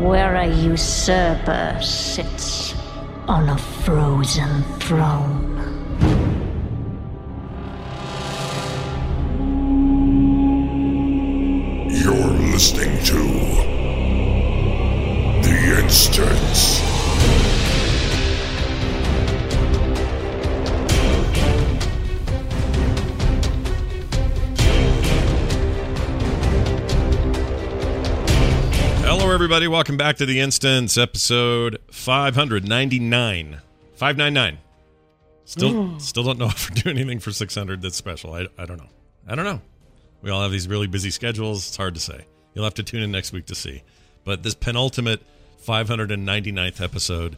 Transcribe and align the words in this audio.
Where 0.00 0.34
a 0.34 0.46
usurper 0.46 1.78
sits 1.82 2.74
on 3.28 3.50
a 3.50 3.58
frozen 3.58 4.62
throne. 4.80 5.46
You're 11.90 12.32
listening 12.50 13.04
to 13.04 13.18
The 15.42 15.82
Instance. 15.82 16.80
Hello, 29.30 29.36
everybody. 29.36 29.68
Welcome 29.68 29.96
back 29.96 30.16
to 30.16 30.26
the 30.26 30.40
Instance, 30.40 30.98
episode 30.98 31.78
599. 31.92 33.60
599. 33.94 34.58
Still, 35.44 36.00
still 36.00 36.24
don't 36.24 36.36
know 36.40 36.46
if 36.48 36.68
we're 36.68 36.82
doing 36.82 36.98
anything 36.98 37.20
for 37.20 37.30
600 37.30 37.80
that's 37.80 37.94
special. 37.94 38.34
I, 38.34 38.48
I 38.58 38.66
don't 38.66 38.78
know. 38.78 38.88
I 39.28 39.36
don't 39.36 39.44
know. 39.44 39.60
We 40.20 40.30
all 40.30 40.42
have 40.42 40.50
these 40.50 40.66
really 40.66 40.88
busy 40.88 41.10
schedules. 41.10 41.68
It's 41.68 41.76
hard 41.76 41.94
to 41.94 42.00
say. 42.00 42.24
You'll 42.54 42.64
have 42.64 42.74
to 42.74 42.82
tune 42.82 43.04
in 43.04 43.12
next 43.12 43.32
week 43.32 43.46
to 43.46 43.54
see. 43.54 43.84
But 44.24 44.42
this 44.42 44.56
penultimate 44.56 45.22
599th 45.64 46.80
episode 46.80 47.36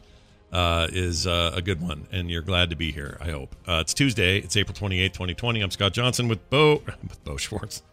uh, 0.51 0.87
is 0.91 1.27
uh, 1.27 1.51
a 1.53 1.61
good 1.61 1.79
one, 1.79 2.07
and 2.11 2.27
you're 2.27 2.41
glad 2.41 2.71
to 2.71 2.75
be 2.75 2.91
here, 2.91 3.19
I 3.21 3.29
hope. 3.29 3.55
Uh, 3.67 3.81
it's 3.81 3.93
Tuesday. 3.93 4.39
It's 4.39 4.57
April 4.57 4.73
28th, 4.73 5.13
2020. 5.13 5.61
I'm 5.61 5.69
Scott 5.69 5.93
Johnson 5.93 6.27
with 6.27 6.49
Bo, 6.49 6.81
with 7.03 7.23
Bo 7.23 7.37
Schwartz. 7.37 7.83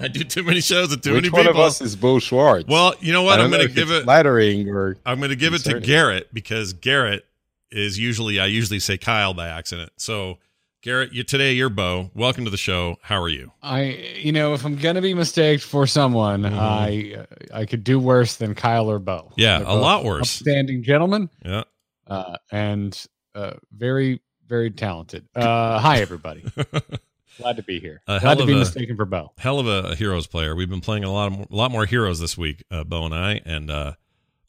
I 0.00 0.08
do 0.08 0.24
too 0.24 0.42
many 0.42 0.60
shows 0.60 0.90
with 0.90 1.02
too 1.02 1.12
Which 1.14 1.24
many 1.24 1.30
one 1.32 1.42
people. 1.46 1.60
of 1.60 1.66
us 1.66 1.80
is 1.80 1.94
Bo 1.96 2.18
Schwartz? 2.18 2.66
Well, 2.68 2.94
you 3.00 3.12
know 3.12 3.22
what? 3.22 3.40
I 3.40 3.44
I'm 3.44 3.50
going 3.50 3.66
to 3.66 3.72
give 3.72 3.90
it. 3.90 4.04
flattering 4.04 4.68
or 4.68 4.96
I'm 5.04 5.18
going 5.18 5.30
to 5.30 5.36
give 5.36 5.54
it 5.54 5.62
to. 5.64 5.80
Garrett 5.80 6.32
because 6.32 6.72
Garrett 6.72 7.24
is 7.70 7.98
usually 7.98 8.40
I 8.40 8.46
usually 8.46 8.80
say 8.80 8.96
Kyle 8.98 9.34
by 9.34 9.48
accident. 9.48 9.92
So 9.96 10.38
Garrett, 10.82 11.12
you 11.12 11.22
today 11.24 11.52
you're 11.52 11.68
Bo. 11.68 12.10
Welcome 12.14 12.44
to 12.46 12.50
the 12.50 12.56
show. 12.56 12.96
How 13.02 13.20
are 13.20 13.28
you? 13.28 13.52
I, 13.62 13.82
you 14.16 14.32
know, 14.32 14.54
if 14.54 14.64
I'm 14.64 14.76
gonna 14.76 15.02
be 15.02 15.12
mistaked 15.14 15.62
for 15.62 15.86
someone, 15.86 16.42
Mhm. 16.42 16.58
I, 16.58 17.26
I 17.52 17.66
could 17.66 17.84
do 17.84 17.98
worse 18.00 18.36
than 18.36 18.54
Kyle 18.54 18.90
or 18.90 18.98
Bo. 18.98 19.30
Yeah, 19.36 19.58
They're 19.58 19.68
a 19.68 19.74
lot 19.74 20.04
worse. 20.04 20.40
Upstanding 20.40 20.82
gentlemen, 20.82 21.28
Yeah. 21.44 21.64
uh, 22.06 22.36
and 22.50 22.98
uh, 23.34 23.52
very, 23.76 24.20
very 24.48 24.70
talented. 24.70 25.28
Uh, 25.36 25.78
hi, 25.78 25.98
everybody. 26.00 26.44
Glad 27.38 27.56
to 27.56 27.62
be 27.62 27.80
here. 27.80 28.02
A 28.06 28.18
hell 28.20 28.34
Glad 28.34 28.34
to 28.38 28.42
of 28.42 28.46
be 28.48 28.52
a- 28.54 28.58
mistaken 28.58 28.96
for 28.96 29.04
Bo. 29.04 29.32
Hell 29.38 29.58
of 29.58 29.66
a, 29.66 29.90
a 29.90 29.94
heroes 29.94 30.26
player. 30.26 30.54
We've 30.54 30.68
been 30.68 30.80
playing 30.80 31.04
a 31.04 31.12
lot 31.12 31.32
of, 31.32 31.40
a 31.50 31.56
lot 31.56 31.70
more 31.70 31.86
heroes 31.86 32.20
this 32.20 32.36
week, 32.36 32.62
uh, 32.70 32.84
Bo 32.84 33.04
and 33.06 33.14
I, 33.14 33.40
and 33.44 33.70
uh, 33.70 33.92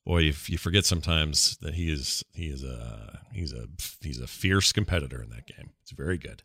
boy, 0.05 0.23
if 0.23 0.49
you 0.49 0.57
forget 0.57 0.85
sometimes 0.85 1.57
that 1.57 1.75
he 1.75 1.91
is 1.91 2.23
he 2.33 2.47
is 2.47 2.63
a 2.63 3.20
he's 3.33 3.53
a 3.53 3.67
he's 4.02 4.20
a 4.20 4.27
fierce 4.27 4.71
competitor 4.73 5.21
in 5.21 5.30
that 5.30 5.45
game. 5.47 5.70
It's 5.83 5.91
very 5.91 6.17
good. 6.17 6.43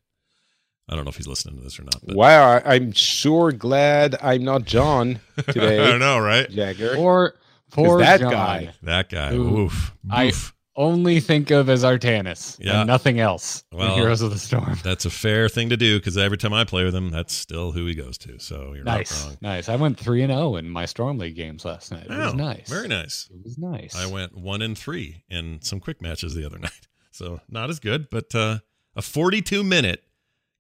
I 0.89 0.95
don't 0.95 1.05
know 1.05 1.09
if 1.11 1.17
he's 1.17 1.27
listening 1.27 1.57
to 1.57 1.63
this 1.65 1.81
or 1.81 1.83
not, 1.83 1.97
but 2.07 2.15
wow, 2.15 2.59
I- 2.65 2.75
I'm 2.77 2.93
sure 2.93 3.51
glad 3.51 4.15
I'm 4.23 4.45
not 4.45 4.65
John 4.67 5.19
today, 5.49 5.83
I 5.83 5.87
don't 5.91 5.99
know, 6.01 6.19
right? 6.21 6.49
Jagger. 6.49 6.95
Poor, 6.95 7.31
'Cause 7.31 7.39
poor 7.87 7.99
that 7.99 8.21
John. 8.21 8.31
guy- 8.31 8.73
That 8.85 9.09
guy. 9.09 9.35
Ooh. 9.35 9.59
Oof. 9.63 9.93
I- 10.09 10.27
Oof. 10.29 10.55
Only 10.77 11.21
think 11.21 11.51
of 11.51 11.69
as 11.71 11.85
Artanis 11.85 12.59
Yeah. 12.61 12.81
and 12.81 12.87
nothing 12.87 13.19
else. 13.19 13.65
Well, 13.73 13.95
Heroes 13.95 14.21
of 14.21 14.31
the 14.31 14.39
Storm. 14.39 14.79
That's 14.85 15.07
a 15.07 15.11
fair 15.11 15.49
thing 15.49 15.71
to 15.71 15.77
do 15.77 15.99
because 15.99 16.19
every 16.19 16.37
time 16.37 16.53
I 16.53 16.65
play 16.65 16.85
with 16.85 16.95
him, 16.95 17.11
that's 17.11 17.33
still 17.33 17.73
who 17.73 17.87
he 17.87 17.95
goes 17.95 18.19
to. 18.19 18.39
So 18.39 18.75
you're 18.75 18.85
Nice, 18.85 19.19
not 19.25 19.29
wrong. 19.29 19.39
nice. 19.41 19.69
I 19.71 19.77
went 19.77 19.99
three 19.99 20.23
and 20.23 20.31
zero 20.31 20.57
in 20.57 20.69
my 20.69 20.85
Storm 20.85 21.17
League 21.19 21.35
games 21.37 21.65
last 21.65 21.91
night. 21.93 22.05
It 22.05 22.11
was 22.11 22.33
Oh, 22.35 22.37
nice. 22.37 22.69
Very 22.69 22.89
nice. 22.89 23.29
It 23.33 23.43
was 23.43 23.57
nice. 23.57 23.97
I 23.97 24.07
went 24.07 24.37
one 24.37 24.61
and 24.63 24.77
three 24.77 25.25
in 25.31 25.61
some 25.63 25.81
quick 25.81 26.03
matches 26.03 26.35
the 26.35 26.45
other 26.45 26.59
night. 26.61 26.89
So 27.11 27.41
not 27.49 27.71
as 27.71 27.81
good, 27.81 28.11
but 28.11 28.35
uh, 28.35 28.59
a 28.95 29.01
42 29.03 29.65
minute 29.65 30.03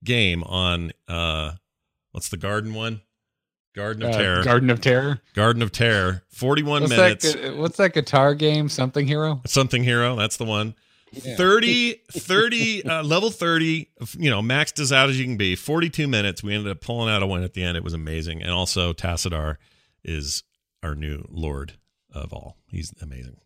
game 0.02 0.42
on 0.44 0.92
uh, 1.08 1.52
what's 2.12 2.30
the 2.30 2.36
garden 2.38 2.72
one? 2.72 3.02
Garden 3.76 4.02
of 4.04 4.10
Uh, 4.14 4.18
Terror. 4.18 4.42
Garden 4.42 4.70
of 4.70 4.80
Terror. 4.80 5.20
garden 5.34 5.62
of 5.62 5.70
Terror. 5.70 6.22
41 6.30 6.82
What's 6.82 6.90
minutes. 6.96 7.32
that? 7.34 7.56
What's 7.56 7.76
that 7.76 7.92
guitar 7.94 8.34
game? 8.34 8.68
Something 8.68 9.06
Hero. 9.06 9.42
Something 9.46 9.84
hero. 9.84 10.16
That's 10.16 10.36
the 10.38 10.44
one. 10.46 10.74
Yeah. 11.12 11.36
30, 11.36 12.00
30, 12.12 12.84
uh, 12.84 13.02
level 13.02 13.30
30, 13.30 13.88
you 14.18 14.28
know, 14.28 14.42
maxed 14.42 14.80
as 14.80 14.92
out 14.92 15.08
as 15.08 15.18
you 15.18 15.24
can 15.24 15.36
be. 15.36 15.54
42 15.54 16.08
minutes. 16.08 16.42
We 16.42 16.54
ended 16.54 16.70
up 16.70 16.80
pulling 16.80 17.08
out 17.14 17.22
a 17.22 17.26
win 17.26 17.42
at 17.44 17.54
the 17.54 17.62
end. 17.62 17.76
It 17.76 17.84
was 17.84 17.94
amazing. 17.94 18.42
And 18.42 18.50
also, 18.50 18.92
Tassadar 18.92 19.56
is 20.04 20.42
our 20.82 20.94
new 20.94 21.24
lord 21.30 21.74
of 22.12 22.32
all. 22.32 22.56
He's 22.70 22.92
amazing. 23.00 23.36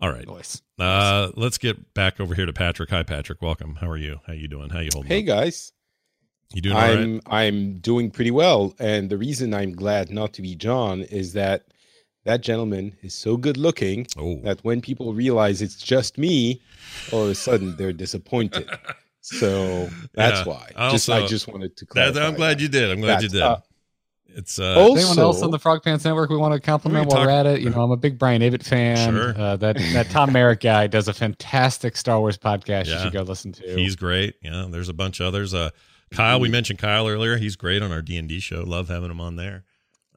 All 0.00 0.12
right. 0.12 0.26
Voice. 0.26 0.60
Uh, 0.78 1.30
let's 1.34 1.58
get 1.58 1.92
back 1.94 2.20
over 2.20 2.34
here 2.34 2.46
to 2.46 2.52
Patrick. 2.52 2.90
Hi, 2.90 3.02
Patrick. 3.02 3.42
Welcome. 3.42 3.76
How 3.76 3.88
are 3.88 3.96
you? 3.96 4.20
How 4.26 4.32
you 4.34 4.46
doing? 4.46 4.70
How 4.70 4.80
you 4.80 4.90
holding 4.92 5.10
Hey 5.10 5.20
up? 5.22 5.26
guys, 5.26 5.72
You 6.54 6.62
doing? 6.62 6.76
I'm 6.76 7.20
I'm 7.26 7.74
doing 7.78 8.10
pretty 8.10 8.30
well, 8.30 8.74
and 8.78 9.10
the 9.10 9.18
reason 9.18 9.52
I'm 9.52 9.72
glad 9.72 10.10
not 10.10 10.32
to 10.34 10.42
be 10.42 10.54
John 10.54 11.02
is 11.02 11.34
that 11.34 11.64
that 12.24 12.40
gentleman 12.42 12.96
is 13.02 13.14
so 13.14 13.36
good 13.36 13.56
looking 13.56 14.06
Oh, 14.16 14.40
that 14.44 14.60
when 14.64 14.80
people 14.80 15.12
realize 15.14 15.60
it's 15.62 15.76
just 15.76 16.18
me, 16.18 16.60
all 17.12 17.24
of 17.24 17.30
a 17.30 17.34
sudden 17.34 17.76
they're 17.76 17.92
disappointed. 17.92 18.68
So 19.20 19.88
that's 20.14 20.38
Yeah. 20.40 20.44
why. 20.52 20.70
I 20.76 20.90
just 20.90 21.08
I 21.10 21.26
just 21.26 21.48
wanted 21.48 21.76
to 21.76 21.84
that, 21.86 21.90
clarify. 21.90 22.26
I'm 22.26 22.34
glad 22.34 22.58
that. 22.58 22.62
you 22.62 22.68
did. 22.68 22.90
I'm 22.90 23.00
glad 23.00 23.22
you 23.22 23.28
did. 23.28 23.42
uh, 23.42 23.58
it's 24.34 24.58
uh, 24.58 24.78
also, 24.78 24.94
Anyone 24.96 25.18
else 25.18 25.42
on 25.42 25.50
the 25.50 25.58
Frog 25.58 25.82
Pants 25.82 26.04
Network 26.04 26.30
we 26.30 26.36
want 26.36 26.54
to 26.54 26.60
compliment 26.60 27.06
We 27.06 27.10
can 27.10 27.18
while 27.18 27.26
we're 27.26 27.32
at 27.32 27.46
it? 27.46 27.60
You 27.60 27.70
know, 27.70 27.82
I'm 27.82 27.90
a 27.90 27.96
big 27.96 28.18
Brian 28.18 28.40
Ibbott 28.42 28.62
fan. 28.62 28.96
Sure. 29.12 29.34
Uh, 29.38 29.56
that 29.56 29.76
that 29.92 30.10
Tom 30.10 30.32
Merrick 30.32 30.60
guy 30.60 30.86
does 30.86 31.08
a 31.08 31.12
fantastic 31.14 31.96
Star 31.96 32.20
Wars 32.20 32.38
podcast. 32.38 32.86
You 32.86 32.98
should 33.00 33.12
go 33.12 33.22
listen 33.22 33.52
to. 33.52 33.76
he's 33.76 33.96
great. 33.96 34.36
Yeah, 34.42 34.66
there's 34.70 34.88
a 34.88 34.94
bunch 34.94 35.20
of 35.20 35.26
others. 35.26 35.54
Uh, 35.54 35.70
Kyle, 36.10 36.40
we 36.40 36.48
mentioned 36.48 36.78
Kyle 36.78 37.06
earlier. 37.08 37.36
He's 37.36 37.56
great 37.56 37.82
on 37.82 37.92
our 37.92 38.02
D 38.02 38.16
and 38.16 38.28
D 38.28 38.40
show. 38.40 38.62
Love 38.62 38.88
having 38.88 39.10
him 39.10 39.20
on 39.20 39.36
there. 39.36 39.64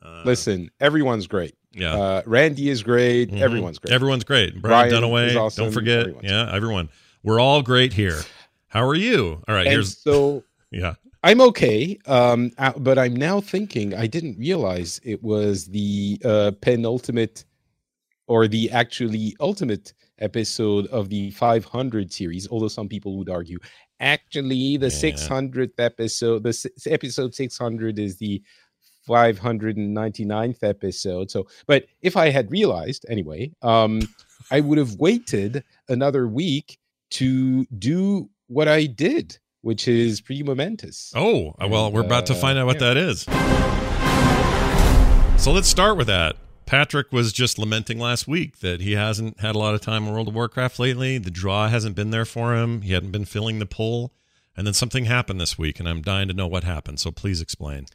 Uh, 0.01 0.23
Listen, 0.25 0.71
everyone's 0.79 1.27
great. 1.27 1.53
yeah, 1.73 1.93
Uh, 1.95 2.21
Randy 2.25 2.69
is 2.69 2.81
great. 2.83 3.29
Mhm. 3.31 3.39
Everyone's 3.41 3.77
great. 3.79 3.93
Everyone's 3.93 4.23
great. 4.23 4.61
Brian, 4.61 4.89
Brian 4.89 5.03
Dunaway. 5.03 5.35
awesome. 5.35 5.65
Don't 5.65 5.73
forget. 5.73 5.99
Everyone's 6.01 6.23
yeah, 6.29 6.51
everyone. 6.55 6.89
We're 7.23 7.39
all 7.39 7.61
great 7.61 7.93
here. 7.93 8.19
How 8.67 8.87
are 8.87 8.95
you? 8.95 9.43
All 9.47 9.53
right. 9.55 9.67
and 9.67 9.73
here's 9.73 9.97
so 9.97 10.43
yeah. 10.71 10.95
I'm 11.23 11.39
okay, 11.41 11.99
um, 12.07 12.49
uh, 12.57 12.73
but 12.77 12.97
I'm 12.97 13.15
now 13.15 13.41
thinking 13.41 13.93
I 13.93 14.07
didn't 14.07 14.39
realize 14.39 14.99
it 15.03 15.21
was 15.21 15.67
the 15.67 16.19
uh, 16.25 16.51
penultimate 16.61 17.45
or 18.25 18.47
the 18.47 18.71
actually 18.71 19.35
ultimate 19.39 19.93
episode 20.17 20.87
of 20.87 21.09
the 21.09 21.29
500 21.31 22.11
series. 22.11 22.47
Although 22.49 22.69
some 22.69 22.87
people 22.89 23.17
would 23.19 23.29
argue, 23.29 23.59
actually, 24.01 24.77
the 24.77 24.87
Yeah. 24.87 24.91
600th 24.91 25.79
episode, 25.79 26.43
the 26.43 26.69
episode 26.87 27.33
600 27.33 27.97
is 27.99 28.17
the 28.17 28.41
599th 29.07 30.63
episode. 30.63 31.31
So, 31.31 31.47
but 31.67 31.85
if 32.01 32.17
I 32.17 32.29
had 32.29 32.51
realized 32.51 33.05
anyway, 33.09 33.51
um, 33.61 34.01
I 34.51 34.59
would 34.59 34.77
have 34.77 34.95
waited 34.95 35.63
another 35.87 36.27
week 36.27 36.77
to 37.11 37.65
do 37.77 38.29
what 38.47 38.67
I 38.67 38.85
did, 38.85 39.37
which 39.61 39.87
is 39.87 40.21
pretty 40.21 40.43
momentous. 40.43 41.11
Oh, 41.15 41.53
well, 41.59 41.85
And, 41.87 41.95
we're 41.95 42.01
about 42.01 42.25
to 42.27 42.33
uh, 42.33 42.37
find 42.37 42.57
out 42.59 42.65
what 42.65 42.81
yeah. 42.81 42.93
that 42.93 42.97
is. 42.97 43.21
So 45.43 45.51
let's 45.51 45.67
start 45.67 45.97
with 45.97 46.07
that. 46.07 46.35
Patrick 46.71 47.11
was 47.11 47.33
just 47.33 47.59
lamenting 47.59 47.99
last 47.99 48.29
week 48.29 48.59
that 48.59 48.79
he 48.79 48.93
hasn't 48.93 49.41
had 49.41 49.55
a 49.55 49.57
lot 49.57 49.75
of 49.75 49.81
time 49.81 50.07
in 50.07 50.13
World 50.13 50.29
of 50.29 50.35
Warcraft 50.35 50.79
lately. 50.79 51.17
The 51.17 51.29
draw 51.29 51.67
hasn't 51.67 51.97
been 51.97 52.11
there 52.11 52.23
for 52.23 52.55
him. 52.55 52.83
He 52.83 52.93
hadn't 52.93 53.11
been 53.11 53.25
filling 53.25 53.59
the 53.59 53.65
pull. 53.65 54.13
And 54.55 54.65
then 54.65 54.73
something 54.73 55.03
happened 55.03 55.41
this 55.41 55.57
week, 55.57 55.81
and 55.81 55.89
I'm 55.89 56.01
dying 56.01 56.29
to 56.29 56.33
know 56.33 56.47
what 56.47 56.63
happened. 56.63 57.01
So 57.01 57.11
please 57.11 57.41
explain. 57.41 57.87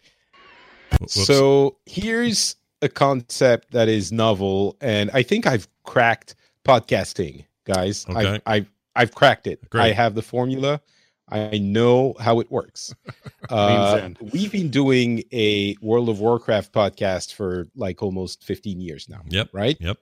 Whoops. 1.01 1.27
So 1.27 1.79
here's 1.87 2.57
a 2.83 2.91
concept 2.91 3.71
that 3.71 3.89
is 3.89 4.13
novel, 4.13 4.77
and 4.83 5.11
I 5.15 5.23
think 5.23 5.47
I've 5.47 5.67
cracked 5.85 6.35
podcasting, 6.63 7.47
guys. 7.65 8.05
Okay. 8.07 8.35
I've, 8.35 8.43
I've 8.45 8.71
I've 8.95 9.15
cracked 9.15 9.47
it. 9.47 9.71
Great. 9.71 9.85
I 9.85 9.93
have 9.93 10.15
the 10.15 10.21
formula. 10.21 10.83
I 11.29 11.59
know 11.59 12.15
how 12.21 12.41
it 12.41 12.51
works. 12.51 12.95
Uh, 13.49 14.09
we've 14.33 14.51
been 14.51 14.71
doing 14.71 15.23
a 15.31 15.77
World 15.81 16.09
of 16.09 16.19
Warcraft 16.19 16.73
podcast 16.73 17.33
for 17.33 17.69
like 17.77 18.03
almost 18.03 18.43
15 18.43 18.81
years 18.81 19.09
now, 19.09 19.21
Yep. 19.29 19.51
right? 19.53 19.77
Yep. 19.79 19.99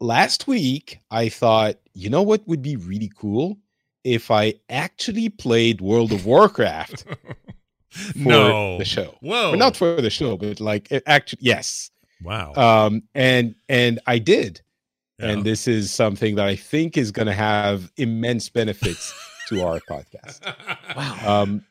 Last 0.00 0.48
week, 0.48 0.98
I 1.12 1.28
thought, 1.28 1.76
you 1.94 2.10
know 2.10 2.22
what 2.22 2.46
would 2.48 2.62
be 2.62 2.74
really 2.74 3.12
cool 3.16 3.58
if 4.02 4.30
I 4.32 4.54
actually 4.70 5.28
played 5.28 5.80
World 5.80 6.10
of 6.10 6.26
Warcraft 6.26 7.04
for 7.90 8.18
no. 8.18 8.78
the 8.78 8.84
show. 8.84 9.14
Whoa. 9.20 9.52
Or 9.52 9.56
not 9.56 9.76
for 9.76 10.00
the 10.00 10.10
show, 10.10 10.36
but 10.36 10.58
like 10.58 10.90
it 10.90 11.04
actually, 11.06 11.42
yes. 11.42 11.92
Wow. 12.24 12.54
Um, 12.54 13.02
and 13.14 13.54
and 13.68 14.00
I 14.08 14.18
did, 14.18 14.62
Yeah. 15.20 15.28
and 15.30 15.44
this 15.44 15.68
is 15.68 15.92
something 15.92 16.34
that 16.36 16.46
I 16.48 16.56
think 16.56 16.96
is 16.96 17.12
going 17.12 17.26
to 17.26 17.34
have 17.34 17.92
immense 17.96 18.48
benefits 18.48 19.12
to 19.50 19.62
our 19.62 19.78
podcast. 19.80 20.40
wow. 20.96 21.42
Um, 21.42 21.64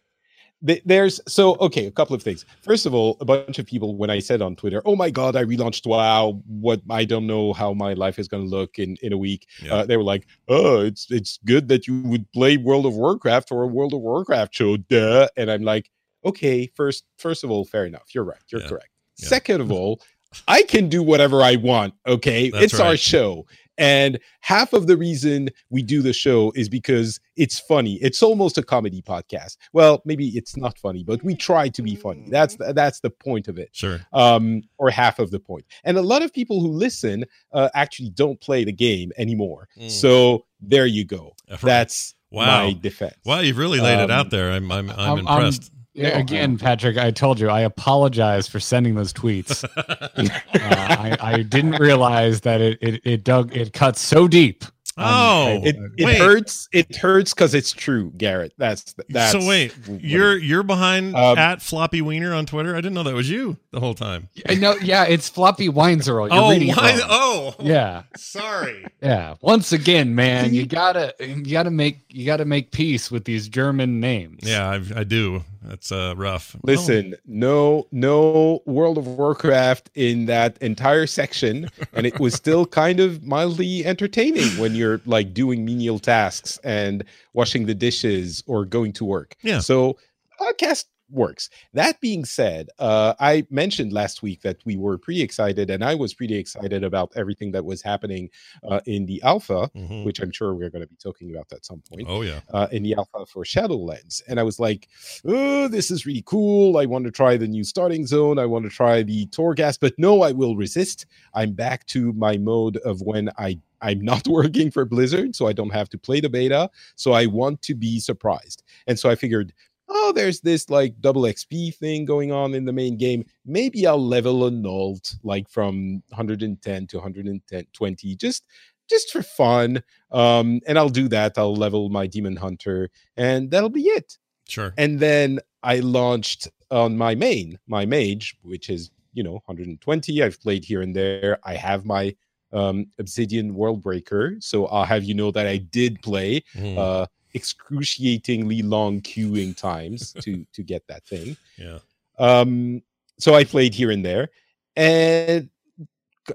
th- 0.66 0.82
there's 0.86 1.20
so 1.28 1.56
okay. 1.60 1.86
A 1.88 1.92
couple 1.92 2.16
of 2.16 2.22
things. 2.24 2.46
First 2.62 2.86
of 2.86 2.94
all, 2.94 3.18
a 3.20 3.26
bunch 3.26 3.60
of 3.60 3.66
people 3.66 3.96
when 3.96 4.10
I 4.10 4.20
said 4.20 4.42
on 4.42 4.56
Twitter, 4.56 4.82
"Oh 4.86 4.96
my 4.96 5.10
God, 5.10 5.36
I 5.36 5.44
relaunched 5.44 5.86
WoW. 5.88 6.42
What 6.48 6.82
I 6.90 7.06
don't 7.06 7.28
know 7.28 7.54
how 7.54 7.74
my 7.74 7.94
life 7.94 8.20
is 8.20 8.28
going 8.28 8.44
to 8.44 8.50
look 8.50 8.78
in 8.80 8.96
in 9.02 9.12
a 9.14 9.18
week." 9.18 9.48
Yeah. 9.64 9.74
Uh, 9.76 9.86
they 9.86 9.98
were 9.98 10.04
like, 10.04 10.28
"Oh, 10.48 10.82
it's 10.82 11.08
it's 11.10 11.40
good 11.46 11.68
that 11.70 11.88
you 11.88 12.02
would 12.04 12.32
play 12.32 12.58
World 12.58 12.86
of 12.86 12.96
Warcraft 12.96 13.52
or 13.52 13.64
a 13.64 13.68
World 13.68 13.94
of 13.94 14.02
Warcraft 14.02 14.54
show." 14.54 14.78
Duh. 14.78 15.28
And 15.38 15.50
I'm 15.50 15.64
like, 15.64 15.90
okay. 16.26 16.68
First, 16.76 17.06
first 17.18 17.44
of 17.44 17.52
all, 17.52 17.66
fair 17.66 17.86
enough. 17.86 18.14
You're 18.14 18.24
right. 18.26 18.38
You're 18.52 18.62
Yeah. 18.62 18.68
correct. 18.68 18.90
Yeah. 19.18 19.28
Second 19.30 19.62
of 19.62 19.72
all, 19.78 20.02
I 20.48 20.64
can 20.64 20.90
do 20.90 21.02
whatever 21.02 21.42
I 21.42 21.56
want. 21.56 21.94
Okay, 22.06 22.50
That's 22.52 22.66
it's 22.66 22.80
our 22.80 22.96
show. 22.98 23.46
And 23.80 24.20
half 24.42 24.74
of 24.74 24.86
the 24.88 24.96
reason 24.98 25.50
we 25.70 25.82
do 25.82 26.02
the 26.02 26.14
show 26.14 26.52
is 26.56 26.70
because 26.70 27.20
it's 27.36 27.60
funny. 27.60 27.96
It's 27.96 28.22
almost 28.22 28.58
a 28.58 28.64
comedy 28.64 29.02
podcast. 29.02 29.58
Well, 29.74 30.02
maybe 30.06 30.28
it's 30.38 30.56
not 30.58 30.78
funny, 30.78 31.04
but 31.04 31.24
we 31.24 31.34
try 31.36 31.70
to 31.70 31.82
be 31.82 31.96
funny. 31.96 32.26
That's 32.30 32.56
the, 32.58 32.74
that's 32.74 33.00
the 33.00 33.10
point 33.10 33.48
of 33.48 33.58
it, 33.58 33.70
sure. 33.72 34.00
um, 34.14 34.62
or 34.78 34.90
half 34.92 35.18
of 35.20 35.32
the 35.32 35.40
point. 35.40 35.66
And 35.86 35.98
a 35.98 36.02
lot 36.02 36.22
of 36.22 36.34
people 36.34 36.60
who 36.62 36.68
listen 36.68 37.24
uh, 37.54 37.70
actually 37.74 38.10
don't 38.10 38.40
play 38.42 38.64
the 38.66 38.74
game 38.74 39.12
anymore. 39.18 39.68
Mm. 39.80 39.90
So 39.90 40.46
there 40.62 40.86
you 40.86 41.06
go. 41.06 41.34
That's 41.62 42.14
Wow. 42.32 42.66
my 42.68 42.74
defense. 42.74 43.16
Wow, 43.26 43.40
you've 43.40 43.58
really 43.58 43.80
laid 43.80 44.00
it 44.04 44.12
Um, 44.12 44.20
out 44.20 44.30
there. 44.30 44.52
I'm 44.52 44.72
I'm 44.72 44.90
I'm, 44.92 45.00
I'm- 45.00 45.28
I'm- 45.28 45.38
impressed. 45.38 45.72
Yeah, 45.94 46.18
again, 46.20 46.58
Patrick, 46.58 46.98
I 46.98 47.12
told 47.12 47.40
you 47.40 47.50
I 47.50 47.62
apologize 47.62 48.48
for 48.48 48.60
sending 48.60 48.96
those 48.96 49.12
tweets. 49.12 49.64
uh, 49.78 50.30
I, 50.54 51.18
I 51.20 51.42
didn't 51.42 51.80
realize 51.80 52.42
that 52.42 52.62
it, 52.62 52.78
it 52.82 53.02
it 53.04 53.24
dug 53.24 53.56
it 53.56 53.74
cuts 53.74 54.00
so 54.02 54.28
deep. 54.28 54.64
Um, 54.98 55.06
Oh, 55.06 55.48
I- 55.64 55.68
It, 55.68 55.76
it 55.98 56.06
Wait. 56.06 56.18
hurts. 56.18 56.68
It 56.74 56.96
hurts 56.98 57.34
because 57.34 57.54
it's 57.54 57.72
true, 57.72 58.12
Garrett. 58.18 58.54
That's 58.58 58.94
that's. 59.10 59.32
so 59.32 59.48
wait, 59.48 59.74
you're 59.88 60.38
you're 60.38 60.64
behind 60.64 61.16
Um, 61.16 61.38
at 61.38 61.62
Floppy 61.62 62.02
Wiener 62.02 62.34
on 62.34 62.46
Twitter. 62.46 62.74
I 62.76 62.82
didn't 62.82 62.94
know 62.96 63.04
that 63.04 63.14
was 63.16 63.30
you 63.30 63.56
the 63.72 63.80
whole 63.80 63.94
time. 63.94 64.28
I 64.48 64.56
know, 64.56 64.76
yeah, 64.82 65.06
it's 65.06 65.30
floppy 65.30 65.70
Weinzierl. 65.70 66.30
You're 66.30 66.40
oh, 66.44 66.50
reading 66.52 66.70
it 66.70 66.78
why- 66.78 66.92
wrong. 66.92 67.08
oh, 67.10 67.56
yeah, 67.62 68.04
sorry. 68.18 68.86
yeah. 69.02 69.36
Once 69.42 69.72
again, 69.72 70.16
man, 70.16 70.54
you 70.54 70.66
gotta 70.66 71.14
you 71.20 71.46
gotta 71.52 71.72
make 71.72 72.00
you 72.10 72.26
gotta 72.26 72.46
make 72.46 72.72
peace 72.72 73.10
with 73.10 73.24
these 73.26 73.48
German 73.48 74.00
names. 74.02 74.40
Yeah, 74.44 74.70
I, 74.70 75.00
I 75.00 75.04
do. 75.06 75.44
That's 75.62 75.92
uh, 75.92 76.14
rough. 76.16 76.56
Listen, 76.64 77.16
no, 77.26 77.88
no 77.92 78.62
World 78.66 78.98
of 78.98 79.08
Warcraft 79.08 79.90
in 79.94 80.26
that 80.28 80.58
entire 80.60 81.06
section, 81.08 81.70
and 81.94 82.06
it 82.06 82.20
was 82.20 82.34
still 82.34 82.66
kind 82.66 83.00
of 83.00 83.24
mildly 83.24 83.86
entertaining 83.86 84.48
when 84.58 84.76
you're 84.76 85.02
like 85.06 85.34
doing 85.34 85.66
menial 85.66 86.00
tasks 86.00 86.60
and 86.64 87.04
washing 87.34 87.66
the 87.66 87.76
dishes 87.76 88.44
or 88.48 88.66
going 88.66 88.94
to 88.94 89.06
work. 89.06 89.36
Yeah. 89.42 89.60
So 89.60 89.98
podcast 90.40 90.86
works. 91.12 91.50
That 91.74 92.00
being 92.02 92.26
said, 92.26 92.70
uh, 92.80 93.14
I 93.20 93.46
mentioned 93.50 93.94
last 93.94 94.22
week 94.22 94.42
that 94.42 94.58
we 94.66 94.76
were 94.78 94.98
pretty 94.98 95.22
excited, 95.22 95.70
and 95.70 95.84
I 95.84 95.96
was 95.96 96.14
pretty 96.14 96.36
excited 96.36 96.84
about 96.84 97.12
everything 97.16 97.52
that 97.52 97.66
was 97.66 97.82
happening 97.82 98.30
uh, 98.70 98.82
in 98.86 99.06
the 99.06 99.22
alpha, 99.24 99.70
Mhm. 99.76 100.06
which 100.06 100.20
I'm 100.22 100.32
sure 100.32 100.54
we're 100.54 100.70
going 100.70 100.82
to 100.84 100.88
be 100.88 100.96
talking 101.02 101.32
about 101.32 101.48
at 101.52 101.66
some 101.66 101.82
point 101.90 102.08
Oh 102.10 102.22
yeah. 102.22 102.42
uh, 102.54 102.68
in 102.72 102.84
the 102.84 102.96
alpha 102.96 103.26
for 103.26 103.44
Shadowlands. 103.44 104.22
And 104.28 104.40
I 104.40 104.44
was 104.44 104.60
like, 104.60 104.88
oh, 105.26 105.68
this 105.68 105.92
is 105.92 106.06
really 106.06 106.24
cool. 106.26 106.78
I 106.78 106.86
want 106.86 107.06
to 107.06 107.12
try 107.12 107.38
the 107.38 107.48
new 107.48 107.64
starting 107.64 108.06
zone. 108.08 108.40
I 108.40 108.46
want 108.46 108.66
to 108.66 108.70
try 108.70 109.04
the 109.04 109.26
Torghast, 109.28 109.80
but 109.82 109.94
no, 109.98 110.22
I 110.22 110.32
will 110.32 110.56
resist. 110.56 111.06
I'm 111.34 111.54
back 111.54 111.86
to 111.88 112.14
my 112.14 112.38
mode 112.38 112.78
of 112.78 113.02
when 113.02 113.30
I 113.38 113.60
I'm 113.82 114.02
not 114.02 114.28
working 114.28 114.72
for 114.72 114.84
Blizzard, 114.84 115.38
so 115.38 115.48
I 115.48 115.54
don't 115.54 115.70
have 115.70 115.88
to 115.92 115.98
play 115.98 116.20
the 116.20 116.30
beta. 116.30 116.70
So 116.98 117.14
I 117.14 117.28
want 117.28 117.62
to 117.62 117.76
be 117.76 118.00
surprised. 118.02 118.62
And 118.88 119.00
so 119.00 119.10
I 119.10 119.16
figured, 119.16 119.54
oh, 119.90 120.12
there's 120.14 120.42
this 120.42 120.70
like 120.70 121.00
double 121.02 121.24
XP 121.24 121.76
thing 121.76 122.06
going 122.06 122.32
on 122.32 122.54
in 122.54 122.66
the 122.66 122.74
main 122.74 122.98
game. 122.98 123.26
Maybe 123.46 123.86
I'll 123.88 124.04
level 124.04 124.46
a 124.46 124.52
Nult 124.52 125.16
like 125.24 125.50
from 125.50 126.02
110 126.10 126.88
to 126.88 126.98
120, 126.98 128.16
just 128.16 128.44
just 128.90 129.12
for 129.12 129.22
fun. 129.22 129.84
Um, 130.12 130.62
and 130.68 130.78
I'll 130.80 130.90
do 130.90 131.08
that. 131.10 131.38
I'll 131.38 131.56
level 131.56 131.90
my 131.90 132.08
Demon 132.08 132.36
Hunter, 132.36 132.90
and 133.18 133.52
that'll 133.52 133.70
be 133.70 133.84
it. 133.84 134.18
Sure. 134.48 134.74
And 134.78 135.00
then 135.00 135.40
I 135.62 135.80
launched 135.80 136.48
on 136.72 136.98
my 136.98 137.14
main, 137.16 137.60
my 137.68 137.86
mage, 137.86 138.36
which 138.42 138.70
is 138.70 138.92
you 139.14 139.24
know 139.24 139.34
120. 139.46 140.24
I've 140.24 140.40
played 140.42 140.64
here 140.66 140.82
and 140.82 140.96
there. 140.96 141.40
I 141.44 141.56
have 141.56 141.86
my 141.86 142.16
um, 142.52 142.88
Obsidian 142.98 143.54
World 143.54 143.84
Breaker, 143.84 144.36
so 144.40 144.66
I'll 144.68 144.86
have 144.86 145.04
you 145.04 145.14
know 145.14 145.30
that 145.32 145.46
I 145.46 145.58
did 145.58 146.02
play 146.02 146.44
Mhm. 146.56 146.78
uh, 146.78 147.06
excruciatingly 147.34 148.62
long 148.62 149.02
queuing 149.02 149.56
times 149.56 150.14
to 150.22 150.46
to 150.54 150.64
get 150.64 150.88
that 150.88 151.06
thing. 151.06 151.38
yeah. 151.58 151.80
Um, 152.18 152.82
so 153.18 153.36
I 153.36 153.44
played 153.44 153.74
here 153.74 153.92
and 153.92 154.06
there, 154.06 154.30
and 154.76 155.50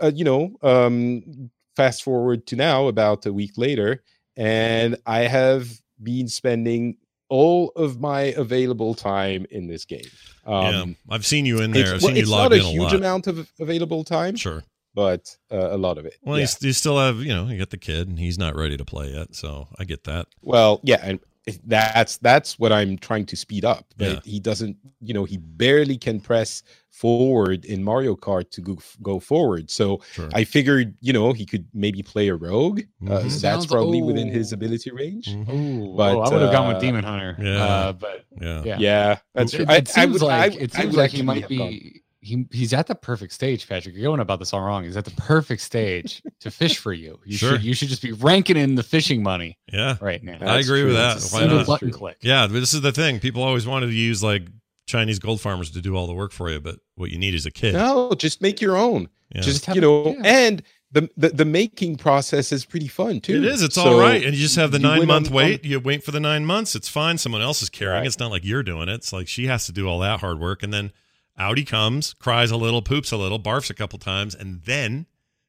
uh, 0.02 0.12
you 0.14 0.24
know, 0.24 0.56
um, 0.62 1.50
fast 1.76 2.02
forward 2.02 2.46
to 2.48 2.56
now, 2.56 2.86
about 2.88 3.26
a 3.26 3.32
week 3.32 3.52
later, 3.56 4.02
and 4.36 4.96
I 5.06 5.20
have 5.20 5.68
been 6.02 6.28
spending 6.28 6.96
all 7.28 7.72
of 7.76 8.00
my 8.00 8.34
available 8.36 8.94
time 8.94 9.46
in 9.50 9.66
this 9.66 9.84
game. 9.84 10.04
yeah. 10.46 10.80
Um, 10.82 10.96
I've 11.10 11.26
seen 11.26 11.46
you 11.46 11.60
in 11.60 11.70
there. 11.70 11.88
I've 11.88 11.94
it's, 11.94 12.04
seen 12.04 12.08
well, 12.10 12.16
you 12.16 12.22
it's 12.22 12.30
logged 12.30 12.50
not 12.52 12.60
a 12.60 12.60
in 12.60 12.66
a 12.66 12.70
huge 12.70 12.92
amount 12.92 13.26
of 13.26 13.50
available 13.60 14.04
time, 14.04 14.36
Sure. 14.36 14.62
But 14.94 15.36
uh, 15.50 15.70
a 15.74 15.76
lot 15.78 15.98
of 15.98 16.06
it. 16.06 16.14
Well, 16.22 16.38
yeah. 16.38 16.46
you, 16.60 16.68
you 16.68 16.72
still 16.72 16.98
have, 16.98 17.18
you 17.18 17.34
know, 17.34 17.46
you 17.48 17.58
got 17.58 17.70
the 17.70 17.76
kid, 17.78 18.08
and 18.08 18.18
he's 18.18 18.38
not 18.38 18.54
ready 18.56 18.76
to 18.76 18.84
play 18.84 19.08
yet, 19.10 19.34
so 19.34 19.68
I 19.78 19.84
get 19.84 20.04
that. 20.04 20.26
Well, 20.42 20.80
yeah, 20.82 21.00
and 21.02 21.20
that's 21.66 22.16
that's 22.18 22.58
what 22.58 22.72
I'm 22.72 22.96
trying 22.96 23.26
to 23.26 23.36
speed 23.36 23.64
up. 23.66 23.84
But 23.98 24.08
Yeah. 24.08 24.20
he 24.24 24.40
doesn't, 24.40 24.76
you 25.02 25.12
know, 25.12 25.24
he 25.24 25.36
barely 25.36 25.98
can 25.98 26.18
press 26.20 26.62
forward 26.90 27.64
in 27.66 27.82
Mario 27.84 28.14
Kart 28.16 28.50
to 28.52 28.60
go, 28.62 28.78
go 29.02 29.20
forward. 29.20 29.68
So 29.70 30.00
Sure. 30.12 30.30
I 30.32 30.44
figured, 30.44 30.94
you 31.02 31.12
know, 31.12 31.32
he 31.34 31.44
could 31.44 31.66
maybe 31.74 32.02
play 32.02 32.28
a 32.28 32.34
rogue. 32.36 32.80
Uh, 33.02 33.04
Mhm. 33.04 33.22
so 33.22 33.22
that's 33.22 33.40
Sounds- 33.40 33.66
probably 33.66 34.00
within 34.00 34.28
his 34.28 34.52
ability 34.52 34.90
range. 34.92 35.26
Mhm. 35.28 35.96
But, 35.96 36.14
oh, 36.14 36.20
I 36.22 36.28
would 36.32 36.42
have 36.42 36.52
gone 36.52 36.66
uh, 36.70 36.74
with 36.74 36.80
Demon 36.82 37.04
Hunter. 37.04 37.36
yeah. 37.42 37.64
Uh, 37.64 37.92
but 37.92 38.24
Yeah. 38.40 38.62
yeah, 38.64 38.76
Yeah, 38.78 39.18
that's 39.34 39.52
it, 39.52 39.56
true. 39.56 39.64
it 39.66 39.70
I- 39.70 39.74
I 39.74 39.82
seems 39.84 40.12
would- 40.14 40.22
like 40.22 40.52
I- 40.52 40.56
it 40.56 40.76
I 40.76 40.80
seems 40.80 40.92
would 40.94 41.00
like 41.02 41.10
he 41.10 41.22
might 41.22 41.42
have 41.42 41.50
gone- 41.50 41.68
be 41.68 42.02
he 42.24 42.46
he's 42.50 42.72
at 42.72 42.86
the 42.86 42.94
perfect 42.94 43.32
stage, 43.32 43.68
Patrick. 43.68 43.94
You're 43.94 44.04
going 44.04 44.20
about 44.20 44.38
this 44.38 44.52
all 44.52 44.60
wrong. 44.62 44.84
He's 44.84 44.96
at 44.96 45.04
the 45.04 45.10
perfect 45.12 45.60
stage 45.62 46.22
to 46.40 46.50
fish 46.50 46.78
for 46.78 46.92
you. 46.92 47.20
You 47.24 47.36
Sure. 47.36 47.52
should 47.52 47.62
you 47.64 47.74
should 47.74 47.88
just 47.88 48.02
be 48.02 48.12
ranking 48.12 48.56
in 48.56 48.74
the 48.76 48.82
fishing 48.82 49.22
money 49.22 49.58
Yeah. 49.72 49.96
right 50.00 50.22
now. 50.22 50.36
I 50.40 50.56
That's 50.56 50.66
agree 50.66 50.84
with 50.84 50.94
that. 50.94 51.16
It's 51.18 51.32
a 51.32 51.36
Why 51.36 51.46
not? 51.46 51.66
button 51.66 51.90
click. 51.90 52.16
Yeah, 52.22 52.46
but 52.46 52.54
this 52.54 52.72
is 52.74 52.80
the 52.80 52.92
thing. 52.92 53.20
People 53.20 53.42
always 53.42 53.66
wanted 53.66 53.86
to 53.86 53.92
use 53.94 54.22
like 54.22 54.46
Chinese 54.86 55.18
gold 55.18 55.40
farmers 55.40 55.70
to 55.72 55.80
do 55.80 55.96
all 55.96 56.06
the 56.06 56.14
work 56.14 56.32
for 56.32 56.50
you, 56.50 56.60
but 56.60 56.78
what 56.96 57.10
you 57.10 57.18
need 57.18 57.34
is 57.34 57.46
a 57.46 57.50
kid. 57.50 57.74
No, 57.74 58.12
just 58.16 58.40
make 58.42 58.60
your 58.60 58.76
own. 58.76 59.08
Yeah. 59.34 59.40
Just 59.42 59.68
you 59.74 59.80
know, 59.80 60.14
yeah. 60.14 60.22
and 60.24 60.62
the, 60.92 61.08
the 61.16 61.30
the 61.30 61.44
making 61.44 61.96
process 61.96 62.52
is 62.52 62.64
pretty 62.64 62.86
fun 62.86 63.20
too. 63.20 63.36
It 63.38 63.44
is. 63.46 63.62
It's 63.62 63.74
So 63.74 63.82
all 63.94 63.98
right, 63.98 64.22
and 64.24 64.32
you 64.34 64.40
just 64.40 64.54
have 64.56 64.70
the 64.70 64.78
nine 64.78 65.06
month 65.08 65.28
on- 65.28 65.34
wait. 65.34 65.64
You 65.64 65.80
wait 65.80 66.04
for 66.04 66.12
the 66.12 66.20
nine 66.20 66.46
months. 66.46 66.76
It's 66.76 66.88
fine. 66.88 67.18
Someone 67.18 67.42
else 67.42 67.62
is 67.62 67.68
carrying. 67.70 67.98
Right. 68.00 68.06
It's 68.06 68.18
not 68.20 68.30
like 68.30 68.44
you're 68.44 68.62
doing 68.62 68.88
it. 68.88 68.94
It's 68.94 69.12
like 69.12 69.26
she 69.26 69.46
has 69.46 69.66
to 69.66 69.72
do 69.72 69.88
all 69.88 69.98
that 70.00 70.20
hard 70.20 70.38
work, 70.38 70.62
and 70.62 70.72
then 70.72 70.92
out 71.38 71.58
he 71.58 71.64
comes, 71.64 72.14
cries 72.14 72.50
a 72.50 72.56
little, 72.56 72.82
poops 72.82 73.10
a 73.12 73.16
little, 73.16 73.40
barfs 73.40 73.70
a 73.70 73.74
couple 73.74 73.98
times, 73.98 74.34
and 74.34 74.62
then 74.62 75.06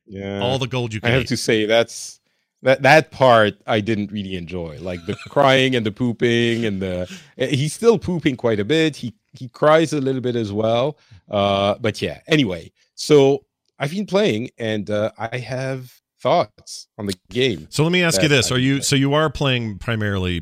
Yeah. 0.08 0.39
all 0.42 0.58
the 0.60 0.68
gold 0.68 0.94
you 0.94 1.01
can. 1.01 1.10
I 1.12 1.13
have 1.13 1.24
eat. 1.24 1.27
to 1.30 1.38
say 1.38 1.65
that's 1.65 2.20
that 2.62 2.82
that 2.84 3.12
part 3.12 3.56
I 3.68 3.82
didn't 3.82 4.12
really 4.12 4.36
enjoy. 4.36 4.77
Like 4.80 5.06
the 5.06 5.15
crying 5.30 5.75
and 5.75 5.86
the 5.86 5.92
pooping 5.92 6.65
and 6.65 6.82
the 6.82 7.08
eh, 7.38 7.48
he's 7.48 7.74
still 7.74 7.98
pooping 8.00 8.36
quite 8.38 8.60
a 8.60 8.65
bit. 8.65 8.96
He 8.96 9.13
he 9.34 9.48
cries 9.50 9.94
a 9.94 10.00
little 10.01 10.22
bit 10.22 10.36
as 10.36 10.51
well. 10.51 10.98
Uh 11.30 11.75
but 11.80 12.01
yeah, 12.01 12.22
anyway. 12.27 12.72
So 12.96 13.46
I've 13.77 13.92
been 13.92 14.06
playing 14.08 14.50
and 14.58 14.89
uh 14.89 15.12
I 15.18 15.38
have 15.38 15.92
thoughts 16.20 16.88
on 16.98 17.06
the 17.06 17.13
game. 17.30 17.68
So 17.70 17.84
let 17.84 17.92
me 17.92 18.01
ask 18.01 18.22
you 18.24 18.30
this: 18.30 18.51
Are 18.51 18.58
you 18.58 18.82
so 18.82 18.96
you 18.96 19.13
are 19.13 19.30
playing 19.30 19.77
primarily, 19.77 20.42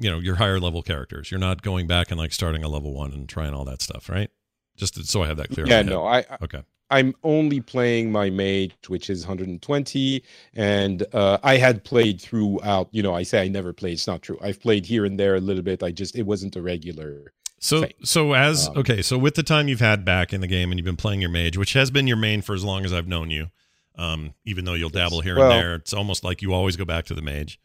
you 0.00 0.10
know, 0.10 0.18
your 0.18 0.36
higher 0.36 0.58
level 0.58 0.82
characters? 0.82 1.30
You're 1.30 1.38
not 1.38 1.62
going 1.62 1.86
back 1.86 2.10
and 2.10 2.18
like 2.18 2.32
starting 2.32 2.64
a 2.64 2.68
level 2.68 2.92
one 2.92 3.12
and 3.12 3.28
trying 3.28 3.54
all 3.54 3.64
that 3.66 3.82
stuff, 3.82 4.08
right? 4.08 4.30
Just 4.76 5.04
so 5.06 5.22
I 5.22 5.26
have 5.26 5.36
that 5.38 5.50
clear. 5.50 5.66
Yeah, 5.66 5.82
no, 5.82 6.04
I 6.04 6.18
I- 6.18 6.38
Okay. 6.42 6.62
I'm 6.88 7.16
only 7.24 7.60
playing 7.60 8.12
my 8.12 8.30
mage, 8.30 8.72
which 8.86 9.10
is 9.10 9.24
120, 9.26 10.22
and 10.54 11.04
uh, 11.12 11.38
I 11.42 11.56
had 11.56 11.82
played 11.82 12.20
throughout. 12.20 12.88
You 12.92 13.02
know, 13.02 13.12
I 13.12 13.24
say 13.24 13.42
I 13.42 13.48
never 13.48 13.72
played. 13.72 13.94
It's 13.94 14.06
not 14.06 14.22
true. 14.22 14.38
I've 14.40 14.60
played 14.60 14.86
here 14.86 15.04
and 15.04 15.18
there 15.18 15.34
a 15.34 15.40
little 15.40 15.64
bit. 15.64 15.82
I 15.82 15.90
just 15.90 16.14
it 16.14 16.22
wasn't 16.22 16.54
a 16.54 16.62
regular. 16.62 17.32
So 17.58 17.80
thing. 17.80 17.92
so 18.04 18.34
as 18.34 18.68
Um, 18.68 18.78
okay, 18.78 19.02
so 19.02 19.18
with 19.18 19.34
the 19.34 19.42
time 19.42 19.66
you've 19.66 19.80
had 19.80 20.04
back 20.04 20.32
in 20.32 20.40
the 20.42 20.46
game 20.46 20.70
and 20.70 20.78
you've 20.78 20.84
been 20.84 20.94
playing 20.94 21.20
your 21.20 21.30
mage, 21.30 21.56
which 21.56 21.72
has 21.72 21.90
been 21.90 22.06
your 22.06 22.18
main 22.18 22.40
for 22.42 22.54
as 22.54 22.62
long 22.62 22.84
as 22.84 22.92
I've 22.92 23.08
known 23.08 23.30
you, 23.30 23.50
um, 23.96 24.34
even 24.44 24.64
though 24.64 24.74
you'll 24.74 24.90
dabble 24.90 25.22
here 25.22 25.36
Well- 25.38 25.50
and 25.50 25.60
there, 25.60 25.74
it's 25.74 25.92
almost 25.92 26.22
like 26.22 26.40
you 26.40 26.52
always 26.52 26.76
go 26.76 26.84
back 26.84 27.06
to 27.06 27.14
the 27.14 27.22
mage, 27.22 27.58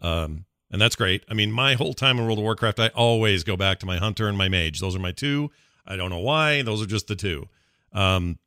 um, 0.00 0.46
and 0.70 0.80
that's 0.80 0.96
great. 0.96 1.24
I 1.28 1.34
mean, 1.34 1.52
my 1.52 1.74
whole 1.74 1.92
time 1.92 2.18
in 2.18 2.24
World 2.24 2.38
of 2.38 2.44
Warcraft, 2.44 2.80
I 2.80 2.88
always 2.88 3.44
go 3.44 3.56
back 3.56 3.80
to 3.80 3.86
my 3.86 3.98
hunter 3.98 4.28
and 4.28 4.38
my 4.38 4.48
mage. 4.48 4.80
Those 4.80 4.96
are 4.96 5.00
my 5.00 5.12
two. 5.12 5.50
I 5.86 5.96
don't 5.96 6.10
know 6.10 6.20
why. 6.20 6.62
Those 6.62 6.82
are 6.82 6.86
just 6.86 7.08
the 7.08 7.16
two. 7.16 7.48
Um, 7.92 8.38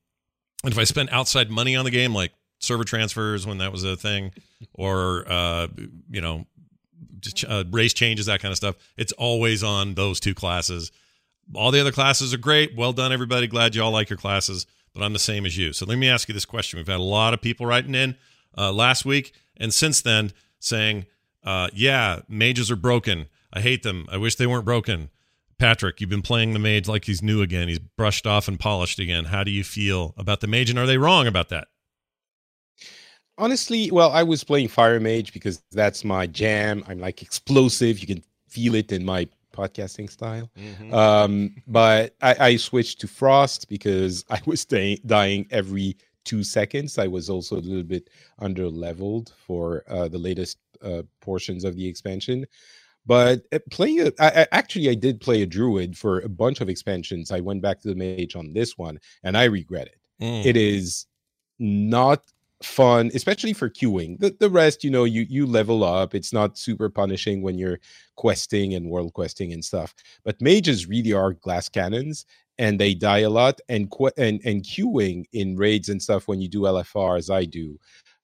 and 0.63 0.73
if 0.73 0.79
I 0.79 0.83
spend 0.83 1.09
outside 1.11 1.49
money 1.51 1.75
on 1.75 1.85
the 1.85 1.91
game, 1.91 2.13
like 2.13 2.31
server 2.59 2.83
transfers 2.83 3.45
when 3.45 3.59
that 3.59 3.71
was 3.71 3.83
a 3.83 3.95
thing, 3.95 4.31
or 4.73 5.25
uh, 5.27 5.67
you 6.09 6.21
know, 6.21 6.45
uh, 7.47 7.63
race 7.69 7.93
changes, 7.93 8.27
that 8.27 8.41
kind 8.41 8.51
of 8.51 8.57
stuff, 8.57 8.75
it's 8.97 9.11
always 9.13 9.63
on 9.63 9.93
those 9.93 10.19
two 10.19 10.33
classes. 10.33 10.91
All 11.53 11.71
the 11.71 11.79
other 11.79 11.91
classes 11.91 12.33
are 12.33 12.39
great. 12.39 12.75
Well 12.75 12.93
done, 12.93 13.11
everybody. 13.11 13.47
Glad 13.47 13.75
you 13.75 13.83
all 13.83 13.91
like 13.91 14.09
your 14.09 14.17
classes, 14.17 14.65
but 14.93 15.03
I'm 15.03 15.13
the 15.13 15.19
same 15.19 15.45
as 15.45 15.57
you. 15.57 15.73
So 15.73 15.85
let 15.85 15.97
me 15.97 16.09
ask 16.09 16.27
you 16.27 16.33
this 16.33 16.45
question. 16.45 16.77
We've 16.77 16.87
had 16.87 16.99
a 16.99 17.03
lot 17.03 17.33
of 17.33 17.41
people 17.41 17.65
writing 17.65 17.93
in 17.93 18.15
uh, 18.57 18.71
last 18.71 19.05
week 19.05 19.33
and 19.57 19.73
since 19.73 20.01
then 20.01 20.31
saying, 20.59 21.05
uh, 21.43 21.69
yeah, 21.73 22.21
mages 22.27 22.71
are 22.71 22.75
broken. 22.75 23.27
I 23.53 23.61
hate 23.61 23.83
them. 23.83 24.07
I 24.11 24.17
wish 24.17 24.35
they 24.35 24.47
weren't 24.47 24.65
broken. 24.65 25.09
Patrick, 25.57 26.01
you've 26.01 26.09
been 26.09 26.21
playing 26.21 26.53
the 26.53 26.59
mage 26.59 26.87
like 26.87 27.05
he's 27.05 27.21
new 27.21 27.41
again. 27.41 27.67
He's 27.67 27.79
brushed 27.79 28.27
off 28.27 28.47
and 28.47 28.59
polished 28.59 28.99
again. 28.99 29.25
How 29.25 29.43
do 29.43 29.51
you 29.51 29.63
feel 29.63 30.13
about 30.17 30.41
the 30.41 30.47
mage, 30.47 30.69
and 30.69 30.77
are 30.77 30.85
they 30.85 30.97
wrong 30.97 31.27
about 31.27 31.49
that? 31.49 31.67
Honestly, 33.37 33.91
well, 33.91 34.11
I 34.11 34.23
was 34.23 34.43
playing 34.43 34.69
Fire 34.69 34.99
Mage 34.99 35.33
because 35.33 35.61
that's 35.71 36.05
my 36.05 36.25
jam. 36.27 36.83
I'm 36.87 36.99
like 36.99 37.21
explosive. 37.21 37.99
You 37.99 38.07
can 38.07 38.23
feel 38.47 38.75
it 38.75 38.91
in 38.91 39.03
my 39.03 39.27
podcasting 39.53 40.09
style. 40.09 40.49
Um, 40.93 41.55
but 41.67 42.15
I, 42.21 42.35
I 42.39 42.55
switched 42.57 43.01
to 43.01 43.07
Frost 43.07 43.69
because 43.69 44.25
I 44.29 44.41
was 44.45 44.65
dy- 44.65 45.01
dying 45.05 45.47
every 45.51 45.97
two 46.23 46.43
seconds. 46.43 46.97
I 46.97 47.07
was 47.07 47.29
also 47.29 47.55
a 47.55 47.59
little 47.59 47.83
bit 47.83 48.09
under 48.39 48.69
leveled 48.69 49.33
for 49.37 49.83
uh, 49.89 50.07
the 50.07 50.17
latest 50.17 50.57
uh, 50.81 51.03
portions 51.21 51.63
of 51.63 51.75
the 51.75 51.87
expansion. 51.87 52.45
But 53.05 53.43
uh, 53.53 53.59
playing 53.71 54.01
a, 54.01 54.11
I, 54.19 54.47
actually, 54.51 54.89
I 54.89 54.95
did 54.95 55.21
play 55.21 55.41
a 55.41 55.45
druid 55.45 55.97
for 55.97 56.19
a 56.19 56.29
bunch 56.29 56.61
of 56.61 56.69
expansions. 56.69 57.31
I 57.31 57.39
went 57.39 57.61
back 57.61 57.79
to 57.81 57.87
the 57.89 57.95
mage 57.95 58.35
on 58.35 58.53
this 58.53 58.77
one, 58.77 58.99
and 59.23 59.37
I 59.37 59.45
regret 59.45 59.87
it 59.87 59.99
Mm. 60.21 60.45
it 60.45 60.55
is 60.55 61.07
not 61.59 62.23
fun 62.63 63.11
especially 63.13 63.51
for 63.51 63.69
queuing 63.69 64.17
the, 64.19 64.33
the 64.39 64.49
rest 64.49 64.81
you 64.81 64.89
know 64.89 65.03
you 65.03 65.25
you 65.29 65.45
level 65.45 65.83
up 65.83 66.15
it's 66.15 66.31
not 66.31 66.57
super 66.57 66.89
punishing 66.89 67.41
when 67.41 67.57
you're 67.57 67.79
questing 68.15 68.73
and 68.75 68.89
world 68.89 69.11
questing 69.13 69.51
and 69.51 69.63
stuff 69.63 69.93
but 70.23 70.41
mages 70.41 70.87
really 70.87 71.11
are 71.11 71.33
glass 71.33 71.67
cannons 71.67 72.25
and 72.57 72.79
they 72.79 72.93
die 72.93 73.19
a 73.19 73.29
lot 73.29 73.59
and 73.67 73.91
que- 73.91 74.13
and 74.17 74.39
and 74.45 74.63
queuing 74.63 75.25
in 75.33 75.57
raids 75.57 75.89
and 75.89 76.01
stuff 76.01 76.29
when 76.29 76.39
you 76.39 76.47
do 76.47 76.61
lfr 76.61 77.17
as 77.17 77.29
i 77.29 77.43
do 77.43 77.77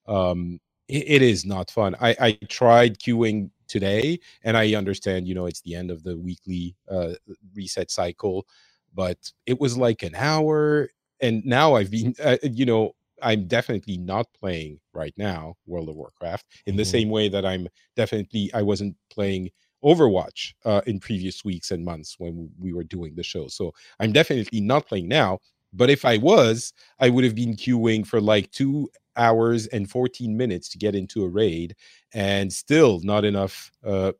um 0.08 0.58
it, 0.88 1.04
it 1.06 1.22
is 1.22 1.44
not 1.44 1.70
fun 1.70 1.94
i 2.00 2.16
i 2.20 2.32
tried 2.48 2.98
queuing 2.98 3.50
today 3.72 4.18
and 4.44 4.56
i 4.56 4.74
understand 4.74 5.28
you 5.28 5.34
know 5.34 5.46
it's 5.46 5.62
the 5.62 5.74
end 5.74 5.90
of 5.90 6.00
the 6.04 6.16
weekly 6.18 6.76
uh 6.90 7.14
reset 7.56 7.90
cycle 7.90 8.46
but 8.94 9.18
it 9.46 9.60
was 9.60 9.78
like 9.78 10.02
an 10.04 10.14
hour 10.16 10.88
and 11.22 11.44
now 11.46 11.74
I've 11.76 11.92
been, 11.92 12.14
uh, 12.24 12.38
you 12.44 12.66
know, 12.66 12.92
I'm 13.22 13.48
definitely 13.48 13.98
not 13.98 14.28
playing 14.40 14.80
right 14.94 15.14
now 15.18 15.56
World 15.66 15.90
of 15.90 15.96
Warcraft 15.96 16.46
in 16.68 16.76
the 16.76 16.84
Mhm. 16.84 16.90
same 16.96 17.10
way 17.10 17.30
that 17.30 17.46
I'm 17.46 17.68
definitely 17.96 18.52
I 18.54 18.62
wasn't 18.62 18.96
playing 19.10 19.50
Overwatch 19.84 20.54
uh, 20.66 20.82
in 20.86 21.00
previous 21.00 21.44
weeks 21.44 21.72
and 21.72 21.84
months 21.84 22.16
when 22.20 22.50
we 22.60 22.74
were 22.74 22.84
doing 22.84 23.16
the 23.16 23.24
show. 23.24 23.48
So 23.48 23.74
I'm 24.00 24.12
definitely 24.12 24.62
not 24.62 24.86
playing 24.88 25.08
now. 25.08 25.40
But 25.72 25.90
if 25.90 26.04
I 26.04 26.18
was, 26.18 26.72
I 26.98 27.08
would 27.10 27.24
have 27.24 27.34
been 27.34 27.54
queuing 27.54 28.06
for 28.06 28.20
like 28.20 28.50
two 28.50 28.90
hours 29.16 29.66
and 29.68 29.88
14 29.90 30.36
minutes 30.36 30.68
to 30.70 30.78
get 30.78 30.94
into 30.94 31.24
a 31.24 31.28
raid, 31.28 31.74
and 32.14 32.52
still 32.52 33.00
not 33.02 33.24
enough 33.24 33.70
uh, 33.84 34.12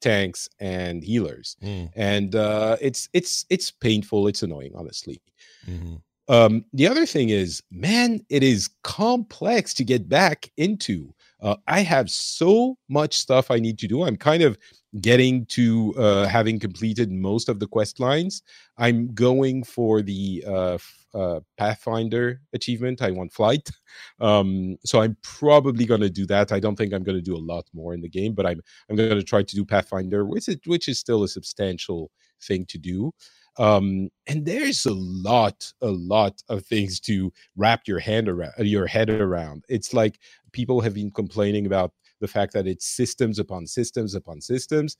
tanks 0.00 0.48
and 0.60 1.02
healers. 1.04 1.56
Mm, 1.62 1.90
And 1.94 2.34
uh, 2.34 2.76
it's 2.80 3.08
it's 3.12 3.46
it's 3.50 3.70
painful. 3.70 4.28
It's 4.28 4.42
annoying, 4.42 4.72
honestly. 4.74 5.20
mhm. 5.68 6.02
Um, 6.28 6.64
the 6.72 6.86
other 6.86 7.06
thing 7.06 7.30
is, 7.30 7.60
man, 7.72 8.24
it 8.28 8.44
is 8.44 8.68
complex 8.84 9.74
to 9.74 9.84
get 9.84 10.08
back 10.08 10.50
into. 10.56 11.12
Uh, 11.42 11.56
I 11.66 11.80
have 11.80 12.10
so 12.10 12.76
much 12.88 13.14
stuff 13.16 13.50
I 13.50 13.58
need 13.58 13.78
to 13.80 13.88
do. 13.88 14.04
I'm 14.04 14.16
kind 14.16 14.42
of 14.42 14.58
getting 15.00 15.46
to 15.46 15.94
uh, 15.96 16.26
having 16.26 16.58
completed 16.58 17.10
most 17.12 17.48
of 17.48 17.60
the 17.60 17.66
quest 17.66 18.00
lines. 18.00 18.42
I'm 18.76 19.14
going 19.14 19.62
for 19.64 20.02
the 20.02 20.44
uh, 20.46 20.78
uh, 21.14 21.40
Pathfinder 21.56 22.40
achievement. 22.52 23.02
I 23.02 23.10
want 23.10 23.32
flight, 23.32 23.68
um, 24.20 24.76
so 24.84 25.00
I'm 25.00 25.16
probably 25.22 25.84
going 25.84 26.00
to 26.00 26.10
do 26.10 26.26
that. 26.26 26.52
I 26.52 26.60
don't 26.60 26.76
think 26.76 26.92
I'm 26.92 27.04
going 27.04 27.18
to 27.18 27.22
do 27.22 27.36
a 27.36 27.38
lot 27.52 27.66
more 27.72 27.94
in 27.94 28.00
the 28.00 28.08
game, 28.08 28.34
but 28.34 28.46
I'm 28.46 28.60
I'm 28.88 28.96
going 28.96 29.10
to 29.10 29.22
try 29.22 29.42
to 29.42 29.56
do 29.56 29.64
Pathfinder, 29.64 30.24
which 30.24 30.48
is 30.48 30.56
which 30.66 30.88
is 30.88 30.98
still 30.98 31.22
a 31.22 31.28
substantial 31.28 32.10
thing 32.42 32.64
to 32.66 32.78
do 32.78 33.12
um 33.58 34.08
and 34.26 34.46
there's 34.46 34.86
a 34.86 34.94
lot 34.94 35.72
a 35.82 35.88
lot 35.88 36.42
of 36.48 36.64
things 36.64 37.00
to 37.00 37.32
wrap 37.56 37.82
your 37.86 37.98
hand 37.98 38.28
around 38.28 38.52
your 38.58 38.86
head 38.86 39.10
around 39.10 39.64
it's 39.68 39.92
like 39.92 40.18
people 40.52 40.80
have 40.80 40.94
been 40.94 41.10
complaining 41.10 41.66
about 41.66 41.92
the 42.20 42.28
fact 42.28 42.52
that 42.52 42.66
it's 42.66 42.86
systems 42.86 43.38
upon 43.38 43.66
systems 43.66 44.14
upon 44.14 44.40
systems 44.40 44.96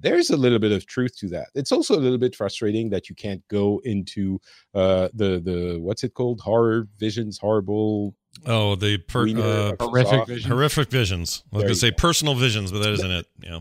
there's 0.00 0.28
a 0.28 0.36
little 0.36 0.58
bit 0.58 0.70
of 0.70 0.86
truth 0.86 1.16
to 1.16 1.28
that 1.28 1.46
it's 1.54 1.72
also 1.72 1.94
a 1.96 2.02
little 2.06 2.18
bit 2.18 2.36
frustrating 2.36 2.90
that 2.90 3.08
you 3.08 3.14
can't 3.14 3.42
go 3.48 3.80
into 3.84 4.38
uh 4.74 5.08
the 5.14 5.40
the 5.40 5.78
what's 5.80 6.04
it 6.04 6.12
called 6.14 6.40
horror 6.40 6.86
visions 6.98 7.38
horrible 7.38 8.14
Oh, 8.46 8.76
the 8.76 8.98
per, 8.98 9.22
Greener, 9.24 9.42
uh, 9.42 9.72
horrific 9.80 10.26
vision. 10.28 10.50
horrific 10.52 10.90
visions. 10.90 11.42
I 11.52 11.56
was 11.56 11.60
There 11.62 11.68
going 11.68 11.74
to 11.74 11.80
say 11.80 11.90
go. 11.90 11.96
personal 11.96 12.34
visions, 12.36 12.70
but 12.70 12.80
that 12.84 12.92
isn't 12.92 13.10
it. 13.10 13.26
Yeah. 13.42 13.60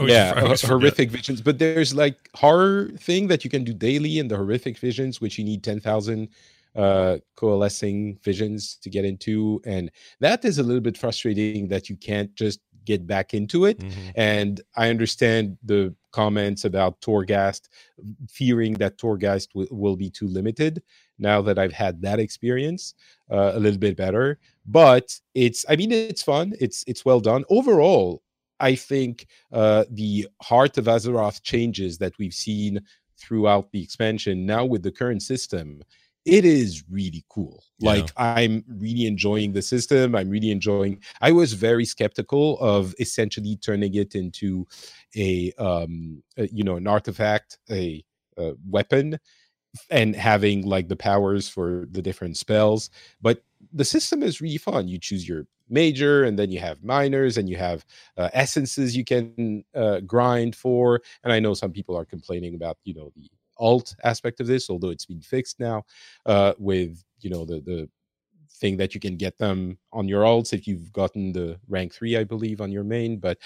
Yeah 0.00 0.32
I 0.34 0.40
uh, 0.40 0.56
horrific 0.56 1.10
visions 1.10 1.42
but 1.42 1.58
there's 1.58 1.94
like 1.94 2.16
horror 2.34 2.88
thing 2.98 3.28
that 3.28 3.44
you 3.44 3.50
can 3.50 3.62
do 3.62 3.74
daily 3.74 4.18
in 4.18 4.28
the 4.28 4.36
horrific 4.36 4.78
visions 4.78 5.20
which 5.20 5.38
you 5.38 5.44
need 5.44 5.62
10,000 5.62 6.28
uh 6.76 7.18
coalescing 7.36 8.18
visions 8.24 8.76
to 8.82 8.88
get 8.90 9.04
into 9.04 9.60
and 9.66 9.90
that 10.20 10.44
is 10.44 10.58
a 10.58 10.62
little 10.62 10.80
bit 10.80 10.96
frustrating 10.96 11.68
that 11.68 11.88
you 11.90 11.96
can't 11.96 12.34
just 12.34 12.60
get 12.84 13.06
back 13.06 13.32
into 13.34 13.64
it 13.66 13.78
Mhm. 13.78 14.12
and 14.16 14.60
i 14.76 14.88
understand 14.90 15.56
the 15.62 15.94
comments 16.12 16.64
about 16.64 17.00
torghast 17.00 17.68
fearing 18.28 18.74
that 18.74 18.98
torghast 18.98 19.48
w- 19.54 19.68
will 19.70 19.96
be 19.96 20.10
too 20.10 20.26
limited 20.26 20.82
now 21.18 21.40
that 21.42 21.58
i've 21.58 21.72
had 21.72 22.02
that 22.02 22.18
experience 22.18 22.94
uh, 23.30 23.52
a 23.54 23.60
little 23.60 23.78
bit 23.78 23.96
better 23.96 24.38
but 24.66 25.18
it's 25.34 25.64
i 25.68 25.76
mean 25.76 25.92
it's 25.92 26.22
fun 26.22 26.54
it's 26.60 26.84
it's 26.86 27.04
well 27.04 27.20
done 27.20 27.44
overall 27.50 28.22
i 28.60 28.74
think 28.74 29.26
uh, 29.52 29.84
the 29.90 30.26
heart 30.42 30.78
of 30.78 30.86
azeroth 30.86 31.42
changes 31.42 31.98
that 31.98 32.16
we've 32.18 32.34
seen 32.34 32.80
throughout 33.16 33.70
the 33.72 33.82
expansion 33.82 34.44
now 34.46 34.64
with 34.64 34.82
the 34.82 34.90
current 34.90 35.22
system 35.22 35.80
it 36.24 36.44
is 36.44 36.84
really 36.90 37.24
cool. 37.28 37.62
Yeah. 37.78 37.90
like 37.92 38.10
i'm 38.16 38.64
really 38.68 39.06
enjoying 39.06 39.52
the 39.52 39.62
system. 39.62 40.14
I'm 40.14 40.30
really 40.30 40.50
enjoying 40.50 41.00
i 41.20 41.32
was 41.32 41.52
very 41.52 41.84
skeptical 41.84 42.58
of 42.60 42.94
essentially 43.00 43.56
turning 43.56 43.94
it 43.94 44.14
into 44.14 44.66
a 45.16 45.52
um 45.58 46.22
a, 46.36 46.48
you 46.48 46.64
know 46.64 46.76
an 46.76 46.86
artifact 46.86 47.58
a, 47.70 48.04
a 48.36 48.52
weapon 48.68 49.18
and 49.90 50.14
having 50.14 50.66
like 50.66 50.88
the 50.88 50.96
powers 50.96 51.48
for 51.48 51.86
the 51.90 52.02
different 52.02 52.36
spells. 52.36 52.90
But 53.20 53.42
the 53.72 53.84
system 53.84 54.22
is 54.22 54.40
really 54.40 54.58
fun. 54.58 54.88
You 54.88 54.98
choose 54.98 55.26
your 55.26 55.46
major 55.68 56.24
and 56.24 56.38
then 56.38 56.50
you 56.50 56.60
have 56.60 56.84
minors 56.84 57.38
and 57.38 57.48
you 57.48 57.56
have 57.56 57.84
uh, 58.18 58.28
essences 58.34 58.96
you 58.96 59.04
can 59.04 59.64
uh, 59.74 60.00
grind 60.00 60.54
for. 60.56 61.00
And 61.24 61.32
i 61.32 61.40
know 61.40 61.54
some 61.54 61.72
people 61.72 61.96
are 61.96 62.04
complaining 62.04 62.54
about 62.54 62.78
you 62.84 62.94
know 62.94 63.12
the 63.16 63.30
alt 63.62 63.94
aspect 64.04 64.40
of 64.40 64.46
this 64.46 64.68
although 64.68 64.90
it's 64.90 65.06
been 65.06 65.20
fixed 65.20 65.60
now 65.60 65.82
uh, 66.26 66.52
with 66.58 67.02
you 67.20 67.30
know 67.30 67.44
the 67.44 67.60
the 67.60 67.88
thing 68.60 68.76
that 68.76 68.94
you 68.94 69.00
can 69.00 69.16
get 69.16 69.38
them 69.38 69.78
on 69.92 70.08
your 70.08 70.22
alts 70.24 70.52
if 70.52 70.66
you've 70.66 70.92
gotten 70.92 71.32
the 71.32 71.58
rank 71.68 71.92
three 71.94 72.16
i 72.16 72.24
believe 72.24 72.60
on 72.60 72.70
your 72.70 72.84
main 72.84 73.18
but 73.18 73.38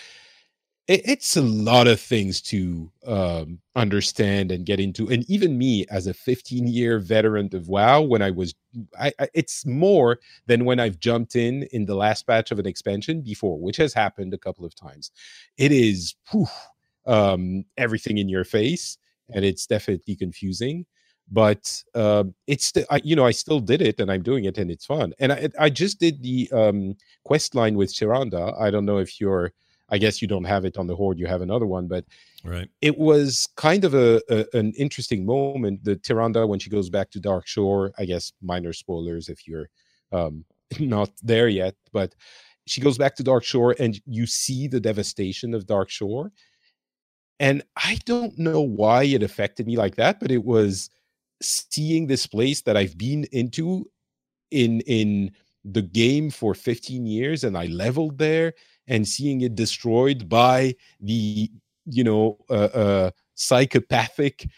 it, 0.89 1.03
it's 1.05 1.37
a 1.37 1.43
lot 1.43 1.87
of 1.87 2.01
things 2.01 2.41
to 2.41 2.91
um, 3.07 3.59
understand 3.75 4.53
and 4.53 4.67
get 4.67 4.81
into 4.81 5.09
and 5.09 5.29
even 5.29 5.59
me 5.59 5.85
as 5.91 6.07
a 6.07 6.15
15 6.15 6.67
year 6.67 6.99
veteran 6.99 7.49
of 7.53 7.69
wow 7.69 8.01
when 8.01 8.23
i 8.23 8.31
was 8.31 8.55
I, 8.99 9.13
I 9.19 9.29
it's 9.35 9.67
more 9.67 10.19
than 10.47 10.65
when 10.65 10.81
i've 10.81 11.01
jumped 11.01 11.37
in 11.37 11.65
in 11.73 11.87
the 11.87 11.95
last 11.95 12.27
batch 12.27 12.51
of 12.51 12.59
an 12.59 12.67
expansion 12.67 13.23
before 13.23 13.59
which 13.59 13.77
has 13.79 13.93
happened 13.95 14.35
a 14.35 14.39
couple 14.39 14.65
of 14.65 14.75
times. 14.75 15.11
It 15.57 15.73
is 15.73 16.15
whew, 16.31 16.47
um, 17.07 17.65
everything 17.77 18.19
in 18.19 18.29
your 18.29 18.45
face 18.45 18.99
and 19.35 19.45
it's 19.45 19.67
definitely 19.67 20.17
confusing 20.17 20.87
but 21.31 21.83
uh, 21.95 22.25
it's 22.47 22.67
st- 22.67 22.87
I, 22.91 23.01
you 23.03 23.17
know 23.17 23.25
I 23.27 23.33
still 23.33 23.61
did 23.61 23.83
it 23.83 23.99
and 23.99 24.11
I'm 24.11 24.23
doing 24.23 24.45
it 24.45 24.59
and 24.59 24.71
it's 24.71 24.87
fun. 24.87 25.13
And 25.19 25.33
I 25.33 25.49
I 25.59 25.71
just 25.71 25.99
did 25.99 26.23
the 26.23 26.49
um, 26.53 26.95
quest 27.25 27.55
line 27.55 27.75
with 27.75 27.93
Tyrande. 27.93 28.55
I 28.61 28.71
don't 28.71 28.85
know 28.85 28.99
if 28.99 29.21
you're. 29.21 29.53
I 29.89 29.99
guess 29.99 30.21
you 30.21 30.27
don't 30.27 30.45
have 30.45 30.65
it 30.65 30.79
on 30.79 30.89
the 30.89 30.97
horde. 30.97 31.19
You 31.19 31.27
have 31.29 31.43
another 31.43 31.67
one, 31.67 31.87
but 31.87 32.05
Right. 32.45 32.69
it 32.81 32.99
was 32.99 33.49
kind 33.57 33.85
of 33.85 33.95
a, 33.95 34.21
a 34.29 34.45
an 34.53 34.73
interesting 34.77 35.25
moment. 35.27 35.83
The 35.85 35.97
Tyrande 35.97 36.47
when 36.49 36.59
she 36.61 36.71
goes 36.71 36.91
back 36.91 37.11
to 37.13 37.21
Darkshore. 37.21 37.91
I 37.99 38.05
guess 38.05 38.33
minor 38.41 38.73
spoilers 38.73 39.29
if 39.29 39.47
you're 39.49 39.69
um, 40.13 40.45
not 40.81 41.11
there 41.23 41.49
yet, 41.49 41.75
but 41.93 42.15
she 42.67 42.81
goes 42.81 42.99
back 42.99 43.15
to 43.17 43.25
Darkshore 43.25 43.75
and 43.79 44.01
you 44.07 44.27
see 44.27 44.67
the 44.69 44.81
devastation 44.81 45.55
of 45.55 45.67
Darkshore. 45.67 46.31
And 47.39 47.63
I 47.77 47.99
don't 48.05 48.39
know 48.39 48.61
why 48.61 49.05
it 49.05 49.23
affected 49.23 49.67
me 49.67 49.77
like 49.77 49.97
that, 49.97 50.21
but 50.21 50.31
it 50.31 50.45
was 50.45 50.91
seeing 51.43 52.07
this 52.07 52.27
place 52.27 52.63
that 52.63 52.77
I've 52.77 52.97
been 52.97 53.25
into 53.33 53.91
in 54.51 54.81
in 54.83 55.33
the 55.65 55.83
game 55.83 56.31
for 56.31 56.55
15 56.55 57.05
years 57.07 57.43
and 57.45 57.59
I 57.59 57.67
leveled 57.67 58.19
there 58.19 58.55
and 58.87 59.07
seeing 59.07 59.41
it 59.41 59.57
destroyed 59.57 60.29
by 60.29 60.77
the 61.01 61.51
you 61.85 62.05
know 62.05 62.39
uh, 62.49 62.69
uh 62.73 63.11
psychopathic 63.35 64.49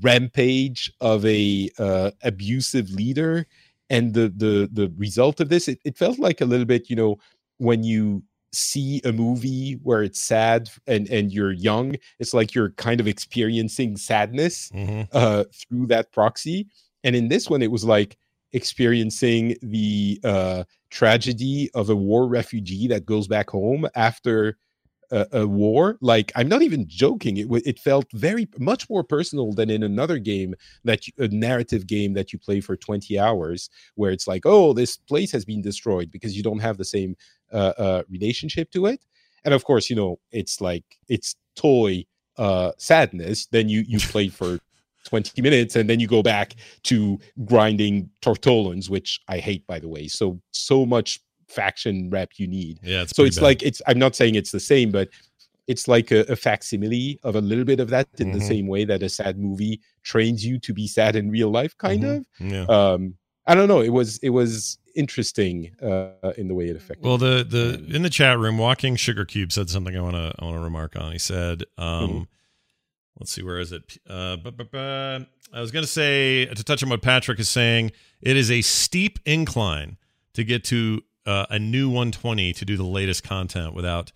rampage 0.00 0.92
of 1.00 1.24
a 1.24 1.70
uh, 1.78 2.10
abusive 2.22 2.90
leader. 2.90 3.46
And 3.88 4.14
the 4.14 4.32
the 4.36 4.68
the 4.72 4.92
result 4.96 5.40
of 5.40 5.48
this 5.48 5.68
it, 5.68 5.78
it 5.84 5.96
felt 5.96 6.18
like 6.18 6.40
a 6.40 6.44
little 6.46 6.66
bit 6.66 6.90
you 6.90 6.96
know 6.96 7.18
when 7.58 7.84
you 7.84 8.22
see 8.52 9.00
a 9.04 9.12
movie 9.12 9.74
where 9.82 10.02
it's 10.02 10.20
sad 10.22 10.70
and 10.86 11.08
and 11.10 11.32
you're 11.32 11.52
young 11.52 11.94
it's 12.18 12.32
like 12.32 12.54
you're 12.54 12.70
kind 12.70 13.00
of 13.00 13.06
experiencing 13.08 13.96
sadness 13.96 14.70
hmm 14.72 15.02
uh 15.12 15.44
through 15.52 15.86
that 15.86 16.10
proxy. 16.12 16.66
And 17.04 17.14
in 17.14 17.28
this 17.28 17.48
one 17.50 17.62
it 17.62 17.70
was 17.70 17.84
like 17.84 18.16
experiencing 18.52 19.56
the 19.62 20.18
uh 20.24 20.64
tragedy 20.90 21.70
of 21.74 21.90
a 21.90 21.96
war 21.96 22.26
refugee 22.26 22.88
that 22.88 23.04
goes 23.04 23.28
back 23.28 23.50
home 23.50 23.86
after 23.94 24.56
a, 25.10 25.26
a 25.32 25.46
war. 25.46 25.98
Like 26.00 26.32
i'm 26.34 26.48
not 26.48 26.62
even 26.62 26.86
joking. 26.88 27.36
It 27.36 27.48
it 27.64 27.78
felt 27.78 28.06
very 28.12 28.48
much 28.58 28.88
more 28.88 29.04
personal 29.04 29.52
than 29.52 29.70
in 29.70 29.82
another 29.82 30.18
game 30.18 30.54
that 30.84 31.06
you, 31.06 31.12
a 31.18 31.28
narrative 31.28 31.86
game 31.86 32.14
that 32.14 32.32
you 32.32 32.38
play 32.38 32.60
for 32.60 32.76
20 32.76 33.18
hours 33.18 33.70
where 33.94 34.10
it's 34.10 34.26
like 34.26 34.42
oh 34.44 34.72
this 34.72 34.96
place 34.96 35.30
has 35.32 35.44
been 35.44 35.62
destroyed 35.62 36.10
because 36.10 36.36
you 36.36 36.42
don't 36.42 36.60
have 36.60 36.76
the 36.78 36.84
same 36.84 37.16
uh, 37.52 37.72
uh 37.78 38.02
relationship 38.08 38.70
to 38.70 38.86
it 38.86 39.00
and 39.44 39.54
of 39.54 39.64
course 39.64 39.88
you 39.90 39.96
know 39.96 40.18
it's 40.32 40.60
like 40.60 40.84
it's 41.08 41.36
toy 41.54 42.04
uh 42.38 42.72
sadness 42.78 43.46
then 43.46 43.68
you 43.68 43.80
you 43.86 43.98
play 43.98 44.28
for 44.28 44.58
20 45.04 45.40
minutes 45.40 45.76
and 45.76 45.88
then 45.88 46.00
you 46.00 46.08
go 46.08 46.22
back 46.22 46.54
to 46.82 47.18
grinding 47.44 48.10
Tortollans 48.22 48.90
which 48.90 49.20
i 49.28 49.38
hate 49.38 49.64
by 49.66 49.78
the 49.78 49.88
way 49.88 50.08
so 50.08 50.40
so 50.50 50.84
much 50.84 51.20
faction 51.48 52.10
rep 52.10 52.30
you 52.38 52.48
need 52.48 52.80
Yeah. 52.82 53.02
It's 53.02 53.14
so 53.14 53.24
it's 53.24 53.36
bad. 53.36 53.42
like 53.44 53.62
it's 53.62 53.80
i'm 53.86 53.98
not 54.00 54.16
saying 54.16 54.34
it's 54.34 54.50
the 54.50 54.60
same 54.60 54.90
but 54.90 55.08
it's 55.68 55.88
like 55.88 56.10
a, 56.12 56.20
a 56.28 56.36
facsimile 56.36 57.18
of 57.24 57.34
a 57.36 57.40
little 57.40 57.64
bit 57.64 57.80
of 57.80 57.88
that 57.90 58.08
in 58.18 58.30
the 58.32 58.38
Mhm. 58.38 58.48
same 58.48 58.66
way 58.68 58.84
that 58.84 59.02
a 59.02 59.08
sad 59.08 59.38
movie 59.38 59.80
trains 60.02 60.44
you 60.44 60.58
to 60.60 60.72
be 60.74 60.86
sad 60.88 61.16
in 61.16 61.30
real 61.30 61.50
life 61.50 61.76
kind 61.78 62.02
Mhm. 62.02 62.16
of 62.16 62.26
Yeah. 62.52 62.64
um 62.66 63.14
i 63.46 63.54
don't 63.54 63.68
know 63.68 63.80
it 63.80 63.90
was 63.90 64.18
it 64.18 64.30
was 64.30 64.78
interesting 64.94 65.70
uh 65.82 66.32
in 66.38 66.48
the 66.48 66.54
way 66.54 66.66
it 66.68 66.76
affected 66.76 67.04
Well, 67.04 67.18
the 67.18 67.44
the 67.48 67.94
in 67.94 68.02
the 68.02 68.10
chat 68.10 68.38
room, 68.38 68.56
Walking 68.58 68.96
Sugar 68.96 69.24
Cube 69.26 69.52
said 69.52 69.68
something 69.68 69.94
I 69.96 70.00
want 70.00 70.16
to 70.16 70.32
I 70.38 70.44
want 70.44 70.56
to 70.56 70.60
remark 70.62 70.96
on. 70.96 71.12
He 71.12 71.18
said, 71.18 71.64
um, 71.76 72.10
Mhm. 72.10 72.26
"Let's 73.20 73.32
see, 73.32 73.42
where 73.42 73.58
is 73.60 73.72
it? 73.72 73.98
Uh, 74.08 74.36
bu- 74.36 74.52
bu- 74.52 74.64
bu- 74.64 75.26
I 75.52 75.60
was 75.60 75.70
going 75.70 75.82
to 75.84 75.90
say 75.90 76.46
to 76.46 76.64
touch 76.64 76.82
on 76.82 76.88
what 76.88 77.02
Patrick 77.02 77.38
is 77.38 77.48
saying. 77.50 77.92
It 78.22 78.36
is 78.38 78.50
a 78.50 78.62
steep 78.62 79.18
incline 79.26 79.98
to 80.32 80.42
get 80.44 80.64
to 80.64 81.02
uh, 81.26 81.44
a 81.50 81.58
new 81.58 81.88
120 81.90 82.52
to 82.54 82.64
do 82.64 82.76
the 82.78 82.84
latest 82.84 83.22
content 83.22 83.74
without 83.74 84.12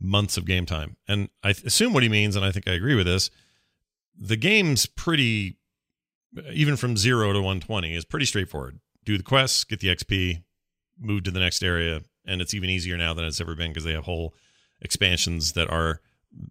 months 0.00 0.36
of 0.36 0.44
game 0.44 0.66
time. 0.66 0.96
And 1.06 1.28
I 1.44 1.50
assume 1.50 1.92
what 1.92 2.02
he 2.02 2.08
means, 2.08 2.34
and 2.34 2.44
I 2.44 2.50
think 2.50 2.66
I 2.66 2.72
agree 2.72 2.94
with 2.96 3.06
this. 3.06 3.30
The 4.18 4.36
game's 4.36 4.86
pretty, 4.86 5.58
even 6.52 6.76
from 6.76 6.96
zero 6.96 7.32
to 7.32 7.38
120, 7.38 7.94
is 7.94 8.04
pretty 8.04 8.26
straightforward. 8.26 8.80
Do 9.04 9.16
the 9.16 9.22
quests, 9.22 9.64
get 9.64 9.80
the 9.80 9.88
XP, 9.88 10.42
move 10.98 11.24
to 11.24 11.30
the 11.30 11.40
next 11.40 11.62
area 11.62 12.02
and 12.26 12.40
it's 12.40 12.54
even 12.54 12.68
easier 12.68 12.96
now 12.96 13.14
than 13.14 13.24
it's 13.24 13.40
ever 13.40 13.54
been 13.54 13.70
because 13.70 13.84
they 13.84 13.92
have 13.92 14.04
whole 14.04 14.34
expansions 14.80 15.52
that 15.52 15.70
are 15.70 16.00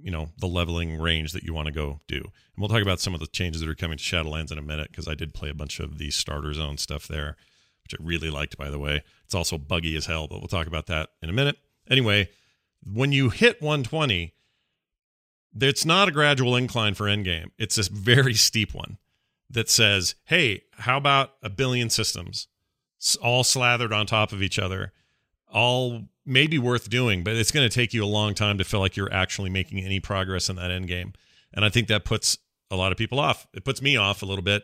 you 0.01 0.09
know 0.09 0.29
the 0.39 0.47
leveling 0.47 0.99
range 0.99 1.33
that 1.33 1.43
you 1.43 1.53
want 1.53 1.67
to 1.67 1.73
go 1.73 1.99
do. 2.07 2.17
And 2.17 2.57
we'll 2.57 2.69
talk 2.69 2.81
about 2.81 2.99
some 2.99 3.13
of 3.13 3.19
the 3.19 3.27
changes 3.27 3.61
that 3.61 3.69
are 3.69 3.75
coming 3.75 3.97
to 3.97 4.03
shadowlands 4.03 4.51
in 4.51 4.57
a 4.57 4.63
minute 4.63 4.89
because 4.89 5.07
i 5.07 5.13
did 5.13 5.33
play 5.33 5.49
a 5.49 5.53
bunch 5.53 5.79
of 5.79 5.97
the 5.97 6.09
starter 6.11 6.53
zone 6.53 6.77
stuff 6.77 7.07
there 7.07 7.35
which 7.83 7.93
i 7.99 8.03
really 8.03 8.29
liked 8.29 8.57
by 8.57 8.69
the 8.69 8.79
way. 8.79 9.03
It's 9.25 9.35
also 9.35 9.57
buggy 9.57 9.95
as 9.95 10.05
hell 10.05 10.27
but 10.27 10.39
we'll 10.39 10.47
talk 10.47 10.67
about 10.67 10.87
that 10.87 11.09
in 11.21 11.29
a 11.29 11.33
minute. 11.33 11.57
Anyway 11.89 12.29
when 12.83 13.11
you 13.11 13.29
hit 13.29 13.61
120 13.61 14.33
it's 15.57 15.85
not 15.85 16.09
a 16.09 16.11
gradual 16.11 16.55
incline 16.55 16.95
for 16.95 17.05
endgame. 17.05 17.51
It's 17.57 17.77
a 17.77 17.91
very 17.91 18.33
steep 18.47 18.73
one 18.73 18.97
that 19.49 19.69
says 19.69 20.15
hey 20.25 20.61
how 20.79 20.97
about 20.97 21.33
a 21.41 21.49
billion 21.49 21.89
systems 21.89 22.47
all 23.21 23.43
slathered 23.43 23.93
on 23.93 24.05
top 24.05 24.31
of 24.31 24.41
each 24.41 24.57
other, 24.57 24.91
all 25.51 26.05
maybe 26.25 26.57
worth 26.57 26.89
doing, 26.89 27.23
but 27.23 27.35
it's 27.35 27.51
going 27.51 27.67
to 27.67 27.73
take 27.73 27.93
you 27.93 28.03
a 28.03 28.07
long 28.07 28.33
time 28.33 28.57
to 28.57 28.63
feel 28.63 28.79
like 28.79 28.97
you're 28.97 29.13
actually 29.13 29.49
making 29.49 29.79
any 29.79 29.99
progress 29.99 30.49
in 30.49 30.55
that 30.55 30.71
end 30.71 30.87
game. 30.87 31.13
And 31.53 31.63
I 31.63 31.69
think 31.69 31.87
that 31.87 32.03
puts 32.03 32.37
a 32.71 32.75
lot 32.75 32.91
of 32.91 32.97
people 32.97 33.19
off. 33.19 33.47
It 33.53 33.63
puts 33.63 33.81
me 33.81 33.95
off 33.95 34.21
a 34.21 34.25
little 34.25 34.43
bit 34.43 34.63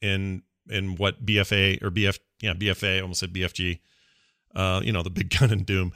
in 0.00 0.42
in 0.68 0.96
what 0.96 1.24
BFA 1.24 1.82
or 1.82 1.90
BF 1.90 2.18
yeah 2.40 2.54
BFA 2.54 3.02
almost 3.02 3.20
said 3.20 3.32
BFG, 3.32 3.80
uh, 4.54 4.80
you 4.82 4.92
know 4.92 5.02
the 5.02 5.10
big 5.10 5.30
gun 5.38 5.50
and 5.50 5.66
Doom. 5.66 5.92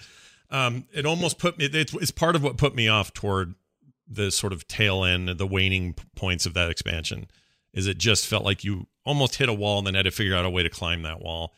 Um, 0.50 0.86
it 0.92 1.06
almost 1.06 1.38
put 1.38 1.58
me. 1.58 1.64
It's, 1.64 1.94
it's 1.94 2.10
part 2.10 2.36
of 2.36 2.42
what 2.42 2.56
put 2.56 2.74
me 2.74 2.88
off 2.88 3.12
toward 3.12 3.54
the 4.06 4.30
sort 4.30 4.52
of 4.52 4.68
tail 4.68 5.02
end, 5.02 5.28
the 5.28 5.46
waning 5.46 5.94
points 6.14 6.46
of 6.46 6.54
that 6.54 6.70
expansion. 6.70 7.26
Is 7.72 7.86
it 7.86 7.98
just 7.98 8.26
felt 8.26 8.44
like 8.44 8.64
you 8.64 8.86
almost 9.06 9.36
hit 9.36 9.48
a 9.48 9.54
wall 9.54 9.78
and 9.78 9.86
then 9.86 9.94
had 9.94 10.04
to 10.04 10.10
figure 10.10 10.36
out 10.36 10.44
a 10.44 10.50
way 10.50 10.62
to 10.64 10.68
climb 10.68 11.02
that 11.02 11.22
wall. 11.22 11.54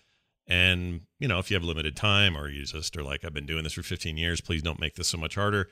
And, 0.47 1.01
you 1.18 1.27
know, 1.27 1.38
if 1.38 1.51
you 1.51 1.57
have 1.57 1.64
limited 1.64 1.97
time 1.97 2.37
or 2.37 2.49
you 2.49 2.64
just 2.64 2.97
are 2.97 3.03
like, 3.03 3.25
I've 3.25 3.35
been 3.35 3.47
doing 3.47 3.64
this 3.64 3.73
for 3.73 3.83
15 3.83 4.16
years, 4.16 4.40
please 4.40 4.62
don't 4.62 4.81
make 4.81 4.94
this 4.94 5.09
so 5.09 5.18
much 5.18 5.35
harder. 5.35 5.68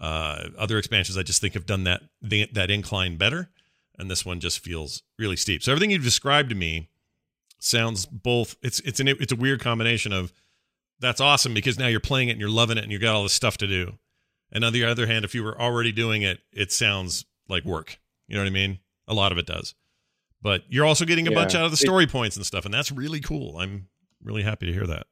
Uh, 0.00 0.48
other 0.56 0.78
expansions, 0.78 1.18
I 1.18 1.22
just 1.22 1.40
think 1.40 1.54
have 1.54 1.66
done 1.66 1.84
that 1.84 2.02
that 2.22 2.70
incline 2.70 3.16
better. 3.16 3.50
And 3.98 4.10
this 4.10 4.24
one 4.24 4.40
just 4.40 4.60
feels 4.60 5.02
really 5.18 5.36
steep. 5.36 5.62
So 5.62 5.72
everything 5.72 5.90
you've 5.90 6.02
described 6.02 6.48
to 6.48 6.54
me 6.54 6.88
sounds 7.58 8.06
both, 8.06 8.56
it's, 8.62 8.80
it's 8.80 8.98
an, 8.98 9.08
it's 9.08 9.32
a 9.32 9.36
weird 9.36 9.60
combination 9.60 10.12
of 10.12 10.32
that's 11.00 11.20
awesome 11.20 11.52
because 11.52 11.78
now 11.78 11.86
you're 11.86 12.00
playing 12.00 12.28
it 12.28 12.32
and 12.32 12.40
you're 12.40 12.48
loving 12.48 12.78
it 12.78 12.82
and 12.82 12.92
you've 12.92 13.02
got 13.02 13.14
all 13.14 13.24
this 13.24 13.34
stuff 13.34 13.58
to 13.58 13.66
do. 13.66 13.98
And 14.50 14.64
on 14.64 14.72
the 14.72 14.84
other 14.84 15.06
hand, 15.06 15.24
if 15.24 15.34
you 15.34 15.44
were 15.44 15.60
already 15.60 15.92
doing 15.92 16.22
it, 16.22 16.40
it 16.52 16.72
sounds 16.72 17.26
like 17.48 17.64
work. 17.64 17.98
You 18.26 18.36
know 18.36 18.42
what 18.42 18.48
I 18.48 18.52
mean? 18.52 18.78
A 19.10 19.14
lot 19.14 19.32
of 19.32 19.38
it 19.38 19.46
does. 19.46 19.74
But 20.42 20.62
you're 20.70 20.86
also 20.86 21.04
getting 21.04 21.28
a 21.28 21.32
bunch 21.32 21.54
out 21.54 21.66
of 21.66 21.72
the 21.72 21.76
It- 21.76 21.86
story 21.86 22.06
points 22.06 22.36
and 22.36 22.46
stuff, 22.46 22.64
and 22.64 22.72
that's 22.74 22.92
really 22.92 23.20
cool. 23.20 23.58
I'm 23.58 23.88
really 24.22 24.42
happy 24.42 24.66
to 24.66 24.72
hear 24.72 24.86
that. 24.86 25.06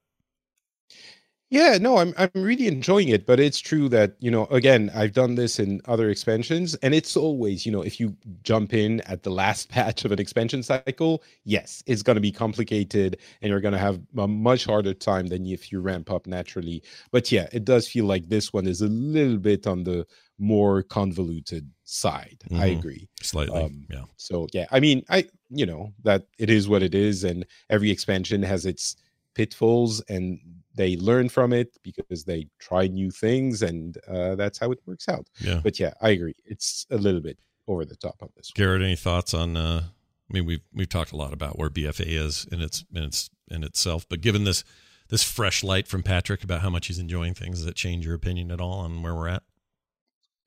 Yeah, 1.51 1.79
no, 1.81 1.97
I'm 1.97 2.13
I'm 2.19 2.29
really 2.35 2.67
enjoying 2.67 3.09
it, 3.09 3.25
but 3.25 3.41
it's 3.41 3.59
true 3.59 3.89
that, 3.89 4.17
you 4.21 4.31
know, 4.31 4.45
again, 4.47 4.91
I've 4.95 5.15
done 5.15 5.35
this 5.35 5.59
in 5.59 5.81
other 5.87 6.11
expansions 6.11 6.75
and 6.83 6.95
it's 6.95 7.17
always, 7.17 7.65
you 7.65 7.73
know, 7.73 7.81
if 7.81 7.99
you 7.99 8.15
jump 8.43 8.75
in 8.75 9.01
at 9.03 9.23
the 9.23 9.31
last 9.31 9.69
patch 9.71 10.05
of 10.05 10.13
an 10.13 10.19
expansion 10.21 10.63
cycle, 10.63 11.23
yes, 11.45 11.83
it's 11.87 12.03
going 12.03 12.17
to 12.17 12.21
be 12.21 12.31
complicated 12.33 13.17
and 13.41 13.49
you're 13.51 13.63
going 13.63 13.73
to 13.73 13.79
have 13.79 13.99
a 14.19 14.29
much 14.29 14.67
harder 14.67 14.93
time 14.93 15.29
than 15.29 15.47
if 15.47 15.73
you 15.73 15.81
ramp 15.81 16.11
up 16.11 16.27
naturally. 16.27 16.83
But 17.13 17.33
yeah, 17.33 17.49
it 17.51 17.65
does 17.65 17.89
feel 17.89 18.05
like 18.05 18.29
this 18.29 18.53
one 18.53 18.67
is 18.67 18.83
a 18.83 18.89
little 18.89 19.39
bit 19.39 19.67
on 19.67 19.85
the 19.85 20.07
more 20.39 20.83
convoluted 20.83 21.71
side. 21.89 22.43
I 22.51 22.71
Mhm. 22.71 22.79
agree. 22.79 23.09
Slightly, 23.23 23.63
Um, 23.63 23.87
yeah. 23.91 24.05
So 24.17 24.47
yeah, 24.53 24.67
I 24.71 24.79
mean, 24.81 25.05
I 25.09 25.27
you 25.51 25.65
know 25.67 25.95
that 26.05 26.27
it 26.39 26.51
is 26.51 26.69
what 26.69 26.83
it 26.83 26.95
is, 26.95 27.25
and 27.25 27.47
every 27.71 27.91
expansion 27.91 28.43
has 28.43 28.67
its 28.67 28.97
pitfalls, 29.35 30.01
and 30.09 30.39
they 30.75 30.97
learn 30.97 31.29
from 31.29 31.53
it 31.53 31.77
because 31.83 32.25
they 32.25 32.47
try 32.59 32.87
new 32.87 33.11
things, 33.11 33.63
and 33.63 33.97
uh, 34.07 34.35
that's 34.35 34.59
how 34.59 34.71
it 34.71 34.81
works 34.87 35.09
out. 35.09 35.27
Yeah. 35.41 35.61
But 35.63 35.81
yeah, 35.81 35.95
I 36.01 36.11
agree. 36.11 36.35
It's 36.45 36.87
a 36.91 36.97
little 36.99 37.21
bit 37.21 37.39
over 37.67 37.85
the 37.85 37.97
top 37.97 38.17
on 38.23 38.29
this. 38.37 38.51
One. 38.51 38.55
Garrett, 38.57 38.83
any 38.83 38.97
thoughts 38.97 39.33
on? 39.35 39.57
Uh, 39.57 39.85
I 40.31 40.33
mean, 40.35 40.45
we've 40.45 40.61
we've 40.73 40.89
talked 40.89 41.13
a 41.13 41.17
lot 41.17 41.33
about 41.33 41.59
where 41.59 41.71
BFA 41.71 42.05
is 42.07 42.47
in 42.53 42.61
its 42.61 42.85
in 42.95 43.03
its 43.05 43.31
in 43.51 43.65
itself, 43.65 44.07
but 44.09 44.21
given 44.21 44.45
this 44.45 44.63
this 45.09 45.23
fresh 45.23 45.65
light 45.65 45.89
from 45.89 46.03
Patrick 46.03 46.45
about 46.45 46.61
how 46.61 46.69
much 46.69 46.89
he's 46.89 46.99
enjoying 46.99 47.33
things, 47.33 47.61
does 47.61 47.67
it 47.67 47.77
change 47.77 48.05
your 48.05 48.15
opinion 48.15 48.51
at 48.51 48.61
all 48.61 48.81
on 48.81 49.01
where 49.03 49.15
we're 49.15 49.29
at? 49.29 49.43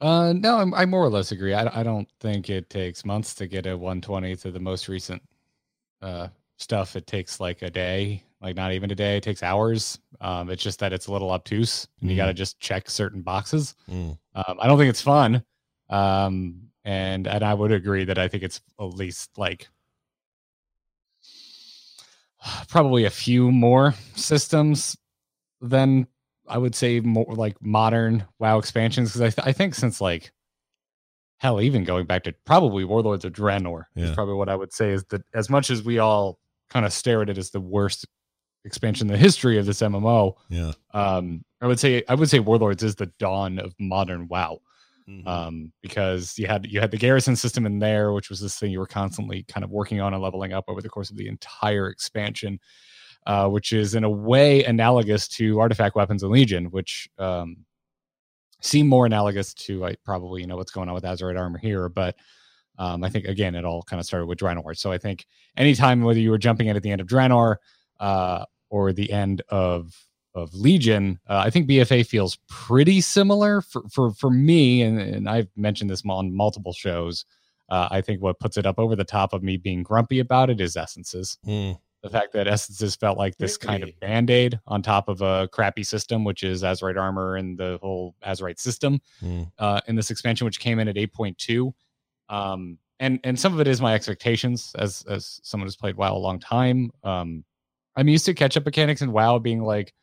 Uh, 0.02 0.34
no, 0.36 0.58
I'm, 0.58 0.74
I 0.74 0.86
more 0.86 1.04
or 1.04 1.10
less 1.10 1.32
agree. 1.32 1.54
I, 1.54 1.82
I 1.82 1.84
don't 1.84 2.10
think 2.20 2.50
it 2.50 2.70
takes 2.70 3.06
months 3.06 3.36
to 3.36 3.48
get 3.48 3.68
a 3.68 3.78
120 3.78 4.36
to 4.38 4.52
the 4.52 4.60
most 4.60 4.88
recent 4.88 5.22
uh, 6.02 6.30
stuff. 6.58 6.96
It 6.96 7.08
takes 7.08 7.40
like 7.40 7.62
a 7.64 7.70
day, 7.72 8.24
like 8.42 8.56
not 8.56 8.74
even 8.74 8.92
a 8.92 8.96
day. 8.96 9.18
It 9.18 9.24
takes 9.24 9.44
hours. 9.44 10.00
Um, 10.22 10.50
it's 10.50 10.64
just 10.64 10.80
that 10.80 10.94
it's 10.94 11.08
a 11.08 11.12
little 11.14 11.32
obtuse, 11.32 11.88
and 12.02 12.10
you 12.10 12.16
Mhm. 12.16 12.20
got 12.20 12.28
to 12.28 12.34
just 12.34 12.60
check 12.60 12.90
certain 12.90 13.22
boxes. 13.22 13.76
Mm. 13.90 14.18
Um, 14.36 14.58
I 14.60 14.68
don't 14.68 14.78
think 14.80 14.90
it's 14.90 15.02
fun. 15.02 15.44
Um, 15.90 16.70
and 16.86 17.28
and 17.28 17.44
I 17.44 17.54
would 17.54 17.72
agree 17.72 18.06
that 18.06 18.18
I 18.20 18.28
think 18.28 18.44
it's 18.44 18.62
at 18.80 18.86
least 18.86 19.38
like 19.38 19.70
probably 22.68 23.06
a 23.06 23.10
few 23.10 23.52
more 23.52 23.94
systems 24.16 24.98
than 25.62 26.08
I 26.52 26.58
would 26.58 26.76
say 26.76 27.00
more 27.00 27.26
like 27.30 27.56
modern 27.62 28.26
WoW 28.40 28.58
expansions 28.60 29.10
because 29.10 29.22
I, 29.22 29.30
th- 29.42 29.48
I 29.48 29.52
think 29.54 29.74
since 29.76 30.02
like 30.02 30.32
hell, 31.38 31.60
even 31.62 31.84
going 31.84 32.06
back 32.06 32.24
to 32.24 32.34
probably 32.46 32.84
Warlords 32.84 33.26
of 33.26 33.34
Draenor 33.34 33.86
Yeah. 33.96 34.06
is 34.06 34.12
probably 34.12 34.36
what 34.36 34.50
I 34.50 34.56
would 34.56 34.74
say 34.74 34.92
is 34.92 35.04
that 35.06 35.24
as 35.34 35.50
much 35.50 35.70
as 35.72 35.82
we 35.84 35.98
all 36.00 36.38
kind 36.70 36.86
of 36.86 36.94
stare 36.94 37.22
at 37.22 37.30
it 37.30 37.38
as 37.38 37.50
the 37.52 37.60
worst 37.62 38.06
expansion 38.64 39.08
in 39.08 39.12
the 39.12 39.18
history 39.18 39.58
of 39.58 39.66
this 39.66 39.82
MMO, 39.82 40.36
Yeah. 40.50 40.74
um, 40.94 41.44
I 41.62 41.68
would 41.68 41.80
say 41.80 42.04
I 42.08 42.16
would 42.16 42.30
say 42.30 42.40
Warlords 42.40 42.84
is 42.84 42.96
the 42.96 43.08
dawn 43.18 43.58
of 43.58 43.74
modern 43.80 44.28
WoW 44.28 44.60
Mhm. 45.10 45.28
um, 45.28 45.74
because 45.82 46.38
you 46.38 46.46
had 46.48 46.68
you 46.68 46.80
had 46.80 46.92
the 46.92 46.98
garrison 46.98 47.36
system 47.36 47.66
in 47.66 47.80
there, 47.80 48.14
which 48.14 48.30
was 48.30 48.40
this 48.40 48.60
thing 48.60 48.72
you 48.72 48.80
were 48.80 48.86
constantly 48.86 49.44
kind 49.44 49.64
of 49.64 49.72
working 49.72 50.00
on 50.00 50.14
and 50.14 50.22
leveling 50.22 50.54
up 50.54 50.66
over 50.68 50.80
the 50.82 50.90
course 50.90 51.10
of 51.10 51.18
the 51.18 51.28
entire 51.28 51.88
expansion, 51.90 52.60
uh, 53.28 53.48
which 53.48 53.74
is 53.74 53.96
in 53.96 54.04
a 54.04 54.10
way 54.10 54.64
analogous 54.64 55.28
to 55.28 55.60
Artifact 55.60 55.96
Weapons 55.96 56.24
and 56.24 56.32
Legion, 56.32 56.66
which 56.72 57.10
um, 57.18 57.58
seem 58.62 58.88
more 58.88 59.06
analogous 59.06 59.54
to 59.54 59.80
like 59.80 60.00
probably 60.04 60.42
you 60.42 60.48
know 60.48 60.56
what's 60.56 60.72
going 60.72 60.88
on 60.88 60.96
with 60.96 61.04
Azerite 61.04 61.40
armor 61.40 61.60
here, 61.60 61.90
but 61.90 62.16
um, 62.78 63.04
I 63.04 63.10
think 63.10 63.26
again 63.26 63.56
it 63.56 63.66
all 63.66 63.84
kind 63.84 64.00
of 64.00 64.06
started 64.06 64.26
with 64.26 64.40
Draenor. 64.40 64.78
So 64.78 64.92
I 64.92 64.98
think 64.98 65.26
anytime 65.58 66.02
whether 66.02 66.20
you 66.20 66.32
were 66.32 66.38
jumping 66.38 66.68
in 66.68 66.76
at 66.76 66.84
the 66.84 66.92
end 66.92 67.02
of 67.02 67.08
Draenor 67.08 67.58
uh, 68.00 68.46
or 68.70 68.94
the 68.94 69.12
end 69.12 69.42
of 69.50 69.94
of 70.34 70.54
Legion, 70.54 71.20
uh, 71.30 71.42
I 71.46 71.50
think 71.50 71.70
BFA 71.70 72.06
feels 72.06 72.38
pretty 72.48 73.02
similar 73.02 73.62
for 73.62 73.84
for 73.90 74.12
for 74.12 74.32
me, 74.32 74.82
and, 74.82 75.00
and 75.00 75.30
I've 75.30 75.50
mentioned 75.56 75.90
this 75.90 76.04
on 76.08 76.34
multiple 76.34 76.74
shows. 76.74 77.26
Uh, 77.70 77.88
I 77.90 78.02
think 78.02 78.22
what 78.22 78.40
puts 78.40 78.58
it 78.58 78.66
up 78.66 78.80
over 78.80 78.98
the 78.98 79.06
top 79.06 79.32
of 79.32 79.44
me 79.44 79.56
being 79.56 79.82
grumpy 79.82 80.20
about 80.20 80.50
it 80.50 80.60
is 80.60 80.76
essences. 80.76 81.38
Mm. 81.48 81.80
The 82.04 82.10
fact 82.10 82.34
that 82.34 82.48
essences 82.48 82.96
felt 82.96 83.18
like 83.18 83.38
this 83.38 83.58
kind 83.58 83.84
of 83.84 83.88
Really? 83.88 83.98
band 84.02 84.30
aid 84.32 84.60
on 84.66 84.82
top 84.82 85.08
of 85.08 85.22
a 85.22 85.48
crappy 85.52 85.84
system, 85.84 86.24
which 86.24 86.42
is 86.44 86.64
Azerite 86.64 86.98
armor 87.00 87.36
and 87.36 87.58
the 87.58 87.78
whole 87.82 88.16
Azerite 88.26 88.60
system 88.60 89.00
Mm. 89.22 89.52
uh, 89.60 89.82
in 89.88 89.96
this 89.96 90.10
expansion, 90.10 90.46
which 90.46 90.60
came 90.60 90.80
in 90.80 90.88
at 90.88 90.96
8.2. 90.98 91.72
Um, 92.30 92.78
and 93.00 93.20
and 93.24 93.40
some 93.40 93.54
of 93.54 93.60
it 93.60 93.68
is 93.68 93.82
my 93.82 93.94
expectations 93.94 94.74
as 94.78 95.04
as 95.10 95.40
someone 95.44 95.66
who's 95.68 95.76
played 95.76 95.96
WoW 95.96 96.16
a 96.16 96.18
long 96.18 96.40
time. 96.40 96.92
Um, 97.04 97.44
I'm 97.96 98.08
used 98.08 98.26
to 98.26 98.34
catch 98.34 98.56
up 98.58 98.66
mechanics 98.66 99.02
and 99.02 99.12
WoW 99.12 99.38
being 99.40 99.62
like, 99.64 99.94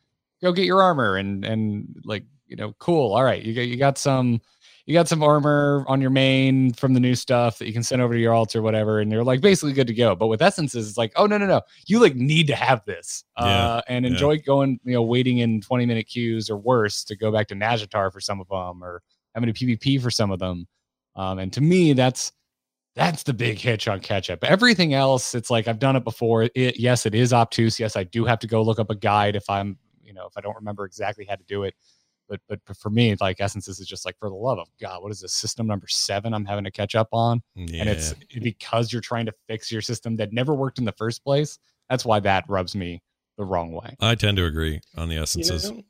go 0.41 0.51
get 0.51 0.65
your 0.65 0.81
armor 0.81 1.15
and 1.17 1.43
and 1.45 1.95
like 2.05 2.23
you 2.47 2.55
know, 2.55 2.73
cool. 2.79 3.13
All 3.13 3.23
right, 3.23 3.41
you 3.43 3.53
got 3.53 3.61
you 3.61 3.77
got 3.77 3.97
some 3.97 4.41
you 4.89 4.95
got 4.95 5.07
some 5.07 5.21
armor 5.21 5.85
on 5.87 6.01
your 6.01 6.09
main 6.09 6.73
from 6.73 6.95
the 6.95 6.99
new 6.99 7.13
stuff 7.13 7.59
that 7.59 7.67
you 7.67 7.73
can 7.73 7.83
send 7.83 8.01
over 8.01 8.15
to 8.15 8.19
your 8.19 8.33
altar, 8.33 8.57
or 8.57 8.61
whatever, 8.63 8.99
and 8.99 9.11
you're 9.11 9.23
like 9.23 9.39
basically 9.39 9.71
good 9.71 9.85
to 9.85 9.93
go. 9.93 10.15
But 10.15 10.27
with 10.27 10.41
essences, 10.41 10.89
it's 10.89 10.97
like, 10.97 11.11
oh 11.15 11.27
no 11.27 11.37
no 11.37 11.45
no, 11.45 11.61
you 11.85 11.99
like 11.99 12.15
need 12.15 12.47
to 12.47 12.55
have 12.55 12.83
this 12.85 13.23
Yeah, 13.37 13.45
uh, 13.45 13.81
and 13.87 14.03
yeah. 14.03 14.11
enjoy 14.11 14.39
going 14.39 14.79
you 14.83 14.93
know 14.93 15.03
waiting 15.03 15.37
in 15.37 15.61
20 15.61 15.85
minute 15.85 16.07
queues 16.07 16.49
or 16.49 16.57
worse 16.57 17.03
to 17.03 17.15
go 17.15 17.31
back 17.31 17.47
to 17.49 17.55
Nazjatar 17.55 18.11
for 18.11 18.19
some 18.19 18.41
of 18.41 18.47
them 18.47 18.83
or 18.83 19.03
having 19.35 19.47
a 19.47 19.53
PvP 19.53 20.01
for 20.01 20.09
some 20.09 20.31
of 20.31 20.39
them. 20.39 20.67
Um, 21.15 21.37
and 21.37 21.53
to 21.53 21.61
me, 21.61 21.93
that's 21.93 22.31
that's 22.95 23.21
the 23.21 23.33
big 23.33 23.59
hitch 23.59 23.87
on 23.87 23.99
catch 23.99 24.31
up. 24.31 24.43
Everything 24.43 24.95
else, 24.95 25.35
it's 25.35 25.51
like 25.51 25.67
I've 25.67 25.77
done 25.77 25.97
it 25.97 26.03
before. 26.03 26.49
It, 26.55 26.79
yes, 26.79 27.05
it 27.05 27.13
is 27.13 27.31
obtuse. 27.31 27.79
Yes, 27.79 27.95
I 27.95 28.05
do 28.05 28.25
have 28.25 28.39
to 28.39 28.47
go 28.47 28.63
look 28.63 28.79
up 28.79 28.89
a 28.89 28.95
guide 28.95 29.35
if 29.35 29.47
I'm, 29.51 29.77
you 30.01 30.13
know, 30.13 30.25
if 30.25 30.33
I 30.35 30.41
don't 30.41 30.55
remember 30.55 30.83
exactly 30.85 31.25
how 31.29 31.35
to 31.35 31.43
do 31.43 31.61
it. 31.61 31.75
But 32.29 32.39
but 32.47 32.59
for 32.77 32.89
me, 32.89 33.15
like 33.19 33.41
Essences 33.41 33.79
is 33.79 33.87
just 33.87 34.05
like 34.05 34.15
for 34.19 34.29
the 34.29 34.35
love 34.35 34.59
of 34.59 34.69
God, 34.79 35.01
what 35.01 35.11
is 35.11 35.19
this 35.21 35.33
system 35.33 35.67
number 35.67 35.87
seven 35.87 36.33
I'm 36.33 36.45
having 36.45 36.63
to 36.65 36.71
catch 36.71 36.95
up 36.95 37.09
on? 37.11 37.41
Yeah. 37.55 37.81
And 37.81 37.89
it's 37.89 38.13
because 38.41 38.93
you're 38.93 39.01
trying 39.01 39.25
to 39.25 39.33
fix 39.47 39.71
your 39.71 39.81
system 39.81 40.15
that 40.17 40.31
never 40.31 40.53
worked 40.53 40.77
in 40.79 40.85
the 40.85 40.93
first 40.93 41.23
place. 41.23 41.57
That's 41.89 42.05
why 42.05 42.19
that 42.21 42.45
rubs 42.47 42.75
me 42.75 43.01
the 43.37 43.45
wrong 43.45 43.71
way. 43.71 43.95
I 43.99 44.15
tend 44.15 44.37
to 44.37 44.45
agree 44.45 44.79
on 44.95 45.09
the 45.09 45.15
You 45.15 45.21
essences. 45.23 45.71
know, 45.71 45.81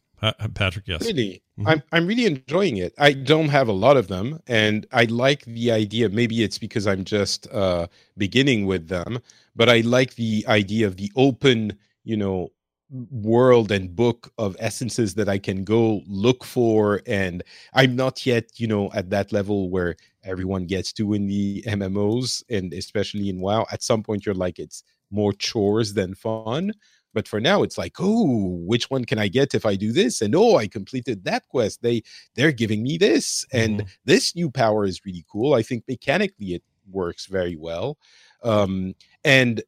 Patrick, 0.54 0.88
yes. 0.88 1.02
Really, 1.06 1.42
Mhm. 1.60 1.64
I'm 1.68 1.84
I'm 1.92 2.08
really 2.08 2.26
enjoying 2.26 2.78
it. 2.78 2.94
I 2.98 3.14
don't 3.14 3.50
have 3.50 3.68
a 3.68 3.74
lot 3.74 3.98
of 3.98 4.08
them, 4.08 4.40
and 4.48 4.86
I 4.92 5.04
like 5.06 5.46
the 5.46 5.72
idea. 5.72 6.10
Maybe 6.10 6.42
it's 6.44 6.58
because 6.58 6.88
I'm 6.88 7.04
just 7.04 7.48
uh, 7.52 7.88
beginning 8.18 8.66
with 8.66 8.88
them, 8.88 9.20
but 9.56 9.68
I 9.70 9.82
like 9.82 10.16
the 10.16 10.46
idea 10.48 10.88
of 10.88 10.96
the 10.98 11.12
open, 11.16 11.78
you 12.04 12.16
know, 12.18 12.50
world 12.90 13.72
and 13.72 13.96
book 13.96 14.32
of 14.38 14.56
essences 14.60 15.14
that 15.16 15.30
I 15.30 15.38
can 15.38 15.64
go 15.64 16.02
look 16.08 16.44
for. 16.44 17.02
And 17.06 17.44
I'm 17.74 17.96
not 17.96 18.26
yet, 18.26 18.60
you 18.60 18.68
know, 18.68 18.90
at 18.94 19.10
that 19.12 19.32
level 19.32 19.70
where 19.70 19.96
everyone 20.24 20.66
gets 20.66 20.92
to 20.94 21.14
in 21.14 21.28
the 21.28 21.64
MMOs, 21.68 22.44
and 22.50 22.74
especially 22.74 23.30
in 23.30 23.40
WoW. 23.40 23.66
At 23.72 23.84
some 23.84 24.04
point, 24.04 24.26
you're 24.26 24.36
like, 24.36 24.60
it's 24.60 24.84
more 25.12 25.34
chores 25.34 25.94
than 25.94 26.16
fun. 26.16 26.74
But 27.14 27.28
for 27.28 27.40
now, 27.40 27.64
it's 27.64 27.78
like, 27.78 27.94
oh, 28.00 28.60
which 28.62 28.92
one 28.92 29.04
can 29.04 29.18
I 29.18 29.28
get 29.28 29.56
if 29.56 29.66
I 29.66 29.76
do 29.76 29.92
this? 29.92 30.22
And 30.22 30.36
oh, 30.36 30.58
I 30.58 30.68
completed 30.68 31.24
that 31.26 31.48
quest. 31.50 31.82
They 31.82 32.04
they're 32.36 32.52
giving 32.52 32.84
me 32.84 32.98
this, 32.98 33.46
and 33.52 33.86
this 34.06 34.36
new 34.36 34.52
power 34.52 34.86
is 34.86 35.04
really 35.04 35.26
cool. 35.32 35.56
I 35.56 35.64
think 35.64 35.86
mechanically 35.88 36.54
it 36.54 36.64
works 36.92 37.26
very 37.26 37.56
well. 37.56 37.98
Um, 38.44 38.94
and 39.24 39.64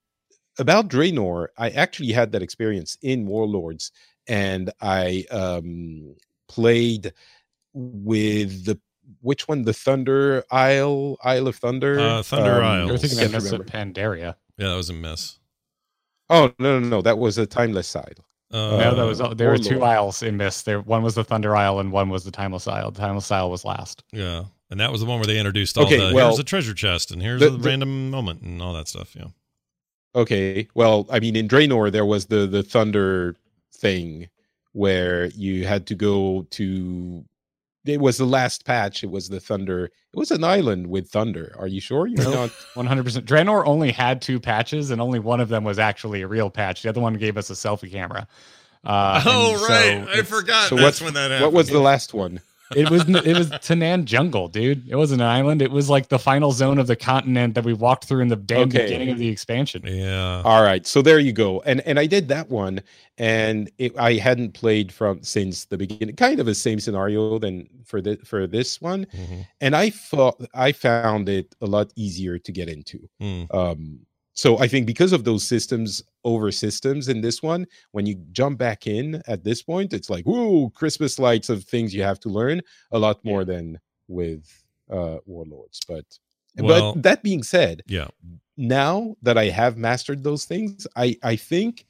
about 0.60 0.88
Draenor, 0.90 1.48
I 1.58 1.70
actually 1.70 2.12
had 2.12 2.32
that 2.34 2.42
experience 2.42 2.98
in 3.02 3.26
Warlords, 3.26 3.92
and 4.28 4.72
I 4.82 5.26
um, 5.32 6.16
played 6.48 7.14
with 7.74 8.66
the 8.66 8.80
which 9.22 9.48
one? 9.48 9.64
The 9.64 9.74
Thunder 9.74 10.44
Isle, 10.52 11.18
Isle 11.24 11.48
of 11.48 11.56
Thunder, 11.58 12.00
Uh, 12.00 12.24
Thunder 12.24 12.62
Isle. 12.64 12.88
You're 12.88 12.98
thinking 12.98 13.20
can't 13.20 13.34
of 13.36 13.66
Pandaria. 13.66 14.36
Yeah, 14.58 14.70
that 14.70 14.76
was 14.76 14.90
a 14.90 14.94
miss. 14.94 15.38
Oh 16.30 16.52
no, 16.60 16.80
no, 16.80 16.88
no! 16.88 17.02
That 17.02 17.18
was 17.18 17.38
a 17.38 17.46
Timeless 17.46 17.94
Isle. 17.96 18.06
Uh, 18.54 18.78
no, 18.78 18.96
that 18.96 19.04
was 19.06 19.38
there 19.38 19.50
were 19.50 19.58
two 19.58 19.76
Warlord. 19.80 19.90
isles 19.96 20.24
in 20.24 20.38
Miss. 20.38 20.62
There 20.64 20.82
one 20.82 21.04
was 21.04 21.16
the 21.16 21.24
Thunder 21.24 21.56
Isle 21.56 21.80
and 21.80 21.92
one 21.92 22.10
was 22.10 22.24
the 22.26 22.32
Timeless 22.32 22.68
Isle. 22.68 22.92
The 22.92 23.00
Timeless 23.02 23.32
Isle 23.32 23.50
was 23.50 23.64
last. 23.66 24.04
yeah, 24.14 24.44
and 24.70 24.80
that 24.80 24.92
was 24.92 25.02
the 25.02 25.08
one 25.08 25.20
where 25.20 25.26
they 25.28 25.38
introduced 25.40 25.78
all 25.78 25.86
Okay, 25.86 26.10
the 26.10 26.14
well, 26.16 26.28
here's 26.28 26.40
a 26.40 26.44
treasure 26.44 26.74
chest 26.74 27.12
and 27.12 27.22
here's 27.22 27.40
the- 27.42 27.48
a 27.48 27.52
the- 27.52 27.60
random 27.60 28.10
moment 28.12 28.42
and 28.42 28.62
all 28.62 28.74
that 28.74 28.88
stuff. 28.90 29.16
Yeah, 29.16 29.28
Okay. 30.16 30.68
Well, 30.74 31.08
I 31.10 31.20
mean, 31.20 31.36
in 31.36 31.48
Draenor, 31.48 31.92
there 31.92 32.06
was 32.06 32.26
the 32.28 32.48
the 32.48 32.64
thunder 32.64 33.36
thing 33.74 34.28
where 34.74 35.26
you 35.28 35.66
had 35.66 35.88
to 35.88 35.96
go 35.96 36.46
to. 36.52 37.26
It 37.84 38.00
was 38.00 38.18
the 38.18 38.26
last 38.26 38.64
patch. 38.64 39.04
It 39.04 39.10
was 39.10 39.30
the 39.30 39.40
thunder. 39.40 39.86
It 39.86 39.92
was 40.16 40.30
an 40.30 40.44
island 40.44 40.86
with 40.88 41.10
thunder. 41.10 41.56
Are 41.58 41.68
you 41.68 41.82
sure? 41.82 42.06
You're 42.06 42.24
not. 42.30 42.52
One 42.76 42.86
hundred 42.86 43.06
percent. 43.06 43.26
Draenor 43.26 43.66
only 43.66 43.92
had 43.92 44.22
two 44.22 44.40
patches, 44.40 44.92
and 44.92 45.02
only 45.02 45.20
one 45.20 45.40
of 45.40 45.50
them 45.50 45.64
was 45.64 45.80
actually 45.80 46.22
a 46.22 46.28
real 46.28 46.50
patch. 46.50 46.84
The 46.84 46.90
other 46.90 47.02
one 47.02 47.16
gave 47.16 47.38
us 47.38 47.50
a 47.50 47.54
selfie 47.54 47.92
camera. 47.92 48.28
Uh, 48.84 49.22
oh 49.26 49.52
and 49.52 49.60
so 49.60 49.68
right, 49.68 50.20
I 50.20 50.22
forgot. 50.24 50.70
so 50.70 50.76
That's 50.76 50.84
what's- 50.84 51.02
when 51.02 51.14
that 51.16 51.32
happened. 51.32 51.46
What 51.46 51.54
was 51.54 51.70
the 51.70 51.80
last 51.80 52.14
one? 52.14 52.40
It 52.76 52.90
was 52.90 53.02
it 53.10 53.38
was 53.38 53.50
Tanaan 53.52 54.06
Jungle, 54.06 54.48
dude. 54.48 54.88
It 54.88 54.96
wasn't 54.96 55.22
an 55.22 55.28
island. 55.28 55.62
It 55.62 55.72
was 55.72 55.90
like 55.90 56.10
the 56.10 56.20
final 56.20 56.52
zone 56.52 56.78
of 56.80 56.88
the 56.88 56.96
continent 56.96 57.56
that 57.56 57.64
we 57.64 57.74
walked 57.74 58.06
through 58.06 58.22
in 58.22 58.28
the 58.30 58.36
damn 58.36 58.68
Okay. 58.70 58.84
beginning 58.84 59.10
of 59.10 59.18
the 59.18 59.28
expansion. 59.28 59.82
Yeah, 59.86 60.42
All 60.46 60.64
right. 60.64 60.86
So 60.88 61.02
there 61.02 61.20
you 61.20 61.34
go. 61.34 61.62
And 61.62 61.82
and 61.82 62.00
I 62.00 62.06
did 62.06 62.28
that 62.30 62.50
one, 62.50 62.82
and 63.18 63.70
it, 63.78 63.98
I 63.98 64.14
hadn't 64.14 64.54
played 64.54 64.92
from 64.92 65.22
since 65.24 65.66
the 65.66 65.78
beginning. 65.78 66.16
Kind 66.16 66.40
of 66.40 66.46
the 66.46 66.56
same 66.56 66.80
scenario 66.80 67.40
than 67.40 67.68
for 67.86 68.02
the 68.02 68.18
for 68.24 68.48
this 68.48 68.80
one, 68.82 69.06
Mhm. 69.08 69.46
and 69.62 69.76
I 69.76 69.90
thought 69.90 70.42
I 70.54 70.72
found 70.72 71.30
it 71.30 71.54
a 71.62 71.66
lot 71.66 71.92
easier 71.96 72.38
to 72.40 72.52
get 72.52 72.70
into. 72.70 73.00
Mm. 73.22 73.54
um 73.54 74.00
so 74.34 74.58
i 74.60 74.68
think 74.68 74.86
because 74.86 75.14
of 75.14 75.24
those 75.24 75.44
systems 75.44 76.04
over 76.24 76.52
systems 76.52 77.08
in 77.08 77.22
this 77.22 77.42
one 77.44 77.66
when 77.92 78.06
you 78.06 78.16
jump 78.32 78.58
back 78.58 78.88
in 78.88 79.22
at 79.28 79.44
this 79.44 79.62
point 79.62 79.94
it's 79.94 80.10
like 80.10 80.26
whoa 80.26 80.70
christmas 80.76 81.20
lights 81.20 81.50
of 81.50 81.64
things 81.64 81.94
you 81.94 82.04
have 82.04 82.20
to 82.20 82.30
learn 82.30 82.62
a 82.92 83.00
lot 83.00 83.24
more 83.26 83.44
than 83.46 83.80
with 84.08 84.46
uh 84.92 85.18
warlords 85.26 85.82
but 85.88 86.06
Well- 86.58 86.94
but 86.94 87.04
that 87.04 87.24
being 87.24 87.44
said 87.44 87.84
yeah. 87.88 88.08
now 88.58 89.16
that 89.22 89.38
i 89.38 89.46
have 89.46 89.78
mastered 89.78 90.24
those 90.24 90.46
things 90.46 90.88
i 90.96 91.16
i 91.24 91.36
think 91.36 91.86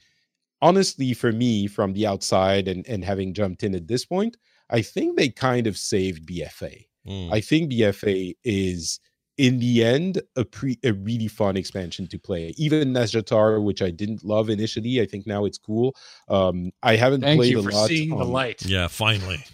honestly 0.61 1.13
for 1.13 1.31
me 1.31 1.67
from 1.67 1.93
the 1.93 2.05
outside 2.07 2.67
and 2.67 2.87
and 2.87 3.03
having 3.03 3.33
jumped 3.33 3.63
in 3.63 3.73
at 3.75 3.87
this 3.87 4.05
point 4.05 4.37
i 4.69 4.81
think 4.81 5.17
they 5.17 5.29
kind 5.29 5.67
of 5.67 5.77
saved 5.77 6.27
bfa 6.27 6.85
Mm. 7.07 7.33
I 7.33 7.41
think 7.41 7.71
BFA 7.71 8.35
is 8.43 8.99
in 9.47 9.59
the 9.59 9.83
end 9.95 10.21
a 10.35 10.43
pre 10.45 10.77
a 10.83 10.91
really 11.07 11.27
fun 11.27 11.57
expansion 11.57 12.07
to 12.07 12.17
play. 12.27 12.53
Even 12.57 12.93
Nazjatar, 12.93 13.61
which 13.63 13.81
I 13.81 13.89
didn't 14.01 14.23
love 14.23 14.49
initially, 14.49 15.01
I 15.01 15.05
think 15.05 15.25
now 15.25 15.45
it's 15.45 15.57
cool. 15.57 15.95
Um, 16.29 16.71
I 16.83 16.95
haven't 16.95 17.21
Thank 17.21 17.39
played 17.39 17.51
you 17.51 17.59
a 17.59 17.63
for 17.63 17.71
lot 17.71 17.87
seeing 17.89 18.09
the 18.09 18.25
light. 18.39 18.59
yeah, 18.65 18.87
finally. 18.87 19.39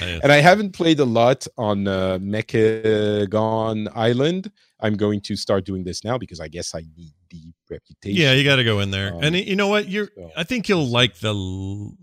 And 0.00 0.30
I 0.30 0.36
haven't 0.36 0.72
played 0.72 1.00
a 1.00 1.04
lot 1.04 1.46
on 1.56 1.88
uh, 1.88 2.18
Mechagon 2.20 3.88
Island. 3.94 4.50
I'm 4.80 4.96
going 4.96 5.20
to 5.22 5.34
start 5.36 5.64
doing 5.64 5.82
this 5.84 6.04
now 6.04 6.18
because 6.18 6.40
I 6.40 6.48
guess 6.48 6.74
I 6.74 6.82
need 6.96 7.14
the 7.30 7.52
reputation. 7.70 8.20
yeah, 8.20 8.32
you 8.32 8.44
got 8.44 8.56
to 8.56 8.64
go 8.64 8.80
in 8.80 8.90
there, 8.90 9.14
Um, 9.14 9.22
and 9.24 9.36
you 9.36 9.56
know 9.56 9.68
what? 9.68 9.88
You're. 9.88 10.08
so- 10.14 10.30
I 10.36 10.44
think 10.44 10.68
you'll 10.68 10.86
like 10.86 11.16
the. 11.18 11.34
l- 11.34 11.96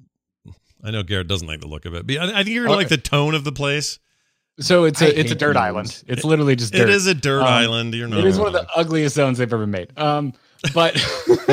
I 0.84 0.92
know 0.92 1.04
Garrett 1.04 1.28
doesn't 1.28 1.48
like 1.48 1.60
the 1.62 1.68
look 1.68 1.86
of 1.86 1.94
it, 1.94 2.08
but 2.08 2.18
I, 2.18 2.40
I 2.40 2.44
think 2.44 2.56
you're 2.56 2.64
gonna 2.66 2.76
Oh, 2.76 2.78
like 2.78 2.88
the 2.90 2.98
tone 2.98 3.36
of 3.36 3.44
the 3.44 3.52
place. 3.52 4.00
So 4.60 4.84
it's 4.86 5.02
I 5.02 5.06
a 5.06 5.10
it's 5.10 5.32
a 5.32 5.36
dirt 5.36 5.54
gnomes. 5.54 5.64
island. 5.66 6.04
It's 6.08 6.24
literally 6.24 6.56
just 6.56 6.74
dirt. 6.74 6.90
It 6.90 6.96
is 6.96 7.08
a 7.08 7.14
dirt 7.14 7.42
Um, 7.42 7.48
island. 7.48 7.94
You're 7.94 8.08
not. 8.08 8.20
It 8.20 8.26
is 8.26 8.38
one 8.38 8.48
of 8.48 8.54
the 8.54 8.68
ugliest 8.76 9.16
zones 9.16 9.38
they've 9.38 9.52
ever 9.52 9.68
made. 9.68 9.92
Um, 9.98 10.34
but 10.74 10.96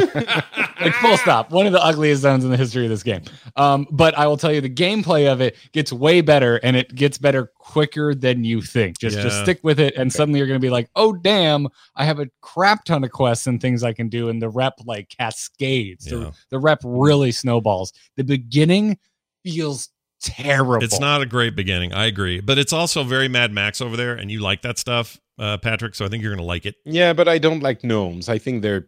like 0.81 0.95
full 0.95 1.17
stop, 1.17 1.51
one 1.51 1.67
of 1.67 1.73
the 1.73 1.83
ugliest 1.85 2.23
zones 2.23 2.45
in 2.45 2.51
the 2.51 2.57
history 2.57 2.85
of 2.85 2.91
this 2.91 3.03
game. 3.03 3.23
Um, 3.55 3.87
but 3.91 4.17
I 4.19 4.27
will 4.27 4.37
tell 4.37 4.53
you, 4.53 4.61
the 4.61 4.69
gameplay 4.71 5.31
of 5.31 5.41
it 5.41 5.57
gets 5.73 5.93
way 5.93 6.21
better, 6.21 6.57
and 6.57 6.77
it 6.77 6.95
gets 6.95 7.17
better 7.19 7.53
quicker 7.59 8.15
than 8.15 8.45
you 8.45 8.61
think. 8.63 8.99
Just 8.99 9.19
just 9.19 9.41
stick 9.43 9.61
with 9.63 9.79
it, 9.79 9.95
and 9.97 10.13
suddenly 10.13 10.39
you're 10.39 10.49
going 10.49 10.61
to 10.61 10.65
be 10.65 10.71
like, 10.71 10.89
oh 10.97 11.13
damn, 11.13 11.69
I 11.95 12.05
have 12.05 12.19
a 12.19 12.27
crap 12.41 12.85
ton 12.85 13.05
of 13.05 13.11
quests 13.13 13.47
and 13.47 13.61
things 13.61 13.83
I 13.85 13.93
can 13.93 14.09
do, 14.09 14.29
and 14.29 14.43
the 14.43 14.49
rep 14.49 14.75
like 14.85 15.09
cascades. 15.11 16.11
Yeah. 16.11 16.19
The, 16.19 16.33
the 16.51 16.59
rep 16.59 16.81
really 16.85 17.33
snowballs. 17.33 17.93
The 18.17 18.25
beginning 18.25 18.99
feels 19.45 19.91
terrible. 20.21 20.85
It's 20.85 21.01
not 21.01 21.23
a 21.23 21.27
great 21.27 21.57
beginning. 21.57 21.93
I 21.93 22.07
agree, 22.07 22.41
but 22.41 22.59
it's 22.59 22.73
also 22.73 23.05
very 23.05 23.29
Mad 23.29 23.53
Max 23.53 23.81
over 23.81 23.97
there, 23.97 24.15
and 24.15 24.31
you 24.31 24.41
like 24.41 24.63
that 24.63 24.79
stuff, 24.79 25.19
uh, 25.39 25.59
Patrick. 25.59 25.95
So 25.95 26.05
I 26.05 26.09
think 26.09 26.23
you're 26.23 26.33
going 26.33 26.43
to 26.43 26.47
like 26.47 26.67
it. 26.67 26.77
Yeah, 26.85 27.13
but 27.13 27.29
I 27.29 27.39
don't 27.39 27.63
like 27.63 27.85
gnomes. 27.85 28.29
I 28.29 28.39
think 28.39 28.63
they're 28.63 28.87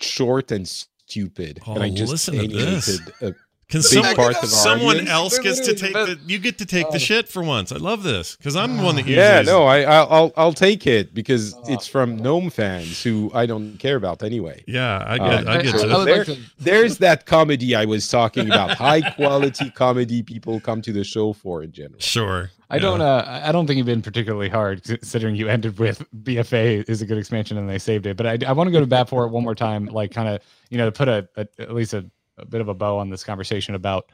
short 0.00 0.50
and 0.50 0.66
stupid. 0.66 1.60
Oh, 1.66 1.74
and 1.74 1.82
I 1.82 1.90
just 1.90 2.10
listen 2.10 2.38
to 2.38 2.48
this. 2.48 3.00
a 3.20 3.34
Can 3.72 3.80
big 3.80 3.84
someone, 3.90 4.14
part 4.14 4.36
of 4.42 4.48
someone 4.50 4.96
audience. 4.96 5.10
else 5.10 5.38
gets 5.38 5.60
to 5.60 5.74
take 5.74 5.94
But- 5.94 6.06
the? 6.06 6.18
You 6.32 6.38
get 6.38 6.58
to 6.58 6.66
take 6.66 6.88
the 6.90 6.96
Oh. 6.96 7.08
shit 7.08 7.26
for 7.28 7.42
once. 7.42 7.72
I 7.72 7.76
love 7.78 8.02
this 8.02 8.36
because 8.36 8.54
I'm 8.54 8.76
the 8.76 8.82
one 8.84 8.96
that 8.96 9.06
usually. 9.06 9.16
Yeah, 9.26 9.42
no, 9.42 9.64
I, 9.64 9.80
I'll, 9.82 10.08
I'll 10.10 10.32
I'll 10.36 10.52
take 10.52 10.86
it 10.86 11.14
because 11.14 11.54
it's 11.68 11.86
from 11.86 12.16
gnome 12.16 12.50
fans 12.50 13.02
who 13.02 13.30
I 13.34 13.46
don't 13.46 13.78
care 13.78 13.96
about 13.96 14.22
anyway. 14.22 14.62
Yeah, 14.66 14.98
I 14.98 15.16
Uh, 15.16 15.28
get. 15.42 15.48
I 15.48 15.62
get 15.62 15.74
I- 15.74 15.98
you. 15.98 16.04
There- 16.04 16.36
There's 16.58 16.98
that 16.98 17.26
comedy 17.26 17.74
I 17.74 17.84
was 17.86 18.06
talking 18.08 18.46
about. 18.46 18.70
High 18.76 19.00
quality 19.12 19.70
comedy 19.70 20.22
people 20.22 20.60
come 20.60 20.82
to 20.82 20.92
the 20.92 21.02
show 21.04 21.32
for 21.32 21.62
in 21.62 21.72
general. 21.72 21.98
Sure. 21.98 22.50
I 22.70 22.78
don't. 22.78 23.00
Uh, 23.02 23.24
I 23.26 23.48
I 23.48 23.52
don't 23.52 23.66
think 23.66 23.76
you've 23.78 23.86
been 23.86 24.00
particularly 24.02 24.48
hard, 24.48 24.82
considering 24.84 25.34
you 25.34 25.48
ended 25.48 25.78
with 25.78 26.04
BFA 26.22 26.88
is 26.88 27.02
a 27.02 27.06
good 27.06 27.18
expansion 27.18 27.58
and 27.58 27.68
they 27.68 27.78
saved 27.78 28.06
it. 28.06 28.16
But 28.16 28.26
I, 28.26 28.38
I 28.46 28.52
want 28.52 28.68
to 28.68 28.72
go 28.72 28.80
to 28.80 28.86
bat 28.86 29.08
for 29.08 29.24
it 29.24 29.28
one 29.30 29.42
more 29.44 29.54
time, 29.54 29.86
like 29.86 30.10
kind 30.10 30.28
of 30.28 30.40
you 30.70 30.78
know 30.78 30.86
to 30.86 30.92
put 30.92 31.08
a, 31.08 31.28
a 31.36 31.46
at 31.58 31.74
least 31.74 31.92
a, 31.94 32.04
a 32.38 32.46
bit 32.46 32.60
of 32.60 32.68
a 32.68 32.74
bow 32.74 32.98
on 32.98 33.10
this 33.10 33.24
conversation 33.24 33.74
about 33.74 34.10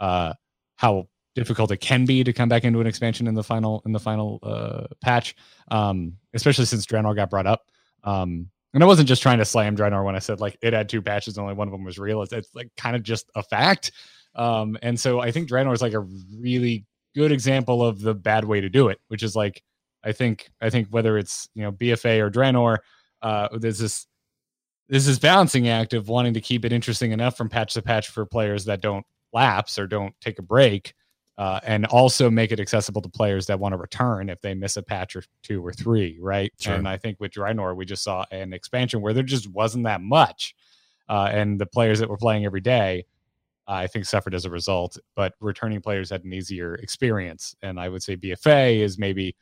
uh, 0.00 0.32
how 0.76 1.08
difficult 1.34 1.70
it 1.70 1.78
can 1.78 2.04
be 2.04 2.24
to 2.24 2.32
come 2.32 2.48
back 2.48 2.64
into 2.64 2.80
an 2.80 2.86
expansion 2.86 3.26
in 3.26 3.34
the 3.34 3.42
final 3.42 3.82
in 3.86 3.92
the 3.92 4.00
final 4.00 4.38
uh, 4.42 4.86
patch, 5.02 5.36
um, 5.70 6.16
especially 6.34 6.64
since 6.64 6.86
Draenor 6.86 7.14
got 7.14 7.30
brought 7.30 7.46
up. 7.46 7.70
Um, 8.04 8.48
and 8.72 8.82
I 8.82 8.86
wasn't 8.86 9.08
just 9.08 9.22
trying 9.22 9.38
to 9.38 9.44
slam 9.44 9.76
Draenor 9.76 10.04
when 10.04 10.16
I 10.16 10.20
said 10.20 10.40
like 10.40 10.56
it 10.62 10.72
had 10.72 10.88
two 10.88 11.02
patches, 11.02 11.38
only 11.38 11.54
one 11.54 11.68
of 11.68 11.72
them 11.72 11.84
was 11.84 11.98
real. 11.98 12.22
It's, 12.22 12.32
it's 12.32 12.54
like 12.54 12.70
kind 12.76 12.96
of 12.96 13.02
just 13.02 13.30
a 13.34 13.42
fact. 13.42 13.92
Um, 14.34 14.78
and 14.82 14.98
so 14.98 15.20
I 15.20 15.30
think 15.32 15.48
Draenor 15.48 15.74
is 15.74 15.82
like 15.82 15.92
a 15.92 16.06
really 16.38 16.86
good 17.14 17.32
example 17.32 17.84
of 17.84 18.00
the 18.00 18.14
bad 18.14 18.44
way 18.44 18.60
to 18.60 18.68
do 18.68 18.88
it, 18.88 19.00
which 19.08 19.22
is 19.22 19.34
like 19.34 19.62
I 20.04 20.12
think 20.12 20.50
I 20.60 20.70
think 20.70 20.88
whether 20.90 21.18
it's 21.18 21.48
you 21.54 21.62
know 21.62 21.72
BFA 21.72 22.20
or 22.20 22.30
Draenor, 22.30 22.78
uh, 23.22 23.48
there's 23.58 23.78
this 23.78 24.06
there's 24.90 25.08
is 25.08 25.18
balancing 25.18 25.68
act 25.68 25.94
of 25.94 26.08
wanting 26.08 26.34
to 26.34 26.40
keep 26.40 26.64
it 26.64 26.72
interesting 26.72 27.12
enough 27.12 27.36
from 27.36 27.48
patch 27.48 27.74
to 27.74 27.82
patch 27.82 28.08
for 28.08 28.26
players 28.26 28.66
that 28.66 28.82
don't 28.82 29.06
lapse 29.32 29.78
or 29.78 29.86
don't 29.86 30.14
take 30.20 30.38
a 30.38 30.42
break, 30.42 30.92
uh, 31.38 31.60
and 31.64 31.86
also 31.86 32.28
make 32.28 32.52
it 32.52 32.60
accessible 32.60 33.00
to 33.00 33.08
players 33.08 33.46
that 33.46 33.58
want 33.58 33.72
to 33.72 33.78
return 33.78 34.28
if 34.28 34.40
they 34.42 34.52
miss 34.52 34.76
a 34.76 34.82
patch 34.82 35.16
or 35.16 35.22
two 35.42 35.64
or 35.64 35.72
three, 35.72 36.18
right? 36.20 36.52
Sure. 36.60 36.74
And 36.74 36.86
I 36.86 36.98
think 36.98 37.18
with 37.20 37.32
Draenor, 37.32 37.74
we 37.74 37.86
just 37.86 38.02
saw 38.02 38.26
an 38.30 38.52
expansion 38.52 39.00
where 39.00 39.14
there 39.14 39.22
just 39.22 39.48
wasn't 39.48 39.84
that 39.84 40.02
much, 40.02 40.54
uh, 41.08 41.30
and 41.32 41.58
the 41.58 41.66
players 41.66 42.00
that 42.00 42.10
were 42.10 42.18
playing 42.18 42.44
every 42.44 42.60
day 42.60 43.06
I 43.70 43.86
think 43.86 44.04
suffered 44.04 44.34
as 44.34 44.44
a 44.44 44.50
result, 44.50 44.98
but 45.14 45.34
returning 45.40 45.80
players 45.80 46.10
had 46.10 46.24
an 46.24 46.32
easier 46.32 46.74
experience. 46.74 47.54
And 47.62 47.78
I 47.78 47.88
would 47.88 48.02
say 48.02 48.16
BFA 48.16 48.80
is 48.80 48.98
maybe, 48.98 49.36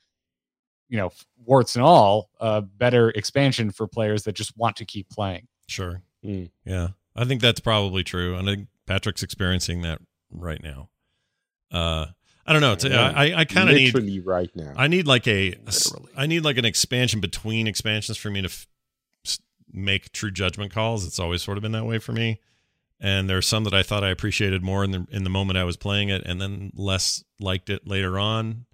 you 0.89 0.97
know, 0.97 1.11
warts 1.45 1.77
and 1.77 1.85
all, 1.85 2.31
a 2.41 2.63
better 2.63 3.11
expansion 3.11 3.71
for 3.71 3.87
players 3.87 4.25
that 4.25 4.33
just 4.35 4.57
want 4.57 4.77
to 4.77 4.85
keep 4.85 5.09
playing. 5.11 5.47
Sure. 5.67 6.03
Mm. 6.25 6.51
Yeah, 6.65 6.89
I 7.15 7.25
think 7.25 7.41
that's 7.41 7.61
probably 7.61 8.03
true, 8.05 8.35
and 8.35 8.49
I 8.49 8.55
think 8.55 8.69
Patrick's 8.87 9.23
experiencing 9.23 9.83
that 9.83 10.01
right 10.31 10.63
now. 10.63 10.89
Uh, 11.71 12.07
I 12.47 12.53
don't 12.53 12.63
know. 12.63 12.73
It's, 12.73 12.85
Yeah. 12.85 13.13
I 13.15 13.35
I 13.41 13.45
kind 13.45 13.69
of 13.69 13.77
need 13.77 14.27
right 14.27 14.51
now. 14.57 14.73
I 14.77 14.89
need 14.89 15.07
like 15.07 15.29
a 15.29 15.55
Literally. 15.67 16.13
I 16.17 16.27
need 16.27 16.41
like 16.45 16.57
an 16.57 16.65
expansion 16.65 17.21
between 17.21 17.67
expansions 17.67 18.17
for 18.17 18.31
me 18.31 18.41
to 18.41 18.49
f- 18.49 18.67
s- 19.27 19.39
make 19.71 20.13
true 20.13 20.31
judgment 20.31 20.73
calls. 20.73 21.07
It's 21.07 21.19
always 21.19 21.43
sort 21.43 21.59
of 21.59 21.63
been 21.63 21.73
that 21.73 21.85
way 21.85 21.99
for 21.99 22.13
me. 22.13 22.41
And 23.01 23.29
there 23.29 23.37
are 23.37 23.43
some 23.43 23.65
that 23.65 23.75
I 23.75 23.83
thought 23.83 24.03
I 24.03 24.09
appreciated 24.09 24.63
more 24.63 24.83
in 24.83 24.93
the 24.93 25.07
in 25.11 25.25
the 25.25 25.31
moment 25.31 25.59
I 25.59 25.65
was 25.65 25.77
playing 25.77 26.09
it, 26.09 26.23
and 26.25 26.41
then 26.41 26.73
less 26.75 27.23
liked 27.39 27.69
it 27.69 27.87
later 27.87 28.19
on. 28.19 28.65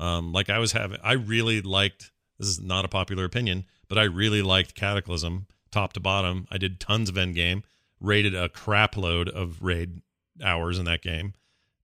Um, 0.00 0.32
like 0.32 0.48
I 0.48 0.58
was 0.58 0.72
having, 0.72 0.98
I 1.04 1.12
really 1.12 1.60
liked. 1.60 2.10
This 2.38 2.48
is 2.48 2.60
not 2.60 2.86
a 2.86 2.88
popular 2.88 3.26
opinion, 3.26 3.66
but 3.86 3.98
I 3.98 4.04
really 4.04 4.40
liked 4.40 4.74
Cataclysm 4.74 5.46
top 5.70 5.92
to 5.92 6.00
bottom. 6.00 6.48
I 6.50 6.56
did 6.56 6.80
tons 6.80 7.10
of 7.10 7.18
end 7.18 7.34
game, 7.34 7.62
rated 8.00 8.34
a 8.34 8.48
crap 8.48 8.96
load 8.96 9.28
of 9.28 9.62
raid 9.62 10.00
hours 10.42 10.78
in 10.78 10.86
that 10.86 11.02
game. 11.02 11.34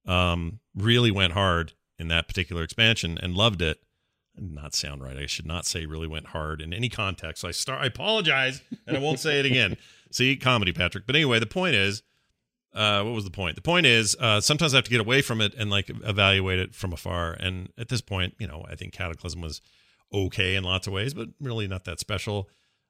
Um, 0.06 0.60
really 0.74 1.10
went 1.10 1.34
hard 1.34 1.74
in 1.98 2.08
that 2.08 2.26
particular 2.26 2.62
expansion 2.62 3.18
and 3.22 3.34
loved 3.34 3.60
it. 3.60 3.80
Not 4.38 4.74
sound 4.74 5.02
right. 5.02 5.16
I 5.16 5.26
should 5.26 5.46
not 5.46 5.66
say 5.66 5.86
really 5.86 6.06
went 6.06 6.28
hard 6.28 6.60
in 6.60 6.72
any 6.72 6.88
context. 6.88 7.42
So 7.42 7.48
I 7.48 7.52
start. 7.52 7.82
I 7.82 7.86
apologize, 7.86 8.62
and 8.86 8.96
I 8.96 9.00
won't 9.00 9.20
say 9.20 9.40
it 9.40 9.46
again. 9.46 9.76
See, 10.10 10.36
comedy, 10.36 10.72
Patrick. 10.72 11.06
But 11.06 11.16
anyway, 11.16 11.38
the 11.38 11.46
point 11.46 11.74
is, 11.74 12.02
uh, 12.74 13.02
what 13.02 13.14
was 13.14 13.24
the 13.24 13.30
point? 13.30 13.56
The 13.56 13.62
point 13.62 13.86
is, 13.86 14.16
uh, 14.20 14.40
sometimes 14.40 14.74
I 14.74 14.78
have 14.78 14.84
to 14.84 14.90
get 14.90 15.00
away 15.00 15.22
from 15.22 15.40
it 15.40 15.54
and 15.54 15.70
like 15.70 15.88
evaluate 16.04 16.58
it 16.58 16.74
from 16.74 16.92
afar. 16.92 17.32
And 17.32 17.70
at 17.78 17.88
this 17.88 18.00
point, 18.00 18.34
you 18.38 18.46
know, 18.46 18.64
I 18.68 18.74
think 18.74 18.92
Cataclysm 18.92 19.40
was 19.40 19.60
okay 20.12 20.54
in 20.54 20.64
lots 20.64 20.86
of 20.86 20.92
ways, 20.92 21.14
but 21.14 21.28
really 21.40 21.66
not 21.66 21.84
that 21.84 22.00
special. 22.00 22.48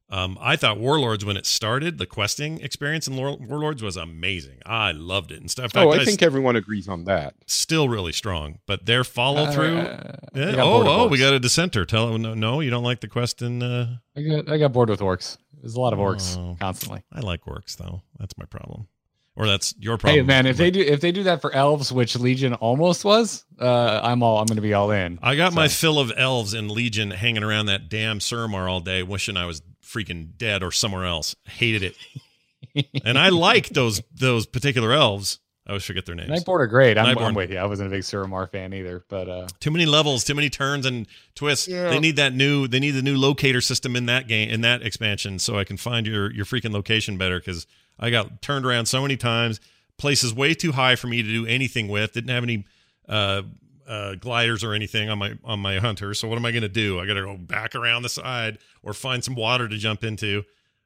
Um, 0.09 0.39
I 0.41 0.55
thought 0.55 0.79
Warlords 0.79 1.25
when 1.25 1.37
it 1.37 1.47
started, 1.47 1.99
the 1.99 2.07
questing 2.07 2.61
experience 2.61 3.09
in 3.09 3.17
Warlords 3.17 3.83
was 3.83 3.97
amazing. 3.97 4.59
I 4.65 4.93
loved 4.93 5.33
it 5.33 5.41
and 5.41 5.51
stuff. 5.51 5.73
oh, 5.75 5.91
I 5.91 6.05
think 6.05 6.23
everyone 6.23 6.55
agrees 6.55 6.87
on 6.89 7.05
that. 7.07 7.35
still 7.47 7.89
really 7.89 8.13
strong, 8.13 8.61
but 8.69 8.87
their 8.87 9.03
follow 9.03 9.51
through. 9.51 9.79
Uh, 9.79 10.17
Yeah. 10.33 10.53
got 10.53 10.59
Oh, 10.67 10.71
bored 10.85 10.87
oh, 10.87 11.07
we 11.09 11.19
got 11.19 11.35
a 11.35 11.41
dissenter. 11.41 11.85
Tell 11.85 12.15
him 12.15 12.23
no, 12.23 12.35
no, 12.35 12.61
you 12.61 12.71
don't 12.71 12.85
like 12.85 13.01
the 13.01 13.09
quest 13.09 13.43
in. 13.43 13.61
Uh, 13.65 13.97
I 14.17 14.23
got, 14.23 14.49
I 14.49 14.59
got 14.59 14.73
bored 14.73 14.91
with 14.91 15.01
orcs. 15.01 15.39
There's 15.61 15.75
a 15.75 15.81
lot 15.81 15.93
of 15.93 15.99
orcs 15.99 16.37
Oh. 16.39 16.57
constantly. 16.61 17.03
I 17.13 17.19
like 17.21 17.45
orcs 17.45 17.77
though. 17.77 18.03
That's 18.21 18.39
my 18.39 18.45
problem, 18.45 18.87
or 19.37 19.47
that's 19.47 19.75
your 19.79 19.99
problem. 19.99 20.21
Hey 20.21 20.27
man, 20.27 20.47
if 20.47 20.57
they 20.57 20.71
do 20.71 20.81
if 20.81 21.01
they 21.01 21.13
do 21.13 21.25
that 21.25 21.41
for 21.41 21.53
elves, 21.53 21.93
which 21.93 22.17
Legion 22.17 22.55
almost 22.55 23.05
was, 23.05 23.45
uh, 23.61 24.01
I'm 24.03 24.23
all 24.23 24.39
I'm 24.39 24.47
going 24.47 24.57
to 24.57 24.63
be 24.63 24.75
all 24.75 24.91
in. 24.91 25.19
I 25.23 25.37
got 25.37 25.53
my 25.53 25.69
fill 25.69 25.99
of 25.99 26.13
elves 26.17 26.55
in 26.55 26.69
Legion 26.69 27.11
hanging 27.11 27.43
around 27.43 27.67
that 27.67 27.89
damn 27.89 28.19
Suramar 28.19 28.69
all 28.69 28.81
day, 28.81 29.03
wishing 29.03 29.37
I 29.37 29.47
was 29.47 29.63
freaking 29.85 30.37
dead 30.37 30.63
or 30.63 30.73
somewhere 30.73 31.05
else. 31.05 31.37
Hated 31.45 31.83
it, 32.75 32.87
and 33.05 33.19
I 33.19 33.29
like 33.29 33.69
those 33.69 34.03
those 34.15 34.47
particular 34.47 34.93
elves. 34.93 35.39
I 35.67 35.71
always 35.71 35.85
forget 35.85 36.07
their 36.07 36.15
names. 36.15 36.31
Nightborne 36.31 36.61
are 36.61 36.69
great. 36.69 36.97
I'm, 36.97 37.17
Nightborne. 37.17 37.27
I'm 37.27 37.35
with 37.35 37.51
you. 37.51 37.59
I 37.59 37.65
wasn't 37.65 37.89
a 37.89 37.91
big 37.91 38.03
Suramar 38.03 38.49
fan 38.49 38.73
either, 38.73 39.05
but 39.09 39.29
uh, 39.29 39.49
too 39.59 39.73
many 39.73 39.85
levels, 39.85 40.23
too 40.23 40.37
many 40.37 40.49
turns 40.49 40.87
and 40.87 41.09
twists. 41.35 41.67
Yeah. 41.67 41.91
They 41.91 41.99
need 41.99 42.17
that 42.17 42.33
new. 42.33 42.69
They 42.69 42.79
need 42.79 42.93
the 42.93 43.03
new 43.03 43.17
locator 43.17 43.61
system 43.61 43.97
in 43.97 44.07
that 44.07 44.29
game 44.29 44.49
in 44.49 44.61
that 44.61 44.83
expansion, 44.83 45.41
so 45.41 45.59
I 45.59 45.65
can 45.65 45.77
find 45.77 46.07
your 46.07 46.33
your 46.33 46.45
freaking 46.45 46.73
location 46.73 47.19
better. 47.19 47.41
Because 47.41 47.67
I 47.99 48.11
got 48.11 48.43
turned 48.43 48.67
around 48.67 48.87
so 48.87 49.03
many 49.03 49.17
times. 49.17 49.61
Places 49.99 50.35
way 50.35 50.53
too 50.55 50.73
high 50.73 50.97
for 50.97 51.07
me 51.07 51.23
to 51.23 51.29
do 51.29 51.47
anything 51.47 51.89
with. 51.89 52.13
Didn't 52.13 52.29
have 52.31 52.43
any 52.43 52.65
uh, 53.09 53.43
uh, 53.89 54.15
gliders 54.17 54.63
or 54.63 54.75
anything 54.75 55.09
on 55.09 55.19
my 55.19 55.39
on 55.43 55.61
my 55.61 55.79
hunter. 55.79 56.13
So 56.13 56.29
what 56.29 56.37
am 56.37 56.45
I 56.45 56.51
going 56.51 56.63
to 56.63 56.69
do? 56.69 57.01
I 57.01 57.07
got 57.07 57.15
to 57.15 57.23
go 57.23 57.37
back 57.37 57.75
around 57.75 58.03
the 58.03 58.09
side 58.11 58.59
or 58.83 58.93
find 58.93 59.25
some 59.25 59.35
water 59.35 59.69
to 59.69 59.77
jump 59.79 60.05
into. 60.05 60.43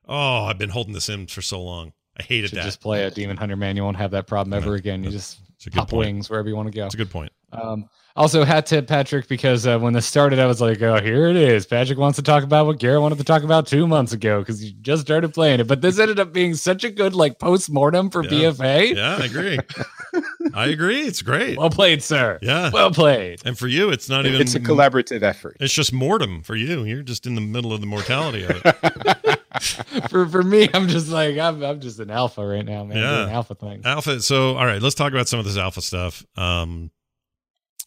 Oh, 0.07 0.45
I've 0.45 0.59
been 0.59 0.71
holding 0.71 0.93
this 0.95 1.09
in 1.09 1.27
for 1.27 1.43
so 1.43 1.61
long. 1.61 1.93
I 2.19 2.23
hated 2.23 2.51
should 2.51 2.59
that. 2.59 2.65
just 2.65 2.81
play 2.81 3.05
a 3.05 3.11
Demon 3.11 3.37
Hunter 3.37 3.57
man. 3.57 3.77
You 3.77 3.83
won't 3.85 3.97
have 3.97 4.11
that 4.13 4.27
problem 4.27 4.53
ever 4.55 4.67
No, 4.71 4.73
again. 4.75 5.03
You 5.03 5.11
just 5.11 5.39
It's 5.57 5.69
pop 5.75 5.89
point. 5.91 6.07
wings 6.07 6.31
wherever 6.31 6.49
you 6.49 6.55
want 6.57 6.71
to 6.71 6.75
go. 6.77 6.83
That's 6.83 6.95
a 6.95 6.99
good 6.99 7.11
point. 7.11 7.33
Um, 7.53 7.89
also, 8.17 8.45
hat 8.45 8.67
tip 8.67 8.87
Patrick 8.87 9.29
because 9.29 9.67
uh, 9.67 9.79
when 9.79 9.93
this 9.93 10.07
started, 10.07 10.39
I 10.39 10.47
was 10.47 10.61
like, 10.61 10.81
"Oh, 10.83 11.01
here 11.01 11.29
it 11.29 11.37
is." 11.37 11.67
Patrick 11.67 11.99
wants 11.99 12.17
to 12.17 12.23
talk 12.23 12.43
about 12.45 12.67
what 12.67 12.79
Garrett 12.79 13.01
wanted 13.03 13.19
to 13.19 13.25
talk 13.25 13.43
about 13.43 13.67
two 13.67 13.87
months 13.87 14.13
ago 14.13 14.41
because 14.41 14.61
he 14.61 14.73
just 14.81 15.03
started 15.03 15.33
playing 15.33 15.61
it. 15.61 15.67
But 15.67 15.81
this 15.81 15.99
ended 15.99 16.19
up 16.19 16.33
being 16.33 16.55
such 16.55 16.85
a 16.85 16.91
good 16.91 17.15
like 17.15 17.39
post 17.39 17.71
mortem 17.71 18.11
for 18.11 18.25
Yeah. 18.25 18.31
BFA. 18.31 18.97
Yeah, 18.97 19.17
I 19.21 19.25
agree. 19.25 19.59
I 20.55 20.67
agree. 20.67 21.03
It's 21.03 21.23
great. 21.23 21.57
Well 21.59 21.71
played, 21.71 22.03
sir. 22.03 22.39
Yeah. 22.43 22.71
Well 22.73 22.91
played. 22.91 23.41
And 23.45 23.57
for 23.59 23.69
you, 23.69 23.91
it's 23.91 24.09
not 24.09 24.27
even. 24.27 24.41
It's 24.41 24.55
a 24.55 24.61
collaborative 24.61 25.23
effort. 25.23 25.57
It's 25.61 25.73
just 25.73 25.93
mortem 25.93 26.43
for 26.43 26.57
you. 26.57 26.85
You're 26.85 27.03
just 27.03 27.27
in 27.27 27.35
the 27.37 27.41
middle 27.41 27.73
of 27.73 27.81
the 27.81 27.87
mortality 27.87 28.45
of 28.45 28.61
it. 28.65 29.41
for 30.11 30.27
for 30.27 30.43
me, 30.43 30.69
I'm 30.75 30.89
just 30.89 31.09
like 31.09 31.39
I'm 31.39 31.63
I'm 31.63 31.81
just 31.81 32.01
an 32.01 32.11
alpha 32.11 32.45
right 32.45 32.65
now, 32.65 32.85
man. 32.85 32.97
Yeah. 32.99 33.17
Doing 33.25 33.31
alpha 33.35 33.55
things. 33.55 33.85
alpha. 33.87 34.21
So, 34.21 34.57
all 34.57 34.67
right, 34.67 34.83
let's 34.83 34.95
talk 34.95 35.13
about 35.13 35.29
some 35.29 35.39
of 35.39 35.45
this 35.45 35.57
alpha 35.57 35.81
stuff. 35.81 36.25
Um, 36.37 36.91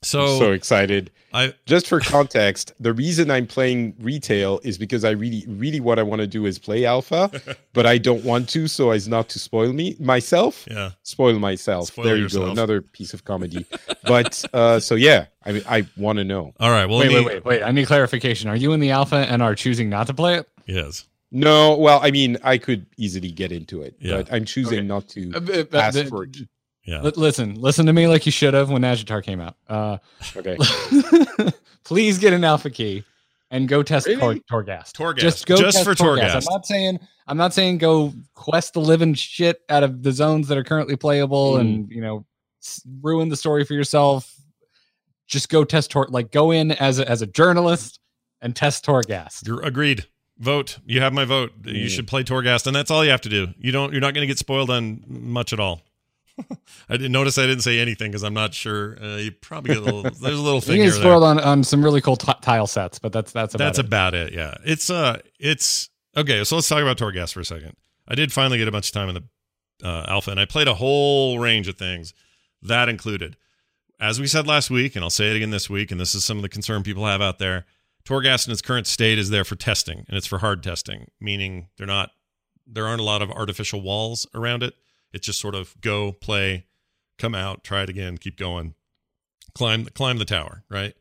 So, 0.04 0.38
so 0.39 0.52
excited. 0.52 1.12
I 1.36 1.54
Just 1.66 1.88
for 1.88 2.00
context, 2.00 2.74
the 2.80 2.94
reason 2.94 3.32
I'm 3.32 3.48
playing 3.48 3.96
retail 4.00 4.60
is 4.63 4.78
because 4.78 5.04
I 5.04 5.12
really, 5.12 5.44
really 5.48 5.80
what 5.80 5.98
I 5.98 6.04
want 6.04 6.20
to 6.22 6.28
do 6.28 6.46
is 6.46 6.60
play 6.60 6.86
alpha, 6.86 7.32
but 7.74 7.88
I 7.88 7.98
don't 7.98 8.24
want 8.24 8.50
to, 8.50 8.68
so 8.68 8.92
as 8.92 9.08
not 9.08 9.30
to 9.30 9.39
spoil 9.39 9.74
me 9.74 9.96
myself. 10.00 10.68
yeah. 10.70 10.92
Spoil 11.02 11.39
myself. 11.39 11.88
Spoil 11.88 12.06
there 12.06 12.16
you 12.18 12.24
yourself. 12.24 12.46
go, 12.46 12.52
another 12.52 12.82
piece 12.82 13.16
of 13.16 13.24
comedy. 13.26 13.66
but 14.04 14.46
uh, 14.54 14.80
so 14.80 14.94
yeah, 14.94 15.26
I 15.44 15.54
mean, 15.54 15.63
I 15.68 15.88
want 15.98 16.18
to 16.18 16.24
know. 16.24 16.54
All 16.60 16.70
right. 16.70 16.86
Well, 16.86 17.00
wait, 17.00 17.10
let 17.12 17.20
me, 17.22 17.26
wait, 17.26 17.36
wait, 17.36 17.46
wait. 17.46 17.63
I 17.63 17.72
need 17.72 17.88
clarification. 17.88 18.50
Are 18.50 18.56
you 18.56 18.74
in 18.74 18.80
the 18.80 18.92
alpha 18.92 19.16
and 19.28 19.42
are 19.42 19.56
choosing 19.56 19.89
not 19.89 20.06
to 20.08 20.13
play 20.13 20.36
it? 20.36 20.48
Yes. 20.68 21.06
No, 21.36 21.76
well, 21.78 22.00
I 22.04 22.12
mean, 22.12 22.38
I 22.44 22.60
could 22.60 22.86
easily 22.96 23.32
get 23.32 23.52
into 23.52 23.82
it, 23.82 23.96
Yeah. 24.00 24.18
but 24.18 24.32
I'm 24.32 24.46
choosing 24.46 24.78
Okay. 24.80 24.88
not 24.88 25.08
to 25.10 25.32
Uh, 25.34 25.39
b- 25.39 25.63
b- 25.63 25.78
ask 25.80 25.96
th- 25.96 26.08
for 26.10 26.26
it. 26.26 26.38
Yeah. 26.86 27.02
li- 27.02 27.13
listen, 27.15 27.56
listen 27.56 27.86
to 27.86 27.93
me 27.93 28.08
like 28.08 28.26
you 28.26 28.32
should 28.32 28.54
have 28.54 28.69
when 28.69 28.82
Nazjatar 28.82 29.24
came 29.24 29.39
out. 29.39 29.56
Uh, 29.69 29.98
Okay. 30.36 30.58
please 31.84 32.17
get 32.17 32.34
an 32.34 32.43
alpha 32.43 32.69
key 32.69 33.04
and 33.52 33.67
go 33.67 33.84
test 33.84 34.08
Really? 34.08 34.41
Tor- 34.50 34.63
Torghast. 34.63 34.91
Torghast. 34.93 35.17
Just 35.17 35.46
go 35.46 35.56
Just 35.58 35.78
test 35.78 35.88
for 35.88 35.96
Torghast. 35.96 36.36
I'm 36.36 36.43
not 36.54 36.65
saying 36.65 37.00
I'm 37.28 37.38
not 37.38 37.54
saying 37.54 37.78
go 37.78 38.13
quest 38.34 38.74
the 38.74 38.82
living 38.82 39.13
shit 39.13 39.62
out 39.69 39.84
of 39.84 40.04
the 40.04 40.12
zones 40.12 40.48
that 40.50 40.58
are 40.58 40.63
currently 40.63 40.96
playable 40.96 41.54
Mm. 41.54 41.60
and 41.62 41.91
you 41.91 42.02
know 42.02 42.26
s- 42.62 42.82
ruin 43.02 43.30
the 43.30 43.38
story 43.38 43.63
for 43.65 43.74
yourself. 43.74 44.30
Just 45.28 45.50
go 45.50 45.63
test 45.63 45.91
Tor 45.91 46.08
like 46.10 46.32
go 46.32 46.52
in 46.52 46.72
as 46.74 47.00
a, 47.00 47.10
as 47.10 47.22
a 47.22 47.28
journalist 47.28 48.00
and 48.41 48.56
test 48.56 48.86
Torghast. 48.86 49.48
You're 49.48 49.62
agreed. 49.62 50.06
Vote. 50.39 50.80
You 50.86 51.00
have 51.00 51.13
my 51.13 51.24
vote. 51.26 51.52
You 51.63 51.86
Mm. 51.86 51.89
should 51.89 52.08
play 52.08 52.24
Torghast, 52.24 52.67
and 52.67 52.76
that's 52.76 52.91
all 52.91 53.06
you 53.06 53.12
have 53.12 53.22
to 53.22 53.30
do. 53.30 53.50
You 53.58 53.72
don't. 53.72 53.91
You're 53.93 54.02
not 54.02 54.13
going 54.13 54.24
to 54.24 54.28
get 54.28 54.39
spoiled 54.39 54.69
on 54.69 55.04
much 55.08 55.54
at 55.54 55.60
all. 55.60 55.82
I 56.89 56.98
didn't 56.98 57.12
notice. 57.12 57.38
I 57.38 57.46
didn't 57.46 57.62
say 57.63 57.80
anything 57.80 58.10
because 58.12 58.24
I'm 58.24 58.34
not 58.34 58.54
sure. 58.54 58.98
Uh, 59.02 59.17
you 59.17 59.32
probably 59.32 59.76
get 59.76 59.84
a 59.84 59.86
little. 59.86 60.02
There's 60.22 60.38
a 60.39 60.41
little 60.41 60.56
You 60.56 60.62
thing 60.62 60.76
get 60.78 60.82
here. 60.84 60.88
or 60.89 60.91
there. 60.93 61.02
spoiled 61.02 61.24
on, 61.24 61.39
on 61.39 61.63
some 61.63 61.84
really 61.84 62.02
cool 62.02 62.15
t- 62.15 62.32
tile 62.41 62.67
sets, 62.67 63.00
but 63.00 63.12
that's 63.12 63.32
that's 63.32 63.54
about 63.56 63.65
That's 63.65 63.80
it. 63.80 63.86
about 63.86 64.13
it. 64.13 64.34
Yeah. 64.34 64.56
It's 64.65 64.89
uh. 64.89 65.19
It's 65.39 65.89
okay. 66.17 66.43
So 66.43 66.56
let's 66.56 66.67
talk 66.67 66.82
about 66.82 66.98
Torghast 66.98 67.34
for 67.34 67.39
a 67.41 67.46
second. 67.46 67.76
I 68.08 68.15
did 68.15 68.34
finally 68.34 68.58
get 68.58 68.67
a 68.67 68.72
bunch 68.72 68.88
of 68.88 68.93
time 68.93 69.10
in 69.10 69.15
the 69.15 69.88
uh, 69.88 70.06
alpha, 70.08 70.32
and 70.32 70.39
I 70.39 70.46
played 70.46 70.67
a 70.67 70.74
whole 70.76 71.39
range 71.39 71.67
of 71.67 71.78
things. 71.78 72.13
That 72.62 72.89
included, 72.89 73.38
as 74.00 74.19
we 74.19 74.28
said 74.28 74.48
last 74.48 74.69
week, 74.69 74.96
and 74.96 75.04
I'll 75.04 75.10
say 75.10 75.30
it 75.32 75.36
again 75.36 75.52
this 75.52 75.69
week, 75.69 75.91
and 75.91 76.00
this 76.00 76.15
is 76.15 76.24
some 76.24 76.38
of 76.38 76.43
the 76.43 76.50
concern 76.50 76.84
people 76.84 77.06
have 77.06 77.22
out 77.22 77.38
there. 77.39 77.65
Torghast 78.06 78.48
in 78.48 78.52
its 78.54 78.62
current 78.62 78.88
state 78.88 79.17
is 79.19 79.30
there 79.30 79.43
for 79.46 79.56
testing, 79.56 80.04
and 80.10 80.17
it's 80.17 80.28
for 80.28 80.39
hard 80.39 80.62
testing, 80.63 81.08
meaning 81.22 81.67
they're 81.78 81.88
not 81.88 82.12
there 82.65 82.88
aren't 82.88 83.02
a 83.02 83.04
lot 83.04 83.22
of 83.22 83.30
artificial 83.30 83.82
walls 83.82 84.26
around 84.34 84.63
it. 84.63 84.74
It's 85.13 85.26
just 85.26 85.39
sort 85.39 85.56
of 85.56 85.80
go, 85.82 86.12
play, 86.12 86.65
come 87.17 87.36
out, 87.36 87.63
try 87.63 87.84
it 87.84 87.89
again, 87.89 88.17
keep 88.17 88.38
going, 88.38 88.73
climb 89.56 89.86
climb 89.86 90.17
the 90.17 90.26
tower, 90.26 90.63
right? 90.69 90.93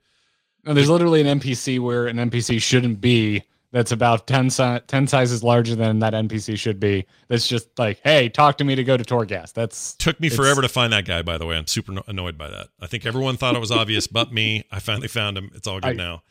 No, 0.64 0.74
there's 0.74 0.90
literally 0.90 1.20
an 1.26 1.40
NPC 1.40 1.80
where 1.80 2.06
an 2.06 2.18
NPC 2.18 2.60
shouldn't 2.62 3.00
be. 3.00 3.42
That's 3.72 3.90
about 3.90 4.26
10, 4.26 4.50
si- 4.50 4.80
10 4.86 5.06
sizes 5.06 5.42
larger 5.42 5.74
than 5.74 6.00
that 6.00 6.12
NPC 6.12 6.58
should 6.58 6.78
be. 6.78 7.06
That's 7.28 7.48
just 7.48 7.78
like, 7.78 8.00
hey, 8.04 8.28
talk 8.28 8.58
to 8.58 8.64
me 8.64 8.74
to 8.74 8.84
go 8.84 8.98
to 8.98 9.02
Torghast. 9.02 9.54
That's 9.54 9.94
Took 9.94 10.20
me 10.20 10.28
forever 10.28 10.60
to 10.60 10.68
find 10.68 10.92
that 10.92 11.06
guy, 11.06 11.22
by 11.22 11.38
the 11.38 11.46
way. 11.46 11.56
I'm 11.56 11.66
super 11.66 11.94
annoyed 12.06 12.36
by 12.36 12.50
that. 12.50 12.68
I 12.80 12.86
think 12.86 13.06
everyone 13.06 13.38
thought 13.38 13.56
it 13.56 13.60
was 13.60 13.70
obvious, 13.70 14.06
but 14.06 14.30
me. 14.30 14.64
I 14.70 14.78
finally 14.78 15.08
found 15.08 15.38
him. 15.38 15.50
It's 15.54 15.66
all 15.66 15.80
good 15.80 15.88
I- 15.88 15.94
now. 15.94 16.22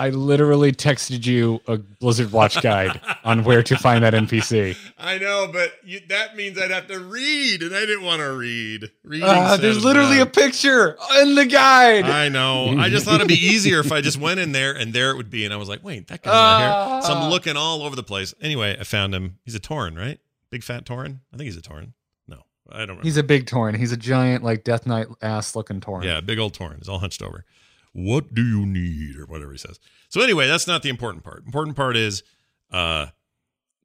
I 0.00 0.08
literally 0.08 0.72
texted 0.72 1.26
you 1.26 1.60
a 1.66 1.76
Blizzard 1.76 2.32
Watch 2.32 2.60
guide 2.62 3.00
on 3.24 3.44
where 3.44 3.62
to 3.62 3.76
find 3.76 4.02
that 4.02 4.14
NPC. 4.14 4.74
I 4.98 5.18
know, 5.18 5.50
but 5.52 5.72
you, 5.84 6.00
that 6.08 6.36
means 6.36 6.58
I'd 6.58 6.70
have 6.70 6.86
to 6.86 6.98
read, 7.00 7.62
and 7.62 7.74
I 7.76 7.80
didn't 7.80 8.02
want 8.04 8.20
to 8.20 8.32
read. 8.32 8.90
Reading 9.04 9.28
Ah, 9.28 9.58
there's 9.58 9.84
literally 9.84 10.18
a 10.20 10.26
picture 10.26 10.96
in 11.20 11.34
the 11.34 11.44
guide. 11.44 12.04
I 12.06 12.28
know. 12.30 12.78
I 12.78 12.88
just 12.88 13.04
thought 13.04 13.16
it'd 13.16 13.28
be 13.28 13.34
easier 13.46 13.78
if 13.80 13.92
I 13.92 14.00
just 14.00 14.18
went 14.18 14.40
in 14.40 14.52
there 14.52 14.72
and 14.72 14.92
there 14.94 15.10
it 15.10 15.16
would 15.16 15.28
be. 15.30 15.44
And 15.44 15.52
I 15.52 15.58
was 15.58 15.68
like, 15.68 15.84
wait, 15.84 16.08
that 16.08 16.22
guy's 16.22 16.32
not 16.32 16.58
here. 16.94 17.02
So 17.02 17.14
Ah. 17.14 17.24
I'm 17.24 17.30
looking 17.30 17.56
all 17.58 17.82
over 17.82 17.94
the 17.94 18.02
place. 18.02 18.32
Anyway, 18.40 18.76
I 18.80 18.84
found 18.84 19.14
him. 19.14 19.38
He's 19.44 19.54
a 19.54 19.60
Tauren, 19.60 19.98
right? 19.98 20.18
Big 20.50 20.64
fat 20.64 20.84
Tauren? 20.86 21.20
I 21.32 21.36
think 21.36 21.44
he's 21.46 21.56
a 21.58 21.60
Tauren. 21.62 21.92
No, 22.26 22.38
I 22.70 22.78
don't 22.78 22.88
remember. 22.88 23.02
He's 23.02 23.18
a 23.18 23.22
big 23.22 23.44
Tauren. 23.46 23.76
He's 23.76 23.92
a 23.92 23.96
giant, 23.98 24.42
like 24.42 24.64
Death 24.64 24.86
Knight 24.86 25.08
ass 25.20 25.54
looking 25.54 25.80
Tauren. 25.80 26.04
Yeah, 26.04 26.20
big 26.22 26.38
old 26.38 26.54
Tauren. 26.54 26.78
He's 26.78 26.88
all 26.88 26.98
hunched 27.00 27.20
over. 27.22 27.44
What 27.92 28.34
do 28.34 28.42
you 28.44 28.64
need? 28.66 29.16
Or 29.16 29.26
whatever 29.26 29.52
he 29.52 29.58
says. 29.58 29.78
So 30.08 30.20
anyway, 30.20 30.46
that's 30.46 30.66
not 30.66 30.82
the 30.82 30.88
important 30.88 31.24
part. 31.24 31.44
Important 31.44 31.76
part 31.76 31.96
is 31.96 32.22
uh 32.70 33.06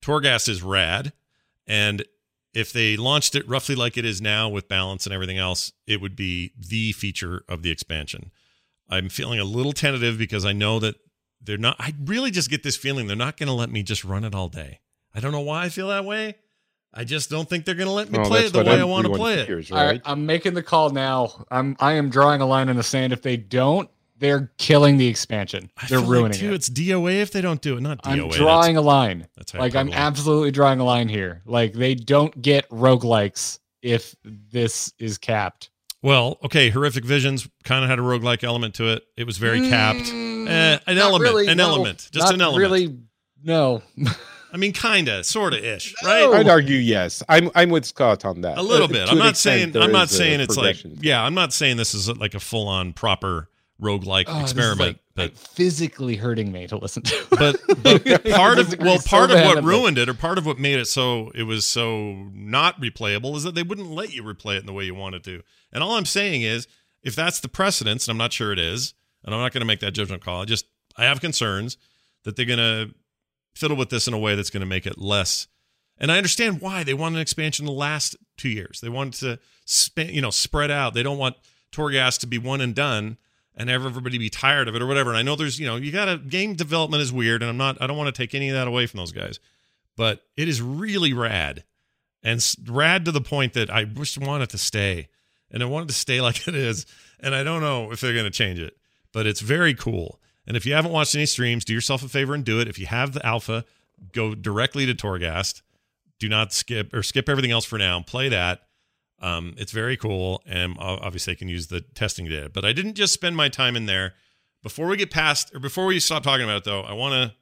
Torghast 0.01 0.47
is 0.47 0.61
rad. 0.61 1.13
And 1.67 2.05
if 2.53 2.71
they 2.71 2.95
launched 2.95 3.35
it 3.35 3.47
roughly 3.49 3.75
like 3.75 3.97
it 3.97 4.05
is 4.05 4.21
now 4.21 4.47
with 4.49 4.67
balance 4.67 5.05
and 5.05 5.13
everything 5.13 5.37
else, 5.37 5.73
it 5.87 5.99
would 5.99 6.15
be 6.15 6.53
the 6.57 6.91
feature 6.93 7.43
of 7.49 7.63
the 7.63 7.71
expansion. 7.71 8.31
I'm 8.89 9.09
feeling 9.09 9.39
a 9.39 9.43
little 9.43 9.73
tentative 9.73 10.17
because 10.17 10.45
I 10.45 10.53
know 10.53 10.79
that 10.79 10.95
they're 11.41 11.57
not 11.57 11.75
I 11.79 11.93
really 12.03 12.31
just 12.31 12.49
get 12.49 12.63
this 12.63 12.77
feeling 12.77 13.07
they're 13.07 13.15
not 13.15 13.37
going 13.37 13.47
to 13.47 13.53
let 13.53 13.69
me 13.71 13.83
just 13.83 14.03
run 14.05 14.23
it 14.23 14.35
all 14.35 14.47
day. 14.49 14.79
I 15.13 15.19
don't 15.19 15.31
know 15.31 15.41
why 15.41 15.63
I 15.65 15.69
feel 15.69 15.87
that 15.89 16.05
way. 16.05 16.35
I 16.93 17.03
just 17.03 17.29
don't 17.29 17.49
think 17.49 17.65
they're 17.65 17.75
going 17.75 17.87
to 17.87 17.93
let 17.93 18.09
me 18.09 18.19
Well, 18.19 18.29
play 18.29 18.45
it 18.45 18.53
the 18.53 18.63
way 18.63 18.79
I 18.79 18.83
want 18.85 19.05
to 19.05 19.11
everyone 19.11 19.19
play 19.19 19.39
it. 19.39 19.47
fears, 19.47 19.71
All 19.71 19.77
right, 19.77 19.85
right? 19.87 20.01
I'm 20.05 20.25
making 20.25 20.53
the 20.53 20.63
call 20.63 20.91
now. 20.91 21.45
I'm 21.51 21.75
I 21.79 21.93
am 21.93 22.09
drawing 22.09 22.39
a 22.41 22.45
line 22.45 22.69
in 22.69 22.77
the 22.77 22.83
sand. 22.83 23.11
If 23.11 23.21
they 23.21 23.35
don't, 23.37 23.89
they're 24.17 24.51
killing 24.57 24.97
the 24.97 25.07
expansion. 25.07 25.69
I 25.77 25.87
They're 25.87 25.99
feel 25.99 26.07
ruining 26.09 26.31
like 26.31 26.39
too, 26.39 26.51
it. 26.51 26.55
It's 26.55 26.69
DOA 26.69 27.21
if 27.21 27.31
they 27.31 27.41
don't 27.41 27.61
do 27.61 27.77
it, 27.77 27.81
not 27.81 28.01
DOA. 28.01 28.11
I'm 28.11 28.17
that's- 28.19 28.35
drawing 28.37 28.77
a 28.77 28.81
line. 28.81 29.27
That's, 29.35 29.53
Like 29.53 29.75
I'm 29.75 29.87
hyperbole. 29.87 29.93
absolutely 30.07 30.51
drawing 30.51 30.79
a 30.79 30.85
line 30.85 31.09
here. 31.09 31.41
Like 31.45 31.73
they 31.73 31.95
don't 31.95 32.41
get 32.41 32.69
roguelikes 32.69 33.59
if 33.81 34.15
this 34.23 34.93
is 34.99 35.17
capped. 35.17 35.69
Well, 36.01 36.37
okay, 36.43 36.69
horrific 36.69 37.03
visions 37.03 37.47
kind 37.63 37.83
of 37.83 37.89
had 37.89 37.97
a 37.99 38.03
roguelike 38.03 38.43
element 38.43 38.75
to 38.75 38.89
it. 38.93 39.03
It 39.17 39.25
was 39.25 39.37
very 39.37 39.67
capped. 39.69 39.99
Mm, 40.11 40.47
Eh, 40.47 40.79
an 40.85 40.95
not 40.95 40.97
element, 41.05 41.23
really, 41.23 41.47
an 41.47 41.57
no. 41.57 41.67
element, 41.69 41.97
just 42.11 42.25
Not 42.25 42.33
an 42.35 42.41
element. 42.41 42.61
Really, 42.61 42.97
no. 43.43 43.81
I 44.53 44.57
mean, 44.57 44.71
kind 44.71 45.07
of, 45.09 45.25
sort 45.25 45.53
of 45.55 45.63
ish, 45.65 45.93
No. 46.03 46.31
right? 46.31 46.39
I'd 46.39 46.47
argue 46.47 46.77
yes. 46.77 47.21
I'm 47.27 47.49
I'm 47.55 47.69
with 47.71 47.83
Scott 47.85 48.23
on 48.23 48.41
that. 48.41 48.57
A 48.57 48.61
little 48.61 48.85
Uh, 48.85 48.91
bit. 48.91 49.09
I'm 49.09 49.17
not 49.17 49.35
saying. 49.35 49.75
I'm 49.75 49.91
not 49.91 50.09
saying 50.09 50.39
it's 50.39 50.55
like. 50.55 50.77
Yeah, 51.01 51.21
I'm 51.23 51.33
not 51.33 51.51
saying 51.51 51.75
this 51.77 51.93
is 51.95 52.07
like 52.17 52.35
a 52.35 52.39
full 52.39 52.67
on 52.69 52.93
proper 52.93 53.49
roguelike 53.81 54.25
Oh, 54.27 54.41
experiment. 54.41 54.79
like, 54.79 54.99
but 55.15 55.37
physically 55.37 56.15
hurting 56.15 56.51
me 56.51 56.67
to 56.67 56.77
listen 56.77 57.03
to. 57.03 57.25
but, 57.31 57.61
but 57.83 58.25
part 58.31 58.59
of 58.59 58.75
well, 58.79 58.99
so 58.99 59.09
part 59.09 59.31
of 59.31 59.39
what 59.43 59.63
ruined 59.63 59.97
it, 59.97 60.07
or 60.09 60.13
part 60.13 60.37
of 60.37 60.45
what 60.45 60.59
made 60.59 60.79
it 60.79 60.85
so 60.87 61.31
it 61.35 61.43
was 61.43 61.65
so 61.65 62.29
not 62.33 62.79
replayable, 62.81 63.35
is 63.35 63.43
that 63.43 63.55
they 63.55 63.63
wouldn't 63.63 63.89
let 63.91 64.13
you 64.13 64.23
replay 64.23 64.55
it 64.55 64.59
in 64.61 64.65
the 64.65 64.73
way 64.73 64.83
you 64.85 64.95
wanted 64.95 65.23
to. 65.25 65.41
And 65.71 65.83
all 65.83 65.95
I'm 65.95 66.05
saying 66.05 66.41
is, 66.41 66.67
if 67.03 67.15
that's 67.15 67.39
the 67.39 67.47
precedence, 67.49 68.07
and 68.07 68.13
I'm 68.13 68.17
not 68.17 68.33
sure 68.33 68.51
it 68.51 68.59
is, 68.59 68.93
and 69.23 69.33
I'm 69.33 69.41
not 69.41 69.51
going 69.53 69.61
to 69.61 69.65
make 69.67 69.79
that 69.81 69.91
judgment 69.91 70.23
call. 70.23 70.41
I 70.41 70.45
just 70.45 70.65
I 70.97 71.05
have 71.05 71.21
concerns 71.21 71.77
that 72.23 72.35
they're 72.35 72.45
going 72.45 72.59
to 72.59 72.93
fiddle 73.55 73.77
with 73.77 73.89
this 73.89 74.07
in 74.07 74.13
a 74.13 74.17
way 74.19 74.35
that's 74.35 74.49
going 74.49 74.61
to 74.61 74.65
make 74.67 74.85
it 74.85 74.97
less. 74.97 75.47
And 75.97 76.11
I 76.11 76.17
understand 76.17 76.59
why 76.61 76.83
they 76.83 76.93
want 76.93 77.15
an 77.15 77.21
expansion 77.21 77.65
to 77.67 77.71
last 77.71 78.15
two 78.37 78.49
years. 78.49 78.81
They 78.81 78.89
want 78.89 79.13
to 79.15 79.39
span, 79.65 80.09
you 80.09 80.21
know, 80.21 80.29
spread 80.29 80.69
out. 80.69 80.93
They 80.93 81.03
don't 81.03 81.17
want 81.17 81.35
Torghast 81.71 82.19
to 82.19 82.27
be 82.27 82.37
one 82.37 82.59
and 82.59 82.75
done 82.75 83.17
and 83.57 83.69
everybody 83.69 84.17
be 84.17 84.29
tired 84.29 84.67
of 84.67 84.75
it 84.75 84.81
or 84.81 84.87
whatever. 84.87 85.09
And 85.09 85.17
I 85.17 85.21
know 85.21 85.35
there's, 85.35 85.59
you 85.59 85.65
know, 85.65 85.75
you 85.75 85.91
got 85.91 86.05
to 86.05 86.17
game 86.17 86.55
development 86.55 87.01
is 87.01 87.13
weird, 87.13 87.41
and 87.41 87.49
I'm 87.49 87.57
not, 87.57 87.81
I 87.81 87.87
don't 87.87 87.97
want 87.97 88.13
to 88.13 88.21
take 88.21 88.35
any 88.35 88.49
of 88.49 88.55
that 88.55 88.67
away 88.67 88.85
from 88.85 88.99
those 88.99 89.11
guys, 89.11 89.39
but 89.95 90.21
it 90.35 90.47
is 90.47 90.61
really 90.61 91.13
rad 91.13 91.63
and 92.23 92.43
rad 92.67 93.05
to 93.05 93.11
the 93.11 93.21
point 93.21 93.53
that 93.53 93.69
I 93.69 93.81
I 93.81 94.25
want 94.25 94.43
it 94.43 94.49
to 94.49 94.57
stay, 94.57 95.09
and 95.51 95.63
I 95.63 95.67
want 95.67 95.85
it 95.85 95.93
to 95.93 95.99
stay 95.99 96.19
like 96.27 96.47
it 96.47 96.55
is. 96.55 96.85
And 97.19 97.33
I 97.33 97.43
don't 97.43 97.61
know 97.61 97.91
if 97.91 98.01
they're 98.01 98.13
going 98.13 98.25
to 98.25 98.31
change 98.31 98.59
it, 98.59 98.75
but 99.13 99.25
it's 99.25 99.39
very 99.39 99.73
cool. 99.73 100.19
And 100.47 100.57
if 100.57 100.65
you 100.65 100.73
haven't 100.73 100.91
watched 100.91 101.15
any 101.15 101.25
streams, 101.25 101.65
do 101.65 101.73
yourself 101.73 102.03
a 102.03 102.09
favor 102.09 102.35
and 102.35 102.43
do 102.43 102.59
it. 102.59 102.67
If 102.67 102.77
you 102.77 102.85
have 102.87 103.13
the 103.13 103.25
alpha, 103.25 103.65
go 104.11 104.35
directly 104.35 104.85
to 104.85 104.93
Torghast. 104.93 105.61
Do 106.19 106.29
not 106.29 106.53
skip 106.53 106.93
or 106.93 107.03
skip 107.03 107.29
everything 107.29 107.51
else 107.51 107.65
for 107.65 107.77
now. 107.77 108.01
Play 108.01 108.29
that. 108.29 108.61
Um, 109.21 109.53
it's 109.57 109.71
very 109.71 109.97
cool, 109.97 110.41
and 110.45 110.75
obviously 110.79 111.33
I 111.33 111.35
can 111.35 111.47
use 111.47 111.67
the 111.67 111.81
testing 111.81 112.25
data. 112.27 112.49
But 112.49 112.65
I 112.65 112.73
didn't 112.73 112.95
just 112.95 113.13
spend 113.13 113.35
my 113.37 113.49
time 113.49 113.75
in 113.75 113.85
there. 113.85 114.13
Before 114.61 114.87
we 114.87 114.97
get 114.97 115.11
past, 115.11 115.53
or 115.53 115.59
before 115.59 115.85
we 115.85 115.99
stop 115.99 116.23
talking 116.23 116.43
about 116.43 116.57
it, 116.57 116.63
though, 116.63 116.81
I 116.81 116.93
want 116.93 117.13
to 117.13 117.35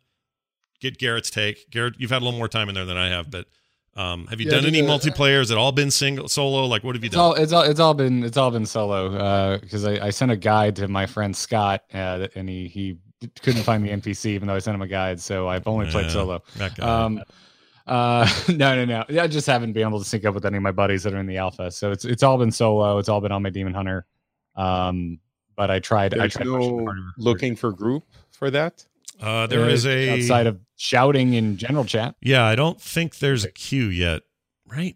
get 0.81 0.97
Garrett's 0.97 1.29
take. 1.29 1.69
Garrett, 1.71 1.95
you've 1.97 2.11
had 2.11 2.21
a 2.21 2.25
little 2.25 2.37
more 2.37 2.49
time 2.49 2.67
in 2.69 2.75
there 2.75 2.85
than 2.85 2.97
I 2.97 3.07
have, 3.09 3.31
but 3.31 3.45
um, 3.95 4.27
have 4.27 4.39
you 4.41 4.45
Yeah, 4.45 4.57
done 4.57 4.65
any 4.65 4.81
multiplayer? 4.81 5.37
Has 5.39 5.49
it 5.51 5.57
all 5.57 5.71
been 5.71 5.89
single, 5.91 6.27
solo? 6.27 6.65
Like, 6.65 6.83
what 6.83 6.95
have 6.95 7.03
you 7.03 7.07
It's 7.07 7.15
done? 7.15 7.23
all 7.23 7.33
it's 7.35 7.53
all 7.53 7.63
it's 7.63 7.79
all 7.79 7.93
been 7.93 8.23
it's 8.23 8.37
all 8.37 8.51
been 8.51 8.65
solo 8.65 9.57
because 9.59 9.85
I, 9.85 10.07
I 10.07 10.09
sent 10.09 10.31
a 10.31 10.35
guide 10.35 10.75
to 10.77 10.87
my 10.87 11.05
friend 11.05 11.35
Scott 11.35 11.83
uh, 11.93 12.27
and 12.35 12.49
he 12.49 12.67
he 12.67 12.97
couldn't 13.41 13.63
find 13.63 13.85
the 13.85 13.89
NPC 13.89 14.25
even 14.31 14.47
though 14.47 14.55
I 14.55 14.59
sent 14.59 14.75
him 14.75 14.81
a 14.81 14.87
guide 14.87 15.21
so 15.21 15.47
I've 15.47 15.67
only 15.67 15.85
played 15.89 16.11
solo. 16.11 16.41
that 16.57 16.75
guy. 16.75 17.03
Um, 17.05 17.21
uh, 17.87 18.27
no 18.49 18.83
no 18.83 18.85
no 18.85 19.21
I 19.21 19.27
just 19.27 19.47
haven't 19.47 19.73
been 19.73 19.85
able 19.87 19.99
to 19.99 20.05
sync 20.05 20.25
up 20.25 20.33
with 20.35 20.45
any 20.45 20.57
of 20.57 20.63
my 20.63 20.71
buddies 20.71 21.03
that 21.03 21.13
are 21.13 21.19
in 21.19 21.25
the 21.27 21.37
alpha 21.37 21.69
so 21.71 21.91
it's 21.91 22.05
it's 22.05 22.23
all 22.23 22.37
been 22.37 22.51
solo. 22.51 22.97
It's 22.97 23.09
all 23.09 23.21
been 23.21 23.31
on 23.31 23.41
my 23.43 23.49
Demon 23.49 23.73
Hunter. 23.73 24.05
Um, 24.55 25.19
but 25.55 25.69
I 25.69 25.79
tried 25.79 26.17
I 26.17 26.27
tried 26.27 26.45
no 26.45 26.87
looking 27.17 27.55
for 27.55 27.71
group 27.71 28.03
for 28.31 28.49
that. 28.51 28.85
Uh, 29.21 29.47
there 29.47 29.61
Uh, 29.63 29.67
is 29.67 29.85
a 29.85 30.09
outside 30.21 30.47
of 30.47 30.59
shouting 30.75 31.33
in 31.33 31.57
general 31.57 31.85
chat. 31.85 32.15
Yeah, 32.21 32.43
I 32.43 32.55
don't 32.55 32.81
think 32.81 33.19
there's 33.19 33.43
a 33.45 33.51
queue 33.51 33.85
yet, 33.85 34.23
right? 34.65 34.95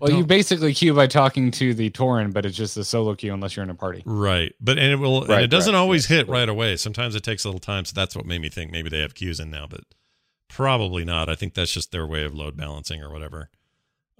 Well, 0.00 0.10
you 0.10 0.18
Don't- 0.18 0.28
basically 0.28 0.72
queue 0.72 0.94
by 0.94 1.06
talking 1.06 1.50
to 1.52 1.74
the 1.74 1.90
Tauren, 1.90 2.32
but 2.32 2.46
it's 2.46 2.56
just 2.56 2.76
a 2.76 2.84
solo 2.84 3.14
queue 3.14 3.34
unless 3.34 3.54
you're 3.54 3.64
in 3.64 3.70
a 3.70 3.74
party. 3.74 4.02
Right, 4.06 4.54
but 4.60 4.78
and 4.78 4.92
it 4.92 4.96
will, 4.96 5.24
and 5.30 5.42
it 5.42 5.48
doesn't 5.48 5.74
right, 5.74 5.78
always 5.78 6.04
yes, 6.04 6.18
hit 6.20 6.28
right. 6.28 6.40
right 6.40 6.48
away. 6.48 6.76
Sometimes 6.76 7.14
it 7.14 7.22
takes 7.22 7.44
a 7.44 7.48
little 7.48 7.60
time, 7.60 7.84
so 7.84 7.92
that's 7.94 8.16
what 8.16 8.24
made 8.24 8.40
me 8.40 8.48
think 8.48 8.70
maybe 8.70 8.88
they 8.88 9.00
have 9.00 9.14
queues 9.14 9.40
in 9.40 9.50
now, 9.50 9.66
but 9.68 9.80
probably 10.54 11.04
not. 11.04 11.28
I 11.28 11.34
think 11.34 11.54
that's 11.54 11.72
just 11.72 11.90
their 11.92 12.06
way 12.06 12.24
of 12.24 12.34
load 12.34 12.56
balancing 12.56 13.02
or 13.02 13.10
whatever. 13.12 13.50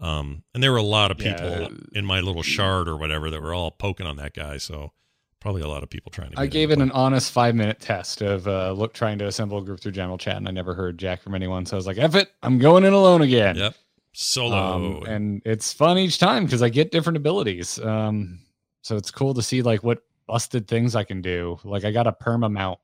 Um, 0.00 0.42
and 0.52 0.62
there 0.62 0.72
were 0.72 0.78
a 0.78 0.82
lot 0.82 1.10
of 1.10 1.18
people 1.18 1.48
Yeah. 1.48 1.68
in 1.92 2.04
my 2.04 2.20
little 2.20 2.42
shard 2.42 2.88
or 2.88 2.96
whatever 2.96 3.30
that 3.30 3.40
were 3.40 3.54
all 3.54 3.70
poking 3.70 4.06
on 4.06 4.16
that 4.16 4.34
guy, 4.34 4.58
so 4.58 4.92
probably 5.40 5.62
a 5.62 5.68
lot 5.68 5.82
of 5.84 5.90
people 5.90 6.10
trying 6.10 6.32
to. 6.32 6.40
I 6.40 6.46
gave 6.46 6.70
it 6.72 6.80
an 6.80 6.90
honest 6.90 7.30
five 7.30 7.54
minute 7.54 7.78
test 7.78 8.20
of 8.20 8.48
uh, 8.48 8.72
look 8.72 8.92
trying 8.92 9.18
to 9.18 9.26
assemble 9.26 9.58
a 9.58 9.62
group 9.62 9.78
through 9.80 9.92
general 9.92 10.18
chat, 10.18 10.36
and 10.36 10.48
I 10.48 10.50
never 10.50 10.74
heard 10.74 10.98
Jack 10.98 11.22
from 11.22 11.34
anyone. 11.34 11.64
So 11.66 11.76
I 11.76 11.78
was 11.78 11.86
like, 11.86 11.98
"F 11.98 12.16
it, 12.16 12.32
I'm 12.42 12.58
going 12.58 12.84
in 12.84 12.92
alone 12.92 13.22
again." 13.22 13.54
Yep, 13.56 13.74
solo. 14.12 14.56
Um, 14.56 15.02
and 15.06 15.42
it's 15.44 15.72
fun 15.72 15.96
each 15.98 16.18
time 16.18 16.44
because 16.44 16.62
I 16.62 16.68
get 16.70 16.90
different 16.90 17.16
abilities. 17.16 17.78
Um, 17.78 18.40
so 18.82 18.96
it's 18.96 19.12
cool 19.12 19.32
to 19.34 19.42
see 19.42 19.62
like 19.62 19.84
what 19.84 20.02
busted 20.26 20.66
things 20.66 20.96
I 20.96 21.04
can 21.04 21.22
do. 21.22 21.58
Like 21.62 21.84
I 21.84 21.92
got 21.92 22.06
a 22.08 22.12
perma 22.12 22.50
mount 22.50 22.80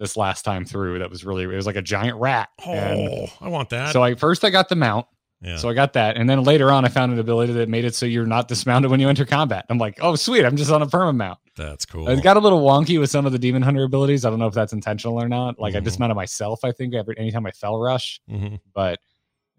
this 0.00 0.16
last 0.16 0.42
time 0.44 0.64
through 0.64 0.98
that 0.98 1.10
was 1.10 1.24
really 1.24 1.44
it 1.44 1.48
was 1.48 1.66
like 1.66 1.76
a 1.76 1.82
giant 1.82 2.18
rat. 2.18 2.48
and 2.66 3.08
oh, 3.08 3.26
I 3.40 3.48
want 3.48 3.70
that. 3.70 3.92
so 3.92 4.02
I 4.02 4.14
first 4.14 4.44
I 4.44 4.50
got 4.50 4.68
the 4.68 4.76
mount. 4.76 5.06
yeah. 5.40 5.56
So 5.56 5.68
I 5.68 5.74
got 5.74 5.92
that, 5.94 6.16
and 6.16 6.28
then 6.28 6.42
later 6.42 6.72
on, 6.72 6.84
I 6.84 6.88
found 6.88 7.12
an 7.12 7.18
ability 7.18 7.52
that 7.54 7.68
made 7.68 7.84
it 7.84 7.94
so 7.94 8.06
you're 8.06 8.26
not 8.26 8.48
dismounted 8.48 8.90
when 8.90 8.98
you 9.00 9.08
enter 9.08 9.24
combat. 9.24 9.66
I'm 9.70 9.78
like, 9.78 9.98
oh 10.00 10.16
sweet, 10.16 10.44
I'm 10.44 10.56
just 10.56 10.70
on 10.70 10.82
a 10.82 10.86
perma 10.86 11.14
mount. 11.14 11.38
that's 11.56 11.84
cool. 11.86 12.08
It 12.08 12.22
got 12.22 12.36
a 12.36 12.40
little 12.40 12.62
wonky 12.62 12.98
with 12.98 13.10
some 13.10 13.26
of 13.26 13.32
the 13.32 13.38
demon 13.38 13.62
hunter 13.62 13.84
abilities. 13.84 14.24
I 14.24 14.30
don't 14.30 14.38
know 14.38 14.46
if 14.48 14.54
that's 14.54 14.72
intentional 14.72 15.20
or 15.22 15.28
not. 15.28 15.58
Like 15.60 15.74
I 15.74 15.80
Mhm. 15.80 15.84
dismounted 15.84 16.16
myself, 16.16 16.64
I 16.64 16.72
think, 16.72 16.94
every 16.94 17.16
anytime 17.18 17.46
I 17.46 17.50
Fel 17.52 17.78
Rush. 17.78 18.20
Mhm. 18.30 18.58
But 18.74 18.98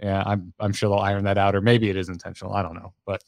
yeah, 0.02 0.22
I'm 0.26 0.54
I'm 0.60 0.74
sure 0.74 0.90
they'll 0.90 1.00
iron 1.00 1.24
that 1.24 1.38
out, 1.38 1.56
or 1.56 1.62
maybe 1.62 1.90
it 1.90 1.96
is 1.96 2.10
intentional. 2.10 2.54
I 2.54 2.62
don't 2.64 2.76
know. 2.76 2.94
But 3.06 3.22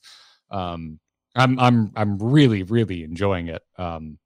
um, 0.51 0.99
I'm 1.35 1.57
I'm 1.59 1.91
I'm 1.95 2.17
really 2.17 2.63
really 2.63 3.03
enjoying 3.03 3.47
it. 3.47 3.61
Um, 3.77 4.17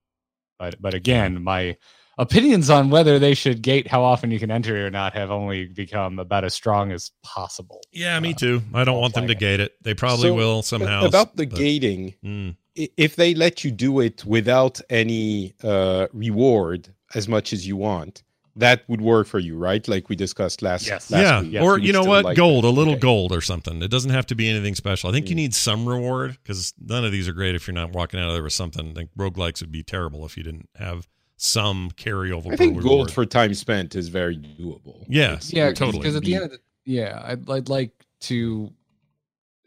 but 0.57 0.81
but 0.81 0.93
again, 0.95 1.43
my 1.43 1.77
opinions 2.17 2.69
on 2.69 2.89
whether 2.89 3.17
they 3.19 3.33
should 3.33 3.61
gate 3.61 3.87
how 3.87 4.03
often 4.03 4.31
you 4.31 4.39
can 4.39 4.51
enter 4.51 4.85
or 4.85 4.89
not 4.91 5.13
have 5.13 5.31
only 5.31 5.65
become 5.65 6.19
about 6.19 6.43
as 6.43 6.53
strong 6.53 6.91
as 6.91 7.11
possible. 7.23 7.81
Yeah, 7.91 8.19
me 8.19 8.31
Uh, 8.31 8.37
too. 8.37 8.61
I 8.73 8.83
don't 8.83 8.99
want 8.99 9.13
them 9.13 9.27
to 9.27 9.35
gate 9.35 9.59
it. 9.59 9.73
They 9.81 9.93
probably 9.93 10.29
So, 10.29 10.35
will 10.35 10.61
somehow. 10.61 11.05
About 11.05 11.35
the 11.35 11.45
but- 11.47 11.57
gating, 11.57 12.13
Mm. 12.23 12.55
if 12.75 13.15
they 13.15 13.33
let 13.33 13.63
you 13.63 13.71
do 13.71 13.99
it 13.99 14.23
without 14.25 14.79
any 14.89 15.53
uh, 15.63 16.07
reward 16.13 16.93
as 17.15 17.27
much 17.27 17.53
as 17.53 17.67
you 17.67 17.75
want, 17.77 18.23
that 18.57 18.83
would 18.89 18.99
work 19.01 19.27
for 19.27 19.39
you, 19.39 19.55
right? 19.57 19.87
Like 19.87 20.09
we 20.09 20.15
discussed 20.17 20.61
last. 20.61 20.85
Yes. 20.85 21.09
last 21.09 21.21
yeah, 21.21 21.41
week. 21.41 21.61
or 21.61 21.77
You 21.79 21.87
you 21.87 21.93
know 21.93 22.03
what, 22.03 22.25
like 22.25 22.35
gold, 22.37 22.65
that. 22.65 22.69
a 22.69 22.71
little 22.71 22.93
Okay. 22.93 22.99
gold 23.01 23.31
or 23.31 23.39
something. 23.39 23.81
It 23.81 23.89
doesn't 23.89 24.11
have 24.11 24.25
to 24.27 24.35
be 24.35 24.49
anything 24.49 24.75
special. 24.75 25.09
I 25.09 25.13
think 25.13 25.29
you 25.29 25.33
Mm. 25.35 25.37
need 25.37 25.55
some 25.55 25.87
reward 25.87 26.37
because 26.43 26.73
none 26.77 27.05
of 27.05 27.13
these 27.13 27.29
are 27.29 27.33
great 27.33 27.55
if 27.55 27.65
you're 27.65 27.73
not 27.73 27.93
walking 27.93 28.19
out 28.19 28.27
of 28.27 28.33
there 28.33 28.43
with 28.43 28.51
something. 28.53 28.93
Like 28.93 29.07
roguelikes 29.17 29.61
would 29.61 29.71
be 29.71 29.83
terrible 29.83 30.25
if 30.25 30.35
you 30.35 30.43
didn't 30.43 30.67
have 30.75 31.07
some 31.43 31.89
carryover. 31.97 32.53
I 32.53 32.55
think 32.55 32.77
reward. 32.77 32.83
gold 32.83 33.11
for 33.11 33.25
time 33.25 33.53
spent 33.55 33.95
is 33.95 34.09
very 34.09 34.37
doable. 34.37 35.05
Yeah. 35.09 35.33
It's- 35.33 35.51
yeah 35.51 35.69
it 35.69 35.75
totally. 35.75 35.97
because 35.99 36.15
at 36.15 36.23
the 36.23 36.35
end 36.35 36.43
of 36.45 36.51
the 36.51 36.59
yeah 36.85 37.21
I'd, 37.25 37.49
I'd 37.49 37.67
like 37.69 37.91
to 38.21 38.71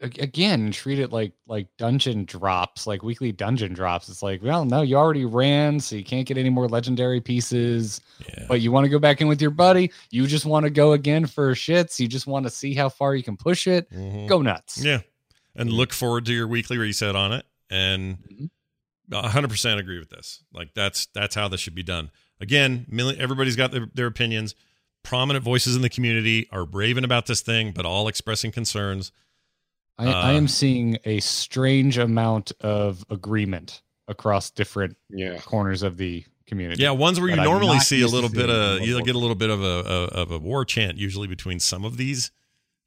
again 0.01 0.71
treat 0.71 0.99
it 0.99 1.11
like 1.13 1.31
like 1.47 1.67
dungeon 1.77 2.25
drops 2.25 2.85
like 2.85 3.01
weekly 3.01 3.31
dungeon 3.31 3.73
drops 3.73 4.09
it's 4.09 4.21
like 4.21 4.43
well 4.43 4.65
no 4.65 4.81
you 4.81 4.95
already 4.97 5.23
ran 5.23 5.79
so 5.79 5.95
you 5.95 6.03
can't 6.03 6.27
get 6.27 6.37
any 6.37 6.49
more 6.49 6.67
legendary 6.67 7.21
pieces 7.21 8.01
Yeah. 8.27 8.45
but 8.49 8.59
you 8.59 8.71
want 8.73 8.83
to 8.83 8.89
go 8.89 8.99
back 8.99 9.21
in 9.21 9.27
with 9.29 9.41
your 9.41 9.51
buddy 9.51 9.91
you 10.11 10.27
just 10.27 10.45
want 10.45 10.65
to 10.65 10.69
go 10.69 10.91
again 10.91 11.25
for 11.25 11.53
shits 11.55 11.97
you 11.97 12.09
just 12.09 12.27
want 12.27 12.45
to 12.45 12.49
see 12.49 12.73
how 12.73 12.89
far 12.89 13.15
you 13.15 13.23
can 13.23 13.37
push 13.37 13.67
it 13.67 13.89
Mhm. 13.91 14.27
go 14.27 14.41
nuts 14.41 14.83
Yeah. 14.83 14.99
And 15.55 15.71
look 15.71 15.93
forward 15.93 16.25
to 16.25 16.33
your 16.33 16.47
weekly 16.49 16.77
reset 16.77 17.15
on 17.15 17.31
it. 17.31 17.45
And 17.69 18.17
Mhm. 18.17 18.49
A 19.11 19.21
100% 19.23 19.77
agree 19.79 19.99
with 19.99 20.09
this. 20.09 20.43
Like 20.53 20.73
that's 20.73 21.05
that's 21.07 21.35
how 21.35 21.47
this 21.47 21.59
should 21.61 21.75
be 21.75 21.83
done. 21.83 22.11
Again, 22.41 22.85
million, 22.89 23.19
everybody's 23.21 23.55
got 23.55 23.71
their, 23.71 23.87
their 23.93 24.07
opinions. 24.07 24.55
Prominent 25.03 25.43
voices 25.45 25.75
in 25.75 25.81
the 25.81 25.89
community 25.89 26.47
are 26.51 26.65
raving 26.65 27.03
about 27.03 27.27
this 27.27 27.41
thing, 27.41 27.71
but 27.71 27.85
all 27.85 28.07
expressing 28.07 28.51
concerns. 28.51 29.11
I, 29.97 30.07
I 30.07 30.33
Uh, 30.33 30.37
am 30.37 30.47
seeing 30.47 30.97
a 31.05 31.19
strange 31.19 31.97
amount 31.97 32.51
of 32.61 33.05
agreement 33.09 33.81
across 34.07 34.49
different 34.51 34.97
Yeah. 35.09 35.37
corners 35.39 35.83
of 35.83 35.97
the 35.97 36.25
community 36.47 36.81
Yeah, 36.83 36.91
ones 36.91 37.19
where 37.19 37.29
you 37.29 37.35
I'm 37.37 37.43
normally 37.43 37.79
see 37.79 38.01
a 38.01 38.07
little 38.07 38.29
bit 38.29 38.49
of 38.49 38.81
you'll 38.81 39.01
get 39.01 39.15
a 39.15 39.19
little 39.19 39.35
bit 39.35 39.49
of 39.49 39.63
a, 39.63 39.65
a 39.65 40.03
of 40.21 40.31
a 40.31 40.37
war 40.39 40.65
chant 40.65 40.97
usually 40.97 41.27
between 41.27 41.59
some 41.59 41.85
of 41.85 41.97
these 41.97 42.31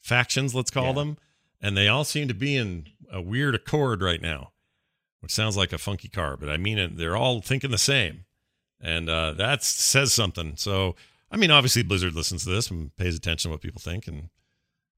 factions, 0.00 0.54
let's 0.54 0.70
call 0.70 0.88
Yeah. 0.88 0.92
them, 0.94 1.18
and 1.60 1.76
they 1.76 1.88
all 1.88 2.04
seem 2.04 2.28
to 2.28 2.34
be 2.34 2.56
in 2.56 2.86
a 3.10 3.20
weird 3.22 3.54
accord 3.54 4.00
right 4.02 4.20
now, 4.22 4.52
which 5.20 5.32
sounds 5.32 5.56
like 5.56 5.72
a 5.72 5.78
funky 5.78 6.08
car, 6.08 6.36
but 6.36 6.48
I 6.48 6.56
mean 6.56 6.78
it. 6.78 6.96
They're 6.96 7.16
all 7.16 7.40
thinking 7.40 7.70
the 7.70 7.78
same, 7.78 8.24
and 8.80 9.08
uh, 9.08 9.32
that 9.32 9.62
says 9.62 10.12
something. 10.12 10.54
So, 10.56 10.94
I 11.30 11.36
mean, 11.36 11.50
obviously 11.50 11.82
Blizzard 11.82 12.14
listens 12.14 12.44
to 12.44 12.50
this 12.50 12.70
and 12.70 12.94
pays 12.96 13.16
attention 13.16 13.48
to 13.50 13.54
what 13.54 13.60
people 13.60 13.80
think, 13.80 14.06
and 14.06 14.28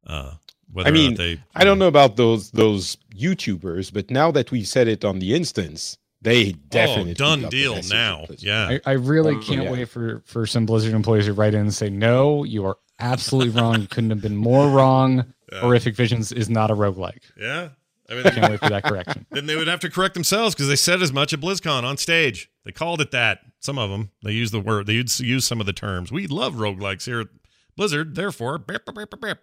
uh, 0.06 0.34
whether 0.72 0.88
I 0.88 0.90
or 0.90 0.94
mean, 0.94 1.10
not 1.12 1.18
they, 1.18 1.40
I 1.54 1.64
don't 1.64 1.78
know 1.78 1.88
about 1.88 2.16
those 2.16 2.50
those 2.52 2.96
YouTubers, 3.14 3.92
but 3.92 4.10
now 4.10 4.30
that 4.30 4.50
we've 4.50 4.68
said 4.68 4.88
it 4.88 5.04
on 5.04 5.18
the 5.18 5.34
instance, 5.34 5.98
they 6.22 6.52
definitely 6.52 7.12
Oh, 7.12 7.14
done 7.14 7.48
deal 7.48 7.80
now. 7.88 8.26
Yeah, 8.38 8.78
I, 8.86 8.90
I 8.90 8.92
really 8.92 9.34
Oh, 9.36 9.40
can't 9.40 9.64
yeah. 9.64 9.72
wait 9.72 9.88
for 9.88 10.22
for 10.26 10.46
some 10.46 10.66
Blizzard 10.66 10.94
employees 10.94 11.26
to 11.26 11.32
write 11.32 11.54
in 11.54 11.60
and 11.60 11.74
say, 11.74 11.90
"No, 11.90 12.44
you 12.44 12.64
are 12.66 12.76
absolutely 12.98 13.58
wrong. 13.58 13.80
You 13.80 13.86
couldn't 13.88 14.10
have 14.10 14.20
been 14.20 14.36
more 14.36 14.68
wrong. 14.70 15.24
Yeah. 15.52 15.62
Horrific 15.62 15.96
Visions 15.96 16.30
is 16.30 16.48
not 16.48 16.70
a 16.70 16.74
roguelike." 16.74 17.22
yeah. 17.36 17.70
I 18.10 18.14
mean, 18.14 18.26
I 18.26 18.30
can't 18.30 18.50
wait 18.50 18.60
for 18.60 18.68
that 18.68 18.84
correction. 18.84 19.26
then 19.30 19.46
they 19.46 19.56
would 19.56 19.68
have 19.68 19.80
to 19.80 19.90
correct 19.90 20.14
themselves 20.14 20.54
because 20.54 20.68
they 20.68 20.76
said 20.76 21.00
as 21.00 21.12
much 21.12 21.32
at 21.32 21.40
BlizzCon 21.40 21.84
on 21.84 21.96
stage. 21.96 22.50
They 22.64 22.72
called 22.72 23.00
it 23.00 23.10
that. 23.12 23.40
Some 23.60 23.78
of 23.78 23.90
them 23.90 24.10
they 24.22 24.32
use 24.32 24.50
the 24.50 24.60
word. 24.60 24.86
They 24.86 24.94
use 24.94 25.20
use 25.20 25.44
some 25.44 25.60
of 25.60 25.66
the 25.66 25.72
terms. 25.72 26.10
We 26.10 26.26
love 26.26 26.54
roguelikes 26.54 27.04
here 27.04 27.20
at 27.20 27.28
Blizzard. 27.76 28.14
Therefore, 28.14 28.58
beep, 28.58 28.84
beep, 28.84 28.94
beep, 28.94 29.10
beep, 29.10 29.20
beep. 29.20 29.38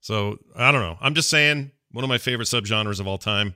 so 0.00 0.38
I 0.56 0.72
don't 0.72 0.82
know. 0.82 0.98
I'm 1.00 1.14
just 1.14 1.30
saying 1.30 1.70
one 1.92 2.04
of 2.04 2.08
my 2.08 2.18
favorite 2.18 2.48
subgenres 2.48 3.00
of 3.00 3.06
all 3.06 3.18
time 3.18 3.54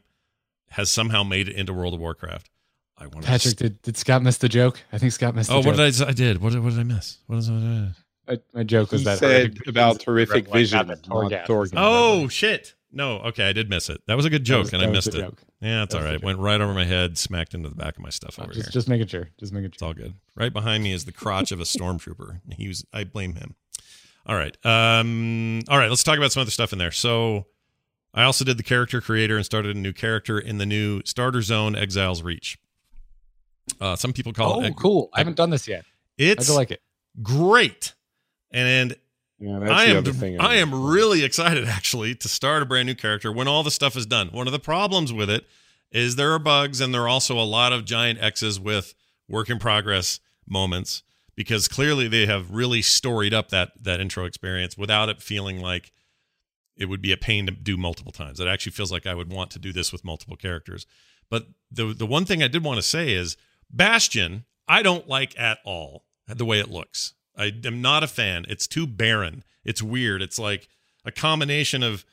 has 0.70 0.90
somehow 0.90 1.22
made 1.22 1.48
it 1.48 1.56
into 1.56 1.72
World 1.72 1.94
of 1.94 2.00
Warcraft. 2.00 2.48
I 2.96 3.06
want 3.06 3.24
Patrick, 3.26 3.56
did, 3.56 3.82
did 3.82 3.96
Scott 3.96 4.22
miss 4.22 4.38
the 4.38 4.48
joke? 4.48 4.80
I 4.92 4.98
think 4.98 5.12
Scott 5.12 5.34
missed. 5.34 5.50
Oh, 5.50 5.60
the 5.60 5.68
what 5.68 5.76
joke. 5.76 5.92
did 5.92 6.02
I? 6.02 6.08
I 6.08 6.12
did. 6.12 6.40
What 6.40 6.52
did, 6.52 6.62
what 6.62 6.70
did 6.70 6.78
I 6.78 6.84
miss? 6.84 7.18
What 7.26 7.38
is 7.38 7.48
it? 7.48 7.52
My, 8.26 8.38
my 8.54 8.62
joke 8.62 8.92
was 8.92 9.02
He 9.02 9.04
that 9.04 9.18
said 9.18 9.58
Horrific 9.58 9.68
about 9.68 9.86
Visions 9.86 10.00
is 10.00 10.04
horrific 10.04 10.52
vision, 10.52 10.78
not 10.78 10.86
not 11.08 11.30
that 11.30 11.46
Torghast 11.46 11.64
is 11.64 11.72
Torghast. 11.72 11.74
a 11.74 11.78
Oh 11.80 12.28
shit! 12.28 12.74
No, 12.94 13.18
okay, 13.18 13.48
I 13.48 13.52
did 13.52 13.68
miss 13.68 13.88
it. 13.90 14.00
That 14.06 14.16
was 14.16 14.24
a 14.24 14.30
good 14.30 14.44
joke, 14.44 14.64
was- 14.64 14.72
and 14.72 14.82
I 14.82 14.86
missed 14.86 15.08
it. 15.08 15.12
joke. 15.20 15.42
Yeah, 15.60 15.82
it's 15.82 15.94
all 15.94 16.00
right. 16.00 16.06
all 16.06 16.12
was 16.12 16.12
the 16.12 16.12
right. 16.12 16.20
joke. 16.20 16.24
Went 16.26 16.38
right 16.38 16.60
over 16.60 16.74
my 16.74 16.84
head, 16.84 17.18
smacked 17.18 17.54
into 17.54 17.68
the 17.68 17.74
back 17.74 17.96
of 17.96 18.02
my 18.02 18.10
stuff 18.10 18.38
over 18.38 18.52
Just, 18.52 18.66
here. 18.66 18.70
just 18.72 18.88
making 18.88 19.06
sure. 19.08 19.28
Just 19.38 19.52
making 19.52 19.70
sure. 19.70 19.74
It's 19.74 19.82
all 19.82 19.94
good. 19.94 20.14
Right 20.36 20.52
behind 20.52 20.82
me 20.84 20.92
is 20.92 21.04
the 21.04 21.12
crotch 21.12 21.52
of 21.52 21.60
a 21.60 21.64
stormtrooper. 21.64 22.40
He 22.56 22.68
was. 22.68 22.84
I 22.92 23.04
blame 23.04 23.34
him. 23.34 23.54
All 24.26 24.36
right. 24.36 24.56
Um. 24.64 25.60
All 25.68 25.76
right. 25.78 25.88
Let's 25.90 26.02
talk 26.04 26.16
about 26.18 26.32
some 26.32 26.40
other 26.42 26.50
stuff 26.50 26.72
in 26.72 26.78
there. 26.78 26.90
So, 26.92 27.46
I 28.14 28.22
also 28.22 28.44
did 28.44 28.56
the 28.58 28.62
character 28.62 29.00
creator 29.00 29.36
and 29.36 29.44
started 29.44 29.74
a 29.76 29.78
new 29.78 29.92
character 29.92 30.38
in 30.38 30.58
the 30.58 30.66
new 30.66 31.02
Starter 31.04 31.42
Zone 31.42 31.74
Exiles 31.76 32.22
Reach. 32.22 32.56
Uh, 33.80 33.96
some 33.96 34.12
people 34.12 34.32
call 34.32 34.60
Oh, 34.60 34.62
it. 34.62 34.76
cool! 34.76 35.08
I 35.14 35.18
haven't 35.20 35.36
done 35.36 35.50
this 35.50 35.66
yet. 35.66 35.84
It's 36.18 36.46
do 36.46 36.52
like 36.54 36.70
it. 36.70 36.80
great, 37.22 37.94
and 38.50 38.94
Yeah, 39.44 39.58
I 39.70 39.84
am 39.84 40.40
I 40.40 40.54
am 40.56 40.86
really 40.86 41.22
excited 41.22 41.66
actually 41.68 42.14
to 42.16 42.28
start 42.28 42.62
a 42.62 42.66
brand 42.66 42.86
new 42.86 42.94
character 42.94 43.30
when 43.30 43.46
all 43.46 43.62
the 43.62 43.70
stuff 43.70 43.96
is 43.96 44.06
done. 44.06 44.28
One 44.28 44.46
of 44.46 44.52
the 44.52 44.58
problems 44.58 45.12
with 45.12 45.28
it 45.28 45.46
is 45.92 46.16
there 46.16 46.32
are 46.32 46.38
bugs 46.38 46.80
and 46.80 46.94
there 46.94 47.02
are 47.02 47.08
also 47.08 47.38
a 47.38 47.44
lot 47.44 47.72
of 47.72 47.84
giant 47.84 48.20
X's 48.20 48.58
with 48.58 48.94
work 49.28 49.50
in 49.50 49.58
progress 49.58 50.18
moments 50.48 51.02
because 51.34 51.68
clearly 51.68 52.08
they 52.08 52.26
have 52.26 52.50
really 52.50 52.80
storied 52.82 53.34
up 53.34 53.50
that 53.50 53.72
that 53.82 54.00
intro 54.00 54.24
experience 54.24 54.78
without 54.78 55.08
it 55.08 55.20
feeling 55.20 55.60
like 55.60 55.92
it 56.76 56.86
would 56.86 57.02
be 57.02 57.12
a 57.12 57.16
pain 57.16 57.46
to 57.46 57.52
do 57.52 57.76
multiple 57.76 58.12
times. 58.12 58.40
It 58.40 58.48
actually 58.48 58.72
feels 58.72 58.90
like 58.90 59.06
I 59.06 59.14
would 59.14 59.30
want 59.30 59.50
to 59.52 59.58
do 59.58 59.72
this 59.72 59.92
with 59.92 60.04
multiple 60.04 60.36
characters. 60.36 60.86
But 61.30 61.48
the 61.70 61.92
the 61.92 62.06
one 62.06 62.24
thing 62.24 62.42
I 62.42 62.48
did 62.48 62.64
want 62.64 62.78
to 62.78 62.82
say 62.82 63.12
is 63.12 63.36
Bastion, 63.70 64.44
I 64.66 64.82
don't 64.82 65.08
like 65.08 65.38
at 65.38 65.58
all 65.64 66.04
the 66.26 66.44
way 66.44 66.60
it 66.60 66.70
looks. 66.70 67.14
I 67.36 67.52
am 67.64 67.82
not 67.82 68.02
a 68.02 68.06
fan. 68.06 68.44
It's 68.48 68.66
too 68.66 68.86
barren. 68.86 69.44
It's 69.64 69.82
weird. 69.82 70.22
It's 70.22 70.38
like 70.38 70.68
a 71.04 71.10
combination 71.12 71.82
of 71.82 72.04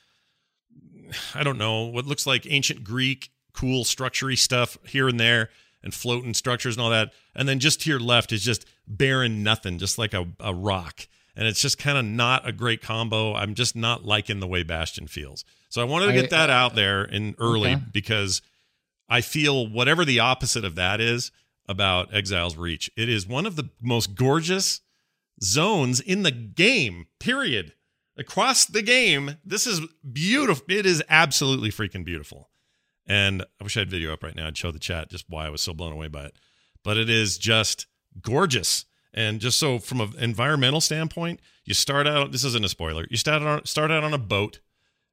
I 1.34 1.42
don't 1.42 1.58
know, 1.58 1.84
what 1.84 2.06
looks 2.06 2.26
like 2.26 2.46
ancient 2.50 2.84
Greek 2.84 3.30
cool 3.52 3.84
structurey 3.84 4.36
stuff 4.38 4.78
here 4.86 5.08
and 5.08 5.20
there 5.20 5.50
and 5.82 5.92
floating 5.92 6.32
structures 6.32 6.76
and 6.76 6.82
all 6.82 6.90
that. 6.90 7.12
And 7.34 7.48
then 7.48 7.58
just 7.58 7.82
to 7.82 7.90
your 7.90 8.00
left 8.00 8.32
is 8.32 8.42
just 8.42 8.64
barren 8.86 9.42
nothing, 9.42 9.78
just 9.78 9.98
like 9.98 10.14
a, 10.14 10.26
a 10.40 10.54
rock. 10.54 11.06
And 11.36 11.46
it's 11.48 11.60
just 11.60 11.78
kind 11.78 11.98
of 11.98 12.04
not 12.04 12.46
a 12.46 12.52
great 12.52 12.82
combo. 12.82 13.34
I'm 13.34 13.54
just 13.54 13.74
not 13.76 14.04
liking 14.04 14.40
the 14.40 14.46
way 14.46 14.62
Bastion 14.62 15.06
feels. 15.06 15.44
So 15.68 15.80
I 15.80 15.84
wanted 15.84 16.06
to 16.06 16.12
get 16.12 16.32
I- 16.32 16.36
that 16.36 16.50
uh, 16.50 16.54
out 16.54 16.74
there 16.74 17.04
in 17.04 17.34
early 17.38 17.72
Okay. 17.72 17.82
because 17.92 18.42
I 19.08 19.20
feel 19.20 19.66
whatever 19.66 20.04
the 20.04 20.20
opposite 20.20 20.64
of 20.64 20.74
that 20.76 21.00
is 21.00 21.30
about 21.68 22.12
Exile's 22.14 22.56
Reach, 22.56 22.90
it 22.96 23.08
is 23.08 23.26
one 23.26 23.44
of 23.46 23.56
the 23.56 23.68
most 23.80 24.14
gorgeous 24.14 24.80
zones 25.40 26.00
in 26.00 26.22
the 26.22 26.30
game, 26.30 27.06
period. 27.18 27.74
across 28.16 28.66
the 28.66 28.82
game. 28.82 29.36
This 29.44 29.66
is 29.66 29.80
beautiful. 30.12 30.64
It 30.68 30.86
is 30.86 31.02
absolutely 31.08 31.70
freaking 31.70 32.04
beautiful. 32.04 32.50
And 33.06 33.42
I 33.60 33.64
wish 33.64 33.76
I 33.76 33.80
had 33.80 33.90
video 33.90 34.12
up 34.12 34.22
right 34.22 34.36
now. 34.36 34.46
I'd 34.46 34.56
show 34.56 34.70
the 34.70 34.78
chat 34.78 35.10
just 35.10 35.24
why 35.28 35.46
I 35.46 35.50
was 35.50 35.60
so 35.60 35.74
blown 35.74 35.92
away 35.92 36.08
by 36.08 36.26
it. 36.26 36.36
But 36.84 36.96
it 36.96 37.10
is 37.10 37.38
just 37.38 37.86
gorgeous. 38.20 38.84
And 39.14 39.40
just 39.40 39.58
so 39.58 39.78
from 39.78 40.00
an 40.00 40.12
environmental 40.18 40.80
standpoint, 40.80 41.40
you 41.64 41.74
start 41.74 42.06
out. 42.06 42.32
This 42.32 42.44
isn't 42.44 42.64
a 42.64 42.68
spoiler. 42.68 43.06
You 43.10 43.16
start 43.16 43.42
out 43.42 43.68
start 43.68 43.90
out 43.90 44.04
on 44.04 44.14
a 44.14 44.18
boat, 44.18 44.60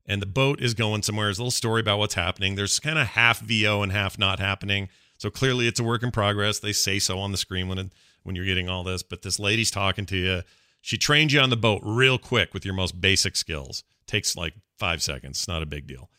and 0.05 0.21
the 0.21 0.25
boat 0.25 0.61
is 0.61 0.73
going 0.73 1.03
somewhere. 1.03 1.27
There's 1.27 1.39
a 1.39 1.41
little 1.41 1.51
story 1.51 1.81
about 1.81 1.99
what's 1.99 2.13
happening. 2.13 2.55
There's 2.55 2.79
kind 2.79 2.97
of 2.97 3.07
half 3.07 3.39
VO 3.39 3.81
and 3.83 3.91
half 3.91 4.17
not 4.17 4.39
happening. 4.39 4.89
So 5.17 5.29
clearly, 5.29 5.67
it's 5.67 5.81
a 5.81 5.83
work 5.83 6.01
in 6.01 6.11
progress. 6.11 6.59
They 6.59 6.71
say 6.71 6.97
so 6.97 7.19
on 7.19 7.31
the 7.33 7.37
screen 7.37 7.67
when 7.67 7.77
when 8.23 8.35
you're 8.35 8.45
getting 8.45 8.69
all 8.69 8.83
this. 8.83 9.03
But 9.03 9.21
this 9.21 9.39
lady's 9.39 9.71
talking 9.71 10.05
to 10.07 10.17
you. 10.17 10.41
She 10.81 10.97
trains 10.97 11.33
you 11.33 11.39
on 11.39 11.49
the 11.49 11.57
boat 11.57 11.81
real 11.83 12.17
quick 12.17 12.53
with 12.53 12.65
your 12.65 12.73
most 12.73 12.99
basic 13.01 13.35
skills. 13.35 13.83
Takes 14.07 14.35
like 14.35 14.53
five 14.77 15.01
seconds. 15.03 15.39
It's 15.39 15.47
not 15.47 15.61
a 15.61 15.67
big 15.67 15.87
deal. 15.87 16.09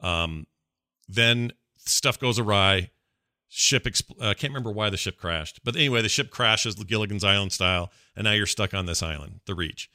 Um, 0.00 0.46
then 1.08 1.52
stuff 1.76 2.18
goes 2.18 2.38
awry 2.38 2.90
ship 3.50 3.84
expl- 3.84 4.22
uh, 4.22 4.28
I 4.28 4.34
can't 4.34 4.52
remember 4.52 4.70
why 4.70 4.88
the 4.88 4.96
ship 4.96 5.18
crashed, 5.18 5.60
but 5.64 5.76
anyway, 5.76 6.00
the 6.00 6.08
ship 6.08 6.30
crashes 6.30 6.76
Gilligan's 6.76 7.24
Island 7.24 7.52
style, 7.52 7.92
and 8.16 8.24
now 8.24 8.32
you're 8.32 8.46
stuck 8.46 8.72
on 8.72 8.86
this 8.86 9.02
island, 9.02 9.40
the 9.44 9.54
Reach. 9.54 9.90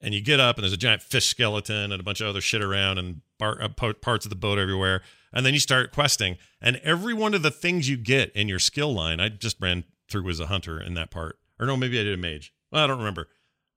And 0.00 0.14
you 0.14 0.22
get 0.22 0.40
up, 0.40 0.56
and 0.56 0.62
there's 0.62 0.72
a 0.72 0.78
giant 0.78 1.02
fish 1.02 1.26
skeleton 1.26 1.92
and 1.92 2.00
a 2.00 2.04
bunch 2.04 2.22
of 2.22 2.28
other 2.28 2.40
shit 2.40 2.62
around, 2.62 2.98
and 2.98 3.20
bar- 3.38 3.60
uh, 3.60 3.68
parts 3.68 4.24
of 4.24 4.30
the 4.30 4.36
boat 4.36 4.58
everywhere. 4.58 5.02
And 5.32 5.44
then 5.44 5.52
you 5.52 5.60
start 5.60 5.92
questing, 5.92 6.38
and 6.62 6.76
every 6.82 7.12
one 7.12 7.34
of 7.34 7.42
the 7.42 7.50
things 7.50 7.88
you 7.88 7.96
get 7.96 8.32
in 8.32 8.48
your 8.48 8.58
skill 8.60 8.94
line, 8.94 9.20
I 9.20 9.28
just 9.28 9.56
ran 9.60 9.84
through 10.10 10.28
as 10.28 10.40
a 10.40 10.46
hunter 10.46 10.80
in 10.80 10.94
that 10.94 11.10
part, 11.10 11.38
or 11.58 11.66
no, 11.66 11.76
maybe 11.76 11.98
I 11.98 12.02
did 12.02 12.14
a 12.14 12.20
mage. 12.20 12.52
Well, 12.70 12.84
I 12.84 12.86
don't 12.86 12.98
remember. 12.98 13.28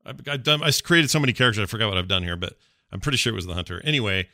I, 0.05 0.13
I've 0.27 0.43
done. 0.43 0.63
I 0.63 0.71
created 0.71 1.09
so 1.09 1.19
many 1.19 1.34
characters, 1.34 1.63
I 1.63 1.65
forgot 1.65 1.89
what 1.89 1.97
I've 1.97 2.07
done 2.07 2.23
here, 2.23 2.36
but 2.36 2.57
I'm 2.91 2.99
pretty 2.99 3.17
sure 3.17 3.31
it 3.31 3.36
was 3.36 3.45
the 3.45 3.53
hunter. 3.53 3.81
Anyway, 3.84 4.27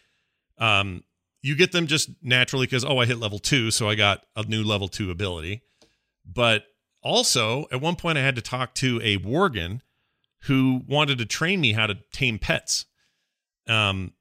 um, 0.58 1.04
you 1.42 1.56
get 1.56 1.72
them 1.72 1.88
just 1.88 2.10
naturally 2.22 2.66
because 2.66 2.86
oh 2.86 2.98
i 2.98 3.06
hit 3.06 3.18
level 3.18 3.40
two 3.40 3.72
so 3.72 3.88
i 3.90 3.96
got 3.96 4.26
a 4.36 4.44
new 4.44 4.64
level 4.64 4.88
two 4.88 5.12
ability 5.12 5.62
but 6.26 6.66
also 7.02 7.66
at 7.72 7.82
one 7.82 7.96
point 7.96 8.18
i 8.18 8.22
had 8.22 8.36
to 8.36 8.42
talk 8.42 8.74
to 8.74 9.00
a 9.04 9.18
worgen 9.18 9.82
who 10.44 10.82
wanted 10.88 11.18
to 11.18 11.26
train 11.26 11.60
me 11.62 11.74
how 11.74 11.88
to 11.88 11.98
tame 12.12 12.40
pets 12.40 12.86
um 13.68 14.14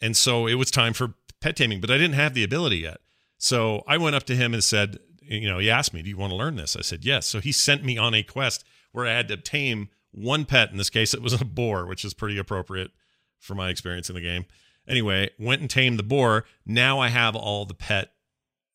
and 0.00 0.16
so 0.16 0.46
it 0.46 0.54
was 0.54 0.70
time 0.70 0.92
for 0.92 1.14
pet 1.40 1.56
taming 1.56 1.80
but 1.80 1.90
i 1.90 1.98
didn't 1.98 2.14
have 2.14 2.34
the 2.34 2.44
ability 2.44 2.78
yet 2.78 3.00
so 3.38 3.82
i 3.86 3.96
went 3.96 4.14
up 4.14 4.24
to 4.24 4.36
him 4.36 4.54
and 4.54 4.62
said 4.62 4.98
you 5.24 5.48
know 5.48 5.58
he 5.58 5.70
asked 5.70 5.94
me 5.94 6.02
do 6.02 6.08
you 6.08 6.16
want 6.16 6.30
to 6.30 6.36
learn 6.36 6.56
this 6.56 6.76
i 6.76 6.80
said 6.80 7.04
yes 7.04 7.26
so 7.26 7.40
he 7.40 7.52
sent 7.52 7.84
me 7.84 7.96
on 7.98 8.14
a 8.14 8.22
quest 8.22 8.64
where 8.92 9.06
i 9.06 9.12
had 9.12 9.28
to 9.28 9.36
tame 9.36 9.88
one 10.10 10.44
pet 10.44 10.70
in 10.70 10.76
this 10.76 10.90
case 10.90 11.14
it 11.14 11.22
was 11.22 11.32
a 11.32 11.44
boar 11.44 11.86
which 11.86 12.04
is 12.04 12.14
pretty 12.14 12.38
appropriate 12.38 12.90
for 13.38 13.54
my 13.54 13.68
experience 13.68 14.08
in 14.08 14.14
the 14.14 14.20
game 14.20 14.44
Anyway, 14.88 15.30
went 15.38 15.60
and 15.60 15.70
tamed 15.70 15.98
the 15.98 16.02
boar. 16.02 16.44
Now 16.66 16.98
I 16.98 17.08
have 17.08 17.36
all 17.36 17.64
the 17.64 17.74
pet 17.74 18.12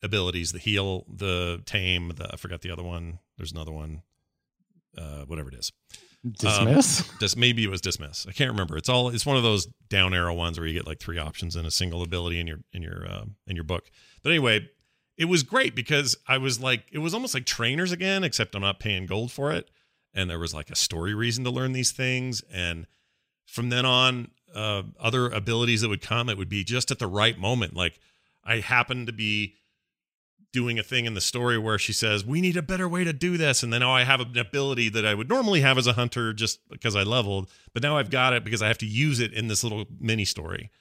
abilities: 0.01 0.51
the 0.51 0.59
heal, 0.59 1.05
the 1.13 1.61
tame. 1.65 2.13
The 2.15 2.29
I 2.33 2.37
forgot 2.37 2.61
the 2.61 2.71
other 2.71 2.83
one. 2.83 3.19
There's 3.37 3.51
another 3.51 3.71
one. 3.71 4.03
Uh, 4.97 5.25
whatever 5.25 5.49
it 5.49 5.55
is. 5.55 5.71
Dismiss. 6.29 7.01
Um, 7.01 7.17
just 7.19 7.37
maybe 7.37 7.63
it 7.63 7.69
was 7.69 7.81
dismiss. 7.81 8.25
I 8.27 8.31
can't 8.31 8.49
remember. 8.49 8.77
It's 8.77 8.89
all. 8.89 9.09
It's 9.09 9.25
one 9.25 9.37
of 9.37 9.43
those 9.43 9.67
down 9.89 10.13
arrow 10.13 10.33
ones 10.33 10.57
where 10.57 10.67
you 10.67 10.73
get 10.73 10.87
like 10.87 10.99
three 10.99 11.17
options 11.17 11.55
and 11.55 11.67
a 11.67 11.71
single 11.71 12.01
ability 12.01 12.39
in 12.39 12.47
your 12.47 12.59
in 12.71 12.81
your 12.81 13.05
uh, 13.07 13.25
in 13.45 13.55
your 13.55 13.65
book. 13.65 13.91
But 14.23 14.29
anyway, 14.29 14.69
it 15.17 15.25
was 15.25 15.43
great 15.43 15.75
because 15.75 16.15
I 16.27 16.37
was 16.37 16.59
like, 16.59 16.85
it 16.91 16.99
was 16.99 17.13
almost 17.13 17.33
like 17.33 17.45
trainers 17.45 17.91
again, 17.91 18.23
except 18.23 18.55
I'm 18.55 18.61
not 18.61 18.79
paying 18.79 19.05
gold 19.05 19.31
for 19.31 19.51
it. 19.51 19.69
And 20.13 20.29
there 20.29 20.39
was 20.39 20.53
like 20.53 20.69
a 20.69 20.75
story 20.75 21.13
reason 21.13 21.43
to 21.43 21.49
learn 21.49 21.73
these 21.73 21.91
things. 21.91 22.43
And 22.51 22.87
from 23.45 23.69
then 23.69 23.85
on, 23.85 24.31
uh, 24.53 24.83
other 24.99 25.29
abilities 25.29 25.81
that 25.81 25.89
would 25.89 26.01
come, 26.01 26.29
it 26.29 26.37
would 26.37 26.49
be 26.49 26.63
just 26.63 26.91
at 26.91 26.99
the 26.99 27.07
right 27.07 27.37
moment. 27.37 27.75
Like 27.75 27.99
I 28.43 28.59
happen 28.59 29.05
to 29.05 29.11
be 29.11 29.55
doing 30.53 30.79
a 30.79 30.83
thing 30.83 31.05
in 31.05 31.13
the 31.13 31.21
story 31.21 31.57
where 31.57 31.77
she 31.77 31.93
says, 31.93 32.25
"We 32.25 32.41
need 32.41 32.57
a 32.57 32.61
better 32.61 32.87
way 32.87 33.03
to 33.03 33.13
do 33.13 33.37
this," 33.37 33.61
and 33.61 33.71
then 33.71 33.81
now 33.81 33.93
I 33.93 34.03
have 34.03 34.21
an 34.21 34.37
ability 34.37 34.89
that 34.89 35.05
I 35.05 35.13
would 35.13 35.29
normally 35.29 35.61
have 35.61 35.77
as 35.77 35.85
a 35.85 35.93
hunter 35.93 36.33
just 36.33 36.67
because 36.69 36.95
I 36.95 37.03
leveled, 37.03 37.49
but 37.73 37.83
now 37.83 37.97
I've 37.97 38.09
got 38.09 38.33
it 38.33 38.43
because 38.43 38.61
I 38.61 38.67
have 38.67 38.77
to 38.79 38.85
use 38.85 39.19
it 39.19 39.33
in 39.33 39.49
this 39.49 39.63
little 39.63 39.85
mini 39.99 40.25
story. 40.25 40.71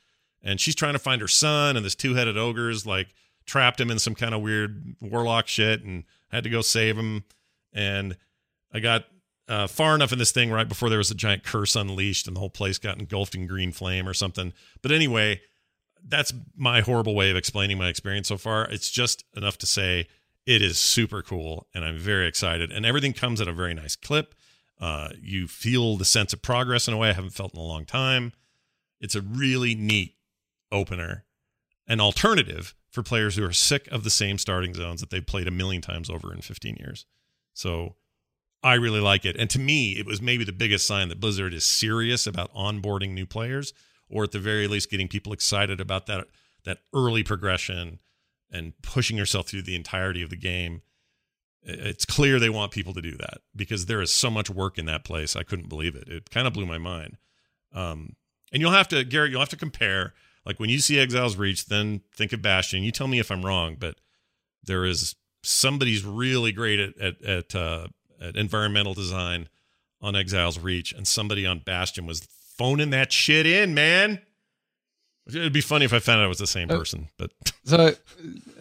And 0.43 0.61
she's 0.61 0.76
trying 0.76 0.93
to 0.93 0.99
find 1.01 1.20
her 1.20 1.28
son, 1.28 1.76
and 1.76 1.84
this 1.84 1.97
two-headed 1.97 2.39
ogre's 2.39 2.87
like 2.87 3.09
trapped 3.47 3.81
him 3.81 3.91
in 3.91 3.99
some 3.99 4.15
kind 4.15 4.35
of 4.35 4.43
weird 4.43 4.97
warlock 5.01 5.47
shit, 5.47 5.83
and 5.83 6.05
had 6.29 6.45
to 6.45 6.51
go 6.51 6.61
save 6.61 6.97
him. 6.97 7.25
And 7.73 8.17
I 8.73 8.81
got 8.81 9.05
uh, 9.49 9.67
far 9.67 9.95
enough 9.95 10.13
in 10.13 10.19
this 10.19 10.33
thing 10.33 10.51
right 10.51 10.69
before 10.69 10.89
there 10.89 10.99
was 10.99 11.11
a 11.11 11.15
giant 11.15 11.45
curse 11.45 11.77
unleashed 11.77 12.27
and 12.27 12.37
the 12.37 12.41
whole 12.41 12.51
place 12.51 12.79
got 12.79 12.99
engulfed 12.99 13.35
in 13.35 13.47
green 13.47 13.73
flame 13.73 14.09
or 14.09 14.15
something. 14.15 14.53
But 14.83 14.93
anyway, 14.93 15.41
that's 16.07 16.33
my 16.57 16.81
horrible 16.81 17.15
way 17.15 17.31
of 17.31 17.37
explaining 17.37 17.79
my 17.79 17.89
experience 17.89 18.29
so 18.29 18.37
far. 18.37 18.65
It's 18.65 18.91
just 18.91 19.25
enough 19.37 19.59
to 19.59 19.67
say 19.67 20.09
it 20.47 20.63
is 20.63 20.79
super 20.79 21.23
cool 21.23 21.67
and 21.75 21.85
I'm 21.85 21.99
very 21.99 22.27
excited. 22.27 22.73
And 22.73 22.85
everything 22.85 23.13
comes 23.13 23.41
at 23.41 23.49
a 23.49 23.53
very 23.53 23.75
nice 23.75 23.97
clip. 23.97 24.35
Uh, 24.81 25.11
you 25.21 25.47
feel 25.47 25.97
the 25.97 26.05
sense 26.05 26.33
of 26.33 26.43
progress 26.43 26.87
in 26.87 26.95
a 26.95 26.97
way 26.97 27.11
I 27.11 27.15
haven't 27.15 27.31
felt 27.31 27.55
in 27.55 27.61
a 27.61 27.65
long 27.65 27.87
time. 27.87 28.33
It's 29.01 29.15
a 29.15 29.23
really 29.23 29.75
neat 29.75 30.17
opener, 30.73 31.25
an 31.87 32.01
alternative 32.01 32.75
for 32.97 33.03
players 33.03 33.37
who 33.37 33.45
are 33.45 33.53
sick 33.53 33.87
of 33.89 34.05
the 34.05 34.11
same 34.11 34.39
starting 34.39 34.73
zones 34.73 35.01
that 35.03 35.11
they've 35.11 35.27
played 35.27 35.47
a 35.47 35.51
million 35.51 35.83
times 35.83 36.09
over 36.09 36.33
in 36.33 36.41
15 36.41 36.77
years. 36.77 37.05
So 37.53 37.95
I 38.63 38.75
really 38.75 39.01
like 39.01 39.27
it. 39.27 39.37
And 39.37 39.51
to 39.51 39.59
me, 39.59 39.93
it 39.93 40.07
was 40.07 40.23
maybe 40.23 40.45
the 40.45 40.53
biggest 40.53 40.87
sign 40.87 41.11
that 41.11 41.21
Blizzard 41.21 41.53
is 41.53 41.65
serious 41.67 42.27
about 42.27 42.53
onboarding 42.55 43.11
new 43.11 43.27
players, 43.27 43.75
or 44.09 44.25
at 44.25 44.33
the 44.33 44.39
very 44.39 44.67
least, 44.67 44.91
getting 44.91 45.09
people 45.09 45.35
excited 45.35 45.79
about 45.79 46.07
that 46.07 46.29
that 46.65 46.79
early 46.95 47.23
progression 47.23 48.01
and 48.51 48.73
pushing 48.83 49.17
yourself 49.17 49.47
through 49.47 49.63
the 49.63 49.77
entirety 49.77 50.23
of 50.23 50.31
the 50.31 50.37
game. 50.37 50.81
It's 51.63 52.07
clear 52.07 52.41
they 52.41 52.49
want 52.49 52.73
people 52.73 52.95
to 52.95 53.03
do 53.03 53.17
that 53.19 53.39
because 53.55 53.87
there 53.87 54.01
is 54.01 54.11
so 54.11 54.31
much 54.31 54.49
work 54.49 54.79
in 54.79 54.87
that 54.87 55.05
place. 55.05 55.37
I 55.37 55.43
couldn't 55.43 55.69
believe 55.69 55.95
it. 55.95 56.09
It 56.09 56.31
kind 56.31 56.47
of 56.47 56.55
blew 56.55 56.65
my 56.67 56.79
mind. 56.79 57.19
Um, 57.73 58.17
and 58.53 58.63
you'll 58.63 58.73
have 58.73 58.89
to, 58.89 59.05
Garrett, 59.05 59.31
you'll 59.31 59.41
have 59.41 59.51
to 59.51 59.57
compare. 59.57 60.15
Like 60.47 60.61
when 60.61 60.71
you 60.71 60.79
see 60.79 60.99
Exiles 60.99 61.37
Reach, 61.37 61.67
then 61.67 62.03
think 62.15 62.33
of 62.33 62.41
Bastion. 62.41 62.85
You 62.85 62.93
tell 62.93 63.09
me 63.09 63.19
if 63.19 63.31
I'm 63.31 63.45
wrong, 63.45 63.77
but 63.79 63.97
there 64.63 64.85
is 64.85 65.17
somebody's 65.43 66.05
really 66.05 66.53
great 66.53 66.79
at 66.79 66.99
at, 66.99 67.23
at 67.23 67.55
uh, 67.55 67.89
at 68.21 68.37
environmental 68.37 68.95
design 68.95 69.49
on 70.01 70.15
Exiles 70.15 70.59
Reach, 70.59 70.93
and 70.93 71.07
somebody 71.07 71.45
on 71.45 71.59
Bastion 71.59 72.07
was 72.07 72.21
phoning 72.57 72.91
that 72.91 73.13
shit 73.13 73.47
in, 73.47 73.75
man. 73.75 74.23
It'd 75.27 75.53
be 75.53 75.61
funny 75.61 75.85
if 75.85 75.93
I 75.93 75.99
found 75.99 76.21
out 76.21 76.27
it 76.27 76.29
was 76.29 76.39
the 76.39 76.47
same 76.47 76.71
uh, 76.71 76.77
person, 76.79 77.09
but 77.19 77.33
so 77.65 77.89
I 77.89 77.91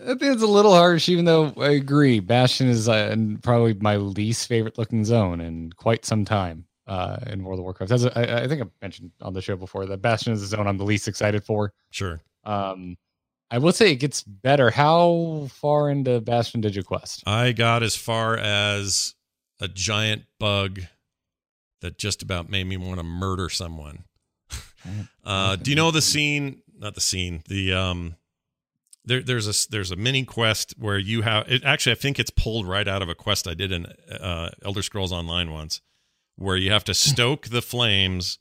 think 0.08 0.24
it's 0.24 0.42
a 0.42 0.48
little 0.48 0.74
harsh. 0.74 1.08
Even 1.08 1.26
though 1.26 1.54
I 1.58 1.70
agree, 1.70 2.20
Bastion 2.20 2.68
is 2.68 2.90
uh, 2.90 3.16
probably 3.44 3.76
my 3.76 3.98
least 3.98 4.48
favorite 4.48 4.80
looking 4.80 5.06
zone 5.06 5.40
in 5.40 5.72
quite 5.74 6.04
some 6.04 6.26
time 6.26 6.66
uh, 6.88 7.18
in 7.28 7.44
World 7.44 7.60
of 7.60 7.64
Warcraft. 7.64 7.92
As 7.92 8.06
I, 8.06 8.44
I 8.44 8.48
think 8.48 8.62
I 8.62 8.66
mentioned 8.82 9.12
on 9.22 9.34
the 9.34 9.42
show 9.42 9.56
before 9.56 9.86
that 9.86 10.02
Bastion 10.02 10.34
is 10.34 10.42
the 10.42 10.48
zone 10.48 10.68
I'm 10.68 10.78
the 10.78 10.84
least 10.84 11.08
excited 11.08 11.44
for. 11.44 11.74
Sure. 11.92 12.22
Um, 12.44 12.98
I 13.52 13.58
will 13.60 13.72
say 13.72 13.92
it 13.92 13.98
gets 13.98 14.24
better. 14.24 14.72
How 14.72 15.48
far 15.52 15.90
into 15.90 16.20
Bastion 16.22 16.62
did 16.62 16.76
you 16.76 16.84
quest? 16.84 17.24
I 17.28 17.52
got 17.52 17.84
as 17.84 17.96
far 17.96 18.38
as 18.38 19.16
a 19.60 19.68
giant 19.68 20.24
bug 20.40 20.82
that 21.82 21.98
just 21.98 22.22
about 22.22 22.50
made 22.50 22.66
me 22.66 22.78
want 22.78 22.98
to 22.98 23.04
murder 23.04 23.50
someone. 23.50 24.06
uh, 25.24 25.56
do 25.56 25.70
you 25.70 25.76
know 25.76 25.92
the 25.92 26.02
scene? 26.02 26.62
Not 26.78 26.96
the 26.96 27.02
scene. 27.02 27.44
The 27.48 27.74
um, 27.74 28.16
there, 29.06 29.22
there's 29.22 29.48
a 29.48 29.70
there's 29.70 29.92
a 29.92 29.96
mini 29.96 30.26
quest 30.26 30.74
where 30.78 30.98
you 30.98 31.22
have 31.22 31.48
it. 31.48 31.64
Actually, 31.64 31.94
I 31.94 31.96
think 31.96 32.20
it's 32.20 32.32
pulled 32.32 32.68
right 32.68 32.88
out 32.88 33.02
of 33.02 33.10
a 33.10 33.16
quest 33.16 33.48
I 33.48 33.54
did 33.54 33.72
in 33.72 33.86
uh, 34.12 34.50
Elder 34.64 34.82
Scrolls 34.82 35.12
Online 35.12 35.52
once, 35.52 35.82
where 36.36 36.56
you 36.56 36.72
have 36.72 36.84
to 36.86 36.94
stoke 36.94 37.48
the 37.48 37.62
flames, 37.62 38.40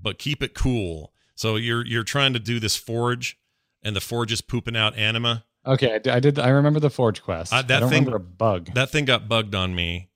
but 0.00 0.18
keep 0.18 0.42
it 0.42 0.54
cool. 0.54 1.12
So 1.34 1.56
you're 1.56 1.84
you're 1.84 2.04
trying 2.04 2.32
to 2.34 2.38
do 2.38 2.60
this 2.60 2.76
forge, 2.76 3.38
and 3.82 3.96
the 3.96 4.00
forge 4.00 4.32
is 4.32 4.40
pooping 4.40 4.76
out 4.76 4.96
anima. 4.96 5.44
Okay, 5.64 6.00
I 6.06 6.20
did. 6.20 6.38
I 6.38 6.48
remember 6.48 6.80
the 6.80 6.90
forge 6.90 7.22
quest. 7.22 7.52
Uh, 7.52 7.62
that 7.62 7.88
thing, 7.88 8.08
a 8.12 8.18
bug. 8.18 8.74
That 8.74 8.90
thing 8.90 9.04
got 9.04 9.28
bugged 9.28 9.54
on 9.54 9.74
me, 9.74 10.10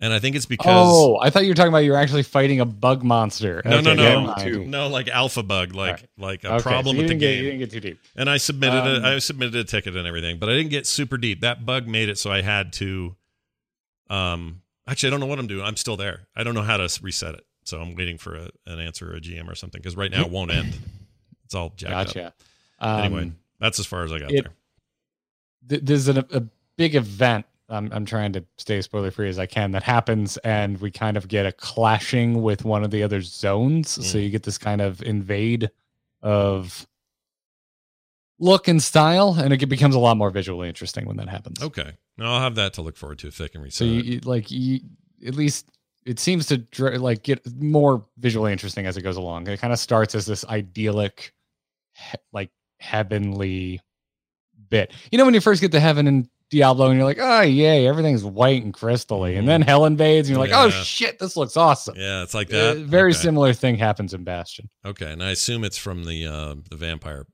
and 0.00 0.12
I 0.12 0.18
think 0.18 0.34
it's 0.34 0.46
because 0.46 0.88
oh, 0.90 1.18
I 1.20 1.28
thought 1.28 1.42
you 1.42 1.50
were 1.50 1.54
talking 1.54 1.68
about 1.68 1.84
you 1.84 1.92
were 1.92 1.98
actually 1.98 2.22
fighting 2.22 2.60
a 2.60 2.64
bug 2.64 3.02
monster. 3.02 3.60
No, 3.64 3.78
okay, 3.78 3.94
no, 3.94 4.34
no, 4.34 4.64
no, 4.64 4.88
like 4.88 5.08
alpha 5.08 5.42
bug, 5.42 5.74
like 5.74 5.92
right. 5.92 6.08
like 6.16 6.44
a 6.44 6.54
okay, 6.54 6.62
problem 6.62 6.96
so 6.96 7.02
with 7.02 7.08
the 7.08 7.14
get, 7.14 7.20
game. 7.20 7.44
You 7.44 7.50
didn't 7.50 7.58
get 7.60 7.70
too 7.70 7.80
deep. 7.80 8.00
And 8.16 8.30
I 8.30 8.38
submitted 8.38 8.80
um, 8.80 9.04
a, 9.04 9.16
I 9.16 9.18
submitted 9.18 9.54
a 9.56 9.64
ticket 9.64 9.94
and 9.94 10.06
everything, 10.06 10.38
but 10.38 10.48
I 10.48 10.52
didn't 10.52 10.70
get 10.70 10.86
super 10.86 11.18
deep. 11.18 11.42
That 11.42 11.66
bug 11.66 11.86
made 11.86 12.08
it 12.08 12.18
so 12.18 12.32
I 12.32 12.40
had 12.40 12.72
to. 12.74 13.16
Um, 14.08 14.62
actually, 14.90 15.08
I 15.08 15.10
don't 15.10 15.20
know 15.20 15.26
what 15.26 15.38
I'm 15.38 15.46
doing. 15.46 15.64
I'm 15.64 15.76
still 15.76 15.96
there. 15.96 16.26
I 16.36 16.42
don't 16.42 16.54
know 16.54 16.62
how 16.62 16.76
to 16.76 16.98
reset 17.02 17.34
it, 17.34 17.46
so 17.64 17.80
I'm 17.80 17.94
waiting 17.94 18.18
for 18.18 18.34
a, 18.36 18.50
an 18.66 18.80
answer 18.80 19.12
or 19.12 19.16
a 19.16 19.20
GM 19.20 19.48
or 19.50 19.54
something 19.54 19.80
because 19.80 19.96
right 19.96 20.10
now 20.10 20.22
it 20.22 20.30
won't 20.30 20.50
end. 20.50 20.74
It's 21.44 21.54
all 21.54 21.72
jacked 21.76 22.14
gotcha. 22.14 22.26
up. 22.26 22.34
Um, 22.80 23.00
anyway, 23.04 23.32
that's 23.58 23.78
as 23.78 23.86
far 23.86 24.04
as 24.04 24.12
I 24.12 24.18
got 24.18 24.32
it, 24.32 24.44
there. 24.44 24.52
Th- 25.68 25.82
there's 25.82 26.08
a, 26.08 26.24
a 26.32 26.42
big 26.76 26.94
event 26.94 27.46
I'm 27.68 27.90
I'm 27.92 28.04
trying 28.04 28.32
to 28.32 28.44
stay 28.58 28.80
spoiler 28.82 29.10
free 29.10 29.28
as 29.28 29.38
I 29.38 29.46
can. 29.46 29.70
That 29.72 29.82
happens, 29.82 30.36
and 30.38 30.80
we 30.80 30.90
kind 30.90 31.16
of 31.16 31.28
get 31.28 31.46
a 31.46 31.52
clashing 31.52 32.42
with 32.42 32.64
one 32.64 32.82
of 32.84 32.90
the 32.90 33.02
other 33.02 33.20
zones. 33.20 33.90
So 33.90 34.18
Mm. 34.18 34.22
you 34.24 34.30
get 34.30 34.42
this 34.42 34.58
kind 34.58 34.80
of 34.80 35.00
invade 35.02 35.70
of 36.22 36.86
look 38.40 38.66
and 38.66 38.82
style, 38.82 39.34
and 39.38 39.52
it 39.52 39.64
becomes 39.68 39.94
a 39.94 39.98
lot 40.00 40.16
more 40.16 40.30
visually 40.30 40.66
interesting 40.68 41.06
when 41.06 41.16
that 41.18 41.28
happens. 41.28 41.62
Okay. 41.62 41.92
Now 42.18 42.32
I'll 42.32 42.40
have 42.40 42.56
that 42.56 42.72
to 42.74 42.82
look 42.82 42.96
forward 42.96 43.18
to 43.20 43.28
if 43.28 43.38
they 43.38 43.48
can 43.48 43.60
reset. 43.60 43.76
So 43.78 43.84
you, 43.84 44.00
you 44.00 44.20
like 44.24 44.50
you 44.50 44.80
at 45.26 45.34
least 45.36 45.68
it 46.06 46.18
seems 46.18 46.46
to 46.46 46.64
like 46.98 47.22
get 47.22 47.40
more 47.60 48.04
visually 48.18 48.50
interesting 48.52 48.86
as 48.86 48.96
it 48.96 49.02
goes 49.02 49.16
along. 49.16 49.46
It 49.46 49.60
kind 49.60 49.72
of 49.72 49.78
starts 49.78 50.14
as 50.14 50.24
this 50.26 50.44
idyllic, 50.46 51.32
he- 51.94 52.18
like 52.32 52.50
heavenly 52.80 53.80
bit. 54.70 54.92
You 55.12 55.18
know 55.18 55.24
when 55.24 55.34
you 55.34 55.40
first 55.40 55.60
get 55.60 55.72
to 55.72 55.80
heaven 55.80 56.06
in 56.06 56.28
Diablo 56.50 56.86
and 56.88 56.96
you're 56.96 57.04
like, 57.04 57.18
oh 57.20 57.42
yay, 57.42 57.86
everything's 57.86 58.24
white 58.24 58.62
and 58.64 58.74
crystally, 58.74 59.38
and 59.38 59.46
then 59.46 59.62
hell 59.62 59.84
invades 59.84 60.28
and 60.28 60.36
you're 60.36 60.44
like, 60.44 60.54
oh 60.54 60.68
Mm-hmm. 60.68 60.82
Shit, 60.82 61.18
this 61.18 61.36
looks 61.36 61.56
awesome. 61.56 61.94
yeah, 61.96 62.22
it's 62.22 62.34
like 62.34 62.52
Uh, 62.52 62.74
that. 62.74 62.76
very 62.78 63.12
Okay. 63.12 63.20
similar 63.20 63.52
thing 63.52 63.76
happens 63.76 64.14
in 64.14 64.24
Bastion. 64.24 64.68
Okay, 64.84 65.12
and 65.12 65.22
I 65.22 65.30
assume 65.30 65.62
it's 65.64 65.78
from 65.78 66.04
the 66.04 66.26
uh, 66.26 66.54
the 66.70 66.76
vampire 66.76 67.26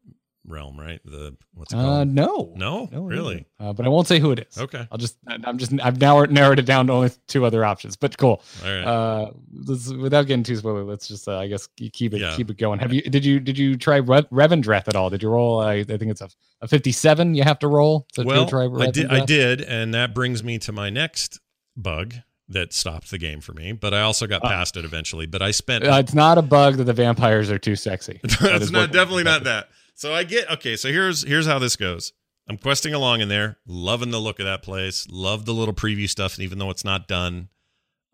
realm, 0.46 0.78
right? 0.78 1.00
The 1.04 1.36
what's 1.54 1.72
it 1.72 1.76
Uh, 1.76 1.82
called? 1.82 2.08
no, 2.08 2.52
no, 2.56 2.88
no, 2.92 3.02
really. 3.04 3.46
Uh, 3.60 3.72
but 3.72 3.84
I 3.86 3.88
won't 3.88 4.06
say 4.06 4.18
who 4.18 4.30
it 4.32 4.46
is. 4.48 4.58
Okay, 4.58 4.86
I'll 4.90 4.98
just 4.98 5.16
I'm 5.44 5.58
just 5.58 5.72
I've 5.82 6.00
now 6.00 6.22
narrowed 6.24 6.58
it 6.58 6.66
down 6.66 6.86
to 6.86 6.92
only 6.92 7.10
two 7.28 7.44
other 7.44 7.64
options. 7.64 7.96
But 7.96 8.16
cool. 8.18 8.42
all 8.64 8.70
right. 8.70 8.84
uh 8.84 9.30
let's, 9.66 9.92
without 9.92 10.26
getting 10.26 10.42
too 10.44 10.56
spoiler 10.56 10.84
let's 10.84 11.08
just 11.08 11.26
uh, 11.28 11.38
i 11.38 11.46
guess 11.46 11.66
keep 11.76 12.14
it 12.14 12.20
Yeah. 12.20 12.34
keep 12.36 12.50
it 12.50 12.58
going 12.58 12.78
have 12.78 12.92
you 12.92 13.02
did 13.02 13.24
you 13.24 13.40
did 13.40 13.56
you 13.58 13.76
try 13.76 13.98
Rev- 14.00 14.28
revendreth 14.30 14.88
at 14.88 14.96
all 14.96 15.08
did 15.10 15.22
you 15.22 15.28
roll 15.30 15.60
uh, 15.60 15.66
i 15.68 15.84
think 15.84 16.02
it's 16.02 16.20
a, 16.20 16.28
a 16.60 16.68
57 16.68 17.34
you 17.34 17.42
have 17.42 17.58
to 17.60 17.68
roll 17.68 18.06
to, 18.14 18.22
to 18.22 18.26
well, 18.26 18.46
try 18.46 18.64
I 18.66 18.90
did. 18.90 19.06
I 19.10 19.24
did, 19.24 19.60
and 19.62 19.94
that 19.94 20.14
brings 20.14 20.42
me 20.44 20.58
to 20.60 20.72
my 20.72 20.90
next 20.90 21.40
bug 21.76 22.14
that 22.48 22.72
stopped 22.72 23.10
the 23.10 23.18
game 23.18 23.40
for 23.40 23.52
me. 23.52 23.72
But 23.72 23.92
I 23.92 24.02
also 24.02 24.26
got 24.28 24.44
Uh, 24.44 24.48
past 24.48 24.76
it 24.76 24.84
eventually. 24.84 25.26
But 25.26 25.42
I 25.42 25.50
spent. 25.50 25.84
Uh, 25.84 25.94
it's 25.96 26.14
not 26.14 26.38
a 26.38 26.42
bug 26.42 26.76
that 26.76 26.84
the 26.84 26.92
vampires 26.92 27.50
are 27.50 27.58
too 27.58 27.74
sexy 27.76 28.20
That's 28.40 28.70
not 28.70 28.92
definitely 28.92 29.24
not 29.24 29.44
that. 29.44 29.68
So 29.96 30.12
I 30.14 30.22
get 30.24 30.48
okay. 30.52 30.76
So 30.76 30.88
here's 30.90 31.22
here's 31.24 31.46
how 31.46 31.58
this 31.58 31.74
goes. 31.74 32.12
I'm 32.48 32.58
questing 32.58 32.94
along 32.94 33.22
in 33.22 33.28
there, 33.28 33.56
loving 33.66 34.10
the 34.12 34.20
look 34.20 34.38
of 34.38 34.44
that 34.46 34.62
place. 34.62 35.08
Love 35.10 35.44
the 35.46 35.52
little 35.54 35.74
preview 35.74 36.08
stuff, 36.08 36.38
even 36.38 36.58
though 36.58 36.70
it's 36.70 36.84
not 36.84 37.08
done. 37.08 37.48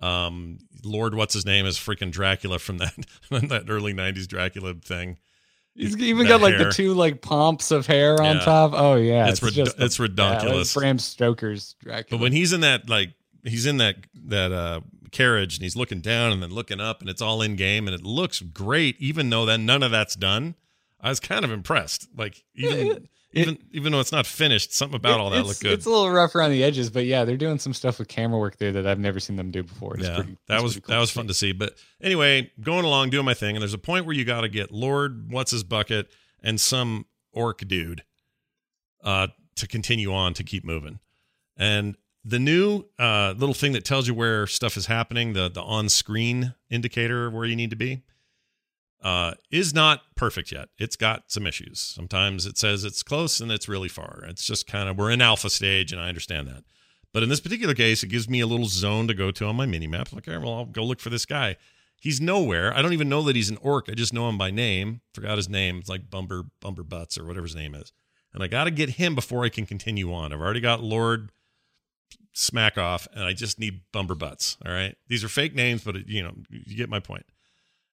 Um, 0.01 0.59
Lord, 0.85 1.15
what's 1.15 1.35
his 1.35 1.45
name 1.45 1.67
is 1.67 1.77
freaking 1.77 2.11
Dracula 2.11 2.59
from 2.59 2.79
that 2.79 2.95
that 3.31 3.65
early 3.69 3.93
'90s 3.95 4.27
Dracula 4.27 4.75
thing. 4.75 5.19
he's 5.75 5.97
even 5.99 6.25
that 6.25 6.29
got 6.29 6.41
like 6.41 6.55
hair. 6.55 6.65
the 6.67 6.73
two 6.73 6.95
like 6.95 7.21
pomps 7.21 7.71
of 7.71 7.87
hair 7.87 8.21
on 8.23 8.37
Yeah. 8.37 8.45
top 8.45 8.73
oh 8.75 8.97
yeah 8.97 9.29
It's 9.29 9.43
rid- 9.43 9.55
just 9.55 9.79
it's 9.79 9.99
yeah, 9.99 10.03
ridiculous. 10.05 10.75
bram 10.75 10.99
stoker's 10.99 11.75
dracula 11.81 12.19
But 12.19 12.23
when 12.23 12.33
he's 12.33 12.53
in 12.53 12.61
that 12.63 12.89
like 12.89 13.15
he's 13.45 13.67
in 13.67 13.77
that 13.79 13.97
that 14.27 14.51
uh 14.53 14.81
carriage 15.13 15.57
and 15.57 15.63
he's 15.63 15.77
looking 15.77 16.01
down 16.01 16.33
and 16.33 16.43
then 16.43 16.51
looking 16.51 16.81
up 16.81 17.01
and 17.01 17.09
it's 17.11 17.23
all 17.23 17.43
in 17.43 17.55
game 17.57 17.87
and 17.87 17.95
it 17.95 18.03
looks 18.03 18.41
great 18.41 18.97
even 19.01 19.31
though 19.31 19.45
then 19.47 19.65
none 19.67 19.83
of 19.83 19.91
that's 19.91 20.15
done. 20.17 20.55
I 21.03 21.09
was 21.09 21.21
kind 21.21 21.45
of 21.45 21.51
impressed. 21.51 22.09
Like 22.17 22.43
even 22.55 23.09
even 23.35 23.59
even 23.73 23.93
though 23.93 24.01
it's 24.01 24.13
not 24.13 24.27
finished, 24.27 24.75
something 24.75 24.97
about 24.97 25.19
all 25.19 25.31
that 25.31 25.45
looked 25.47 25.61
good. 25.63 25.73
it's 25.73 25.87
a 25.87 25.91
little 25.91 26.11
rough 26.11 26.35
around 26.35 26.51
the 26.51 26.63
edges 26.63 26.91
but 26.91 27.07
yeah 27.07 27.25
they're 27.25 27.37
doing 27.39 27.59
some 27.59 27.73
stuff 27.73 27.99
with 27.99 28.07
camera 28.09 28.39
work 28.39 28.59
there 28.59 28.73
that 28.73 28.87
i've 28.87 28.99
never 28.99 29.19
seen 29.19 29.37
them 29.37 29.51
do 29.51 29.63
before 29.63 29.97
It's 29.97 30.07
yeah, 30.07 30.17
pretty- 30.17 30.37
that 30.49 30.63
was 30.63 30.75
cool 30.75 30.83
that 30.95 30.99
was 31.01 31.11
fun 31.11 31.27
to 31.29 31.35
see. 31.35 31.53
But 31.53 31.77
anyway, 32.03 32.51
going 32.61 32.85
along, 32.85 33.11
doing 33.11 33.25
my 33.25 33.35
thing, 33.35 33.57
and 33.57 33.63
there's 33.63 33.73
a 33.75 33.79
point 33.79 34.05
where 34.07 34.15
you 34.15 34.25
got 34.25 34.43
to 34.43 34.49
get 34.49 34.71
Lord 34.71 35.33
what's 35.33 35.51
his 35.51 35.65
bucket 35.65 36.11
and 36.43 36.61
some 36.61 37.07
orc 37.33 37.59
dude 37.67 38.03
uh, 39.03 39.29
to 39.57 39.67
continue 39.67 40.13
on 40.13 40.35
to 40.35 40.45
keep 40.45 40.65
moving. 40.65 40.99
And 41.57 41.97
the 42.25 42.39
new 42.39 42.85
uh, 42.99 43.35
little 43.37 43.55
thing 43.55 43.73
that 43.73 43.85
tells 43.85 44.07
you 44.07 44.15
where 44.15 44.47
stuff 44.47 44.77
is 44.77 44.87
happening, 44.87 45.33
the 45.33 45.49
the 45.49 45.63
on 45.63 45.89
screen 45.89 46.55
indicator 46.71 47.27
of 47.27 47.33
where 47.33 47.45
you 47.47 47.57
need 47.57 47.71
to 47.71 47.77
be, 47.77 48.03
uh, 49.03 49.35
is 49.51 49.75
not 49.75 50.03
perfect 50.15 50.53
yet. 50.53 50.69
It's 50.79 50.97
got 50.97 51.25
some 51.31 51.47
issues. 51.47 51.81
Sometimes 51.81 52.47
it 52.47 52.57
says 52.57 52.85
it's 52.85 53.03
close 53.03 53.41
and 53.41 53.51
it's 53.51 53.69
really 53.69 53.89
far. 53.89 54.25
It's 54.29 54.45
just 54.45 54.67
kind 54.67 54.89
of 54.89 54.97
we're 54.97 55.11
in 55.11 55.21
alpha 55.21 55.51
stage, 55.51 55.93
and 55.93 56.01
I 56.01 56.09
understand 56.09 56.49
that. 56.49 56.65
But 57.13 57.23
in 57.23 57.29
this 57.29 57.41
particular 57.41 57.75
case, 57.75 58.03
it 58.03 58.09
gives 58.09 58.29
me 58.29 58.41
a 58.41 58.47
little 58.47 58.67
zone 58.67 59.07
to 59.09 59.15
go 59.15 59.31
to 59.33 59.47
on 59.47 59.57
my 59.57 59.67
mini 59.67 59.87
map. 59.87 60.09
Right, 60.13 60.41
well, 60.41 60.55
I'll 60.55 60.65
go 60.65 60.85
look 60.85 61.01
for 61.01 61.11
this 61.11 61.27
guy. 61.27 61.57
He's 62.01 62.21
nowhere. 62.21 62.75
I 62.75 62.83
don't 62.83 62.95
even 62.95 63.09
know 63.09 63.23
that 63.23 63.37
he's 63.37 63.51
an 63.51 63.59
orc. 63.61 63.89
I 63.89 63.95
just 63.95 64.13
know 64.13 64.29
him 64.29 64.39
by 64.39 64.51
name. 64.51 65.03
Forgot 65.15 65.37
his 65.37 65.49
name. 65.49 65.79
It's 65.79 65.89
like 65.89 66.11
Bumber 66.11 66.45
Bumber 66.61 66.83
Butts 66.83 67.19
or 67.19 67.25
whatever 67.25 67.47
his 67.47 67.55
name 67.55 67.75
is. 67.75 67.93
And 68.33 68.43
I 68.43 68.47
got 68.47 68.65
to 68.65 68.71
get 68.71 68.91
him 68.91 69.15
before 69.15 69.45
I 69.45 69.51
can 69.51 69.67
continue 69.67 70.13
on. 70.13 70.33
I've 70.33 70.41
already 70.41 70.61
got 70.61 70.83
Lord 70.83 71.31
Smack 72.33 72.79
Off, 72.79 73.07
and 73.13 73.25
I 73.25 73.35
just 73.35 73.59
need 73.59 73.83
Bumber 73.93 74.15
Butts. 74.15 74.57
All 74.65 74.73
right, 74.73 74.97
these 75.09 75.23
are 75.23 75.29
fake 75.29 75.55
names, 75.55 75.85
but 75.85 76.09
you 76.09 76.23
know 76.23 76.33
you 76.49 76.77
get 76.77 76.89
my 76.89 77.01
point. 77.01 77.27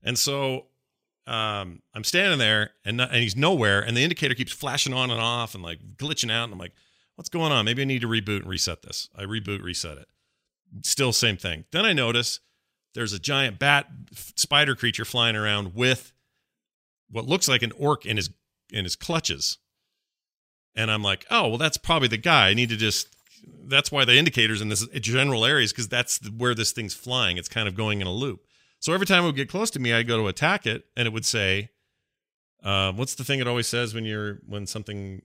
And 0.02 0.18
so 0.18 0.68
um, 1.30 1.84
I'm 1.94 2.04
standing 2.04 2.40
there, 2.40 2.72
and 2.84 2.98
not, 2.98 3.12
and 3.12 3.22
he's 3.22 3.36
nowhere, 3.36 3.82
and 3.82 3.96
the 3.96 4.02
indicator 4.02 4.34
keeps 4.34 4.52
flashing 4.52 4.94
on 4.94 5.12
and 5.12 5.22
off, 5.22 5.54
and 5.54 5.64
like 5.64 5.80
glitching 5.96 6.32
out. 6.32 6.46
And 6.46 6.54
I'm 6.54 6.60
like, 6.60 6.74
what's 7.16 7.30
going 7.30 7.52
on? 7.52 7.66
Maybe 7.66 7.84
I 7.84 7.86
need 7.86 8.02
to 8.02 8.08
reboot 8.08 8.42
and 8.42 8.48
reset 8.48 8.82
this. 8.82 9.10
I 9.16 9.24
reboot, 9.24 9.62
reset 9.62 10.00
it. 10.00 10.08
Still 10.84 11.14
same 11.14 11.38
thing. 11.38 11.66
Then 11.72 11.86
I 11.86 11.94
notice 11.94 12.40
there's 12.96 13.14
a 13.14 13.20
giant 13.20 13.60
bat 13.60 13.88
spider 14.36 14.76
creature 14.76 15.06
flying 15.06 15.36
around 15.36 15.76
with 15.76 16.14
what 17.12 17.26
looks 17.26 17.48
like 17.48 17.62
an 17.62 17.74
orc 17.74 18.06
in 18.06 18.18
his 18.18 18.32
in 18.72 18.84
his 18.84 18.96
clutches. 18.96 19.60
And 20.76 20.90
I'm 20.90 21.04
like, 21.04 21.28
oh 21.30 21.50
well, 21.50 21.58
that's 21.60 21.78
probably 21.78 22.08
the 22.08 22.18
guy. 22.18 22.50
I 22.50 22.54
need 22.56 22.70
to 22.70 22.78
just. 22.78 23.16
That's 23.64 23.92
why 23.92 24.04
the 24.04 24.18
indicators 24.18 24.62
in 24.62 24.70
this 24.70 24.86
general 25.00 25.46
areas 25.46 25.72
because 25.72 25.88
that's 25.88 26.20
where 26.30 26.56
this 26.56 26.72
thing's 26.72 26.94
flying. 26.94 27.38
It's 27.38 27.48
kind 27.48 27.68
of 27.68 27.76
going 27.76 28.02
in 28.02 28.08
a 28.08 28.12
loop. 28.12 28.42
So 28.80 28.94
every 28.94 29.06
time 29.06 29.24
it 29.24 29.28
would 29.28 29.36
get 29.36 29.50
close 29.50 29.70
to 29.72 29.80
me, 29.80 29.94
I'd 29.94 30.08
go 30.08 30.18
to 30.18 30.28
attack 30.28 30.66
it, 30.66 30.86
and 30.96 31.06
it 31.06 31.12
would 31.12 31.26
say, 31.26 31.70
uh, 32.64 32.92
"What's 32.94 33.16
the 33.16 33.24
thing 33.24 33.40
it 33.40 33.48
always 33.48 33.68
says 33.68 33.94
when 33.94 34.06
you're 34.06 34.40
when 34.46 34.66
something 34.66 35.22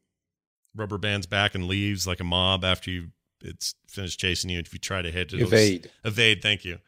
rubber 0.75 0.99
bands 0.99 1.27
back 1.27 1.55
and 1.55 1.67
leaves 1.69 2.07
like 2.07 2.21
a 2.21 2.25
mob 2.25 2.65
after 2.65 2.91
you 2.91 3.09
it's 3.41 3.75
finished 3.89 4.19
chasing 4.19 4.51
you? 4.51 4.59
If 4.59 4.73
you 4.73 4.79
try 4.79 5.03
to 5.03 5.11
hit 5.11 5.33
it, 5.33 5.41
Evade. 5.41 5.91
evade. 6.05 6.43
Thank 6.43 6.65
you. 6.65 6.79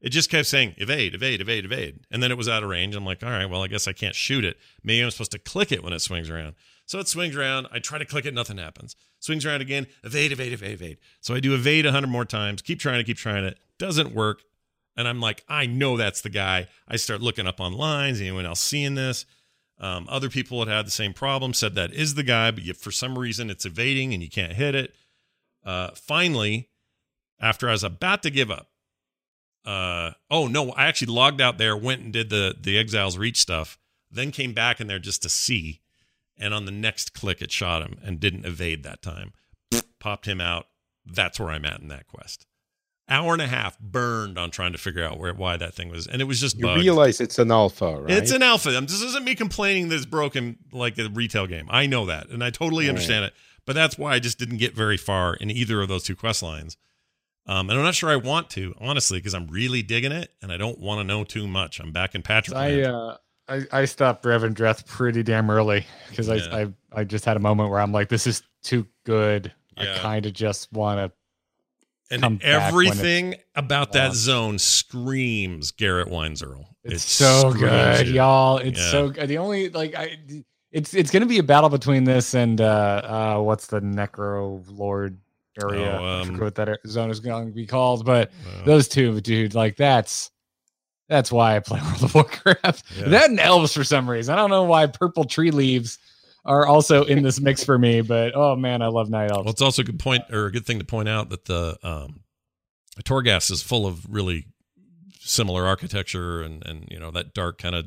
It 0.00 0.10
just 0.10 0.30
kept 0.30 0.46
saying 0.46 0.74
evade, 0.76 1.14
evade, 1.14 1.40
evade, 1.40 1.64
evade, 1.64 2.00
and 2.10 2.22
then 2.22 2.30
it 2.30 2.36
was 2.36 2.48
out 2.48 2.62
of 2.62 2.68
range. 2.68 2.94
I'm 2.94 3.04
like, 3.04 3.22
all 3.22 3.30
right, 3.30 3.46
well, 3.46 3.62
I 3.62 3.66
guess 3.66 3.88
I 3.88 3.92
can't 3.92 4.14
shoot 4.14 4.44
it. 4.44 4.58
Maybe 4.84 5.02
I'm 5.02 5.10
supposed 5.10 5.32
to 5.32 5.38
click 5.38 5.72
it 5.72 5.82
when 5.82 5.92
it 5.92 6.00
swings 6.00 6.28
around. 6.28 6.54
So 6.84 6.98
it 6.98 7.08
swings 7.08 7.34
around. 7.34 7.66
I 7.72 7.78
try 7.78 7.98
to 7.98 8.04
click 8.04 8.26
it, 8.26 8.34
nothing 8.34 8.58
happens. 8.58 8.94
Swings 9.20 9.46
around 9.46 9.62
again, 9.62 9.86
evade, 10.04 10.32
evade, 10.32 10.52
evade, 10.52 10.72
evade. 10.72 10.98
So 11.20 11.34
I 11.34 11.40
do 11.40 11.54
evade 11.54 11.86
a 11.86 11.92
hundred 11.92 12.08
more 12.08 12.24
times. 12.24 12.62
Keep 12.62 12.78
trying 12.78 12.98
to 12.98 13.04
keep 13.04 13.16
trying 13.16 13.44
it. 13.44 13.58
Doesn't 13.78 14.14
work. 14.14 14.42
And 14.96 15.06
I'm 15.06 15.20
like, 15.20 15.44
I 15.48 15.66
know 15.66 15.96
that's 15.96 16.22
the 16.22 16.30
guy. 16.30 16.68
I 16.88 16.96
start 16.96 17.20
looking 17.20 17.46
up 17.46 17.60
online. 17.60 18.14
Is 18.14 18.20
anyone 18.20 18.46
else 18.46 18.60
seeing 18.60 18.94
this? 18.94 19.26
Um, 19.78 20.06
other 20.08 20.30
people 20.30 20.58
had 20.60 20.68
had 20.68 20.86
the 20.86 20.90
same 20.90 21.12
problem, 21.12 21.52
said 21.52 21.74
that 21.74 21.92
is 21.92 22.14
the 22.14 22.22
guy, 22.22 22.50
but 22.50 22.64
for 22.76 22.90
some 22.90 23.18
reason 23.18 23.50
it's 23.50 23.66
evading 23.66 24.14
and 24.14 24.22
you 24.22 24.30
can't 24.30 24.54
hit 24.54 24.74
it. 24.74 24.94
Uh, 25.64 25.90
finally, 25.94 26.70
after 27.38 27.68
I 27.68 27.72
was 27.72 27.84
about 27.84 28.22
to 28.22 28.30
give 28.30 28.50
up, 28.50 28.70
uh, 29.66 30.12
oh 30.30 30.46
no, 30.46 30.70
I 30.70 30.86
actually 30.86 31.12
logged 31.12 31.40
out 31.40 31.58
there, 31.58 31.76
went 31.76 32.02
and 32.02 32.12
did 32.12 32.30
the 32.30 32.56
the 32.58 32.78
Exiles 32.78 33.18
Reach 33.18 33.38
stuff, 33.38 33.78
then 34.10 34.30
came 34.30 34.54
back 34.54 34.80
in 34.80 34.86
there 34.86 35.00
just 35.00 35.22
to 35.22 35.28
see, 35.28 35.80
and 36.38 36.54
on 36.54 36.64
the 36.64 36.70
next 36.70 37.12
click 37.12 37.42
it 37.42 37.50
shot 37.50 37.82
him 37.82 37.98
and 38.02 38.20
didn't 38.20 38.46
evade 38.46 38.84
that 38.84 39.02
time. 39.02 39.32
Popped 39.98 40.26
him 40.26 40.40
out. 40.40 40.68
That's 41.04 41.40
where 41.40 41.50
I'm 41.50 41.64
at 41.64 41.80
in 41.80 41.88
that 41.88 42.06
quest. 42.06 42.46
Hour 43.08 43.34
and 43.34 43.42
a 43.42 43.46
half 43.46 43.78
burned 43.78 44.36
on 44.36 44.50
trying 44.50 44.72
to 44.72 44.78
figure 44.78 45.04
out 45.04 45.18
where 45.18 45.32
why 45.32 45.56
that 45.56 45.74
thing 45.74 45.90
was, 45.90 46.08
and 46.08 46.20
it 46.20 46.24
was 46.24 46.40
just 46.40 46.56
You 46.56 46.62
bugged. 46.64 46.80
realize 46.80 47.20
it's 47.20 47.38
an 47.38 47.52
alpha, 47.52 48.00
right? 48.00 48.10
It's 48.10 48.32
an 48.32 48.42
alpha. 48.42 48.70
This 48.80 49.00
isn't 49.00 49.24
me 49.24 49.36
complaining 49.36 49.88
that 49.90 49.94
it's 49.96 50.06
broken 50.06 50.58
like 50.72 50.98
a 50.98 51.08
retail 51.08 51.46
game. 51.46 51.68
I 51.70 51.86
know 51.86 52.06
that, 52.06 52.28
and 52.30 52.42
I 52.42 52.50
totally 52.50 52.86
Right. 52.86 52.90
understand 52.90 53.24
it. 53.26 53.34
But 53.64 53.74
that's 53.74 53.96
why 53.96 54.12
I 54.14 54.18
just 54.18 54.38
didn't 54.38 54.58
get 54.58 54.74
very 54.74 54.96
far 54.96 55.34
in 55.34 55.50
either 55.50 55.80
of 55.82 55.88
those 55.88 56.02
two 56.04 56.16
quest 56.16 56.42
lines. 56.42 56.76
Um, 57.46 57.70
and 57.70 57.78
I'm 57.78 57.84
not 57.84 57.94
sure 57.94 58.10
I 58.10 58.16
want 58.16 58.50
to, 58.50 58.74
honestly, 58.80 59.18
because 59.18 59.34
I'm 59.34 59.46
really 59.46 59.82
digging 59.82 60.10
it, 60.12 60.32
and 60.42 60.50
I 60.52 60.56
don't 60.56 60.78
want 60.80 60.98
to 61.00 61.04
know 61.04 61.22
too 61.22 61.46
much. 61.46 61.78
I'm 61.78 61.92
back 61.92 62.14
in 62.16 62.22
Patrick. 62.22 62.56
I 62.56 62.70
land. 62.70 62.86
uh 62.86 63.16
I, 63.48 63.60
I 63.70 63.84
stopped 63.84 64.24
Revendreth 64.24 64.84
pretty 64.86 65.22
damn 65.22 65.48
early 65.48 65.86
because 66.10 66.26
Yeah. 66.26 66.48
I, 66.50 66.62
I 66.62 66.72
I 67.02 67.04
just 67.04 67.24
had 67.24 67.36
a 67.36 67.40
moment 67.40 67.70
where 67.70 67.78
I'm 67.78 67.92
like, 67.92 68.08
this 68.08 68.26
is 68.26 68.42
too 68.64 68.88
good. 69.04 69.52
Yeah. 69.78 69.94
I 69.94 69.98
kind 69.98 70.26
of 70.26 70.32
just 70.32 70.72
want 70.72 70.98
to. 70.98 71.12
And 72.10 72.22
come 72.22 72.36
back 72.36 72.44
when 72.44 72.86
everything 72.86 73.34
about 73.54 73.92
that 73.92 74.06
launched. 74.08 74.16
zone 74.20 74.58
screams 74.58 75.70
Garrett 75.72 76.08
Weinzierl. 76.08 76.64
It's, 76.84 77.04
It 77.04 77.08
so 77.08 77.52
good, 77.52 78.06
you. 78.06 78.14
y'all. 78.14 78.58
It's 78.58 78.78
Yeah. 78.78 78.90
so 78.90 79.08
good. 79.10 79.28
The 79.28 79.38
only 79.38 79.68
like 79.70 79.94
I, 79.94 80.18
it's 80.72 80.94
it's 80.94 81.10
gonna 81.10 81.26
be 81.26 81.38
a 81.38 81.42
battle 81.42 81.68
between 81.70 82.04
this 82.04 82.34
and 82.34 82.60
uh 82.60 83.34
uh 83.36 83.42
what's 83.42 83.66
the 83.66 83.80
Necro 83.80 84.64
Lord 84.68 85.18
area? 85.62 85.98
Oh, 86.00 86.04
um, 86.22 86.38
what 86.38 86.54
that 86.56 86.78
zone 86.86 87.10
is 87.10 87.18
going 87.20 87.46
to 87.46 87.52
be 87.52 87.66
called, 87.66 88.04
but 88.04 88.30
those 88.64 88.88
two, 88.88 89.20
dude, 89.20 89.54
like 89.54 89.76
that's 89.76 90.30
that's 91.08 91.30
why 91.32 91.56
I 91.56 91.60
play 91.60 91.80
World 91.84 92.02
of 92.02 92.14
Warcraft. 92.14 92.84
Yeah. 92.98 93.08
That 93.08 93.30
and 93.30 93.40
elves 93.40 93.72
for 93.72 93.84
some 93.84 94.08
reason. 94.10 94.34
I 94.34 94.36
don't 94.36 94.50
know 94.50 94.64
why 94.64 94.86
purple 94.86 95.24
tree 95.24 95.50
leaves 95.50 95.98
are 96.46 96.66
also 96.66 97.04
in 97.04 97.22
this 97.22 97.40
mix 97.40 97.64
for 97.64 97.78
me. 97.78 98.00
But 98.06 98.32
oh 98.34 98.56
man, 98.56 98.82
I 98.82 98.86
love 98.86 99.10
night 99.10 99.30
elves. 99.30 99.44
Well, 99.44 99.52
it's 99.52 99.62
also 99.62 99.82
a 99.82 99.84
good 99.84 99.98
point 99.98 100.24
or 100.30 100.46
a 100.46 100.52
good 100.52 100.64
thing 100.64 100.78
to 100.78 100.84
point 100.84 101.08
out 101.08 101.30
that 101.30 101.44
the 101.44 101.76
um, 101.82 102.20
Torghast 103.02 103.50
is 103.50 103.62
full 103.62 103.86
of 103.86 104.06
really 104.08 104.46
similar 105.20 105.66
architecture 105.66 106.40
and 106.42 106.64
and 106.64 106.88
you 106.90 106.98
know 106.98 107.10
that 107.10 107.34
dark 107.34 107.58
kind 107.58 107.74
of 107.74 107.86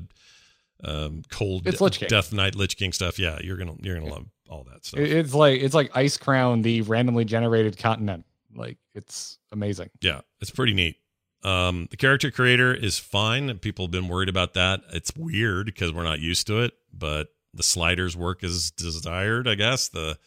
um, 0.84 1.24
cold 1.30 1.68
It's 1.68 1.82
Lich 1.82 2.00
King. 2.00 2.10
Death 2.10 2.32
Knight 2.32 2.56
Lich 2.56 2.78
King 2.78 2.94
stuff. 2.94 3.20
Yeah, 3.20 3.40
you're 3.42 3.58
gonna 3.58 3.76
you're 3.82 3.98
gonna 4.00 4.12
love 4.12 4.26
all 4.50 4.66
that 4.72 4.86
stuff. 4.86 5.00
It's 5.00 5.34
like 5.34 5.62
it's 5.62 5.76
like 5.76 5.92
Icecrown, 5.94 6.64
the 6.64 6.82
randomly 6.82 7.26
generated 7.26 7.78
continent. 7.78 8.26
Like 8.56 8.78
it's 8.96 9.38
amazing. 9.52 9.90
Yeah, 10.02 10.22
it's 10.42 10.52
pretty 10.52 10.74
neat. 10.74 10.98
Um, 11.44 11.88
the 11.92 11.98
character 11.98 12.32
creator 12.32 12.74
is 12.74 13.00
fine. 13.00 13.58
People 13.60 13.86
have 13.86 13.92
been 13.92 14.08
worried 14.10 14.30
about 14.30 14.56
that. 14.56 14.82
It's 14.92 15.14
weird 15.16 15.68
because 15.68 15.94
we're 15.94 16.04
not 16.04 16.20
used 16.20 16.48
to 16.48 16.62
it, 16.62 16.74
but 16.94 17.30
the 17.54 17.64
sliders 17.64 18.16
work 18.16 18.44
as 18.44 18.72
desired. 18.72 19.48
I 19.48 19.56
guess 19.56 19.90
the 19.90 20.18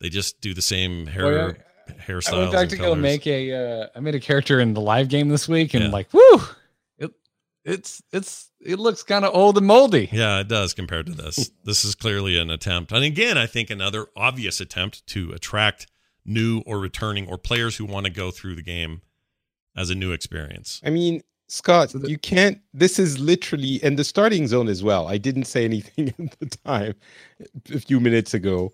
they 0.00 0.08
just 0.08 0.40
do 0.40 0.52
the 0.54 0.62
same 0.62 1.06
hair 1.06 1.24
Well, 1.24 1.54
hairstyles. 2.06 2.32
I 2.34 2.38
went 2.40 2.52
back 2.52 2.60
and 2.62 2.70
to 2.70 2.76
go 2.76 2.94
make 2.94 3.26
a. 3.26 3.52
Uh, 3.52 3.86
I 3.94 4.00
made 4.00 4.14
a 4.14 4.20
character 4.20 4.60
in 4.60 4.74
the 4.74 4.80
live 4.80 5.08
game 5.08 5.28
this 5.28 5.48
week, 5.48 5.74
and 5.74 5.84
Yeah. 5.84 5.90
like, 5.90 6.12
whoo, 6.12 6.40
it, 6.98 7.12
it's 7.64 8.02
it's 8.12 8.50
it 8.60 8.78
looks 8.78 9.02
kind 9.02 9.24
of 9.24 9.34
old 9.34 9.56
and 9.56 9.66
moldy. 9.66 10.08
Yeah, 10.12 10.40
it 10.40 10.48
does 10.48 10.74
compared 10.74 11.06
to 11.06 11.12
this. 11.12 11.50
this 11.64 11.84
is 11.84 11.94
clearly 11.94 12.38
an 12.38 12.50
attempt, 12.50 12.92
and 12.92 13.04
again, 13.04 13.38
I 13.38 13.46
think 13.46 13.70
another 13.70 14.06
obvious 14.16 14.60
attempt 14.60 15.06
to 15.08 15.32
attract 15.32 15.86
new 16.24 16.60
or 16.66 16.78
returning 16.80 17.28
or 17.28 17.38
players 17.38 17.76
who 17.76 17.84
want 17.84 18.04
to 18.04 18.10
go 18.12 18.30
through 18.32 18.56
the 18.56 18.62
game 18.62 19.00
as 19.76 19.90
a 19.90 19.94
new 19.94 20.10
experience. 20.12 20.80
I 20.84 20.90
mean, 20.90 21.22
Scott, 21.48 21.90
So 21.90 21.98
the- 21.98 22.10
you 22.10 22.18
can't. 22.18 22.58
This 22.74 22.98
is 22.98 23.18
literally, 23.18 23.80
and 23.82 23.98
the 23.98 24.04
starting 24.04 24.46
zone 24.48 24.68
as 24.68 24.82
well. 24.82 25.06
I 25.06 25.16
didn't 25.18 25.44
say 25.44 25.64
anything 25.64 26.08
at 26.18 26.38
the 26.40 26.46
time 26.64 26.94
a 27.72 27.78
few 27.80 28.00
minutes 28.00 28.34
ago. 28.34 28.72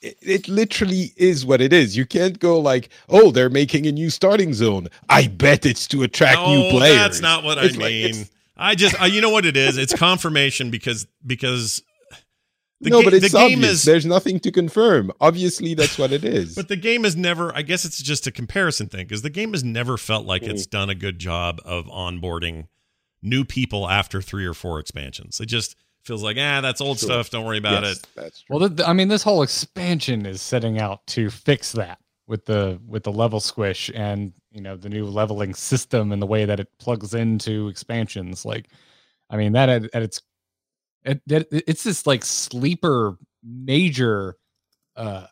It, 0.00 0.16
it 0.22 0.48
literally 0.48 1.12
is 1.16 1.44
what 1.44 1.60
it 1.60 1.72
is. 1.72 1.96
You 1.96 2.06
can't 2.06 2.38
go 2.38 2.58
like, 2.60 2.88
oh, 3.08 3.30
they're 3.30 3.50
making 3.50 3.86
a 3.86 3.92
new 3.92 4.10
starting 4.10 4.54
zone. 4.54 4.88
I 5.08 5.26
bet 5.28 5.66
it's 5.66 5.86
to 5.88 6.02
attract 6.04 6.40
new 6.48 6.58
No, 6.64 6.70
players. 6.70 6.96
That's 6.96 7.20
not 7.20 7.42
what 7.44 7.58
I 7.58 7.64
It's 7.64 7.76
like- 7.76 7.90
mean. 7.92 8.04
it's- 8.10 8.30
I 8.60 8.74
just, 8.74 9.00
uh, 9.00 9.04
you 9.04 9.20
know 9.20 9.30
what 9.30 9.46
it 9.46 9.56
is? 9.56 9.78
It's 9.78 9.94
confirmation 9.94 10.70
because 10.70 11.06
because 11.24 11.80
the 12.80 12.90
no, 12.90 13.00
ga- 13.00 13.04
but 13.06 13.14
it's 13.14 13.32
the 13.32 13.38
game 13.38 13.58
obvious. 13.58 13.70
is. 13.72 13.82
There's 13.84 14.06
nothing 14.06 14.38
to 14.40 14.52
confirm. 14.52 15.10
Obviously, 15.20 15.74
that's 15.74 15.98
what 15.98 16.12
it 16.12 16.24
is. 16.24 16.54
But 16.54 16.68
the 16.68 16.76
game 16.76 17.04
has 17.04 17.16
never. 17.16 17.54
I 17.56 17.62
guess 17.62 17.84
it's 17.84 18.00
just 18.02 18.26
a 18.26 18.30
comparison 18.30 18.88
thing 18.88 19.06
because 19.06 19.22
the 19.22 19.30
game 19.30 19.52
has 19.52 19.64
never 19.64 19.96
felt 19.96 20.26
like 20.26 20.42
it's 20.42 20.66
Mm. 20.66 20.70
done 20.70 20.90
a 20.90 20.94
good 20.94 21.18
job 21.18 21.60
of 21.64 21.86
onboarding 21.86 22.68
new 23.22 23.44
people 23.44 23.88
after 23.88 24.22
three 24.22 24.46
or 24.46 24.54
four 24.54 24.78
expansions. 24.78 25.40
It 25.40 25.46
just 25.46 25.74
feels 26.04 26.22
like 26.22 26.36
ah, 26.38 26.60
that's 26.60 26.80
old 26.80 26.98
Sure. 27.00 27.08
stuff. 27.08 27.30
Don't 27.30 27.44
worry 27.44 27.58
about 27.58 27.82
Yes, 27.82 27.96
it. 27.98 28.06
That's 28.14 28.40
true. 28.42 28.58
Well, 28.58 28.68
the, 28.68 28.86
I 28.88 28.92
mean, 28.92 29.08
this 29.08 29.22
whole 29.24 29.42
expansion 29.42 30.24
is 30.24 30.40
setting 30.40 30.78
out 30.78 31.04
to 31.08 31.30
fix 31.30 31.72
that 31.72 31.98
with 32.28 32.44
the 32.46 32.80
with 32.86 33.02
the 33.02 33.12
level 33.12 33.40
squish 33.40 33.90
and 33.94 34.32
you 34.52 34.60
know 34.60 34.76
the 34.76 34.88
new 34.88 35.04
leveling 35.04 35.52
system 35.52 36.12
and 36.12 36.22
the 36.22 36.26
way 36.26 36.44
that 36.44 36.60
it 36.60 36.68
plugs 36.78 37.12
into 37.12 37.66
expansions. 37.68 38.44
Like, 38.44 38.68
I 39.30 39.36
mean, 39.36 39.52
that 39.52 39.68
at, 39.68 39.82
at 39.94 40.02
its 40.02 40.22
it, 41.04 41.20
that 41.26 41.48
it's 41.50 41.84
this 41.84 42.06
like 42.06 42.24
sleeper 42.24 43.16
major 43.42 44.36
uh 44.96 45.26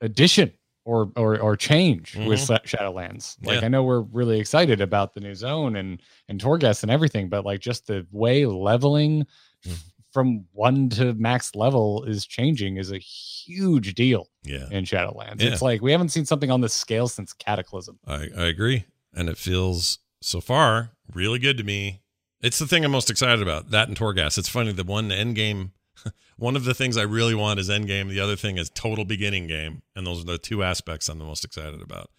addition 0.00 0.52
or 0.84 1.10
or 1.16 1.38
or 1.38 1.56
change 1.56 2.16
with 2.16 2.38
Shadowlands. 2.40 3.36
Like 3.44 3.60
Yeah. 3.60 3.66
I 3.66 3.68
know 3.68 3.82
we're 3.84 4.00
really 4.00 4.38
excited 4.40 4.80
about 4.80 5.14
the 5.14 5.20
new 5.20 5.34
zone 5.34 5.76
and 5.76 6.00
and 6.28 6.40
Torghast 6.40 6.82
and 6.82 6.90
everything, 6.90 7.28
but 7.28 7.44
like 7.44 7.60
just 7.60 7.86
the 7.86 8.06
way 8.10 8.46
leveling 8.46 9.26
Mm. 9.66 9.76
from 10.12 10.44
one 10.52 10.88
to 10.90 11.14
max 11.14 11.56
level 11.56 12.04
is 12.04 12.24
changing 12.24 12.76
is 12.76 12.92
a 12.92 12.98
huge 12.98 13.94
deal 13.94 14.28
Yeah, 14.44 14.68
in 14.70 14.84
Shadowlands. 14.84 15.42
Yeah. 15.42 15.50
It's 15.50 15.60
like 15.62 15.82
we 15.82 15.90
haven't 15.90 16.10
seen 16.10 16.24
something 16.26 16.50
on 16.50 16.60
this 16.60 16.72
scale 16.74 17.08
since 17.08 17.32
Cataclysm. 17.32 17.98
I, 18.06 18.28
I 18.36 18.44
agree, 18.46 18.84
and 19.12 19.28
it 19.28 19.36
feels 19.36 19.98
so 20.22 20.40
far 20.40 20.92
really 21.12 21.40
good 21.40 21.58
to 21.58 21.64
me. 21.64 22.02
It's 22.40 22.58
the 22.58 22.66
thing 22.66 22.84
I'm 22.84 22.90
most 22.90 23.10
excited 23.10 23.42
about. 23.42 23.70
That 23.70 23.88
and 23.88 23.96
Torghast. 23.96 24.38
It's 24.38 24.48
funny. 24.48 24.72
The 24.72 24.84
one 24.84 25.10
end 25.10 25.34
game. 25.34 25.72
One 26.36 26.54
of 26.54 26.62
the 26.62 26.74
things 26.74 26.96
I 26.96 27.02
really 27.02 27.34
want 27.34 27.58
is 27.58 27.68
end 27.68 27.88
game. 27.88 28.08
The 28.08 28.20
other 28.20 28.36
thing 28.36 28.58
is 28.58 28.70
total 28.70 29.04
beginning 29.04 29.48
game, 29.48 29.82
and 29.96 30.06
those 30.06 30.20
are 30.22 30.24
the 30.24 30.38
two 30.38 30.62
aspects 30.62 31.08
I'm 31.08 31.18
the 31.18 31.24
most 31.24 31.44
excited 31.44 31.82
about. 31.82 32.10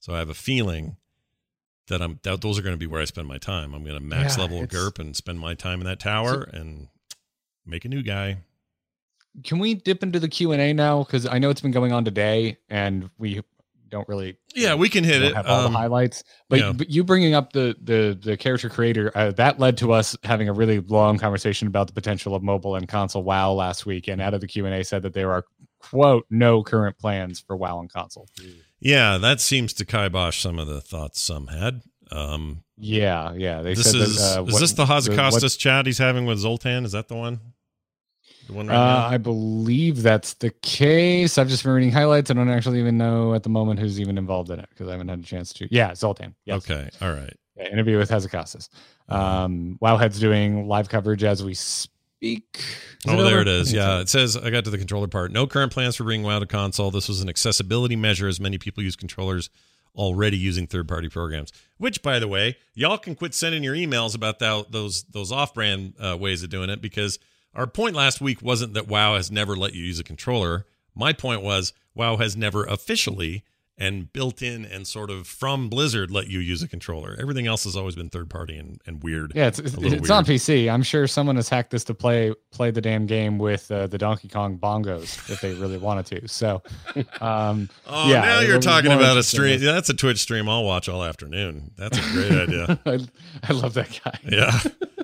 So 0.00 0.12
I 0.12 0.18
have 0.18 0.28
a 0.28 0.34
feeling 0.34 0.96
that 1.88 2.02
I'm 2.02 2.20
that 2.22 2.42
those 2.42 2.58
are 2.58 2.62
going 2.62 2.74
to 2.74 2.78
be 2.78 2.86
where 2.86 3.00
I 3.00 3.06
spend 3.06 3.28
my 3.28 3.38
time. 3.38 3.74
I'm 3.74 3.82
going 3.82 3.96
to 3.98 4.04
max 4.04 4.36
Yeah, 4.36 4.42
level 4.42 4.66
GURP 4.66 4.98
and 4.98 5.16
spend 5.16 5.40
my 5.40 5.54
time 5.54 5.80
in 5.80 5.86
that 5.86 6.00
tower 6.00 6.42
and 6.42 6.88
make 7.64 7.86
a 7.86 7.88
new 7.88 8.02
guy. 8.02 8.38
Can 9.42 9.58
we 9.58 9.72
dip 9.74 10.02
into 10.02 10.20
the 10.20 10.28
Q 10.28 10.52
and 10.52 10.60
A 10.60 10.74
now? 10.74 11.04
Because 11.04 11.26
I 11.26 11.38
know 11.38 11.48
it's 11.48 11.62
been 11.62 11.70
going 11.70 11.92
on 11.92 12.04
today, 12.04 12.58
and 12.68 13.08
we 13.16 13.40
don't 13.92 14.08
really 14.08 14.36
Yeah, 14.56 14.74
we 14.74 14.88
can 14.88 15.04
hit 15.04 15.22
it. 15.22 15.36
have 15.36 15.46
all 15.46 15.66
Um, 15.66 15.72
the 15.72 15.78
highlights. 15.78 16.24
But, 16.48 16.58
yeah. 16.58 16.72
but 16.72 16.90
you 16.90 17.04
bringing 17.04 17.34
up 17.34 17.52
the 17.52 17.76
the 17.80 18.18
the 18.20 18.36
character 18.36 18.68
creator 18.68 19.12
uh, 19.14 19.30
that 19.32 19.60
led 19.60 19.76
to 19.78 19.92
us 19.92 20.16
having 20.24 20.48
a 20.48 20.52
really 20.52 20.80
long 20.80 21.18
conversation 21.18 21.68
about 21.68 21.86
the 21.86 21.92
potential 21.92 22.34
of 22.34 22.42
mobile 22.42 22.74
and 22.74 22.88
console 22.88 23.22
WoW 23.22 23.52
last 23.52 23.86
week. 23.86 24.08
And 24.08 24.20
out 24.20 24.34
of 24.34 24.40
the 24.40 24.48
Q 24.48 24.66
and 24.66 24.74
A 24.74 24.82
said 24.82 25.02
that 25.02 25.12
there 25.14 25.30
are 25.30 25.44
quote 25.78 26.26
no 26.30 26.62
current 26.64 26.98
plans 26.98 27.38
for 27.40 27.56
WoW 27.56 27.78
and 27.80 27.92
console. 27.92 28.26
yeah, 28.80 29.18
that 29.18 29.40
seems 29.40 29.72
to 29.74 29.84
kibosh 29.84 30.40
some 30.40 30.58
of 30.58 30.66
the 30.66 30.80
thoughts 30.80 31.20
some 31.20 31.46
had. 31.48 31.82
Um, 32.10 32.62
Yeah, 32.78 33.32
yeah. 33.34 33.62
They 33.62 33.74
this 33.74 33.90
said 33.92 34.00
is 34.00 34.16
that, 34.18 34.38
uh, 34.40 34.44
is 34.44 34.52
what- 34.54 34.60
this 34.60 34.72
the 34.72 34.84
Hazzikostas 34.86 35.56
chat 35.58 35.86
he's 35.86 35.98
having 35.98 36.26
with 36.26 36.38
Zoltan? 36.38 36.84
Is 36.84 36.92
that 36.92 37.08
the 37.08 37.14
one? 37.14 37.40
The 38.52 38.56
one 38.58 38.66
right 38.68 38.76
Uh, 38.76 38.98
now? 39.00 39.06
I 39.06 39.18
believe 39.18 40.02
that's 40.02 40.34
the 40.34 40.50
case. 40.50 41.38
I've 41.38 41.48
just 41.48 41.64
been 41.64 41.72
reading 41.72 41.90
highlights. 41.90 42.30
I 42.30 42.34
don't 42.34 42.48
actually 42.48 42.78
even 42.80 42.98
know 42.98 43.34
at 43.34 43.42
the 43.42 43.48
moment 43.48 43.80
who's 43.80 44.00
even 44.00 44.18
involved 44.18 44.50
in 44.50 44.60
it 44.60 44.68
because 44.70 44.88
I 44.88 44.92
haven't 44.92 45.08
had 45.08 45.20
a 45.20 45.22
chance 45.22 45.52
to. 45.54 45.68
Yeah, 45.70 45.94
Zoltan. 45.94 46.34
Yes. 46.44 46.58
Okay, 46.58 46.88
all 47.00 47.12
right. 47.12 47.34
Yeah, 47.56 47.68
interview 47.68 47.98
with 47.98 48.10
Hazzikostas. 48.10 48.68
Uh-huh. 49.08 49.44
Um, 49.44 49.78
Wowhead's 49.82 50.18
doing 50.18 50.68
live 50.68 50.88
coverage 50.88 51.24
as 51.24 51.42
we 51.42 51.54
speak. 51.54 52.46
Is 52.54 52.66
oh, 53.08 53.16
there 53.22 53.34
over? 53.34 53.40
it 53.40 53.48
is. 53.48 53.72
Yeah, 53.72 54.00
it 54.00 54.08
says 54.08 54.36
I 54.36 54.50
got 54.50 54.64
to 54.64 54.70
the 54.70 54.78
controller 54.78 55.08
part. 55.08 55.32
No 55.32 55.46
current 55.46 55.72
plans 55.72 55.96
for 55.96 56.04
bringing 56.04 56.24
WoW 56.24 56.38
to 56.38 56.46
console. 56.46 56.90
This 56.90 57.08
was 57.08 57.20
an 57.20 57.28
accessibility 57.28 57.96
measure, 57.96 58.28
as 58.28 58.40
many 58.40 58.58
people 58.58 58.82
use 58.82 58.96
controllers 58.96 59.50
already 59.94 60.38
using 60.38 60.66
third-party 60.66 61.10
programs. 61.10 61.52
Which, 61.76 62.02
by 62.02 62.18
the 62.18 62.28
way, 62.28 62.56
y'all 62.74 62.96
can 62.96 63.14
quit 63.14 63.34
sending 63.34 63.62
your 63.62 63.74
emails 63.74 64.14
about 64.14 64.38
that, 64.38 64.70
those 64.70 65.02
those 65.04 65.30
off-brand 65.30 65.94
uh, 66.00 66.16
ways 66.16 66.42
of 66.42 66.50
doing 66.50 66.70
it 66.70 66.80
because 66.80 67.18
our 67.54 67.66
point 67.66 67.94
last 67.94 68.20
week 68.20 68.42
wasn't 68.42 68.74
that 68.74 68.88
WoW 68.88 69.14
has 69.16 69.30
never 69.30 69.56
let 69.56 69.74
you 69.74 69.84
use 69.84 69.98
a 69.98 70.04
controller. 70.04 70.66
My 70.94 71.12
point 71.12 71.42
was 71.42 71.72
WoW 71.94 72.16
has 72.16 72.36
never 72.36 72.64
officially 72.64 73.44
and 73.78 74.12
built 74.12 74.42
in 74.42 74.64
and 74.66 74.86
sort 74.86 75.10
of 75.10 75.26
from 75.26 75.68
Blizzard 75.68 76.10
let 76.10 76.28
you 76.28 76.38
use 76.38 76.62
a 76.62 76.68
controller. 76.68 77.16
Everything 77.18 77.46
else 77.46 77.64
has 77.64 77.74
always 77.74 77.96
been 77.96 78.10
third 78.10 78.28
party 78.28 78.56
and, 78.56 78.80
and 78.86 79.02
weird. 79.02 79.32
Yeah, 79.34 79.46
it's 79.48 79.58
it's, 79.58 79.74
it's 79.74 80.10
on. 80.10 80.24
PC. 80.24 80.70
I'm 80.72 80.82
sure 80.82 81.06
someone 81.06 81.36
has 81.36 81.48
hacked 81.48 81.70
this 81.70 81.82
to 81.84 81.94
play 81.94 82.34
play 82.52 82.70
the 82.70 82.82
damn 82.82 83.06
game 83.06 83.38
with 83.38 83.70
uh, 83.70 83.86
the 83.86 83.98
Donkey 83.98 84.28
Kong 84.28 84.58
bongos 84.58 85.30
if 85.30 85.40
they 85.40 85.54
really 85.54 85.78
wanted 85.78 86.06
to. 86.06 86.28
So, 86.28 86.62
um, 87.20 87.68
Oh, 87.86 88.08
yeah, 88.08 88.20
now 88.20 88.40
you're 88.40 88.60
talking 88.60 88.92
about 88.92 89.16
a 89.16 89.22
stream. 89.22 89.60
Yeah, 89.60 89.72
that's 89.72 89.88
a 89.88 89.94
Twitch 89.94 90.18
stream 90.18 90.48
I'll 90.48 90.64
watch 90.64 90.88
all 90.88 91.02
afternoon. 91.02 91.72
That's 91.76 91.98
a 91.98 92.02
great 92.12 92.32
idea. 92.48 92.78
I, 92.86 92.98
I 93.42 93.52
love 93.52 93.74
that 93.74 94.00
guy. 94.04 94.18
Yeah, 94.30 94.60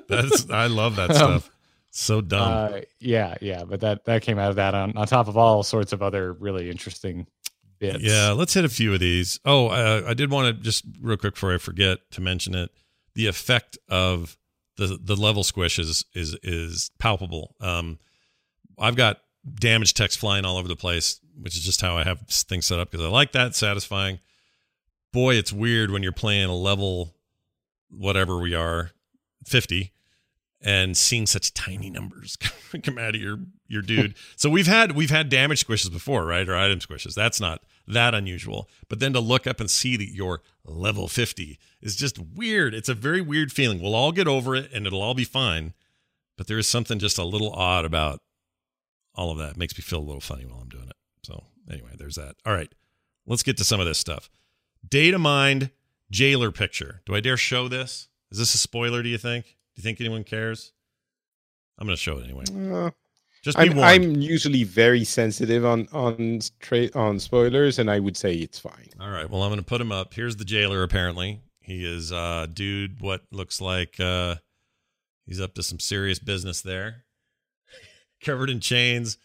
that's 0.08 0.48
I 0.50 0.66
love 0.66 0.96
that 0.96 1.14
stuff. 1.16 1.50
So 1.90 2.20
dumb. 2.20 2.74
Uh, 2.74 2.80
yeah, 3.00 3.36
yeah, 3.40 3.64
but 3.64 3.80
that 3.80 4.04
that 4.04 4.22
came 4.22 4.38
out 4.38 4.50
of 4.50 4.56
that 4.56 4.74
on 4.74 4.96
on 4.96 5.06
top 5.06 5.28
of 5.28 5.36
all 5.36 5.62
sorts 5.62 5.92
of 5.92 6.02
other 6.02 6.32
really 6.34 6.70
interesting 6.70 7.26
bits. 7.78 7.98
yeah, 8.00 8.32
let's 8.32 8.54
hit 8.54 8.64
a 8.64 8.68
few 8.68 8.92
of 8.92 9.00
these. 9.00 9.40
Oh, 9.44 9.68
uh, 9.68 10.02
I 10.06 10.14
did 10.14 10.30
want 10.30 10.56
to 10.56 10.62
just 10.62 10.84
real 11.00 11.16
quick 11.16 11.34
before 11.34 11.54
I 11.54 11.58
forget 11.58 11.98
to 12.12 12.20
mention 12.20 12.54
it. 12.54 12.70
The 13.14 13.26
effect 13.26 13.78
of 13.88 14.36
the 14.76 14.98
the 15.02 15.16
level 15.16 15.44
squish 15.44 15.78
is 15.78 16.04
is 16.14 16.36
is 16.42 16.90
palpable. 16.98 17.54
Um, 17.60 17.98
I've 18.78 18.96
got 18.96 19.18
damage 19.58 19.94
text 19.94 20.18
flying 20.18 20.44
all 20.44 20.56
over 20.56 20.68
the 20.68 20.76
place, 20.76 21.20
which 21.40 21.56
is 21.56 21.64
just 21.64 21.80
how 21.80 21.96
I 21.96 22.04
have 22.04 22.20
things 22.28 22.66
set 22.66 22.78
up 22.78 22.90
because 22.90 23.04
I 23.04 23.08
like 23.08 23.32
that. 23.32 23.54
Satisfying. 23.56 24.20
Boy, 25.12 25.34
it's 25.34 25.52
weird 25.52 25.90
when 25.90 26.02
you're 26.02 26.12
playing 26.12 26.48
a 26.48 26.54
level, 26.54 27.14
whatever 27.90 28.38
we 28.38 28.54
are, 28.54 28.90
fifty, 29.46 29.92
and 30.60 30.96
seeing 30.96 31.26
such 31.26 31.54
tiny 31.54 31.90
numbers 31.90 32.36
come 32.82 32.98
out 32.98 33.14
of 33.14 33.20
your 33.20 33.38
your 33.68 33.82
dude. 33.82 34.14
so 34.36 34.50
we've 34.50 34.66
had 34.66 34.92
we've 34.92 35.10
had 35.10 35.28
damage 35.28 35.64
squishes 35.66 35.92
before, 35.92 36.24
right? 36.24 36.48
Or 36.48 36.56
item 36.56 36.80
squishes. 36.80 37.14
That's 37.14 37.40
not 37.40 37.62
that 37.86 38.14
unusual. 38.14 38.68
But 38.88 39.00
then 39.00 39.12
to 39.12 39.20
look 39.20 39.46
up 39.46 39.60
and 39.60 39.70
see 39.70 39.96
that 39.96 40.12
you're 40.12 40.42
level 40.64 41.08
50 41.08 41.58
is 41.80 41.96
just 41.96 42.18
weird. 42.18 42.74
It's 42.74 42.88
a 42.88 42.94
very 42.94 43.20
weird 43.20 43.52
feeling. 43.52 43.80
We'll 43.80 43.94
all 43.94 44.12
get 44.12 44.28
over 44.28 44.54
it 44.54 44.70
and 44.72 44.86
it'll 44.86 45.02
all 45.02 45.14
be 45.14 45.24
fine. 45.24 45.74
But 46.36 46.46
there 46.46 46.58
is 46.58 46.68
something 46.68 46.98
just 46.98 47.18
a 47.18 47.24
little 47.24 47.52
odd 47.52 47.84
about 47.84 48.20
all 49.14 49.30
of 49.30 49.38
that. 49.38 49.52
It 49.52 49.56
makes 49.56 49.76
me 49.76 49.82
feel 49.82 49.98
a 49.98 50.00
little 50.00 50.20
funny 50.20 50.44
while 50.44 50.60
I'm 50.60 50.68
doing 50.68 50.88
it. 50.88 50.96
So 51.24 51.44
anyway, 51.70 51.90
there's 51.98 52.14
that. 52.16 52.36
All 52.46 52.52
right. 52.52 52.72
Let's 53.26 53.42
get 53.42 53.56
to 53.58 53.64
some 53.64 53.80
of 53.80 53.86
this 53.86 53.98
stuff. 53.98 54.30
Data 54.88 55.18
mined 55.18 55.70
jailer 56.10 56.50
picture. 56.52 57.02
Do 57.04 57.14
I 57.14 57.20
dare 57.20 57.36
show 57.36 57.68
this? 57.68 58.08
Is 58.30 58.38
this 58.38 58.54
a 58.54 58.58
spoiler, 58.58 59.02
do 59.02 59.08
you 59.08 59.18
think? 59.18 59.57
Do 59.78 59.82
you 59.82 59.84
think 59.84 60.00
anyone 60.00 60.24
cares? 60.24 60.72
I'm 61.78 61.86
going 61.86 61.96
to 61.96 62.02
show 62.02 62.18
it 62.18 62.24
anyway. 62.24 62.42
Uh, 62.50 62.90
Just 63.44 63.56
be 63.56 63.62
I'm, 63.62 63.76
warned. 63.76 63.88
I'm 63.88 64.20
usually 64.20 64.64
very 64.64 65.04
sensitive 65.04 65.64
on 65.64 65.86
on 65.92 66.40
straight 66.40 66.96
on 66.96 67.20
spoilers, 67.20 67.78
and 67.78 67.88
I 67.88 68.00
would 68.00 68.16
say 68.16 68.34
it's 68.34 68.58
fine. 68.58 68.88
All 68.98 69.08
right. 69.08 69.30
Well, 69.30 69.44
I'm 69.44 69.50
going 69.50 69.60
to 69.60 69.64
put 69.64 69.80
him 69.80 69.92
up. 69.92 70.14
Here's 70.14 70.34
the 70.34 70.44
jailer. 70.44 70.82
Apparently, 70.82 71.42
he 71.60 71.84
is 71.84 72.10
uh, 72.10 72.48
dude. 72.52 73.00
What 73.00 73.22
looks 73.30 73.60
like 73.60 74.00
uh, 74.00 74.36
he's 75.26 75.40
up 75.40 75.54
to 75.54 75.62
some 75.62 75.78
serious 75.78 76.18
business 76.18 76.60
there. 76.60 77.04
Covered 78.20 78.50
in 78.50 78.58
chains, 78.58 79.16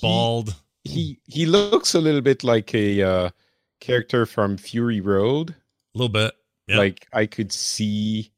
bald. 0.00 0.54
He 0.84 1.20
he 1.26 1.44
looks 1.44 1.94
a 1.94 2.00
little 2.00 2.22
bit 2.22 2.42
like 2.42 2.74
a 2.74 3.02
uh, 3.02 3.30
character 3.78 4.24
from 4.24 4.56
Fury 4.56 5.02
Road. 5.02 5.50
A 5.50 5.98
little 5.98 6.08
bit. 6.08 6.32
Yeah. 6.66 6.78
Like 6.78 7.06
I 7.12 7.26
could 7.26 7.52
see 7.52 8.32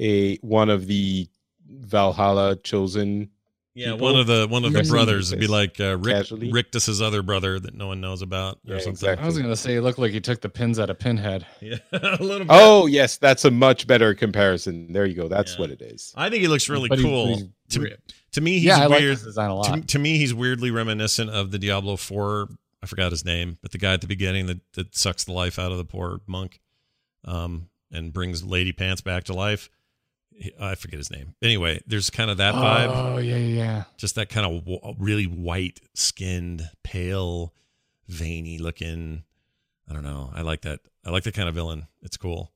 a 0.00 0.36
one 0.38 0.70
of 0.70 0.86
the 0.86 1.28
Valhalla 1.68 2.56
chosen. 2.56 3.30
yeah, 3.74 3.92
people. 3.92 4.06
one 4.06 4.16
of 4.18 4.26
the 4.26 4.46
one 4.48 4.64
of 4.64 4.72
the 4.72 4.82
brothers 4.84 5.30
would 5.30 5.40
be 5.40 5.46
like 5.46 5.78
uh, 5.80 5.96
Rick, 5.98 6.16
Casually. 6.16 6.50
Rictus's 6.52 7.00
other 7.00 7.22
brother 7.22 7.60
that 7.60 7.74
no 7.74 7.86
one 7.86 8.00
knows 8.00 8.22
about 8.22 8.56
or 8.66 8.74
Yeah, 8.74 8.78
something. 8.78 8.90
exactly. 8.92 9.22
I 9.22 9.26
was 9.26 9.38
gonna 9.38 9.56
say 9.56 9.76
it 9.76 9.82
looked 9.82 9.98
like 9.98 10.10
he 10.12 10.20
took 10.20 10.40
the 10.40 10.48
pins 10.48 10.78
out 10.80 10.90
of 10.90 10.98
Pinhead. 10.98 11.46
Yeah, 11.60 11.76
a 11.92 12.16
little 12.22 12.40
bit. 12.40 12.48
Oh 12.50 12.86
yes, 12.86 13.18
that's 13.18 13.44
a 13.44 13.50
much 13.50 13.86
better 13.86 14.14
comparison. 14.14 14.92
There 14.92 15.06
you 15.06 15.14
go. 15.14 15.28
That's 15.28 15.54
Yeah. 15.54 15.60
what 15.60 15.70
it 15.70 15.82
is. 15.82 16.12
I 16.16 16.28
think 16.30 16.42
he 16.42 16.48
looks 16.48 16.68
really 16.68 16.88
But 16.88 16.98
cool. 17.00 17.26
but 17.26 17.34
he's 17.36 17.46
to, 17.70 17.96
to 18.32 18.40
me, 18.40 18.52
he's 18.54 18.64
yeah, 18.64 18.78
I 18.80 18.86
like 18.86 19.00
weird. 19.00 19.12
this 19.16 19.22
design 19.24 19.50
a 19.50 19.62
to, 19.62 19.86
to 19.86 19.98
me, 19.98 20.18
he's 20.18 20.34
weirdly 20.34 20.70
reminiscent 20.70 21.30
of 21.30 21.50
the 21.52 21.58
Diablo 21.58 21.96
4. 21.96 22.48
I 22.82 22.86
forgot 22.86 23.10
his 23.12 23.24
name, 23.24 23.58
but 23.62 23.70
the 23.72 23.78
guy 23.78 23.92
at 23.92 24.00
the 24.00 24.06
beginning 24.06 24.46
that, 24.46 24.60
that 24.72 24.96
sucks 24.96 25.24
the 25.24 25.32
life 25.32 25.58
out 25.58 25.70
of 25.70 25.76
the 25.78 25.84
poor 25.84 26.20
monk 26.26 26.58
um, 27.24 27.68
and 27.92 28.12
brings 28.12 28.42
Lady 28.42 28.72
Pants 28.72 29.02
back 29.02 29.24
to 29.24 29.34
life. 29.34 29.68
He- 30.40 30.52
I 30.58 30.74
forget 30.74 30.98
his 30.98 31.10
name. 31.10 31.34
Anyway, 31.42 31.80
there's 31.86 32.10
kind 32.10 32.30
of 32.30 32.38
that 32.38 32.54
vibe. 32.54 32.88
Oh 32.92 33.18
yeah, 33.18 33.36
yeah, 33.36 33.56
yeah. 33.56 33.84
Just 33.98 34.14
that 34.16 34.28
kind 34.30 34.46
of 34.46 34.64
w- 34.64 34.94
really 34.98 35.24
white 35.26 35.80
skinned, 35.94 36.62
pale, 36.82 37.54
veiny 38.08 38.58
looking. 38.58 39.22
I 39.88 39.92
don't 39.92 40.02
know. 40.04 40.30
I 40.34 40.42
like 40.42 40.62
that. 40.62 40.80
I 41.04 41.10
like 41.10 41.24
that 41.24 41.34
kind 41.34 41.48
of 41.48 41.54
villain. 41.54 41.86
It's 42.02 42.16
cool. 42.16 42.52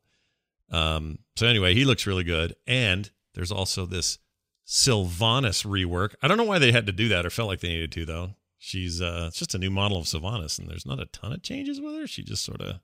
Um, 0.70 1.18
so 1.36 1.46
anyway, 1.46 1.74
he 1.74 1.84
looks 1.84 2.06
really 2.06 2.24
good. 2.24 2.56
And 2.66 3.10
there's 3.34 3.52
also 3.52 3.86
this 3.86 4.18
Sylvanas 4.66 5.64
rework. 5.66 6.14
I 6.22 6.28
don't 6.28 6.36
know 6.38 6.44
why 6.44 6.58
they 6.58 6.72
had 6.72 6.86
to 6.86 6.92
do 6.92 7.08
that 7.08 7.26
or 7.26 7.30
felt 7.30 7.48
like 7.48 7.60
they 7.60 7.68
needed 7.68 7.92
to 7.92 8.04
though. 8.06 8.30
She's 8.58 9.02
uh 9.02 9.26
it's 9.28 9.38
just 9.38 9.54
a 9.54 9.58
new 9.58 9.70
model 9.70 9.98
of 9.98 10.06
Sylvanas 10.06 10.58
and 10.58 10.68
there's 10.70 10.86
not 10.86 11.00
a 11.00 11.04
ton 11.06 11.32
of 11.34 11.42
changes 11.42 11.80
with 11.82 11.94
her. 11.96 12.06
She 12.06 12.22
just 12.22 12.44
sort 12.44 12.62
of 12.62 12.80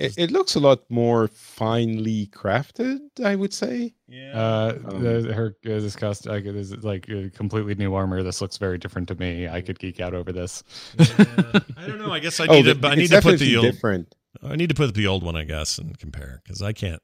It, 0.00 0.14
it 0.18 0.30
looks 0.30 0.54
a 0.54 0.60
lot 0.60 0.80
more 0.90 1.28
finely 1.28 2.26
crafted. 2.28 2.98
I 3.24 3.34
would 3.36 3.52
say. 3.54 3.94
yeah. 4.08 4.32
Uh, 4.32 4.78
Um, 4.86 5.02
the, 5.02 5.32
her 5.34 5.56
uh, 5.66 5.68
this 5.68 5.94
cost 5.96 6.26
like 6.26 6.44
this 6.44 6.72
is 6.72 6.82
like 6.84 7.08
a 7.08 7.30
completely 7.30 7.74
new 7.74 7.94
armor. 7.94 8.22
This 8.22 8.40
looks 8.40 8.56
very 8.56 8.78
different 8.78 9.08
to 9.08 9.14
me. 9.14 9.46
I 9.48 9.60
could 9.60 9.78
geek 9.78 10.00
out 10.00 10.14
over 10.14 10.32
this. 10.32 10.64
I 10.98 11.86
don't 11.86 11.98
know. 11.98 12.12
I 12.12 12.18
guess 12.18 12.40
I 12.40 12.46
oh, 12.46 12.52
need 12.54 12.62
to 12.64 12.74
the- 12.74 12.88
I 12.88 12.92
it's 12.92 12.98
need 12.98 13.08
to 13.08 13.14
put 13.16 13.38
definitely 13.38 13.46
the 13.46 13.56
old 13.56 13.64
different. 13.72 14.14
I 14.42 14.56
need 14.56 14.68
to 14.68 14.74
put 14.74 14.94
the 14.94 15.06
old 15.06 15.22
one, 15.22 15.36
I 15.36 15.44
guess, 15.44 15.78
and 15.78 15.98
compare 15.98 16.40
because 16.44 16.62
I 16.62 16.72
can't. 16.72 17.02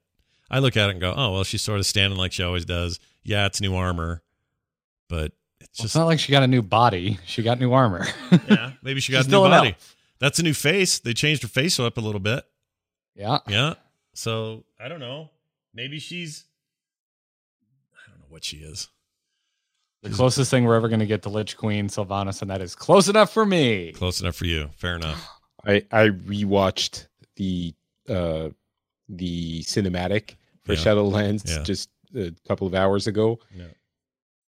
I 0.51 0.61
look 0.61 0.77
at 0.77 0.89
it 0.89 0.93
and 0.93 1.01
go, 1.01 1.13
"Oh, 1.17 1.33
well, 1.33 1.45
she's 1.45 1.63
sort 1.63 1.81
of 1.81 1.87
standing 1.87 2.19
like 2.19 2.33
she 2.33 2.43
always 2.43 2.65
does." 2.65 2.99
Yeah, 3.25 3.47
it's 3.47 3.61
new 3.61 3.75
armor, 3.75 4.23
but 5.09 5.33
it's 5.61 5.79
Well, 5.81 5.85
just 5.85 5.85
it's 5.85 5.95
not 5.97 6.05
like 6.07 6.21
she 6.21 6.31
got 6.33 6.45
a 6.45 6.47
new 6.47 6.63
body. 6.63 7.19
She 7.27 7.43
got 7.43 7.59
new 7.59 7.73
armor. 7.73 8.07
yeah. 8.49 8.73
Maybe 8.83 9.01
she 9.01 9.13
got 9.13 9.25
She's 9.25 9.27
a 9.33 9.37
new 9.37 9.43
body. 9.43 9.71
elf. 9.71 9.97
That's 10.21 10.39
a 10.39 10.43
new 10.45 10.55
face. 10.55 10.99
They 11.01 11.13
changed 11.15 11.43
her 11.43 11.49
face 11.49 11.79
up 11.81 11.99
a 11.99 12.01
little 12.01 12.21
bit. 12.21 12.45
Yeah. 13.17 13.39
Yeah. 13.49 13.75
So 14.15 14.65
I 14.81 14.89
don't 14.89 15.01
know. 15.01 15.31
Maybe 15.75 15.99
she's. 15.99 16.45
I 17.95 18.11
don't 18.11 18.21
know 18.21 18.27
what 18.29 18.45
she 18.45 18.59
is. 18.59 18.89
The 20.03 20.11
closest 20.11 20.51
thing 20.51 20.65
we're 20.65 20.77
ever 20.77 20.89
going 20.89 21.01
to 21.01 21.07
get 21.07 21.23
to 21.23 21.29
Lich 21.31 21.57
Queen 21.57 21.89
Sylvanas, 21.89 22.41
and 22.43 22.51
that 22.51 22.61
is 22.61 22.75
close 22.77 23.09
enough 23.09 23.33
for 23.33 23.45
me. 23.45 23.93
Close 23.93 24.21
enough 24.21 24.37
for 24.37 24.45
you. 24.47 24.71
Fair 24.77 24.97
enough. 24.97 25.29
I 25.67 25.85
I 25.91 26.09
rewatched 26.11 27.07
the 27.37 27.75
uh 28.09 28.51
the 29.09 29.63
cinematic 29.63 30.37
for 30.65 30.75
Yeah. 30.75 30.79
Shadowlands 30.79 31.49
Yeah. 31.49 31.63
just 31.65 31.89
a 32.15 32.33
couple 32.47 32.67
of 32.67 32.75
hours 32.75 33.07
ago. 33.07 33.41
Yeah. 33.55 33.65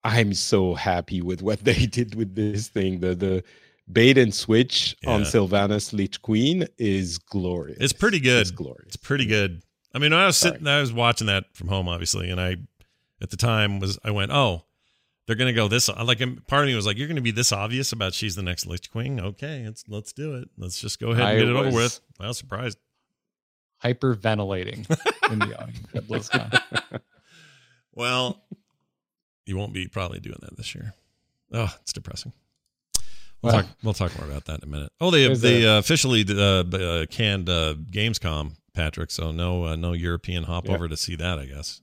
I'm 0.05 0.33
so 0.35 0.75
happy 0.75 1.21
with 1.21 1.43
what 1.43 1.59
they 1.65 1.87
did 1.87 2.15
with 2.15 2.35
this 2.35 2.69
thing. 2.69 3.01
The 3.01 3.15
the 3.15 3.45
bait 3.93 4.19
and 4.19 4.35
switch 4.35 4.97
on 5.07 5.21
Yeah. 5.21 5.27
Sylvanas 5.27 5.93
Lich 5.93 6.21
Queen 6.23 6.67
is 6.79 7.19
glorious. 7.19 7.79
It's 7.81 7.93
pretty 7.93 8.21
good. 8.21 8.43
It's 8.43 8.51
glorious. 8.51 8.87
It's 8.89 8.97
pretty 8.97 9.27
good. 9.27 9.63
I 9.95 9.99
mean, 9.99 10.13
I 10.13 10.27
was 10.27 10.37
Sorry. 10.37 10.53
sitting, 10.53 10.67
I 10.69 10.81
was 10.81 10.93
watching 10.93 11.27
that 11.27 11.45
from 11.55 11.69
home, 11.69 11.89
obviously, 11.89 12.31
and 12.31 12.41
I, 12.41 12.57
at 13.21 13.31
the 13.31 13.37
time, 13.37 13.81
was 13.81 13.99
I 14.05 14.11
went, 14.13 14.31
oh, 14.33 14.65
they're 15.27 15.37
gonna 15.37 15.53
go 15.53 15.69
this. 15.69 15.89
Like, 15.89 16.21
and 16.21 16.45
part 16.47 16.63
of 16.65 16.69
me 16.69 16.75
was 16.75 16.87
like, 16.87 16.97
you're 16.99 17.09
gonna 17.09 17.21
be 17.21 17.31
this 17.31 17.53
obvious 17.53 17.93
about 17.93 18.15
she's 18.15 18.35
the 18.37 18.43
next 18.43 18.67
Lich 18.67 18.91
Queen. 18.91 19.21
Okay, 19.21 19.65
let's 19.65 19.85
let's 19.89 20.13
do 20.13 20.35
it. 20.37 20.49
Let's 20.57 20.81
just 20.81 20.99
go 20.99 21.11
ahead 21.11 21.21
and 21.23 21.29
I 21.29 21.37
get 21.39 21.49
it 21.49 21.57
over 21.57 21.71
with. 21.77 22.01
I 22.19 22.27
was 22.29 22.39
surprised. 22.39 22.79
Hyperventilating 23.85 24.89
in 25.33 25.39
the 25.39 25.59
audience 25.61 25.87
at 25.95 26.05
BlizzCon. 26.05 27.01
Well, 27.93 28.43
you 29.47 29.57
won't 29.57 29.73
be 29.73 29.89
probably 29.89 30.21
doing 30.21 30.39
that 30.43 30.57
this 30.57 30.75
year. 30.75 30.95
Oh, 31.53 31.73
it's 31.81 31.93
depressing. 31.93 32.33
We'll, 33.43 33.53
talk, 33.53 33.67
we'll 33.83 33.95
talk 33.95 34.19
more 34.19 34.29
about 34.29 34.45
that 34.47 34.63
in 34.63 34.69
a 34.69 34.71
minute. 34.71 34.93
Oh, 35.01 35.11
they 35.11 35.25
There's 35.27 35.41
they 35.41 35.67
uh, 35.67 35.79
officially 35.79 36.25
uh, 36.29 36.35
uh, 36.65 37.07
canned 37.07 37.49
uh, 37.49 37.75
Gamescom, 37.91 38.53
Patrick. 38.75 39.11
So 39.11 39.33
no 39.33 39.65
uh, 39.65 39.77
no 39.77 39.93
European 39.95 40.45
hop 40.45 40.67
Yeah. 40.69 40.75
over 40.75 40.89
to 40.89 40.97
see 40.97 41.17
that. 41.17 41.39
I 41.39 41.47
guess. 41.47 41.81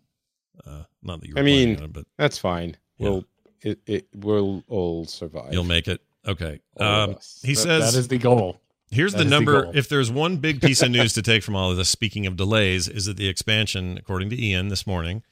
Uh, 0.65 0.83
not 1.01 1.21
that 1.21 1.27
you. 1.29 1.33
I 1.37 1.41
mean, 1.41 1.69
it, 1.71 1.93
but 1.93 2.05
That's 2.17 2.37
fine. 2.37 2.77
Yeah. 2.97 3.09
We'll 3.09 3.25
it 3.61 3.79
it 3.87 4.07
will 4.13 4.63
all 4.67 5.05
survive. 5.05 5.51
you'll 5.53 5.63
make 5.63 5.87
it. 5.87 6.01
Okay. 6.27 6.59
Um, 6.77 7.15
he 7.41 7.53
That- 7.53 7.59
says 7.61 7.93
that 7.93 7.99
is 7.99 8.07
the 8.07 8.17
goal. 8.19 8.61
Here's 8.89 9.11
That 9.13 9.17
the 9.19 9.23
is 9.25 9.29
the 9.29 9.35
number. 9.35 9.71
if 9.73 9.89
there's 9.89 10.09
one 10.11 10.37
big 10.37 10.61
piece 10.65 10.81
of 10.81 10.91
news 10.91 11.11
to 11.13 11.21
take 11.21 11.43
from 11.43 11.55
all 11.55 11.71
of 11.71 11.77
this, 11.77 11.89
speaking 11.89 12.25
of 12.25 12.37
delays, 12.37 12.87
is 12.87 13.05
that 13.05 13.17
the 13.17 13.27
expansion, 13.27 13.97
according 13.97 14.29
to 14.29 14.41
Ian 14.41 14.69
this 14.69 14.85
morning, 14.87 15.23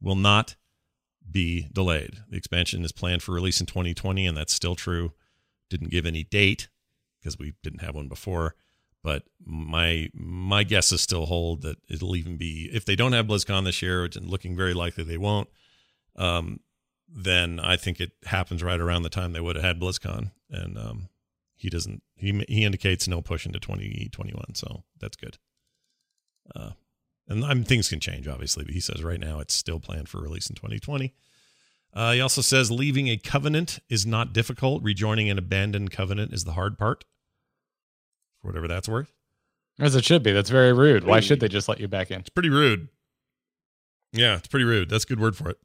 will 0.00 0.14
not 0.16 0.56
be 1.30 1.68
delayed. 1.72 2.18
The 2.28 2.36
expansion 2.36 2.84
is 2.84 2.92
planned 2.92 3.22
for 3.22 3.32
release 3.32 3.60
in 3.60 3.66
2020, 3.66 4.26
and 4.26 4.36
that's 4.36 4.52
still 4.52 4.74
true. 4.74 5.12
Didn't 5.70 5.90
give 5.90 6.06
any 6.06 6.24
date 6.24 6.68
because 7.20 7.38
we 7.38 7.54
didn't 7.62 7.82
have 7.82 7.94
one 7.94 8.08
before. 8.08 8.54
But 9.02 9.24
my 9.44 10.10
my 10.12 10.64
guesses 10.64 11.00
still 11.00 11.26
hold 11.26 11.62
that 11.62 11.76
it'll 11.88 12.16
even 12.16 12.36
be 12.36 12.68
if 12.72 12.84
they 12.84 12.96
don't 12.96 13.12
have 13.12 13.26
BlizzCon 13.26 13.64
this 13.64 13.80
year, 13.80 14.02
which 14.02 14.16
is 14.16 14.24
looking 14.24 14.56
very 14.56 14.74
likely 14.74 15.04
they 15.04 15.18
won't. 15.18 15.48
Um, 16.16 16.60
then 17.08 17.60
I 17.60 17.76
think 17.76 18.00
it 18.00 18.12
happens 18.24 18.62
right 18.62 18.80
around 18.80 19.02
the 19.02 19.08
time 19.08 19.32
they 19.32 19.40
would 19.40 19.56
have 19.56 19.64
had 19.64 19.80
BlizzCon, 19.80 20.32
and 20.50 20.76
um, 20.76 21.08
he 21.54 21.70
doesn't. 21.70 22.02
He 22.16 22.44
he 22.48 22.64
indicates 22.64 23.06
no 23.06 23.22
push 23.22 23.46
into 23.46 23.60
2021, 23.60 24.54
so 24.54 24.82
that's 24.98 25.16
good. 25.16 25.38
Uh, 26.54 26.70
and 27.28 27.44
I'm, 27.44 27.62
things 27.62 27.88
can 27.88 28.00
change, 28.00 28.26
obviously, 28.26 28.64
but 28.64 28.74
he 28.74 28.80
says 28.80 29.02
right 29.02 29.20
now 29.20 29.38
it's 29.38 29.54
still 29.54 29.80
planned 29.80 30.08
for 30.08 30.20
release 30.20 30.48
in 30.48 30.56
2020. 30.56 31.14
Uh, 31.98 32.12
he 32.12 32.20
also 32.20 32.40
says 32.40 32.70
leaving 32.70 33.08
a 33.08 33.16
covenant 33.16 33.80
is 33.88 34.06
not 34.06 34.32
difficult. 34.32 34.84
Rejoining 34.84 35.28
an 35.30 35.36
abandoned 35.36 35.90
covenant 35.90 36.32
is 36.32 36.44
the 36.44 36.52
hard 36.52 36.78
part. 36.78 37.04
For 38.40 38.46
whatever 38.46 38.68
that's 38.68 38.88
worth. 38.88 39.12
As 39.80 39.96
it 39.96 40.04
should 40.04 40.22
be. 40.22 40.30
That's 40.30 40.48
very 40.48 40.72
rude. 40.72 41.02
Why 41.02 41.18
should 41.18 41.40
they 41.40 41.48
just 41.48 41.68
let 41.68 41.80
you 41.80 41.88
back 41.88 42.12
in? 42.12 42.20
It's 42.20 42.30
pretty 42.30 42.50
rude. 42.50 42.86
Yeah, 44.12 44.36
it's 44.36 44.46
pretty 44.46 44.64
rude. 44.64 44.88
That's 44.88 45.02
a 45.02 45.08
good 45.08 45.18
word 45.18 45.36
for 45.36 45.50
it. 45.50 45.58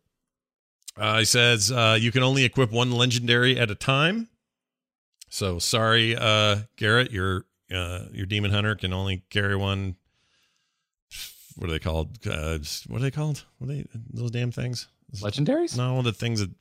Uh, 0.97 1.19
he 1.19 1.25
says 1.25 1.71
uh, 1.71 1.99
you 2.01 2.11
can 2.11 2.23
only 2.23 2.45
equip 2.45 2.71
one 2.71 2.91
legendary 2.91 3.59
at 3.59 3.69
a 3.69 3.75
time. 3.75 4.27
So 5.29 5.59
sorry, 5.59 6.15
uh, 6.15 6.61
Garrett, 6.77 7.11
your 7.11 7.45
uh, 7.71 8.05
your 8.11 8.25
demon 8.25 8.49
hunter 8.49 8.73
can 8.73 8.91
only 8.91 9.21
carry 9.29 9.55
one. 9.55 9.97
What 11.57 11.69
are 11.69 11.73
they 11.73 11.79
called? 11.79 12.17
Uh, 12.25 12.57
what 12.87 12.97
are 12.97 13.03
they 13.03 13.11
called? 13.11 13.45
What 13.59 13.69
are 13.69 13.73
they 13.73 13.85
those 14.11 14.31
damn 14.31 14.51
things? 14.51 14.87
Legendaries? 15.21 15.77
No, 15.77 16.01
the 16.01 16.11
things 16.11 16.39
that 16.39 16.51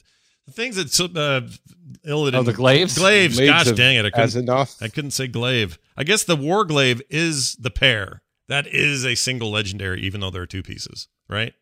the 0.46 0.52
things 0.52 0.76
that 0.76 1.16
uh, 1.16 1.42
Illidan. 2.06 2.34
Oh, 2.34 2.42
the 2.42 2.52
glaives? 2.52 2.98
Glaives. 2.98 3.36
Blades 3.36 3.50
Gosh 3.50 3.68
of 3.68 3.76
dang 3.76 3.96
it! 3.96 4.04
I 4.04 4.10
couldn't. 4.10 4.48
I 4.80 4.88
couldn't 4.88 5.12
say 5.12 5.28
glaive. 5.28 5.78
I 5.96 6.04
guess 6.04 6.24
the 6.24 6.36
war 6.36 6.64
glaive 6.64 7.00
is 7.10 7.54
the 7.56 7.70
pair. 7.70 8.22
That 8.48 8.66
is 8.66 9.06
a 9.06 9.14
single 9.14 9.50
legendary, 9.50 10.02
even 10.02 10.20
though 10.20 10.30
there 10.30 10.42
are 10.42 10.46
two 10.46 10.62
pieces, 10.62 11.08
right? 11.28 11.54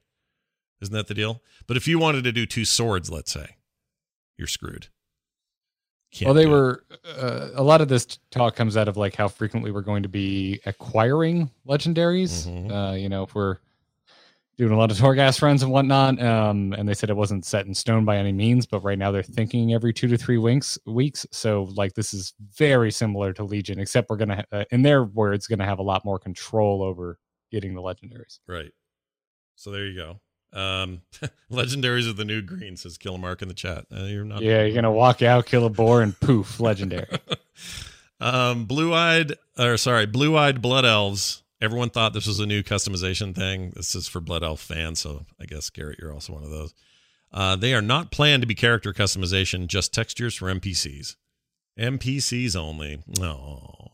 Isn't 0.81 0.95
that 0.95 1.09
the 1.09 1.15
deal? 1.15 1.43
But 1.67 1.77
if 1.77 1.87
you 1.87 1.99
wanted 1.99 2.25
to 2.25 2.33
do 2.33 2.47
two 2.47 2.65
swords, 2.65 3.11
let's 3.11 3.31
say, 3.31 3.57
you're 4.39 4.49
screwed. 4.49 4.89
Can't 6.13 6.27
well, 6.27 6.35
they 6.35 6.47
were. 6.47 6.85
Uh, 7.05 7.51
a 7.55 7.63
lot 7.63 7.81
of 7.81 7.89
this 7.89 8.19
talk 8.31 8.57
comes 8.57 8.77
out 8.77 8.89
of 8.89 8.97
like 8.97 9.15
how 9.15 9.29
frequently 9.29 9.71
we're 9.71 9.83
going 9.83 10.03
to 10.03 10.09
be 10.09 10.61
acquiring 10.67 11.51
legendaries. 11.69 12.49
Mhm. 12.49 12.71
Uh, 12.73 12.97
you 12.97 13.09
know, 13.09 13.23
if 13.25 13.35
we're 13.35 13.59
doing 14.61 14.73
a 14.73 14.77
lot 14.77 14.91
of 14.91 14.99
Torghast 14.99 15.41
runs 15.41 15.63
and 15.63 15.73
whatnot, 15.73 16.21
um, 16.23 16.75
and 16.75 16.87
they 16.87 16.93
said 16.93 17.09
it 17.09 17.17
wasn't 17.17 17.47
set 17.47 17.65
in 17.65 17.75
stone 17.75 18.05
by 18.05 18.19
any 18.19 18.31
means, 18.31 18.67
but 18.67 18.81
right 18.81 18.99
now 18.99 19.11
they're 19.11 19.23
thinking 19.23 19.73
every 19.73 19.91
two 19.91 20.07
to 20.07 20.19
three 20.19 20.37
weeks. 20.37 20.79
Weeks, 20.85 21.27
so 21.33 21.63
like 21.75 21.95
this 21.95 22.13
is 22.13 22.35
very 22.59 22.91
similar 22.91 23.33
to 23.33 23.43
Legion, 23.43 23.81
except 23.81 24.11
we're 24.11 24.17
gonna, 24.17 24.37
ha- 24.37 24.59
uh, 24.59 24.65
in 24.71 24.83
their 24.83 25.05
words, 25.05 25.47
gonna 25.47 25.65
have 25.65 25.79
a 25.79 25.83
lot 25.83 26.05
more 26.05 26.19
control 26.19 26.83
over 26.83 27.19
getting 27.51 27.75
the 27.75 27.81
legendaries. 27.81 28.39
right. 28.47 28.71
So 29.57 29.71
there 29.71 29.87
you 29.87 29.97
go. 29.97 30.21
Um, 30.53 31.03
legendaries 31.51 32.09
of 32.09 32.19
the 32.19 32.27
new 32.27 32.43
green, 32.43 32.77
says 32.77 32.99
Killemark 32.99 33.41
in 33.41 33.49
the 33.49 33.55
chat. 33.55 33.87
Uh, 33.91 34.05
you're 34.05 34.25
not. 34.25 34.43
Yeah, 34.43 34.63
you're 34.65 34.75
gonna 34.75 34.93
walk 34.93 35.23
out, 35.23 35.47
kill 35.47 35.65
a 35.65 35.71
boar, 35.71 36.03
and 36.03 36.19
poof, 36.21 36.61
legendary. 36.61 37.07
um, 38.21 38.67
blue 38.67 38.93
eyed, 38.93 39.37
or 39.59 39.79
sorry, 39.79 40.05
blue 40.05 40.37
eyed 40.37 40.61
blood 40.61 40.85
elves. 40.85 41.43
Everyone 41.61 41.91
thought 41.91 42.15
this 42.15 42.27
was 42.27 42.41
a 42.41 42.47
new 42.47 42.63
customization 42.63 43.35
thing. 43.35 43.73
This 43.77 43.95
is 43.95 44.09
for 44.09 44.21
blood 44.21 44.43
elf 44.43 44.61
fans, 44.61 45.01
so 45.01 45.27
I 45.41 45.45
guess 45.45 45.69
Garrett, 45.69 45.99
you're 46.01 46.13
also 46.13 46.33
one 46.33 46.43
of 46.43 46.51
those. 46.51 46.73
Uh, 47.33 47.55
they 47.55 47.75
are 47.75 47.83
not 47.83 48.11
planned 48.11 48.43
to 48.43 48.47
be 48.47 48.55
character 48.55 48.93
customization, 48.93 49.67
just 49.67 49.93
textures 49.93 50.35
for 50.35 50.53
NPCs. 50.53 51.17
NPCs 51.79 52.57
only. 52.57 53.03
No. 53.07 53.93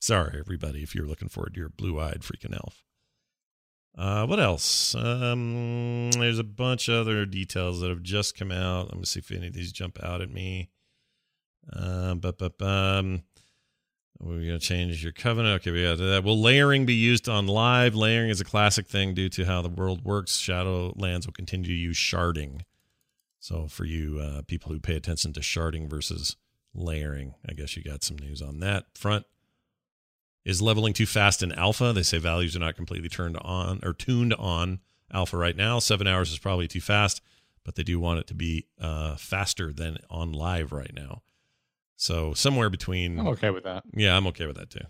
Sorry, 0.00 0.38
everybody, 0.38 0.82
if 0.82 0.94
you're 0.94 1.06
looking 1.06 1.28
forward 1.28 1.54
to 1.54 1.60
your 1.60 1.70
blue 1.70 1.98
eyed 1.98 2.20
freaking 2.20 2.54
elf. 2.54 2.84
Uh, 3.96 4.26
what 4.26 4.40
else? 4.40 4.94
Um, 4.94 6.10
there's 6.12 6.38
a 6.38 6.44
bunch 6.44 6.88
of 6.88 7.06
other 7.06 7.24
details 7.24 7.80
that 7.80 7.90
have 7.90 8.02
just 8.02 8.36
come 8.36 8.52
out. 8.52 8.88
Let 8.88 8.98
me 8.98 9.04
see 9.04 9.20
if 9.20 9.30
any 9.30 9.46
of 9.46 9.54
these 9.54 9.72
jump 9.72 10.02
out 10.02 10.20
at 10.20 10.30
me. 10.30 10.70
Uh, 11.72 12.14
but, 12.14 12.38
but, 12.38 12.60
um, 12.60 13.22
we're 14.24 14.46
going 14.46 14.58
to 14.58 14.66
change 14.66 15.02
your 15.02 15.12
covenant. 15.12 15.60
Okay, 15.60 15.70
we 15.70 15.82
got 15.82 15.98
that. 15.98 16.24
Will 16.24 16.40
layering 16.40 16.86
be 16.86 16.94
used 16.94 17.28
on 17.28 17.46
live? 17.46 17.94
Layering 17.94 18.30
is 18.30 18.40
a 18.40 18.44
classic 18.44 18.86
thing 18.86 19.12
due 19.12 19.28
to 19.28 19.44
how 19.44 19.60
the 19.60 19.68
world 19.68 20.02
works. 20.02 20.38
Shadowlands 20.38 21.26
will 21.26 21.34
continue 21.34 21.66
to 21.66 21.74
use 21.74 21.96
sharding. 21.96 22.62
So, 23.38 23.68
for 23.68 23.84
you 23.84 24.18
uh, 24.20 24.42
people 24.42 24.72
who 24.72 24.80
pay 24.80 24.96
attention 24.96 25.34
to 25.34 25.40
sharding 25.40 25.90
versus 25.90 26.36
layering, 26.72 27.34
I 27.46 27.52
guess 27.52 27.76
you 27.76 27.82
got 27.82 28.02
some 28.02 28.18
news 28.18 28.40
on 28.40 28.60
that 28.60 28.86
front. 28.94 29.26
Is 30.46 30.62
leveling 30.62 30.94
too 30.94 31.06
fast 31.06 31.42
in 31.42 31.52
alpha? 31.52 31.92
They 31.92 32.02
say 32.02 32.18
values 32.18 32.56
are 32.56 32.60
not 32.60 32.76
completely 32.76 33.10
turned 33.10 33.36
on 33.38 33.80
or 33.82 33.92
tuned 33.92 34.32
on 34.34 34.80
alpha 35.12 35.36
right 35.36 35.56
now. 35.56 35.78
Seven 35.78 36.06
hours 36.06 36.32
is 36.32 36.38
probably 36.38 36.68
too 36.68 36.80
fast, 36.80 37.20
but 37.64 37.74
they 37.74 37.82
do 37.82 38.00
want 38.00 38.20
it 38.20 38.26
to 38.28 38.34
be 38.34 38.66
uh, 38.80 39.16
faster 39.16 39.72
than 39.72 39.98
on 40.08 40.32
live 40.32 40.72
right 40.72 40.92
now. 40.94 41.22
So 41.96 42.34
somewhere 42.34 42.70
between. 42.70 43.18
I'm 43.20 43.28
okay 43.28 43.50
with 43.50 43.64
that. 43.64 43.84
Yeah, 43.94 44.16
I'm 44.16 44.26
okay 44.28 44.46
with 44.46 44.56
that 44.56 44.70
too. 44.70 44.84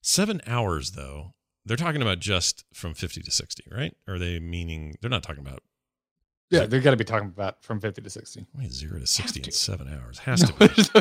Seven 0.00 0.40
hours 0.46 0.92
though. 0.92 1.34
They're 1.66 1.76
talking 1.78 2.02
about 2.02 2.18
just 2.18 2.64
from 2.74 2.92
50 2.92 3.22
to 3.22 3.30
60, 3.30 3.64
right? 3.72 3.96
Or 4.06 4.14
are 4.14 4.18
they 4.18 4.38
meaning 4.38 4.96
they're 5.00 5.08
not 5.10 5.22
talking 5.22 5.40
about 5.42 5.62
Yeah, 6.50 6.66
they're 6.66 6.80
gonna 6.80 6.96
be 6.98 7.04
talking 7.04 7.28
about 7.28 7.62
from 7.62 7.80
50 7.80 8.02
to 8.02 8.10
60. 8.10 8.44
wait, 8.54 8.70
zero 8.70 8.98
to 9.00 9.06
60 9.06 9.40
in 9.42 9.50
seven 9.50 9.88
hours? 9.88 10.18
Has 10.26 10.42
to 10.50 10.52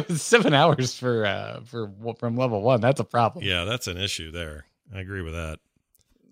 be. 0.08 0.16
Seven 0.16 0.54
hours 0.54 0.96
for 0.98 1.26
uh 1.26 1.62
for 1.66 1.92
from 2.18 2.38
level 2.38 2.62
one. 2.62 2.80
That's 2.82 3.00
a 3.02 3.04
problem. 3.04 3.44
Yeah, 3.46 3.66
that's 3.66 3.88
an 3.88 3.98
issue 3.98 4.32
there. 4.32 4.66
I 4.96 5.00
agree 5.02 5.22
with 5.22 5.34
that. 5.34 5.60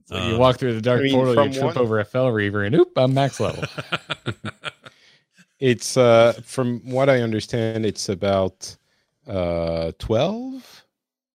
It's 0.01 0.11
like 0.11 0.23
you 0.27 0.33
Um, 0.35 0.39
walk 0.39 0.57
through 0.57 0.75
the 0.75 0.81
dark 0.81 0.99
I 0.99 1.03
mean, 1.03 1.13
portal, 1.13 1.45
you 1.45 1.51
trip 1.53 1.65
one- 1.65 1.77
over 1.77 1.99
a 1.99 2.05
Fel 2.05 2.31
Reaver, 2.31 2.63
and 2.63 2.75
oop, 2.75 2.91
I'm 2.97 3.13
max 3.13 3.39
level. 3.39 3.63
It's 5.59 5.95
uh 5.95 6.33
from 6.43 6.79
what 6.89 7.07
I 7.09 7.21
understand, 7.21 7.85
it's 7.85 8.09
about 8.09 8.75
uh 9.27 9.91
12 9.99 10.85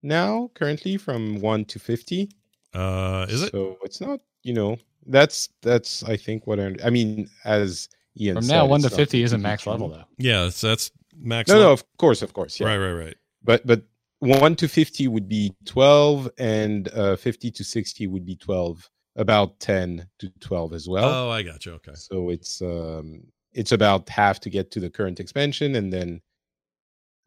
now 0.03 0.51
currently 0.55 0.97
from 0.97 1.41
1 1.41 1.65
to 1.67 1.79
50. 1.79 2.31
uh, 2.75 3.27
is 3.29 3.43
it? 3.43 3.53
So 3.53 3.79
it's 3.83 4.01
not, 4.01 4.21
you 4.43 4.53
know, 4.55 4.77
that's 5.07 5.49
that's 5.63 6.03
I 6.05 6.17
think 6.17 6.47
what 6.47 6.59
I 6.61 6.75
I 6.85 6.91
mean 6.91 7.29
as 7.45 7.89
Ian 8.19 8.37
From 8.37 8.45
said, 8.45 8.55
now, 8.57 8.67
one 8.67 8.81
to 8.83 8.91
50 8.91 9.23
isn't 9.23 9.43
max 9.43 9.63
true. 9.65 9.73
level 9.73 9.89
though. 9.91 10.05
Yeah, 10.19 10.45
that's, 10.45 10.61
that's 10.61 10.91
max. 11.19 11.49
No, 11.49 11.55
level. 11.55 11.69
no, 11.69 11.73
of 11.73 11.85
course, 11.99 12.23
of 12.23 12.33
course, 12.33 12.59
yeah. 12.59 12.67
Right, 12.69 12.79
right, 12.79 12.93
right. 12.93 13.17
But 13.45 13.67
but 13.67 13.83
1 14.21 14.57
to 14.57 14.69
50 14.69 15.09
would 15.09 15.29
be 15.29 15.55
12 15.67 16.31
and 16.39 16.89
uh 16.95 17.17
50 17.17 17.51
to 17.51 17.63
60 17.65 18.07
would 18.07 18.25
be 18.25 18.35
12, 18.37 18.91
about 19.17 19.61
10 19.61 20.07
to 20.19 20.31
12 20.41 20.73
as 20.73 20.89
well. 20.89 21.05
oh, 21.29 21.31
I 21.31 21.43
got 21.43 21.65
you. 21.67 21.73
Okay. 21.75 21.93
So 21.95 22.31
it's 22.31 22.61
um 22.63 23.23
it's 23.53 23.73
about 23.73 24.09
half 24.09 24.41
to 24.41 24.51
get 24.51 24.71
to 24.73 24.81
the 24.81 24.91
current 24.91 25.21
expansion 25.21 25.77
and 25.77 25.93
then 25.93 26.21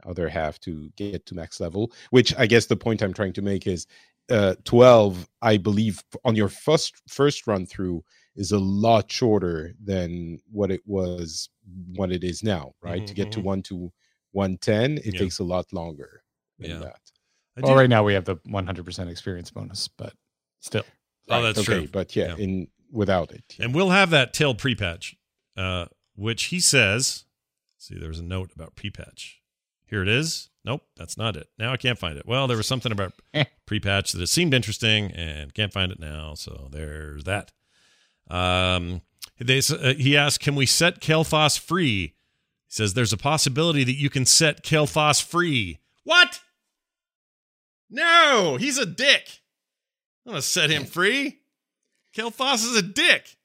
other 0.05 0.29
half 0.29 0.59
to 0.61 0.89
get 0.95 1.25
to 1.27 1.35
max 1.35 1.59
level, 1.59 1.91
which 2.11 2.35
I 2.37 2.45
guess 2.47 2.65
the 2.67 2.75
point 2.75 3.01
I'm 3.01 3.13
trying 3.13 3.33
to 3.33 3.41
make 3.41 3.67
is 3.67 3.87
uh 4.29 4.55
12 4.63 5.27
I 5.41 5.57
believe 5.57 6.03
on 6.23 6.35
your 6.35 6.49
first 6.49 6.93
first 7.07 7.47
run 7.47 7.65
through 7.65 8.03
is 8.35 8.51
a 8.51 8.59
lot 8.59 9.11
shorter 9.11 9.73
than 9.83 10.39
what 10.51 10.69
it 10.71 10.81
was 10.85 11.49
what 11.95 12.11
it 12.11 12.23
is 12.23 12.43
now, 12.43 12.73
right? 12.81 13.05
to 13.07 13.13
get 13.13 13.31
to 13.33 13.39
Mhm, 13.39 13.43
1 13.43 13.61
to 13.63 13.91
110 14.31 14.97
it 14.99 15.13
Yeah. 15.13 15.19
takes 15.19 15.39
a 15.39 15.43
lot 15.43 15.71
longer 15.73 16.23
than 16.59 16.69
Yeah. 16.71 16.77
that. 16.79 17.01
I 17.57 17.61
Well, 17.61 17.73
do- 17.73 17.79
right 17.79 17.89
now 17.89 18.03
we 18.03 18.13
have 18.13 18.25
the 18.25 18.35
100% 18.45 19.09
experience 19.09 19.49
bonus, 19.51 19.87
but 19.87 20.13
still. 20.59 20.85
Oh, 21.27 21.41
that's 21.41 21.59
okay, 21.59 21.79
true. 21.81 21.87
but 21.87 22.15
yeah, 22.15 22.35
Yeah. 22.37 22.43
in 22.43 22.67
without 22.91 23.31
it. 23.31 23.43
yeah. 23.57 23.65
And 23.65 23.75
we'll 23.75 23.89
have 23.89 24.09
that 24.11 24.33
till 24.33 24.53
pre-patch, 24.55 25.15
uh, 25.57 25.87
which 26.15 26.45
he 26.45 26.59
says. 26.59 27.25
See, 27.77 27.97
there 27.97 28.09
was 28.09 28.19
a 28.19 28.23
note 28.23 28.51
about 28.53 28.75
pre-patch. 28.75 29.38
Here 29.89 30.01
it 30.01 30.07
is. 30.07 30.49
Nope, 30.65 30.83
that's 30.95 31.17
not 31.17 31.35
it. 31.35 31.47
Now 31.57 31.71
I 31.73 31.77
can't 31.77 31.97
find 31.97 32.17
it. 32.17 32.25
Well, 32.27 32.47
there 32.47 32.57
was 32.57 32.67
something 32.67 32.91
about 32.91 33.13
Eh. 33.33 33.45
pre-patch 33.65 34.11
that 34.11 34.21
it 34.21 34.27
seemed 34.27 34.53
interesting, 34.53 35.11
and 35.11 35.53
can't 35.53 35.73
find 35.73 35.91
it 35.91 35.99
now. 35.99 36.33
So 36.35 36.67
there's 36.71 37.23
that. 37.23 37.51
Um, 38.29 39.01
they 39.39 39.59
uh, 39.59 39.93
he 39.93 40.15
asked, 40.17 40.41
"Can 40.41 40.55
we 40.55 40.65
set 40.65 40.99
Kael'thas 41.01 41.57
free?" 41.57 42.01
He 42.01 42.13
says, 42.67 42.93
"There's 42.93 43.13
a 43.13 43.17
possibility 43.17 43.83
that 43.83 43.95
you 43.95 44.09
can 44.09 44.25
set 44.25 44.63
Kael'thas 44.63 45.23
free." 45.23 45.79
What? 46.03 46.39
No, 47.89 48.57
he's 48.59 48.77
a 48.77 48.85
dick. 48.85 49.39
I'm 50.25 50.33
gonna 50.33 50.41
set 50.43 50.69
him 50.69 50.85
free. 50.85 51.39
Kael'thas 52.15 52.65
is 52.65 52.75
a 52.75 52.81
dick. 52.83 53.37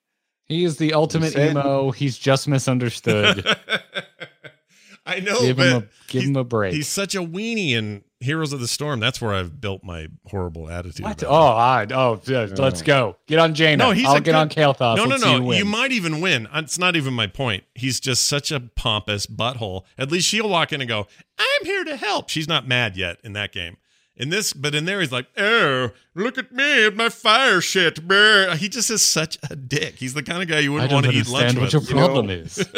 He 0.47 0.65
is 0.65 0.77
the 0.77 0.93
ultimate 0.93 1.33
said- 1.33 1.53
emo. 1.53 1.91
He's 1.93 2.19
just 2.19 2.49
misunderstood. 2.49 3.47
I 5.07 5.21
know, 5.21 5.41
give 5.41 5.57
but 5.59 5.67
him 5.67 5.77
a 5.83 5.87
give 6.13 6.23
him 6.25 6.37
a 6.37 6.45
break. 6.45 6.73
he's 6.75 6.89
such 6.89 7.15
a 7.15 7.19
weenie 7.21 7.73
in 7.73 8.03
Heroes 8.21 8.55
of 8.55 8.61
the 8.61 8.69
Storm. 8.69 9.01
That's 9.01 9.21
where 9.21 9.35
I've 9.35 9.61
built 9.61 9.85
my 9.85 10.09
horrible 10.27 10.71
attitude. 10.71 11.05
What? 11.05 11.23
about 11.23 11.31
Oh. 11.31 11.57
I, 11.57 11.87
oh, 11.93 12.21
yeah, 12.27 12.47
let's 12.57 12.81
go. 12.81 13.17
Get 13.27 13.39
on 13.39 13.53
Jaina. 13.55 13.77
No, 13.85 13.91
he's 13.91 14.07
I'll 14.07 14.15
get 14.15 14.25
good- 14.25 14.35
on 14.35 14.49
Kael'thas. 14.49 14.97
no, 14.97 15.05
no, 15.05 15.17
no. 15.17 15.43
who 15.43 15.53
You 15.53 15.67
might 15.67 15.93
even 15.93 16.23
win. 16.23 16.47
Uh, 16.47 16.61
it's 16.65 16.79
not 16.79 16.97
even 16.97 17.13
my 17.13 17.27
point. 17.27 17.65
He's 17.75 18.01
just 18.01 18.25
such 18.25 18.51
a 18.51 18.61
pompous 18.61 19.27
butthole. 19.27 19.83
At 19.99 20.11
least 20.11 20.27
she'll 20.27 20.49
walk 20.49 20.73
in 20.73 20.81
and 20.81 20.89
go, 20.89 21.07
"I'm 21.39 21.65
here 21.67 21.85
to 21.85 21.97
help." 21.97 22.31
She's 22.31 22.49
not 22.49 22.67
mad 22.67 22.97
yet 22.97 23.19
in 23.23 23.35
that 23.35 23.53
game. 23.53 23.77
In 24.17 24.31
this, 24.31 24.53
but 24.55 24.75
in 24.77 24.85
there, 24.87 25.01
he's 25.01 25.13
like, 25.13 25.27
"Oh, 25.37 25.91
look 26.15 26.39
at 26.39 26.51
me 26.51 26.87
at 26.87 26.97
my 26.97 27.11
fire 27.11 27.61
shit." 27.61 28.07
Brr. 28.09 28.55
He 28.57 28.69
just 28.71 28.89
is 28.91 29.03
such 29.03 29.37
a 29.51 29.57
dick. 29.57 29.97
He's 29.97 30.15
the 30.15 30.23
kind 30.23 30.41
of 30.41 30.49
guy 30.49 30.61
you 30.61 30.73
wouldn't 30.73 30.93
want 30.93 31.05
to 31.07 31.13
eat 31.13 31.29
lunch 31.29 31.57
understand 31.57 31.59
what 31.59 31.65
with. 31.65 31.73
your 31.75 31.83
You 31.83 31.95
know- 31.97 32.07
problem 32.07 32.31
is. 32.31 32.65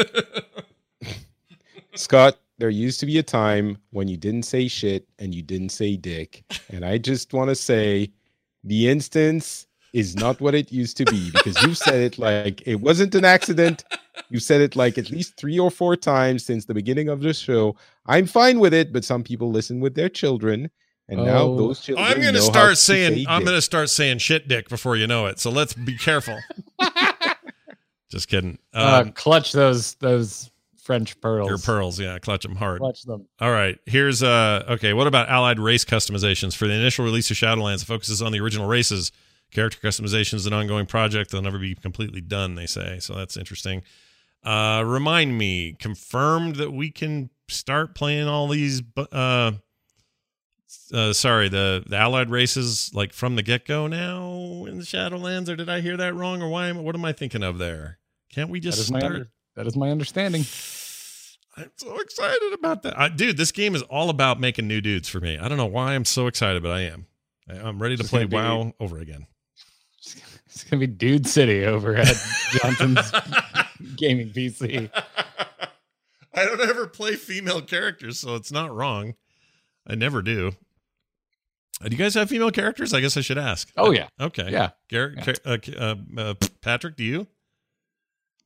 Scott, 1.97 2.39
there 2.59 2.71
used 2.71 3.01
to 3.01 3.07
be 3.07 3.19
a 3.19 3.23
time 3.23 3.79
when 3.91 4.09
you 4.09 4.17
didn't 4.17 4.45
say 4.45 4.69
shit 4.69 5.07
and 5.19 5.35
you 5.35 5.43
didn't 5.43 5.71
say 5.71 5.97
dick. 5.97 6.45
And 6.71 6.85
I 6.85 6.99
just 6.99 7.33
want 7.33 7.49
to 7.51 7.55
say 7.55 8.11
the 8.65 8.89
instance 8.89 9.67
is 9.93 10.17
not 10.17 10.41
what 10.41 10.55
it 10.55 10.71
used 10.73 10.97
to 10.99 11.05
be 11.07 11.31
because 11.31 11.61
you 11.63 11.75
said 11.75 11.97
it 12.03 12.19
like 12.19 12.63
it 12.67 12.77
wasn't 12.77 13.15
an 13.15 13.25
accident. 13.25 13.85
You 14.31 14.41
said 14.41 14.61
it 14.61 14.77
like 14.77 14.99
at 14.99 15.11
least 15.11 15.37
three 15.37 15.59
or 15.59 15.71
four 15.71 15.97
times 15.97 16.45
since 16.45 16.65
the 16.65 16.75
beginning 16.75 17.09
of 17.09 17.21
the 17.21 17.33
show. 17.33 17.77
I'm 18.07 18.27
fine 18.27 18.59
with 18.61 18.75
it, 18.75 18.93
but 18.93 19.05
some 19.05 19.23
people 19.23 19.51
listen 19.51 19.81
with 19.81 19.95
their 19.95 20.09
children. 20.09 20.71
And 21.09 21.25
now 21.25 21.43
Oh. 21.43 21.57
those 21.57 21.81
children. 21.81 22.05
I'm 22.07 22.21
going 22.21 22.35
to 22.35 22.41
know 22.41 22.47
how 22.47 22.51
start 22.53 22.71
to 22.71 22.77
saying 22.77 23.15
say 23.15 23.27
I'm 23.29 23.45
going 23.45 23.55
to 23.57 23.63
start 23.63 23.91
saying 23.91 24.19
shit 24.19 24.49
dick 24.49 24.69
before 24.69 24.97
you 24.97 25.07
know 25.07 25.27
it. 25.27 25.39
So 25.39 25.51
let's 25.51 25.73
be 25.75 25.97
careful. 25.97 26.39
Just 28.11 28.29
kidding. 28.29 28.59
uh, 28.75 29.03
Um, 29.05 29.13
clutch 29.13 29.53
those 29.53 29.95
those 29.95 30.51
French 30.87 31.21
pearls. 31.21 31.49
your 31.49 31.59
pearls, 31.59 31.99
yeah, 31.99 32.17
clutch 32.21 32.45
them 32.45 32.55
hard. 32.55 32.79
Clutch 32.79 33.03
them. 33.03 33.27
All 33.41 33.51
right, 33.51 33.77
here's 33.87 34.23
uh 34.23 34.65
okay. 34.69 34.93
What 34.93 35.09
about 35.09 35.29
allied 35.29 35.59
race 35.59 35.85
customizations 35.85 36.55
for 36.55 36.69
the 36.69 36.75
initial 36.75 37.05
release 37.05 37.29
of 37.29 37.37
Shadowlands? 37.37 37.83
It 37.83 37.87
focuses 37.87 38.23
on 38.23 38.31
the 38.31 38.39
original 38.39 38.69
races. 38.69 39.11
Character 39.51 39.79
customization 39.83 40.35
is 40.35 40.47
an 40.47 40.53
ongoing 40.53 40.87
project; 40.87 41.33
they'll 41.33 41.43
never 41.43 41.59
be 41.59 41.75
completely 41.75 42.21
done. 42.21 42.55
They 42.55 42.67
say 42.67 42.99
so. 43.01 43.15
That's 43.15 43.37
interesting. 43.37 43.83
Uh, 44.45 44.85
remind 44.87 45.37
me, 45.37 45.73
confirmed 45.81 46.55
that 46.57 46.71
we 46.73 46.93
can 46.93 47.31
start 47.49 47.97
playing 47.97 48.29
all 48.29 48.47
these. 48.47 48.81
Uh, 48.97 49.53
uh, 50.95 51.13
sorry, 51.13 51.49
the 51.49 51.83
the 51.85 51.97
allied 51.97 52.31
races 52.31 52.93
like 52.95 53.13
from 53.13 53.35
the 53.35 53.43
get 53.43 53.67
go 53.67 53.89
now 53.89 54.67
in 54.67 54.79
the 54.79 54.85
Shadowlands, 54.85 55.49
or 55.49 55.57
did 55.57 55.69
I 55.69 55.81
hear 55.81 55.97
that 55.97 56.15
wrong? 56.15 56.43
Or 56.43 56.49
why? 56.49 56.69
Am, 56.69 56.85
what 56.85 56.95
am 56.95 57.05
I 57.05 57.13
thinking 57.13 57.43
of 57.43 57.59
there? 57.59 57.99
Can't 58.33 58.51
we 58.51 58.61
just 58.61 58.87
start? 58.87 59.31
Under, 59.57 59.65
that 59.65 59.67
is 59.67 59.77
my 59.77 59.91
understanding. 59.91 60.45
I'm 61.59 61.71
so 61.77 61.99
excited 62.01 62.53
about 62.53 62.83
that. 62.83 62.99
I, 62.99 63.09
dude, 63.09 63.37
this 63.39 63.51
game 63.53 63.75
is 63.75 63.83
all 63.83 64.11
about 64.11 64.39
making 64.39 64.69
new 64.69 64.81
dudes 64.81 65.09
for 65.09 65.21
me. 65.21 65.39
I 65.39 65.49
don't 65.49 65.57
know 65.57 65.65
why 65.67 65.95
I'm 65.95 66.05
so 66.05 66.27
excited, 66.27 66.63
but 66.63 66.73
I 66.73 66.81
am. 66.83 67.07
I, 67.49 67.55
I'm 67.55 67.81
ready 67.81 67.97
to 67.97 68.03
It's 68.03 68.11
play 68.11 68.27
gonna 68.27 68.29
be- 68.29 68.37
WoW 68.37 68.73
over 68.81 68.99
again. 68.99 69.27
It's 70.47 70.65
gonna 70.65 70.81
be 70.81 70.87
Dude 70.87 71.27
City 71.27 71.65
over 71.65 71.97
at 71.97 72.15
Johnson's 72.53 73.11
gaming 73.97 74.31
PC. 74.31 74.91
I 76.35 76.45
don't 76.45 76.61
ever 76.61 76.87
play 76.87 77.15
female 77.17 77.63
characters, 77.63 78.21
so 78.21 78.35
it's 78.37 78.53
not 78.53 78.75
wrong. 78.75 79.15
I 79.87 79.95
never 79.95 80.21
do. 80.23 80.53
Uh, 81.83 81.89
do 81.89 81.97
you 81.97 82.03
guys 82.03 82.15
have 82.15 82.29
female 82.29 82.51
characters? 82.51 82.93
I 82.95 83.01
guess 83.01 83.17
I 83.17 83.21
should 83.21 83.39
ask. 83.39 83.71
Oh 83.77 83.91
yeah, 83.91 84.09
Okay. 84.21 84.49
yeah. 84.51 84.71
Garrett, 84.89 85.27
Yeah. 85.27 85.35
Uh, 85.45 85.59
uh, 85.79 85.95
uh, 86.21 86.35
Patrick, 86.63 86.97
do 86.97 87.05
you? 87.05 87.27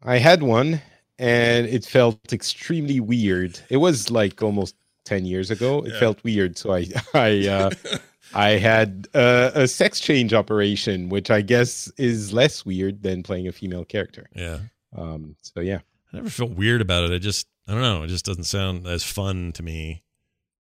I 0.02 0.18
had 0.18 0.42
one, 0.42 0.80
and 1.20 1.66
it 1.66 1.84
felt 1.84 2.32
extremely 2.32 2.98
weird. 2.98 3.60
It 3.68 3.76
was 3.76 4.10
like 4.10 4.42
almost 4.42 4.74
ten 5.04 5.24
years 5.26 5.50
ago. 5.50 5.82
It 5.84 5.92
Yeah. 5.92 6.00
felt 6.00 6.24
weird, 6.24 6.58
so 6.58 6.72
I 6.72 6.86
I 7.14 7.46
uh, 7.48 7.70
I 8.34 8.50
had 8.50 9.08
uh, 9.14 9.50
a 9.54 9.68
sex 9.68 10.00
change 10.00 10.32
operation, 10.32 11.08
which 11.08 11.30
I 11.30 11.40
guess 11.42 11.90
is 11.96 12.32
less 12.32 12.64
weird 12.64 13.02
than 13.02 13.22
playing 13.22 13.48
a 13.48 13.52
female 13.52 13.84
character. 13.84 14.28
Yeah. 14.34 14.58
Um, 14.96 15.36
so 15.42 15.60
yeah, 15.60 15.80
I 16.12 16.16
never 16.16 16.30
felt 16.30 16.52
weird 16.52 16.80
about 16.80 17.04
it. 17.04 17.12
I 17.14 17.18
just, 17.18 17.48
I 17.68 17.72
don't 17.72 17.82
know. 17.82 18.02
It 18.04 18.08
just 18.08 18.24
doesn't 18.24 18.44
sound 18.44 18.86
as 18.86 19.02
fun 19.04 19.52
to 19.52 19.62
me 19.62 20.02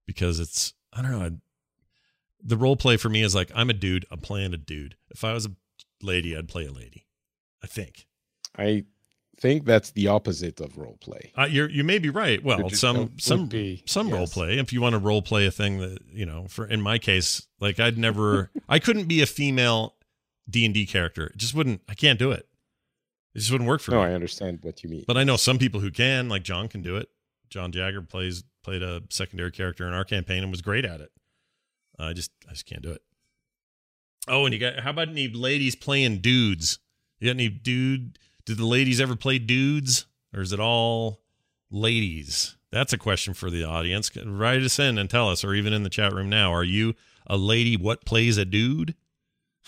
because 0.08 0.40
it's, 0.40 0.74
I 0.94 1.02
don't 1.04 1.12
know. 1.12 1.22
I, 1.26 1.32
the 2.44 2.58
role 2.58 2.76
play 2.76 2.98
for 2.98 3.10
me 3.10 3.22
is 3.22 3.36
like, 3.36 3.52
I'm 3.54 3.70
a 3.70 3.74
dude. 3.74 4.06
I'm 4.12 4.20
playing 4.20 4.54
a 4.54 4.58
dude. 4.58 4.96
If 5.12 5.24
I 5.24 5.34
was 5.34 5.46
a 5.46 5.52
lady, 6.02 6.36
I'd 6.36 6.48
play 6.48 6.66
a 6.66 6.72
lady. 6.72 7.06
I 7.64 7.68
think. 7.68 8.08
I 8.58 8.86
think 9.40 9.66
that's 9.66 9.92
the 9.92 10.08
opposite 10.08 10.60
of 10.60 10.78
role 10.78 10.98
play. 11.00 11.32
Uh, 11.38 11.48
you're, 11.50 11.70
you 11.70 11.84
may 11.84 12.00
be 12.00 12.10
right. 12.10 12.44
Well, 12.44 12.70
some, 12.70 13.14
some, 13.18 13.48
be, 13.48 13.84
some 13.86 14.10
role 14.10 14.28
play. 14.28 14.58
If 14.58 14.74
you 14.74 14.82
want 14.82 14.94
to 14.94 15.00
role 15.00 15.22
play 15.22 15.46
a 15.46 15.52
thing 15.52 15.80
that, 15.80 16.00
you 16.12 16.26
know, 16.26 16.46
for, 16.48 16.66
in 16.66 16.82
my 16.82 16.98
case, 16.98 17.48
like 17.60 17.80
I'd 17.80 17.98
never, 17.98 18.52
I 18.70 18.80
couldn't 18.80 19.06
be 19.06 19.22
a 19.22 19.26
female 19.26 19.96
D 20.50 20.66
and 20.66 20.74
D 20.74 20.86
character. 20.86 21.28
It 21.28 21.38
just 21.38 21.54
wouldn't, 21.54 21.82
I 21.88 21.94
can't 21.94 22.20
do 22.20 22.32
it. 22.32 22.48
It 23.36 23.40
just 23.40 23.52
wouldn't 23.52 23.68
work 23.68 23.82
for 23.82 23.92
No, 23.92 23.98
me. 23.98 24.04
No, 24.06 24.12
I 24.12 24.14
understand 24.14 24.60
what 24.62 24.84
you 24.84 24.90
mean. 24.90 25.06
But 25.08 25.18
I 25.18 25.24
know 25.24 25.38
some 25.38 25.58
people 25.58 25.80
who 25.80 25.92
can, 25.92 26.30
like 26.30 26.44
John 26.44 26.68
can 26.68 26.82
do 26.82 26.96
it. 26.98 27.10
John 27.50 27.72
Jagger 27.72 28.02
plays 28.02 28.44
played 28.64 28.84
a 28.84 29.02
secondary 29.10 29.52
character 29.52 29.88
in 29.88 29.94
our 29.94 30.04
campaign 30.04 30.44
and 30.44 30.52
was 30.52 30.62
great 30.62 30.86
at 30.86 31.02
it. 31.02 31.12
I 31.98 32.14
just 32.14 32.32
I 32.48 32.52
just 32.52 32.66
can't 32.66 32.82
do 32.82 32.92
it. 32.92 33.02
Oh, 34.28 34.46
and 34.46 34.54
you 34.54 34.60
got 34.60 34.80
how 34.80 34.92
about 34.92 35.10
any 35.10 35.28
ladies 35.28 35.76
playing 35.76 36.20
dudes? 36.20 36.80
You 37.20 37.28
got 37.28 37.32
any 37.32 37.50
dude? 37.50 38.20
Did 38.50 38.58
the 38.58 38.66
ladies 38.66 39.00
ever 39.00 39.16
play 39.16 39.38
dudes, 39.38 40.08
or 40.34 40.42
is 40.42 40.52
it 40.52 40.60
all 40.60 41.22
ladies? 41.70 42.58
That's 42.72 42.92
a 42.92 42.98
question 42.98 43.36
for 43.36 43.52
the 43.52 43.64
audience. 43.64 44.10
Write 44.26 44.64
us 44.64 44.80
in 44.80 44.98
and 44.98 45.08
tell 45.08 45.30
us, 45.30 45.44
or 45.44 45.54
even 45.54 45.72
in 45.72 45.84
the 45.84 45.90
chat 45.92 46.14
room 46.14 46.30
now. 46.30 46.52
Are 46.52 46.64
you 46.64 46.96
a 47.28 47.38
lady? 47.38 47.78
What 47.78 48.06
plays 48.06 48.40
a 48.40 48.46
dude? 48.46 48.96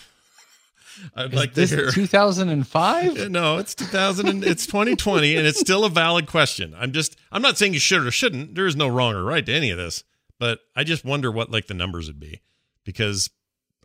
I'd 1.16 1.30
Is 1.32 1.34
like 1.36 1.50
to 1.54 1.62
this 1.62 1.70
hear. 1.70 1.92
2005? 1.92 3.30
No, 3.30 3.60
it's 3.60 3.76
2000 3.76 4.28
and 4.28 4.44
it's 4.44 4.66
2020 4.66 5.36
and 5.36 5.46
it's 5.46 5.60
still 5.60 5.86
a 5.86 5.90
valid 5.90 6.26
question. 6.26 6.74
I'm 6.76 6.92
just 6.92 7.16
I'm 7.32 7.44
not 7.44 7.60
saying 7.60 7.76
you 7.76 7.80
should 7.80 8.04
or 8.04 8.10
shouldn't. 8.10 8.56
There 8.56 8.66
is 8.66 8.76
no 8.76 8.88
wrong 8.88 9.14
or 9.14 9.24
right 9.24 9.46
to 9.46 9.54
any 9.54 9.70
of 9.70 9.78
this, 9.78 10.04
but 10.40 10.58
I 10.76 10.84
just 10.84 11.06
wonder 11.06 11.32
what 11.32 11.52
like 11.52 11.68
the 11.68 11.76
numbers 11.76 12.08
would 12.08 12.20
be 12.20 12.42
because 12.84 13.30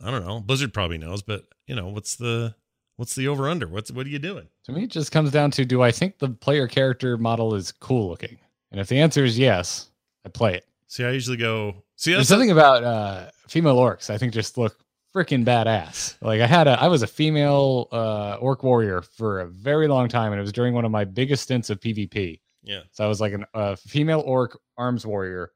I 0.03 0.09
don't 0.09 0.25
know. 0.25 0.39
Blizzard 0.39 0.73
probably 0.73 0.97
knows, 0.97 1.21
but 1.21 1.43
you 1.67 1.75
know, 1.75 1.87
what's 1.89 2.15
the 2.15 2.55
what's 2.97 3.15
the 3.15 3.27
over 3.27 3.49
under? 3.49 3.67
What's 3.67 3.91
what 3.91 4.05
are 4.05 4.09
you 4.09 4.19
doing? 4.19 4.47
To 4.65 4.71
me, 4.71 4.83
it 4.83 4.91
just 4.91 5.11
comes 5.11 5.31
down 5.31 5.51
to 5.51 5.65
do 5.65 5.81
I 5.81 5.91
think 5.91 6.19
the 6.19 6.29
player 6.29 6.67
character 6.67 7.17
model 7.17 7.55
is 7.55 7.71
cool 7.71 8.09
looking? 8.09 8.37
And 8.71 8.81
if 8.81 8.89
the 8.89 8.99
answer 8.99 9.23
is 9.23 9.39
yes, 9.39 9.89
I 10.25 10.29
play 10.29 10.55
it. 10.55 10.65
See, 10.87 11.05
I 11.05 11.11
usually 11.11 11.37
go 11.37 11.83
See, 11.95 12.13
There's 12.13 12.27
something 12.27 12.51
about 12.51 12.83
uh, 12.83 13.29
female 13.47 13.77
orcs 13.77 14.09
I 14.11 14.17
think 14.19 14.33
just 14.33 14.57
look 14.57 14.77
freaking 15.15 15.43
badass. 15.43 16.15
Like 16.21 16.41
I 16.41 16.45
had 16.45 16.67
a 16.67 16.79
I 16.79 16.87
was 16.87 17.01
a 17.01 17.07
female 17.07 17.87
uh, 17.91 18.37
orc 18.39 18.63
warrior 18.63 19.01
for 19.01 19.39
a 19.39 19.47
very 19.47 19.87
long 19.87 20.07
time, 20.07 20.31
and 20.31 20.39
it 20.39 20.43
was 20.43 20.51
during 20.51 20.73
one 20.73 20.85
of 20.85 20.91
my 20.91 21.05
biggest 21.05 21.43
stints 21.43 21.69
of 21.69 21.79
PvP. 21.79 22.39
yeah. 22.63 22.81
So 22.91 23.03
I 23.03 23.07
was 23.07 23.19
like 23.19 23.33
a 23.33 23.57
uh, 23.57 23.75
female 23.75 24.21
orc 24.25 24.57
arms 24.77 25.05
warrior, 25.07 25.51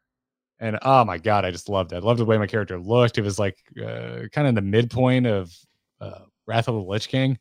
and 0.59 0.79
oh 0.81 1.05
my 1.05 1.19
god, 1.19 1.45
I 1.45 1.51
just 1.51 1.69
loved 1.69 1.93
it. 1.93 1.97
I 1.97 1.99
loved 1.99 2.19
the 2.19 2.25
way 2.25 2.37
my 2.39 2.47
character 2.47 2.79
looked. 2.79 3.19
It 3.19 3.21
was 3.21 3.37
like 3.37 3.57
uh, 3.79 4.21
kind 4.31 4.47
of 4.47 4.55
the 4.55 4.61
midpoint 4.61 5.27
of 5.27 5.55
uh, 5.99 6.21
Wrath 6.47 6.67
of 6.67 6.75
the 6.75 6.81
Lich 6.81 7.07
King. 7.09 7.37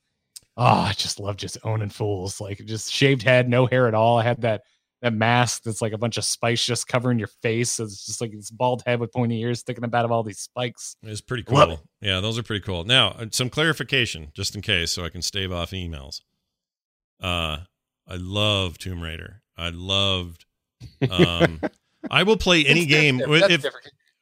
Oh, 0.57 0.65
I 0.65 0.93
just 0.93 1.19
love 1.21 1.37
just 1.37 1.59
owning 1.65 1.89
fools. 1.91 2.41
Like 2.41 2.59
just 2.67 2.93
shaved 2.93 3.23
head, 3.23 3.49
no 3.49 3.67
hair 3.67 3.87
at 3.89 3.95
all. 3.95 4.19
I 4.19 4.23
had 4.25 4.43
that 4.43 4.63
that 5.03 5.15
mask 5.15 5.63
that's 5.63 5.81
like 5.81 5.95
a 5.95 5.99
bunch 5.99 6.19
of 6.19 6.25
spikes 6.25 6.67
just 6.67 6.87
covering 6.87 7.19
your 7.19 7.31
face. 7.43 7.73
So 7.73 7.85
it's 7.85 8.05
just 8.05 8.21
like 8.21 8.33
this 8.33 8.51
bald 8.51 8.83
head 8.85 9.01
with 9.01 9.13
pointy 9.13 9.41
ears 9.41 9.61
sticking 9.61 9.83
up 9.85 9.95
out 9.95 10.05
of 10.05 10.13
all 10.13 10.23
these 10.23 10.41
spikes. 10.41 10.95
It's 11.03 11.23
pretty 11.23 11.43
cool. 11.45 11.81
Yeah, 12.03 12.21
those 12.21 12.37
are 12.39 12.43
pretty 12.43 12.63
cool. 12.63 12.85
Now, 12.85 13.09
uh, 13.19 13.27
some 13.31 13.49
clarification, 13.49 14.31
just 14.35 14.55
in 14.55 14.61
case, 14.61 14.91
so 14.93 15.03
I 15.05 15.09
can 15.09 15.23
stave 15.23 15.53
off 15.53 15.71
emails. 15.71 16.21
Uh, 17.23 17.59
I 18.07 18.17
love 18.17 18.77
Tomb 18.79 19.01
Raider. 19.03 19.43
I 19.57 19.71
loved. 19.71 20.45
Um, 21.11 21.61
I 22.11 22.23
will 22.23 22.39
play 22.39 22.65
any 22.65 22.87
game 22.87 23.21
with- 23.27 23.51
if 23.51 23.65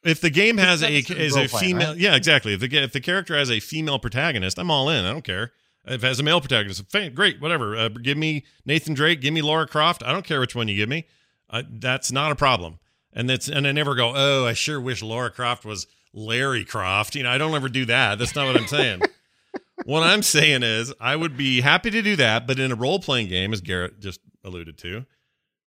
if 0.09 0.21
the 0.21 0.29
game 0.29 0.57
has 0.57 0.81
a 0.81 0.97
is 0.97 1.35
a 1.35 1.47
female. 1.47 1.89
right? 1.89 1.97
Yeah, 1.97 2.15
exactly. 2.15 2.53
If 2.53 2.59
the 2.59 2.77
if 2.77 2.91
the 2.91 3.01
character 3.01 3.37
has 3.37 3.49
a 3.49 3.59
female 3.59 3.99
protagonist, 3.99 4.57
I'm 4.59 4.71
all 4.71 4.89
in. 4.89 5.05
I 5.05 5.11
don't 5.11 5.23
care. 5.23 5.51
If 5.85 6.03
it 6.03 6.07
has 6.07 6.19
a 6.19 6.23
male 6.23 6.41
protagonist, 6.41 6.83
great, 7.15 7.41
whatever. 7.41 7.75
Uh, 7.75 7.89
give 7.89 8.17
me 8.17 8.45
Nathan 8.65 8.93
Drake. 8.93 9.21
Give 9.21 9.33
me 9.33 9.41
Lara 9.41 9.67
Croft. 9.67 10.03
I 10.03 10.11
don't 10.11 10.25
care 10.25 10.39
which 10.39 10.55
one 10.55 10.67
you 10.67 10.75
give 10.75 10.89
me. 10.89 11.05
Uh, 11.49 11.63
that's 11.69 12.11
not 12.11 12.31
a 12.31 12.35
problem. 12.35 12.79
And 13.13 13.29
that's 13.29 13.47
and 13.47 13.65
I 13.65 13.71
never 13.71 13.95
go. 13.95 14.13
Oh, 14.15 14.45
I 14.45 14.53
sure 14.53 14.79
wish 14.79 15.01
Lara 15.01 15.31
Croft 15.31 15.65
was 15.65 15.87
Larry 16.13 16.63
Croft. 16.65 17.15
You 17.15 17.23
know, 17.23 17.29
I 17.29 17.37
don't 17.37 17.55
ever 17.55 17.69
do 17.69 17.85
that. 17.85 18.19
That's 18.19 18.35
not 18.35 18.47
what 18.47 18.57
I'm 18.57 18.67
saying. 18.67 19.01
what 19.85 20.03
I'm 20.03 20.21
saying 20.21 20.63
is, 20.63 20.93
I 20.99 21.15
would 21.15 21.35
be 21.35 21.61
happy 21.61 21.89
to 21.91 22.01
do 22.01 22.15
that, 22.17 22.45
but 22.45 22.59
in 22.59 22.71
a 22.71 22.75
role 22.75 22.99
playing 22.99 23.29
game, 23.29 23.53
as 23.53 23.61
Garrett 23.61 23.99
just 23.99 24.19
alluded 24.43 24.77
to, 24.79 25.05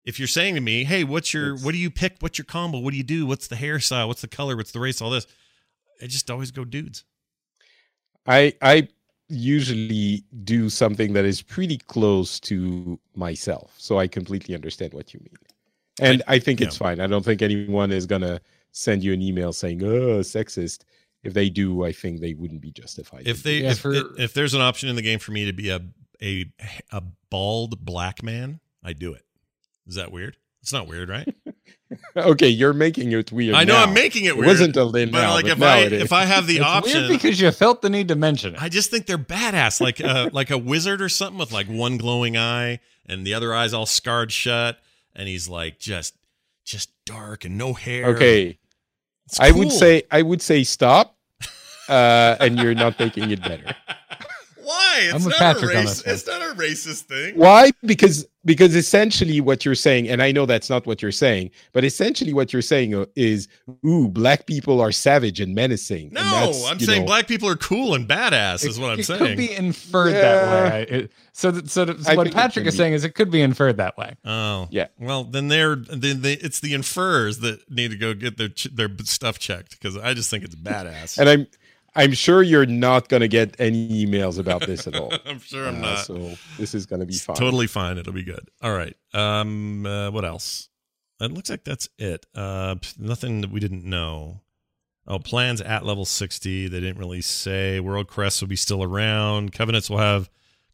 if 0.06 0.18
you're 0.20 0.28
saying 0.28 0.56
to 0.56 0.62
me, 0.62 0.84
"Hey, 0.86 1.04
what's 1.04 1.34
your 1.34 1.54
It's- 1.54 1.64
what 1.64 1.72
do 1.74 1.78
you 1.78 1.92
pick? 1.92 2.18
What's 2.20 2.38
your 2.38 2.46
combo? 2.46 2.80
What 2.80 2.92
do 2.92 2.98
you 2.98 3.04
do? 3.04 3.26
What's 3.26 3.48
the 3.48 3.56
hairstyle? 3.56 4.08
What's 4.08 4.22
the 4.22 4.28
color? 4.28 4.56
What's 4.56 4.72
the 4.72 4.80
race? 4.80 5.02
All 5.02 5.10
this," 5.12 5.28
I 6.02 6.08
just 6.08 6.30
always 6.32 6.52
go 6.52 6.66
dudes. 6.66 7.04
I 8.26 8.54
I 8.62 8.88
usually 9.28 10.24
do 10.44 10.70
something 10.70 11.14
that 11.14 11.26
is 11.26 11.42
pretty 11.42 11.78
close 11.78 12.40
to 12.42 13.00
myself, 13.16 13.76
so 13.78 14.00
I 14.00 14.08
completely 14.08 14.56
understand 14.56 14.94
what 14.94 15.14
you 15.14 15.20
mean, 15.20 15.38
and 16.02 16.24
I, 16.28 16.40
think 16.40 16.62
it's 16.62 16.78
fine. 16.78 17.00
I 17.00 17.08
don't 17.08 17.24
think 17.24 17.42
anyone 17.44 17.92
is 17.92 18.06
gonna 18.08 18.42
send 18.72 19.04
you 19.04 19.14
an 19.14 19.22
email 19.22 19.54
saying 19.54 19.84
"oh 19.84 20.20
sexist." 20.22 20.84
If 21.22 21.34
they 21.34 21.50
do, 21.50 21.84
I 21.84 21.92
think 21.92 22.22
they 22.22 22.34
wouldn't 22.34 22.62
be 22.62 22.72
justified. 22.72 23.28
If 23.28 23.44
they 23.44 23.60
Yeah, 23.64 23.72
if, 23.72 23.80
for- 23.80 24.18
if 24.18 24.34
there's 24.34 24.54
an 24.54 24.62
option 24.62 24.88
in 24.88 24.96
the 24.96 25.02
game 25.02 25.20
for 25.20 25.32
me 25.32 25.46
to 25.46 25.54
be 25.54 25.70
a 25.70 25.82
a 26.22 26.46
a 26.92 27.02
bald 27.30 27.84
black 27.86 28.24
man, 28.24 28.60
I 28.84 28.94
do 28.94 29.14
it. 29.14 29.26
Is 29.90 29.96
that 29.96 30.12
weird? 30.12 30.38
It's 30.62 30.72
not 30.72 30.88
weird, 30.88 31.10
right? 31.10 31.34
okay, 32.18 32.48
you're 32.48 32.74
making 32.74 33.12
it 33.12 33.32
weird. 33.32 33.56
I 33.56 33.64
know 33.64 33.74
now. 33.74 33.84
I'm 33.86 33.94
making 33.94 34.26
it 34.26 34.36
weird. 34.38 34.46
It 34.46 34.52
wasn't 34.52 34.78
a 34.78 34.86
but 34.86 35.10
now, 35.12 35.34
like 35.34 35.46
but 35.46 35.52
if 35.58 35.62
I 35.64 35.78
if 35.80 36.14
I 36.14 36.26
have 36.26 36.48
the 36.48 36.58
It's 36.58 36.66
option, 36.66 37.08
weird 37.08 37.10
because 37.10 37.42
you 37.42 37.50
felt 37.52 37.82
the 37.82 37.90
need 37.90 38.10
to 38.10 38.16
mention 38.16 38.54
it. 38.56 38.62
I 38.62 38.70
just 38.70 38.92
think 38.92 39.08
they're 39.08 39.18
badass, 39.18 39.82
like 39.82 40.00
uh, 40.00 40.30
like 40.34 40.52
a 40.52 40.58
wizard 40.58 41.02
or 41.02 41.10
something 41.10 41.40
with 41.40 41.52
like 41.52 41.68
one 41.68 41.98
glowing 41.98 42.38
eye 42.38 42.80
and 43.08 43.26
the 43.26 43.34
other 43.34 43.54
eye's 43.54 43.74
all 43.74 43.88
scarred 43.88 44.32
shut, 44.32 44.80
and 45.16 45.28
he's 45.28 45.50
like 45.50 45.80
just 45.80 46.16
just 46.64 46.92
dark 47.06 47.46
and 47.46 47.58
no 47.58 47.74
hair. 47.74 48.06
okay, 48.08 48.60
It's 49.26 49.40
I 49.40 49.52
would 49.52 49.72
say 49.72 50.04
I 50.12 50.22
would 50.22 50.42
say 50.42 50.64
stop, 50.64 51.18
uh, 51.88 52.36
and 52.40 52.60
you're 52.60 52.76
not 52.76 53.00
making 53.00 53.32
it 53.32 53.42
better. 53.42 53.76
why? 54.70 55.00
It's 55.04 55.14
I'm 55.26 55.30
not 55.30 55.40
Patrick 55.40 55.74
a 55.74 55.78
race. 55.80 56.04
It's 56.06 56.28
not 56.28 56.42
a 56.42 56.54
racist 56.56 57.02
thing. 57.04 57.36
Why? 57.36 57.72
Because 57.84 58.28
because 58.46 58.74
essentially 58.76 59.42
what 59.42 59.66
you're 59.66 59.76
saying, 59.76 60.08
and 60.08 60.22
I 60.24 60.32
know 60.32 60.46
that's 60.46 60.70
not 60.70 60.86
what 60.86 61.02
you're 61.02 61.12
saying, 61.12 61.52
but 61.74 61.84
essentially 61.84 62.34
what 62.34 62.54
you're 62.54 62.62
saying 62.62 62.96
uh, 62.96 63.06
is, 63.16 63.48
ooh, 63.86 64.08
black 64.08 64.46
people 64.46 64.80
are 64.80 64.92
savage 64.94 65.42
and 65.42 65.54
menacing. 65.54 66.06
and 66.06 66.14
No, 66.14 66.22
that's, 66.22 66.66
I'm 66.66 66.80
you 66.80 66.86
saying 66.86 67.02
know- 67.02 67.08
black 67.08 67.28
people 67.28 67.50
are 67.50 67.58
cool 67.58 67.96
and 67.96 68.08
badass. 68.08 68.66
Is 68.66 68.80
what 68.80 68.92
I'm 68.92 69.00
it 69.00 69.06
saying. 69.06 69.22
It 69.24 69.28
could 69.28 69.38
be 69.38 69.52
inferred 69.54 70.14
that 70.14 70.72
way. 70.72 70.86
It- 70.90 71.12
so, 71.34 71.52
th- 71.52 71.68
so, 71.70 71.86
th- 71.86 72.00
so 72.00 72.16
what 72.16 72.32
Patrick 72.34 72.66
is 72.66 72.74
be. 72.74 72.78
saying 72.78 72.94
is 72.94 73.04
it 73.06 73.16
could 73.16 73.32
be 73.32 73.42
inferred 73.42 73.78
that 73.78 73.98
way. 73.98 74.14
Oh, 74.26 74.68
Yeah. 74.72 74.88
Well, 75.00 75.24
then 75.24 75.48
they're 75.48 75.76
then 75.78 76.22
they, 76.22 76.34
it's 76.34 76.60
the 76.60 76.74
inferers 76.74 77.40
that 77.40 77.70
need 77.72 77.92
to 77.92 77.98
go 77.98 78.14
get 78.14 78.38
their 78.38 78.50
ch- 78.50 78.68
their 78.74 78.90
stuff 79.06 79.40
checked 79.40 79.72
because 79.72 79.96
I 79.98 80.14
just 80.14 80.30
think 80.30 80.44
it's 80.44 80.56
badass. 80.56 81.18
And 81.18 81.30
I'm 81.30 81.48
I'm 81.96 82.14
sure 82.14 82.42
you're 82.44 82.66
not 82.66 83.10
gonna 83.10 83.28
get 83.28 83.56
any 83.60 84.06
emails 84.06 84.38
about 84.40 84.66
this 84.66 84.88
at 84.88 84.96
all. 84.96 85.12
I'm 85.26 85.40
sure 85.40 85.68
I'm 85.68 85.78
Uh, 85.78 85.94
not. 85.96 86.06
So 86.06 86.36
this 86.58 86.74
is 86.76 86.86
gonna 86.86 87.06
be 87.06 87.14
It's 87.16 87.24
fine. 87.26 87.36
totally 87.36 87.68
fine. 87.68 87.98
It'll 87.98 88.14
be 88.14 88.24
good. 88.24 88.50
All 88.62 88.74
right. 88.74 88.96
Um. 89.14 89.86
Uh, 89.86 90.12
what 90.12 90.26
else? 90.26 90.70
It 91.20 91.32
looks 91.32 91.50
like 91.50 91.64
that's 91.64 91.90
it. 91.98 92.26
Uh. 92.36 92.76
Nothing 92.98 93.42
that 93.42 93.52
we 93.52 93.60
didn't 93.60 93.84
know. 93.86 94.42
Oh, 95.08 95.20
plans 95.20 95.60
at 95.62 95.86
level 95.86 96.06
sixty. 96.06 96.68
They 96.68 96.80
didn't 96.80 97.00
really 97.00 97.22
say. 97.22 97.80
World 97.80 98.08
crests 98.08 98.42
will 98.42 98.48
be 98.48 98.56
still 98.56 98.84
around. 98.84 99.52
Covenants 99.54 99.90
will 99.90 99.98
have 99.98 100.30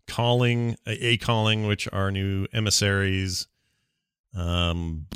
calling 0.08 0.76
a, 0.86 0.92
a 1.14 1.18
calling, 1.18 1.66
which 1.66 1.88
are 1.94 2.12
new 2.12 2.46
emissaries. 2.54 3.48
Um. 4.36 5.08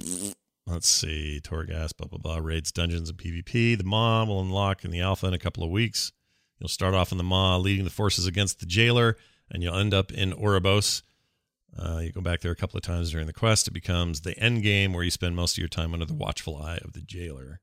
Let's 0.69 0.87
see. 0.87 1.41
Torghast, 1.43 1.97
blah 1.97 2.07
blah 2.07 2.19
blah. 2.19 2.37
Raids, 2.37 2.71
dungeons, 2.71 3.09
and 3.09 3.17
PvP. 3.17 3.75
The 3.77 3.83
Maw 3.83 4.25
will 4.25 4.41
unlock 4.41 4.85
in 4.85 4.91
the 4.91 5.01
alpha 5.01 5.25
in 5.27 5.33
a 5.33 5.39
couple 5.39 5.63
of 5.63 5.71
weeks. 5.71 6.11
You'll 6.59 6.69
start 6.69 6.93
off 6.93 7.11
in 7.11 7.17
the 7.17 7.23
Maw, 7.23 7.57
leading 7.57 7.85
the 7.85 7.89
forces 7.89 8.27
against 8.27 8.59
the 8.59 8.65
jailer, 8.67 9.17
and 9.49 9.63
you'll 9.63 9.77
end 9.77 9.93
up 9.93 10.11
in 10.11 10.31
Oribos. 10.31 11.01
Uh, 11.77 11.99
you 12.03 12.11
go 12.11 12.21
back 12.21 12.41
there 12.41 12.51
a 12.51 12.55
couple 12.55 12.77
of 12.77 12.83
times 12.83 13.11
during 13.11 13.25
the 13.25 13.33
quest. 13.33 13.67
It 13.67 13.71
becomes 13.71 14.21
the 14.21 14.37
end 14.37 14.61
game 14.61 14.93
where 14.93 15.03
you 15.03 15.11
spend 15.11 15.35
most 15.35 15.53
of 15.53 15.59
your 15.59 15.69
time 15.69 15.93
under 15.93 16.05
the 16.05 16.13
watchful 16.13 16.57
eye 16.57 16.79
of 16.83 16.93
the 16.93 17.01
jailer. 17.01 17.61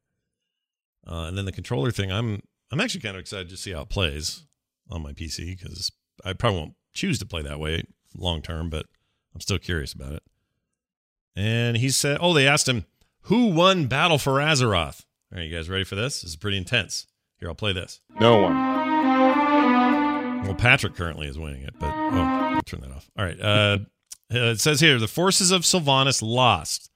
Uh, 1.06 1.26
and 1.26 1.38
then 1.38 1.44
the 1.44 1.52
controller 1.52 1.92
thing, 1.92 2.10
I'm 2.10 2.42
I'm 2.72 2.80
actually 2.80 3.02
kind 3.02 3.14
of 3.14 3.20
excited 3.20 3.48
to 3.50 3.56
see 3.56 3.72
how 3.72 3.82
it 3.82 3.88
plays 3.88 4.46
on 4.90 5.02
my 5.02 5.12
PC 5.12 5.56
because 5.56 5.92
I 6.24 6.32
probably 6.32 6.58
won't 6.60 6.74
choose 6.92 7.20
to 7.20 7.26
play 7.26 7.42
that 7.42 7.60
way 7.60 7.84
long 8.16 8.42
term, 8.42 8.68
but 8.68 8.86
I'm 9.32 9.40
still 9.40 9.58
curious 9.58 9.92
about 9.92 10.14
it. 10.14 10.22
And 11.36 11.76
he 11.76 11.90
said, 11.90 12.18
"Oh, 12.20 12.32
they 12.32 12.48
asked 12.48 12.68
him 12.68 12.86
who 13.26 13.46
won 13.46 13.86
Battle 13.86 14.18
for 14.18 14.34
Azeroth." 14.34 15.04
Are 15.34 15.40
you 15.40 15.54
guys 15.54 15.68
ready 15.68 15.84
for 15.84 15.94
this? 15.94 16.22
This 16.22 16.30
is 16.30 16.36
pretty 16.36 16.56
intense. 16.56 17.06
Here, 17.38 17.48
I'll 17.48 17.54
play 17.54 17.72
this. 17.72 18.00
No 18.18 18.40
one. 18.40 18.54
Well, 20.44 20.54
Patrick 20.54 20.94
currently 20.94 21.26
is 21.26 21.38
winning 21.38 21.62
it, 21.62 21.74
but 21.78 21.92
oh, 21.92 22.18
I'll 22.54 22.62
turn 22.62 22.80
that 22.80 22.92
off. 22.92 23.10
All 23.18 23.24
right. 23.24 23.40
Uh, 23.40 23.78
it 24.30 24.60
says 24.60 24.80
here 24.80 24.98
the 24.98 25.08
forces 25.08 25.50
of 25.50 25.62
Sylvanas 25.62 26.22
lost, 26.22 26.90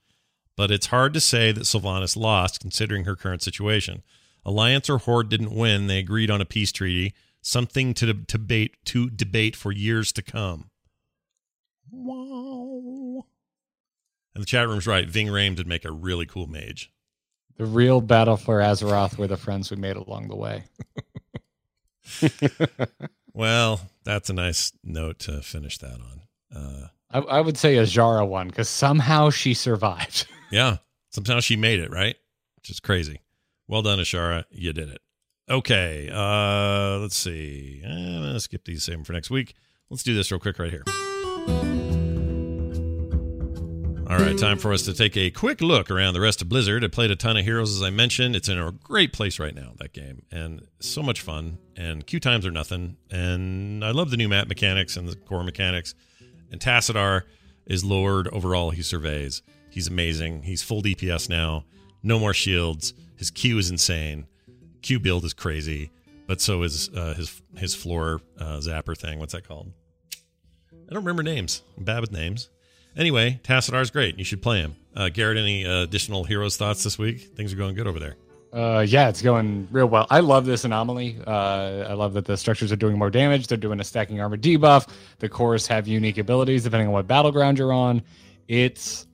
but 0.55 0.71
it's 0.71 0.87
hard 0.87 1.13
to 1.13 1.21
say 1.21 1.51
that 1.51 1.63
Sylvanas 1.63 2.17
lost 2.17 2.59
considering 2.59 3.05
her 3.05 3.15
current 3.15 3.41
situation. 3.41 4.03
Alliance 4.45 4.89
or 4.89 4.97
Horde 4.97 5.29
didn't 5.29 5.55
win. 5.55 5.87
They 5.87 5.99
agreed 5.99 6.31
on 6.31 6.41
a 6.41 6.45
peace 6.45 6.71
treaty, 6.71 7.13
something 7.41 7.93
to 7.95 8.13
debate 8.13 8.77
to 8.85 9.09
debate 9.09 9.55
for 9.55 9.71
years 9.71 10.11
to 10.13 10.21
come. 10.21 10.69
Wow. 11.91 13.25
And 14.33 14.41
the 14.41 14.45
chat 14.45 14.67
room's 14.67 14.87
right. 14.87 15.07
Ving 15.09 15.27
Rhames 15.27 15.57
would 15.57 15.67
make 15.67 15.85
a 15.85 15.91
really 15.91 16.25
cool 16.25 16.47
mage. 16.47 16.91
The 17.57 17.65
real 17.65 18.01
battle 18.01 18.37
for 18.37 18.59
Azeroth 18.59 19.17
were 19.17 19.27
the 19.27 19.37
friends 19.37 19.69
we 19.69 19.77
made 19.77 19.97
along 19.97 20.29
the 20.29 20.35
way. 20.35 20.63
Well, 23.33 23.81
that's 24.03 24.29
a 24.29 24.33
nice 24.33 24.73
note 24.83 25.19
to 25.19 25.41
finish 25.41 25.77
that 25.79 25.99
on. 25.99 26.21
Uh, 26.53 26.87
I, 27.09 27.37
I 27.37 27.41
would 27.41 27.57
say 27.57 27.75
Azshara 27.75 28.27
won 28.27 28.47
because 28.47 28.69
somehow 28.69 29.29
she 29.29 29.53
survived. 29.53 30.27
yeah, 30.51 30.77
somehow 31.09 31.39
she 31.39 31.55
made 31.55 31.79
it, 31.79 31.91
right? 31.91 32.15
Which 32.57 32.69
is 32.69 32.79
crazy. 32.79 33.21
Well 33.67 33.81
done, 33.81 33.99
Azshara. 33.99 34.45
You 34.51 34.73
did 34.73 34.89
it. 34.89 35.01
Okay, 35.49 36.09
uh, 36.11 36.99
let's 36.99 37.15
see. 37.17 37.81
I'm 37.85 38.21
gonna 38.21 38.39
skip 38.39 38.65
these, 38.65 38.83
same 38.83 39.03
for 39.03 39.13
next 39.13 39.29
week. 39.29 39.53
Let's 39.89 40.03
do 40.03 40.13
this 40.13 40.31
real 40.31 40.39
quick 40.39 40.59
right 40.59 40.71
here. 40.71 41.89
All 44.11 44.17
right, 44.17 44.37
time 44.37 44.57
for 44.57 44.73
us 44.73 44.81
to 44.81 44.93
take 44.93 45.15
a 45.15 45.31
quick 45.31 45.61
look 45.61 45.89
around 45.89 46.15
the 46.15 46.19
rest 46.19 46.41
of 46.41 46.49
Blizzard. 46.49 46.83
I 46.83 46.89
played 46.89 47.11
a 47.11 47.15
ton 47.15 47.37
of 47.37 47.45
Heroes, 47.45 47.73
as 47.73 47.81
I 47.81 47.91
mentioned. 47.91 48.35
It's 48.35 48.49
in 48.49 48.59
a 48.59 48.69
great 48.69 49.13
place 49.13 49.39
right 49.39 49.55
now, 49.55 49.71
that 49.77 49.93
game, 49.93 50.23
and 50.29 50.67
so 50.81 51.01
much 51.01 51.21
fun. 51.21 51.59
And 51.77 52.05
queue 52.05 52.19
times 52.19 52.45
are 52.45 52.51
nothing. 52.51 52.97
And 53.09 53.85
I 53.85 53.91
love 53.91 54.11
the 54.11 54.17
new 54.17 54.27
map 54.27 54.49
mechanics 54.49 54.97
and 54.97 55.07
the 55.07 55.15
core 55.15 55.45
mechanics. 55.45 55.95
And 56.51 56.59
Tassadar 56.59 57.21
is 57.65 57.85
Lord 57.85 58.27
overall. 58.27 58.71
He 58.71 58.81
surveys. 58.81 59.43
He's 59.69 59.87
amazing. 59.87 60.43
He's 60.43 60.61
full 60.61 60.81
DPS 60.81 61.29
now. 61.29 61.63
No 62.03 62.19
more 62.19 62.33
shields. 62.33 62.93
His 63.15 63.31
Q 63.31 63.59
is 63.59 63.69
insane. 63.69 64.27
Q 64.81 64.99
build 64.99 65.23
is 65.23 65.33
crazy, 65.33 65.89
but 66.27 66.41
so 66.41 66.63
is 66.63 66.89
uh, 66.89 67.13
his 67.13 67.41
his 67.55 67.75
floor 67.75 68.19
uh, 68.37 68.57
zapper 68.57 68.97
thing. 68.97 69.19
What's 69.19 69.31
that 69.31 69.47
called? 69.47 69.71
I 70.73 70.93
don't 70.93 71.05
remember 71.05 71.23
names. 71.23 71.61
I'm 71.77 71.85
bad 71.85 72.01
with 72.01 72.11
names. 72.11 72.49
Anyway, 72.97 73.39
Tassadar's 73.43 73.89
great. 73.91 74.17
You 74.17 74.23
should 74.25 74.41
play 74.41 74.59
him. 74.59 74.75
Uh, 74.95 75.09
Garrett, 75.09 75.37
any 75.37 75.65
uh, 75.65 75.83
additional 75.83 76.23
heroes 76.23 76.57
thoughts 76.57 76.83
this 76.83 76.97
week? 76.97 77.35
Things 77.35 77.53
are 77.53 77.55
going 77.55 77.75
good 77.75 77.87
over 77.87 77.99
there. 77.99 78.15
Uh, 78.53 78.81
yeah, 78.81 79.07
it's 79.07 79.21
going 79.21 79.65
real 79.71 79.85
well. 79.85 80.05
I 80.09 80.19
love 80.19 80.45
this 80.45 80.65
anomaly. 80.65 81.17
Uh, 81.25 81.85
I 81.89 81.93
love 81.93 82.13
that 82.15 82.25
the 82.25 82.35
structures 82.35 82.69
are 82.73 82.75
doing 82.75 82.97
more 82.97 83.09
damage. 83.09 83.47
They're 83.47 83.57
doing 83.57 83.79
a 83.79 83.83
stacking 83.85 84.19
armor 84.19 84.35
debuff. 84.35 84.89
The 85.19 85.29
cores 85.29 85.65
have 85.67 85.87
unique 85.87 86.17
abilities 86.17 86.63
depending 86.63 86.87
on 86.87 86.93
what 86.93 87.07
battleground 87.07 87.57
you're 87.57 87.71
on. 87.71 88.01
It's 88.49 89.07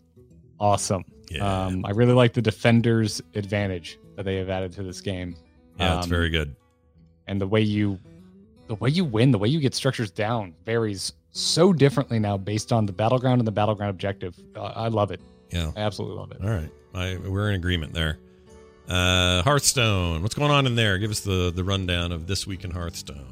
awesome. 0.59 1.03
Yeah. 1.29 1.65
Um, 1.65 1.85
I 1.85 1.91
really 1.91 2.13
like 2.13 2.33
the 2.33 2.41
defender's 2.41 3.21
advantage 3.35 3.99
that 4.15 4.23
they 4.23 4.37
have 4.37 4.49
added 4.49 4.71
to 4.73 4.81
this 4.83 5.01
game. 5.01 5.35
Yeah, 5.79 5.97
it's 5.97 6.05
Um, 6.05 6.09
very 6.09 6.31
good. 6.31 6.55
and 7.27 7.39
the 7.39 7.47
way 7.47 7.61
you 7.61 7.99
the 8.67 8.75
way 8.75 8.89
you 8.89 9.05
win 9.05 9.31
the 9.31 9.37
way 9.37 9.47
you 9.47 9.59
get 9.59 9.73
structures 9.75 10.09
down 10.11 10.53
varies 10.65 11.13
so 11.37 11.71
differently 11.73 12.19
now 12.19 12.35
based 12.37 12.71
on 12.71 12.85
the 12.85 12.91
battleground 12.93 13.39
and 13.39 13.47
the 13.47 13.51
battleground 13.51 13.89
objective 13.91 14.35
uh, 14.55 14.61
i 14.75 14.87
love 14.87 15.11
it 15.11 15.21
Yeah. 15.51 15.71
i 15.75 15.81
absolutely 15.81 16.17
love 16.17 16.31
it 16.31 16.39
All 16.43 16.49
right. 16.49 16.69
I, 16.95 17.17
we're 17.17 17.49
in 17.49 17.55
agreement 17.55 17.93
there. 17.93 18.17
Uh, 18.89 19.43
Hearthstone. 19.43 20.23
What's 20.23 20.33
going 20.33 20.49
on 20.49 20.65
in 20.65 20.75
there? 20.75 20.97
Give 20.97 21.11
us 21.11 21.19
the, 21.19 21.51
the 21.53 21.63
rundown 21.63 22.11
of 22.11 22.25
this 22.25 22.47
week 22.47 22.63
in 22.63 22.71
Hearthstone. 22.71 23.25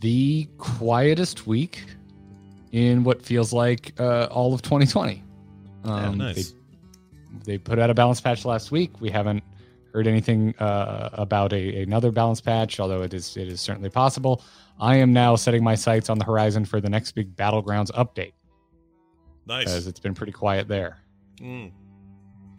the 0.00 0.48
quietest 0.56 1.46
week 1.46 1.84
in 2.72 3.04
what 3.04 3.20
feels 3.20 3.52
like 3.52 3.92
uh, 4.00 4.28
all 4.30 4.54
of 4.54 4.62
2020 4.62 5.22
Yeah, 5.84 5.90
um, 5.92 6.16
nice. 6.18 6.54
they, 7.44 7.52
they 7.52 7.58
put 7.58 7.78
out 7.78 7.90
a 7.90 7.94
balance 7.94 8.20
patch 8.22 8.44
last 8.46 8.70
week 8.70 9.00
we 9.00 9.10
haven't 9.10 9.42
heard 9.92 10.06
anything 10.06 10.54
uh, 10.58 11.10
about 11.12 11.52
a, 11.52 11.82
another 11.82 12.10
balance 12.12 12.40
patch 12.40 12.78
although 12.80 13.02
it 13.02 13.14
is 13.14 13.36
it 13.36 13.48
is 13.48 13.60
certainly 13.60 13.90
possible 13.90 14.42
i 14.80 14.96
am 14.96 15.12
now 15.12 15.34
setting 15.36 15.62
my 15.64 15.74
sights 15.74 16.08
on 16.10 16.18
the 16.18 16.24
horizon 16.24 16.64
for 16.64 16.80
the 16.80 16.88
next 16.90 17.12
big 17.12 17.34
battlegrounds 17.36 17.90
update 17.92 18.32
Nice. 19.46 19.64
because 19.64 19.86
it's 19.86 20.00
been 20.00 20.14
pretty 20.14 20.32
quiet 20.32 20.68
there 20.68 20.98
Mm. 21.40 21.70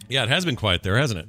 Yeah, 0.07 0.23
it 0.23 0.29
has 0.29 0.45
been 0.45 0.55
quiet 0.55 0.83
there, 0.83 0.97
hasn't 0.97 1.19
it? 1.19 1.27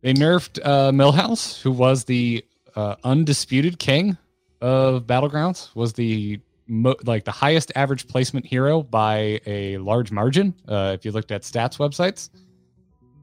They 0.00 0.14
nerfed 0.14 0.58
uh, 0.64 0.90
Millhouse, 0.92 1.60
who 1.60 1.70
was 1.70 2.04
the 2.04 2.42
uh, 2.74 2.96
undisputed 3.04 3.78
king 3.78 4.16
of 4.62 5.02
Battlegrounds, 5.06 5.74
was 5.76 5.92
the 5.92 6.40
mo- 6.66 6.96
like 7.04 7.24
the 7.26 7.30
highest 7.32 7.70
average 7.76 8.08
placement 8.08 8.46
hero 8.46 8.82
by 8.82 9.40
a 9.44 9.76
large 9.76 10.10
margin. 10.10 10.54
Uh, 10.66 10.92
if 10.98 11.04
you 11.04 11.12
looked 11.12 11.30
at 11.32 11.42
stats 11.42 11.76
websites, 11.76 12.30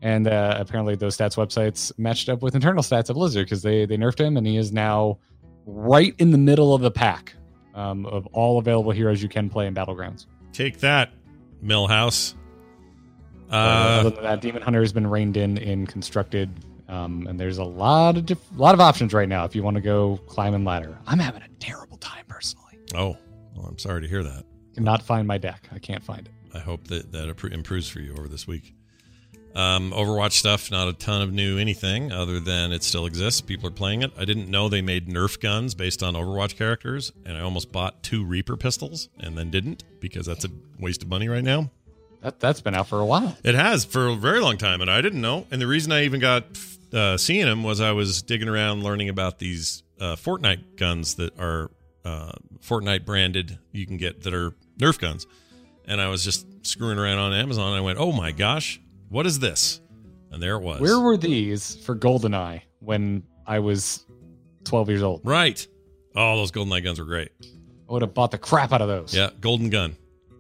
and 0.02 0.28
uh, 0.28 0.58
apparently 0.60 0.96
those 0.96 1.18
stats 1.18 1.36
websites 1.36 1.92
matched 1.98 2.30
up 2.30 2.42
with 2.42 2.56
internal 2.56 2.84
stats 2.84 3.10
of 3.10 3.16
Blizzard 3.16 3.46
because 3.46 3.62
they 3.62 3.86
they 3.86 3.98
nerfed 3.98 4.20
him, 4.20 4.38
and 4.38 4.46
he 4.46 4.58
is 4.58 4.72
now 4.72 5.18
right 5.66 6.14
in 6.18 6.32
the 6.32 6.38
middle 6.38 6.74
of 6.74 6.82
the 6.82 6.92
pack 6.92 7.34
um, 7.76 8.06
of 8.06 8.26
all 8.28 8.58
available 8.60 8.92
heroes 8.92 9.22
you 9.22 9.30
can 9.30 9.50
play 9.50 9.68
in 9.68 9.74
Battlegrounds. 9.74 10.26
Take 10.54 10.80
that, 10.80 11.12
Millhouse. 11.64 12.34
Uh, 13.52 13.56
other 13.56 14.10
than 14.10 14.24
that, 14.24 14.42
Demon 14.42 14.62
Hunter 14.62 14.82
has 14.82 14.92
been 14.92 15.08
reined 15.08 15.38
in 15.38 15.58
in 15.58 15.88
constructed, 15.88 16.50
um, 16.90 17.28
and 17.28 17.40
there's 17.40 17.58
a 17.60 17.64
lot 17.64 18.18
of 18.18 18.26
diff- 18.26 18.58
lot 18.58 18.74
of 18.74 18.82
options 18.82 19.14
right 19.14 19.30
now 19.30 19.46
if 19.46 19.56
you 19.56 19.64
want 19.64 19.76
to 19.76 19.82
go 19.82 20.18
climbing 20.28 20.66
ladder. 20.66 20.98
I'm 21.08 21.20
having 21.20 21.42
a 21.42 21.48
terrible 21.60 21.98
time 21.98 22.26
personally. 22.28 22.78
oh, 22.94 23.18
well, 23.56 23.66
I'm 23.68 23.78
sorry 23.80 24.02
to 24.02 24.08
hear 24.08 24.24
that. 24.24 24.44
Cannot 24.76 25.02
find 25.02 25.28
my 25.28 25.38
deck. 25.38 25.68
I 25.72 25.80
can't 25.80 26.04
find 26.04 26.28
it. 26.28 26.34
I 26.54 26.60
hope 26.60 26.88
that 26.88 27.12
that 27.14 27.30
improves 27.52 27.88
for 27.90 28.00
you 28.00 28.14
over 28.14 28.28
this 28.28 28.46
week. 28.48 28.74
Um, 29.58 29.92
Overwatch 29.92 30.34
stuff, 30.34 30.70
not 30.70 30.88
a 30.88 30.94
ton 30.94 31.24
of 31.24 31.34
new 31.34 31.58
anything 31.58 32.12
other 32.12 32.40
than 32.40 32.72
it 32.72 32.84
still 32.84 33.08
exists. 33.08 33.42
People 33.42 33.68
are 33.68 33.72
playing 33.72 34.04
it. 34.04 34.12
I 34.16 34.24
didn't 34.24 34.50
know 34.50 34.70
they 34.70 34.84
made 34.84 35.08
Nerf 35.08 35.40
guns 35.40 35.74
based 35.74 36.04
on 36.04 36.14
Overwatch 36.14 36.56
characters, 36.56 37.12
and 37.26 37.36
I 37.36 37.42
almost 37.42 37.72
bought 37.72 38.04
two 38.04 38.24
Reaper 38.24 38.56
pistols 38.56 39.10
and 39.20 39.36
then 39.36 39.50
didn't 39.50 39.84
because 40.00 40.28
that's 40.28 40.46
a 40.46 40.50
waste 40.80 41.02
of 41.02 41.10
money 41.10 41.28
right 41.28 41.44
now. 41.44 41.72
That 42.22 42.40
that's 42.40 42.62
been 42.62 42.76
out 42.76 42.88
for 42.88 43.00
a 43.00 43.06
while. 43.06 43.36
It 43.44 43.56
has 43.56 43.84
for 43.84 44.06
a 44.06 44.16
very 44.16 44.40
long 44.42 44.58
time, 44.58 44.80
and 44.80 44.92
I 44.92 45.02
didn't 45.02 45.22
know. 45.22 45.48
And 45.50 45.60
the 45.60 45.66
reason 45.66 45.92
I 45.92 46.04
even 46.06 46.20
got 46.20 46.46
uh, 46.94 47.18
seeing 47.18 47.46
them 47.48 47.64
was 47.64 47.82
I 47.82 47.94
was 47.94 48.22
digging 48.22 48.50
around 48.50 48.84
learning 48.84 49.10
about 49.10 49.40
these 49.40 49.82
uh, 50.00 50.16
Fortnite 50.16 50.78
guns 50.78 51.16
that 51.16 51.36
are 51.40 51.72
uh, 52.06 52.34
Fortnite 52.60 53.06
branded. 53.06 53.58
You 53.72 53.88
can 53.88 53.98
get 53.98 54.22
that 54.22 54.36
are 54.36 54.54
Nerf 54.78 55.00
guns, 55.00 55.26
and 55.86 56.00
I 56.00 56.10
was 56.10 56.24
just 56.24 56.46
screwing 56.64 57.00
around 57.00 57.18
on 57.18 57.34
Amazon. 57.34 57.70
And 57.70 57.78
I 57.78 57.82
went, 57.82 57.98
"Oh 57.98 58.12
my 58.12 58.32
gosh, 58.32 58.80
what 59.10 59.26
is 59.26 59.40
this?" 59.40 59.82
And 60.32 60.42
there 60.44 60.56
it 60.56 60.62
was. 60.62 60.82
Where 60.82 61.00
were 61.00 61.18
these 61.18 61.76
for 61.86 61.96
GoldenEye 61.96 62.62
when 62.80 63.24
I 63.46 63.60
was 63.60 64.06
12 64.66 64.90
years 64.90 65.02
old? 65.04 65.22
right? 65.24 65.66
Oh, 66.16 66.36
those 66.38 66.52
GoldenEye 66.52 66.84
guns 66.84 67.00
were 67.00 67.06
great. 67.06 67.32
I 67.90 67.94
would 67.94 68.02
have 68.02 68.14
bought 68.14 68.32
the 68.32 68.38
crap 68.38 68.74
out 68.74 68.82
of 68.82 68.88
those. 68.88 69.14
Yeah, 69.14 69.30
golden 69.40 69.70
gun. 69.70 69.96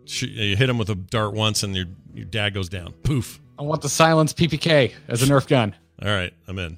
Sh- 0.06 0.24
You 0.24 0.56
hit 0.58 0.70
him 0.70 0.78
with 0.78 0.90
a 0.90 0.96
dart 0.96 1.34
once, 1.34 1.64
and 1.64 1.76
your 1.76 1.86
your 2.14 2.26
dad 2.26 2.54
goes 2.54 2.68
down. 2.68 2.94
Poof. 3.04 3.40
I 3.60 3.62
want 3.64 3.82
the 3.82 3.90
silence 3.90 4.34
PPK 4.34 4.92
as 5.08 5.24
a 5.24 5.26
Nerf 5.28 5.48
gun. 5.48 5.76
All 6.04 6.10
right, 6.10 6.34
I'm 6.48 6.60
in. 6.60 6.78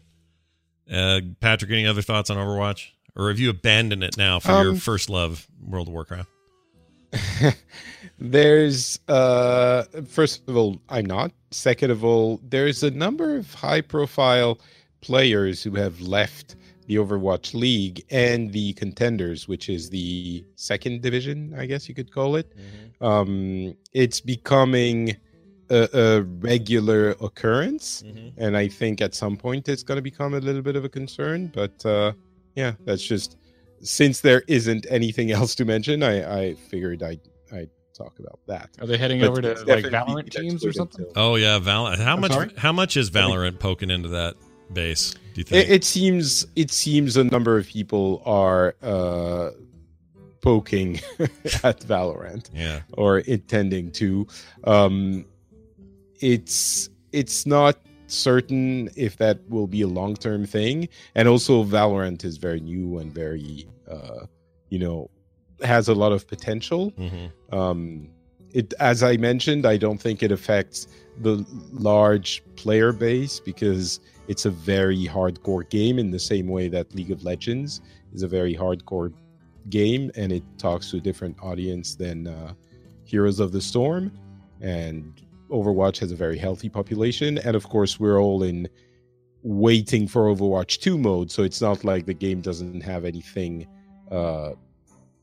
Uh, 0.91 1.22
Patrick, 1.40 1.72
any 1.72 1.86
other 1.88 2.02
thoughts 2.02 2.30
on 2.30 2.38
Overwatch, 2.38 2.88
or 3.16 3.30
have 3.30 3.40
you 3.40 3.49
abandoned 3.49 4.03
it 4.03 4.18
now 4.18 4.40
for 4.40 4.52
your 4.52 4.72
Um, 4.72 4.76
first 4.78 5.10
love, 5.10 5.48
World 5.61 5.88
of 5.88 5.94
Warcraft? 5.94 6.30
There's 8.19 8.99
uh 9.07 9.84
first 10.07 10.48
of 10.48 10.57
all, 10.57 10.80
I'm 10.90 11.06
not. 11.06 11.31
Second 11.52 11.91
of 11.91 12.03
all, 12.03 12.40
there's 12.44 12.84
a 12.84 12.91
number 12.91 13.36
of 13.38 13.53
high 13.53 13.81
profile 13.81 14.60
players 15.02 15.64
who 15.64 15.76
have 15.76 15.99
left 16.02 16.56
the 16.88 16.95
Overwatch 16.95 17.53
League 17.53 18.03
and 18.10 18.52
the 18.52 18.73
contenders, 18.73 19.48
which 19.48 19.69
is 19.69 19.90
the 19.90 20.44
second 20.56 21.02
division, 21.02 21.53
I 21.57 21.65
guess 21.65 21.88
you 21.88 21.95
could 21.95 22.11
call 22.11 22.36
it. 22.36 22.53
Um 23.02 23.76
it's 23.94 24.19
becoming 24.19 25.15
a, 25.69 25.88
a 25.94 26.22
regular 26.23 27.11
occurrence. 27.22 28.03
And 28.38 28.57
I 28.57 28.68
think 28.68 29.02
at 29.02 29.15
some 29.15 29.38
point 29.38 29.69
it's 29.69 29.84
gonna 29.84 30.02
become 30.02 30.34
a 30.34 30.40
little 30.40 30.61
bit 30.61 30.76
of 30.76 30.84
a 30.84 30.90
concern. 30.90 31.48
But 31.48 31.86
uh 31.86 32.14
yeah, 32.56 32.73
that's 32.86 33.03
just 33.03 33.38
since 33.81 34.22
there 34.22 34.43
isn't 34.47 34.85
anything 34.89 35.31
else 35.31 35.56
to 35.56 35.65
mention, 35.65 36.03
I, 36.03 36.39
I 36.41 36.53
figured 36.56 37.03
I'd 37.03 37.22
I'd 37.51 37.69
talk 37.93 38.19
about 38.19 38.39
that. 38.47 38.69
Are 38.80 38.88
they 38.88 38.97
heading 38.97 39.19
But 39.19 39.30
over 39.30 39.41
to 39.41 39.49
like 39.65 39.84
definitely 39.84 40.23
Valorant 40.23 40.30
teams 40.31 40.65
or 40.65 40.72
something? 40.72 41.06
till- 41.06 41.14
Oh 41.15 41.35
yeah, 41.35 41.60
Valorant. 41.60 41.99
How 41.99 42.14
I'm 42.15 42.22
much? 42.22 42.31
sorry? 42.31 42.51
How 42.57 42.72
much 42.72 42.95
is 42.97 43.10
Valorant 43.11 43.60
poking 43.60 43.89
into 43.89 44.10
that 44.10 44.35
base? 44.73 45.11
Do 45.14 45.19
you 45.35 45.43
think? 45.43 45.68
It, 45.68 45.72
it 45.72 45.84
seems 45.84 46.45
it 46.56 46.72
seems 46.72 47.18
a 47.18 47.23
number 47.23 47.57
of 47.57 47.68
people 47.68 48.22
are 48.26 48.76
uh, 48.81 49.49
poking 50.41 50.95
at 51.19 51.80
Valorant 51.81 52.49
Yeah. 52.53 52.81
or 52.93 53.19
intending 53.19 53.91
to. 53.93 54.27
Um, 54.64 55.26
it's 56.22 56.89
it's 57.11 57.45
not 57.45 57.77
certain 58.11 58.90
if 58.95 59.18
that 59.18 59.40
will 59.49 59.68
be 59.68 59.81
a 59.81 59.88
long 59.88 60.15
term 60.15 60.45
thing, 60.45 60.90
and 61.15 61.27
also 61.27 61.64
Valorant 61.64 62.23
is 62.23 62.38
very 62.38 62.60
new 62.60 62.98
and 62.98 63.14
very, 63.14 63.68
uh, 63.90 64.26
you 64.69 64.80
know, 64.80 65.10
has 65.64 65.88
a 65.88 65.94
lot 65.94 66.11
of 66.11 66.27
potential. 66.27 66.91
hmm 66.98 67.27
Um, 67.56 68.10
it, 68.52 68.73
as 68.80 69.03
I 69.03 69.18
mentioned, 69.18 69.65
I 69.65 69.77
don't 69.77 70.02
think 70.02 70.23
it 70.23 70.31
affects 70.31 70.88
the 71.22 71.45
large 71.72 72.44
player 72.56 72.91
base 72.91 73.40
because 73.40 73.99
it's 74.27 74.45
a 74.45 74.49
very 74.49 75.06
hardcore 75.06 75.69
game 75.69 75.99
in 75.99 76.11
the 76.11 76.19
same 76.19 76.48
way 76.48 76.68
that 76.69 76.94
League 76.95 77.11
of 77.11 77.23
Legends 77.23 77.81
is 78.14 78.23
a 78.23 78.27
very 78.27 78.56
hardcore 78.56 79.14
game 79.69 80.11
and 80.15 80.31
it 80.31 80.44
talks 80.57 80.90
to 80.91 80.98
a 80.98 80.99
different 80.99 81.38
audience 81.41 81.95
than 81.95 82.27
uh, 82.27 82.53
Heroes 83.03 83.40
of 83.40 83.52
the 83.52 83.61
Storm. 83.61 84.11
And 84.61 85.22
Overwatch 85.49 85.99
has 85.99 86.11
a 86.11 86.15
very 86.15 86.38
healthy 86.38 86.69
population. 86.69 87.38
And 87.39 87.55
of 87.55 87.67
course, 87.69 87.99
we're 87.99 88.19
all 88.19 88.43
in 88.43 88.67
waiting 89.43 90.07
for 90.07 90.23
Overwatch 90.34 90.80
2 90.80 90.97
mode. 90.97 91.31
So 91.31 91.43
it's 91.43 91.61
not 91.61 91.84
like 91.84 92.05
the 92.05 92.13
game 92.13 92.41
doesn't 92.41 92.81
have 92.81 93.05
anything, 93.05 93.67
uh, 94.11 94.51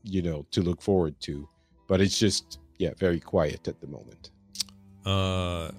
you 0.03 0.21
know, 0.21 0.45
to 0.51 0.61
look 0.61 0.81
forward 0.81 1.19
to. 1.21 1.47
But 1.87 2.01
it's 2.01 2.17
just, 2.17 2.59
yeah, 2.77 2.91
very 2.97 3.19
quiet 3.19 3.67
at 3.67 3.79
the 3.79 3.87
moment. 3.87 4.31
Uh, 5.05 5.71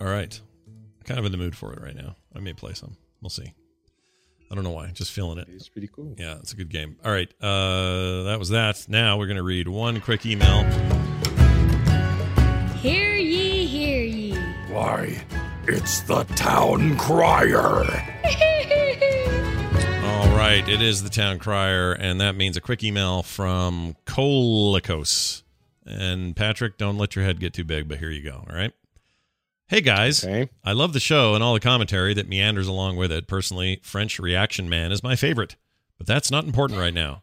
all 0.00 0.10
right. 0.10 0.40
Kind 1.04 1.20
of 1.20 1.26
in 1.26 1.32
the 1.32 1.38
mood 1.38 1.56
for 1.56 1.72
it 1.72 1.82
right 1.82 1.94
now. 1.94 2.16
I 2.34 2.40
may 2.40 2.54
play 2.54 2.72
some. 2.72 2.96
We'll 3.20 3.30
see. 3.30 3.52
I 4.50 4.54
don't 4.54 4.64
know 4.64 4.70
why. 4.70 4.88
Just 4.92 5.12
feeling 5.12 5.38
it. 5.38 5.48
It's 5.50 5.68
pretty 5.68 5.88
cool. 5.88 6.14
Yeah, 6.18 6.36
it's 6.36 6.52
a 6.52 6.56
good 6.56 6.68
game. 6.70 6.96
All 7.04 7.10
right. 7.10 7.28
Uh, 7.40 8.22
that 8.24 8.36
was 8.38 8.50
that. 8.50 8.86
Now 8.88 9.18
we're 9.18 9.26
going 9.26 9.36
to 9.36 9.42
read 9.42 9.68
one 9.68 10.00
quick 10.00 10.24
email. 10.26 10.62
Hear 12.76 13.12
ye, 13.12 13.12
hear 13.12 13.12
ye. 13.12 13.13
Why, 14.74 15.24
it's 15.68 16.00
the 16.00 16.24
town 16.34 16.98
crier. 16.98 17.54
All 20.04 20.36
right. 20.36 20.64
It 20.68 20.82
is 20.82 21.04
the 21.04 21.10
town 21.10 21.38
crier, 21.38 21.92
and 21.92 22.20
that 22.20 22.34
means 22.34 22.56
a 22.56 22.60
quick 22.60 22.82
email 22.82 23.22
from 23.22 23.94
Colicos. 24.04 25.42
And 25.86 26.34
Patrick, 26.34 26.76
don't 26.76 26.98
let 26.98 27.14
your 27.14 27.24
head 27.24 27.38
get 27.38 27.52
too 27.52 27.62
big, 27.62 27.86
but 27.88 27.98
here 27.98 28.10
you 28.10 28.22
go. 28.22 28.44
All 28.50 28.56
right. 28.56 28.72
Hey 29.68 29.80
guys, 29.80 30.24
Okay. 30.24 30.50
I 30.64 30.72
love 30.72 30.92
the 30.92 31.00
show 31.00 31.34
and 31.34 31.44
all 31.44 31.54
the 31.54 31.60
commentary 31.60 32.12
that 32.14 32.28
meanders 32.28 32.66
along 32.66 32.96
with 32.96 33.12
it. 33.12 33.28
Personally, 33.28 33.78
French 33.84 34.18
Reaction 34.18 34.68
Man 34.68 34.90
is 34.90 35.04
my 35.04 35.14
favorite, 35.14 35.54
but 35.98 36.08
that's 36.08 36.32
not 36.32 36.44
important 36.44 36.80
right 36.80 36.92
now. 36.92 37.22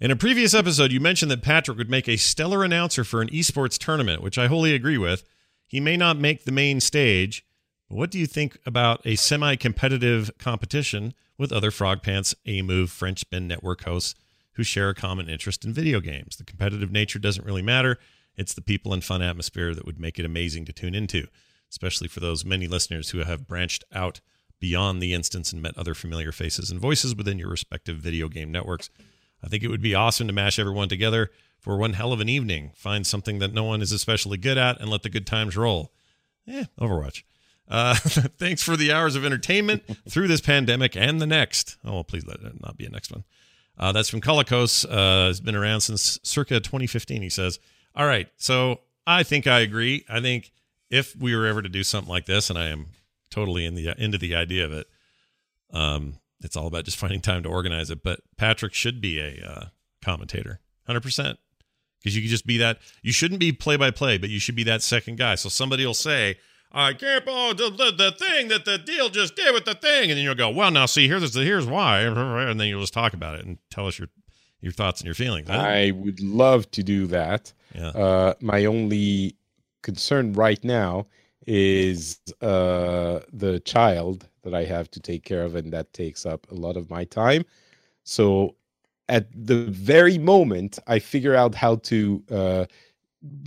In 0.00 0.12
a 0.12 0.16
previous 0.16 0.54
episode, 0.54 0.92
you 0.92 1.00
mentioned 1.00 1.32
that 1.32 1.42
Patrick 1.42 1.78
would 1.78 1.90
make 1.90 2.08
a 2.08 2.16
stellar 2.16 2.62
announcer 2.62 3.02
for 3.02 3.22
an 3.22 3.28
esports 3.28 3.76
tournament, 3.76 4.22
which 4.22 4.38
I 4.38 4.46
wholly 4.46 4.72
agree 4.72 4.98
with. 4.98 5.24
He 5.66 5.80
may 5.80 5.96
not 5.96 6.18
make 6.18 6.44
the 6.44 6.52
main 6.52 6.80
stage, 6.80 7.44
but 7.88 7.96
what 7.96 8.10
do 8.10 8.18
you 8.18 8.26
think 8.26 8.58
about 8.64 9.00
a 9.04 9.16
semi 9.16 9.56
competitive 9.56 10.30
competition 10.38 11.14
with 11.38 11.52
other 11.52 11.70
Frog 11.70 12.02
Pants 12.02 12.34
A 12.46 12.62
Move 12.62 12.90
French 12.90 13.20
Spin 13.20 13.46
Network 13.46 13.84
hosts 13.84 14.14
who 14.52 14.62
share 14.62 14.88
a 14.88 14.94
common 14.94 15.28
interest 15.28 15.64
in 15.64 15.72
video 15.72 16.00
games? 16.00 16.36
The 16.36 16.44
competitive 16.44 16.90
nature 16.90 17.18
doesn't 17.18 17.44
really 17.44 17.62
matter. 17.62 17.98
It's 18.36 18.54
the 18.54 18.62
people 18.62 18.92
and 18.92 19.02
fun 19.02 19.22
atmosphere 19.22 19.74
that 19.74 19.86
would 19.86 20.00
make 20.00 20.18
it 20.18 20.24
amazing 20.24 20.66
to 20.66 20.72
tune 20.72 20.94
into 20.94 21.26
especially 21.70 22.08
for 22.08 22.20
those 22.20 22.44
many 22.44 22.66
listeners 22.66 23.10
who 23.10 23.18
have 23.18 23.46
branched 23.46 23.84
out 23.92 24.20
beyond 24.58 25.02
the 25.02 25.12
instance 25.12 25.52
and 25.52 25.60
met 25.60 25.76
other 25.76 25.94
familiar 25.94 26.32
faces 26.32 26.70
and 26.70 26.80
voices 26.80 27.14
within 27.14 27.38
your 27.38 27.50
respective 27.50 27.98
video 27.98 28.28
game 28.28 28.50
networks. 28.50 28.88
I 29.42 29.48
think 29.48 29.62
it 29.62 29.68
would 29.68 29.82
be 29.82 29.94
awesome 29.94 30.26
to 30.26 30.32
mash 30.32 30.58
everyone 30.58 30.88
together 30.88 31.30
for 31.58 31.76
one 31.76 31.94
hell 31.94 32.12
of 32.12 32.20
an 32.20 32.28
evening. 32.28 32.72
Find 32.74 33.06
something 33.06 33.38
that 33.40 33.52
no 33.52 33.64
one 33.64 33.82
is 33.82 33.92
especially 33.92 34.38
good 34.38 34.58
at 34.58 34.80
and 34.80 34.88
let 34.90 35.02
the 35.02 35.10
good 35.10 35.26
times 35.26 35.56
roll. 35.56 35.92
Eh, 36.48 36.64
Overwatch. 36.80 37.22
Uh, 37.68 37.94
thanks 38.38 38.62
for 38.62 38.76
the 38.76 38.92
hours 38.92 39.16
of 39.16 39.24
entertainment 39.24 39.82
through 40.08 40.28
this 40.28 40.40
pandemic 40.40 40.96
and 40.96 41.20
the 41.20 41.26
next. 41.26 41.76
Oh, 41.84 42.02
please 42.04 42.26
let 42.26 42.40
it 42.40 42.62
not 42.62 42.76
be 42.76 42.86
a 42.86 42.90
next 42.90 43.10
one. 43.10 43.24
Uh, 43.78 43.92
that's 43.92 44.08
from 44.08 44.20
Colicos. 44.20 44.86
Uh, 44.88 45.26
has 45.26 45.40
been 45.40 45.56
around 45.56 45.80
since 45.80 46.18
circa 46.22 46.60
2015. 46.60 47.22
He 47.22 47.28
says, 47.28 47.58
"All 47.94 48.06
right, 48.06 48.28
so 48.36 48.80
I 49.06 49.22
think 49.22 49.46
I 49.46 49.60
agree. 49.60 50.04
I 50.08 50.20
think 50.20 50.52
if 50.90 51.14
we 51.16 51.34
were 51.34 51.46
ever 51.46 51.62
to 51.62 51.68
do 51.68 51.82
something 51.82 52.10
like 52.10 52.26
this, 52.26 52.48
and 52.48 52.58
I 52.58 52.68
am 52.68 52.86
totally 53.30 53.66
in 53.66 53.74
the 53.74 53.94
into 54.02 54.18
the 54.18 54.34
idea 54.34 54.64
of 54.64 54.72
it, 54.72 54.86
um, 55.72 56.20
it's 56.40 56.56
all 56.56 56.66
about 56.66 56.84
just 56.84 56.96
finding 56.98 57.20
time 57.20 57.42
to 57.42 57.48
organize 57.48 57.90
it. 57.90 58.02
But 58.02 58.20
Patrick 58.36 58.72
should 58.72 59.00
be 59.00 59.18
a 59.20 59.44
uh, 59.46 59.64
commentator, 60.02 60.60
hundred 60.86 61.02
percent, 61.02 61.38
because 61.98 62.16
you 62.16 62.22
could 62.22 62.30
just 62.30 62.46
be 62.46 62.58
that. 62.58 62.78
You 63.02 63.12
shouldn't 63.12 63.40
be 63.40 63.52
play 63.52 63.76
by 63.76 63.90
play, 63.90 64.18
but 64.18 64.30
you 64.30 64.38
should 64.38 64.56
be 64.56 64.64
that 64.64 64.82
second 64.82 65.18
guy. 65.18 65.34
So 65.36 65.48
somebody 65.48 65.86
will 65.86 65.94
say." 65.94 66.38
I 66.72 66.92
can't 66.92 67.24
oh, 67.26 67.54
the, 67.54 67.70
the 67.70 67.92
the 67.92 68.12
thing 68.12 68.48
that 68.48 68.66
the 68.66 68.76
deal 68.76 69.08
just 69.08 69.34
did 69.34 69.54
with 69.54 69.64
the 69.64 69.74
thing, 69.74 70.10
and 70.10 70.18
then 70.18 70.24
you'll 70.24 70.34
go, 70.34 70.50
well, 70.50 70.70
now 70.70 70.84
see 70.84 71.08
here's 71.08 71.32
the 71.32 71.42
here's 71.42 71.64
why, 71.64 72.00
and 72.00 72.60
then 72.60 72.66
you'll 72.68 72.82
just 72.82 72.92
talk 72.92 73.14
about 73.14 73.38
it 73.38 73.46
and 73.46 73.56
tell 73.70 73.86
us 73.86 73.98
your 73.98 74.08
your 74.60 74.72
thoughts 74.72 75.00
and 75.00 75.06
your 75.06 75.14
feelings. 75.14 75.48
I 75.48 75.92
would 75.92 76.20
love 76.20 76.70
to 76.72 76.82
do 76.82 77.06
that. 77.06 77.52
yeah, 77.74 77.88
Uh, 77.88 78.34
my 78.40 78.64
only 78.64 79.36
concern 79.82 80.32
right 80.32 80.62
now 80.64 81.06
is 81.46 82.18
uh, 82.42 83.20
the 83.32 83.60
child 83.64 84.28
that 84.42 84.54
I 84.54 84.64
have 84.64 84.90
to 84.92 85.00
take 85.00 85.24
care 85.24 85.44
of, 85.44 85.54
and 85.54 85.72
that 85.72 85.92
takes 85.92 86.26
up 86.26 86.50
a 86.50 86.54
lot 86.54 86.76
of 86.76 86.90
my 86.90 87.04
time. 87.04 87.44
So, 88.02 88.56
at 89.08 89.26
the 89.32 89.64
very 89.66 90.18
moment 90.18 90.78
I 90.86 90.98
figure 90.98 91.34
out 91.34 91.54
how 91.54 91.76
to 91.76 92.22
uh, 92.30 92.64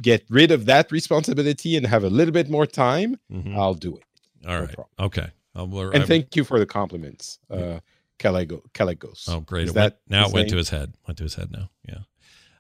get 0.02 0.26
rid 0.30 0.52
of 0.52 0.66
that 0.66 0.92
responsibility 0.92 1.76
and 1.78 1.86
have 1.86 2.04
a 2.04 2.10
little 2.10 2.34
bit 2.34 2.50
more 2.50 2.66
time, 2.66 3.18
Mhm. 3.32 3.56
I'll 3.56 3.74
do 3.74 3.98
it. 3.98 4.04
all 4.46 4.54
no 4.54 4.60
right, 4.62 4.74
problem. 4.74 4.96
okay. 5.00 5.28
I'll, 5.56 5.80
And 5.80 5.96
I'm- 6.02 6.08
thank 6.08 6.36
you 6.36 6.44
for 6.44 6.60
the 6.60 6.66
compliments, 6.66 7.40
uh, 7.50 7.80
Caligo, 8.20 8.62
Caligos. 8.74 9.28
Oh, 9.28 9.40
great! 9.42 9.64
Is 9.66 9.70
It 9.72 9.76
went, 9.76 9.96
that 9.96 10.00
now 10.10 10.22
it 10.22 10.26
his 10.26 10.34
went 10.34 10.50
to 10.50 10.58
his 10.58 10.70
head. 10.70 10.94
Went 11.08 11.18
to 11.18 11.24
his 11.24 11.36
head 11.36 11.52
now. 11.52 11.70
Yeah, 11.88 12.00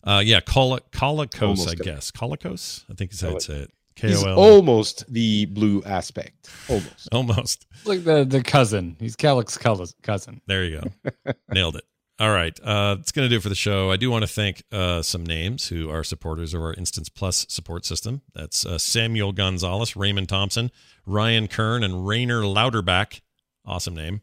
uh, 0.03 0.19
yeah. 0.19 0.39
Col- 0.41 0.79
Colicos, 0.91 1.67
I 1.69 1.75
guess. 1.75 2.11
Colicos. 2.11 2.83
I 2.89 2.93
think 2.95 3.11
is 3.13 3.21
how 3.21 3.27
I'd 3.29 3.33
Colic- 3.35 3.41
say 3.41 3.53
it. 3.63 3.71
K 3.95 4.07
He's 4.07 4.23
almost 4.23 5.03
the 5.11 5.45
blue 5.47 5.83
aspect. 5.83 6.49
Almost. 6.69 7.09
Almost. 7.11 7.65
Like 7.85 8.03
the 8.05 8.23
the 8.23 8.41
cousin. 8.41 8.95
He's 8.99 9.15
Kalec's 9.17 9.57
cousin. 9.57 10.41
There 10.47 10.63
you 10.63 10.81
go. 10.81 11.33
Nailed 11.53 11.75
it. 11.75 11.83
All 12.19 12.31
right. 12.31 12.59
Uh, 12.61 12.97
it's 12.99 13.13
going 13.13 13.25
to 13.25 13.29
do 13.29 13.37
it 13.37 13.43
for 13.43 13.47
the 13.47 13.55
show. 13.55 13.91
I 13.91 13.95
do 13.95 14.11
want 14.11 14.23
to 14.23 14.27
thank 14.27 14.63
uh, 14.73 15.01
some 15.01 15.25
names 15.25 15.69
who 15.69 15.89
are 15.89 16.03
supporters 16.03 16.53
of 16.53 16.61
our 16.61 16.73
Instance 16.73 17.07
Plus 17.07 17.45
support 17.47 17.85
system. 17.85 18.21
That's 18.33 18.65
uh, 18.65 18.77
Samuel 18.77 19.31
Gonzalez, 19.31 19.95
Raymond 19.95 20.27
Thompson, 20.27 20.69
Ryan 21.05 21.47
Kern, 21.47 21.81
and 21.81 22.05
Rainer 22.05 22.41
Lauterbach. 22.41 23.21
Awesome 23.65 23.95
name. 23.95 24.21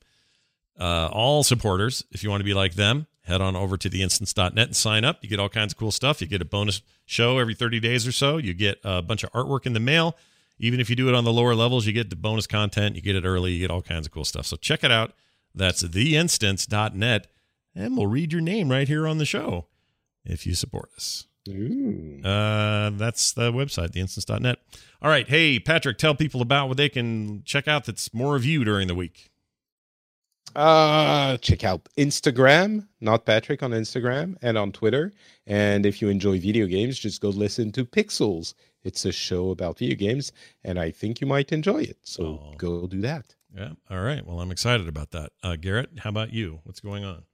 Uh, 0.78 1.08
all 1.10 1.42
supporters, 1.42 2.04
if 2.10 2.22
you 2.22 2.28
want 2.28 2.40
to 2.40 2.44
be 2.44 2.52
like 2.52 2.74
them, 2.74 3.06
head 3.22 3.40
on 3.40 3.56
over 3.56 3.78
to 3.78 3.88
theinstance.net 3.88 4.58
and 4.58 4.76
sign 4.76 5.02
up. 5.02 5.20
You 5.22 5.30
get 5.30 5.40
all 5.40 5.48
kinds 5.48 5.72
of 5.72 5.78
cool 5.78 5.90
stuff. 5.90 6.20
You 6.20 6.26
get 6.26 6.42
a 6.42 6.46
bonus 6.46 6.82
show 7.06 7.38
every 7.38 7.54
30 7.54 7.80
days 7.80 8.06
or 8.06 8.12
so. 8.12 8.36
You 8.36 8.52
get 8.52 8.78
a 8.84 9.00
bunch 9.00 9.24
of 9.24 9.32
artwork 9.32 9.64
in 9.64 9.72
the 9.72 9.80
mail. 9.80 10.16
Even 10.58 10.80
if 10.80 10.90
you 10.90 10.96
do 10.96 11.08
it 11.08 11.14
on 11.14 11.24
the 11.24 11.32
lower 11.32 11.54
levels, 11.54 11.86
you 11.86 11.94
get 11.94 12.10
the 12.10 12.16
bonus 12.16 12.46
content. 12.46 12.94
You 12.94 13.00
get 13.00 13.16
it 13.16 13.24
early. 13.24 13.52
You 13.52 13.60
get 13.60 13.70
all 13.70 13.80
kinds 13.80 14.06
of 14.06 14.12
cool 14.12 14.24
stuff. 14.26 14.44
So 14.44 14.56
check 14.56 14.84
it 14.84 14.90
out. 14.90 15.12
That's 15.54 15.82
theinstance.net. 15.82 17.26
And 17.76 17.96
we'll 17.96 18.06
read 18.06 18.32
your 18.32 18.40
name 18.40 18.70
right 18.70 18.88
here 18.88 19.06
on 19.06 19.18
the 19.18 19.26
show 19.26 19.66
if 20.24 20.46
you 20.46 20.54
support 20.54 20.88
us. 20.96 21.26
Ooh. 21.48 22.20
Uh, 22.24 22.90
that's 22.90 23.32
the 23.32 23.52
website, 23.52 23.90
theinstance.net. 23.92 24.58
All 25.02 25.10
right. 25.10 25.28
Hey, 25.28 25.60
Patrick, 25.60 25.98
tell 25.98 26.14
people 26.14 26.40
about 26.42 26.68
what 26.68 26.76
they 26.78 26.88
can 26.88 27.42
check 27.44 27.68
out 27.68 27.84
that's 27.84 28.12
more 28.14 28.34
of 28.34 28.44
you 28.44 28.64
during 28.64 28.88
the 28.88 28.94
week. 28.94 29.30
Uh, 30.54 31.36
check 31.38 31.64
out 31.64 31.86
Instagram, 31.98 32.86
not 33.00 33.26
Patrick 33.26 33.62
on 33.62 33.72
Instagram 33.72 34.36
and 34.40 34.56
on 34.56 34.72
Twitter. 34.72 35.12
And 35.46 35.84
if 35.84 36.00
you 36.00 36.08
enjoy 36.08 36.40
video 36.40 36.66
games, 36.66 36.98
just 36.98 37.20
go 37.20 37.28
listen 37.28 37.72
to 37.72 37.84
Pixels. 37.84 38.54
It's 38.82 39.04
a 39.04 39.12
show 39.12 39.50
about 39.50 39.78
video 39.78 39.96
games, 39.96 40.32
and 40.64 40.78
I 40.78 40.90
think 40.92 41.20
you 41.20 41.26
might 41.26 41.52
enjoy 41.52 41.82
it. 41.82 41.98
So 42.04 42.24
Oh. 42.24 42.54
go 42.56 42.86
do 42.86 43.00
that. 43.02 43.34
Yeah. 43.54 43.72
All 43.90 44.00
right. 44.00 44.24
Well, 44.24 44.40
I'm 44.40 44.50
excited 44.50 44.88
about 44.88 45.10
that. 45.10 45.32
Uh, 45.42 45.56
Garrett, 45.56 45.90
how 45.98 46.10
about 46.10 46.32
you? 46.32 46.60
What's 46.64 46.80
going 46.80 47.04
on? 47.04 47.24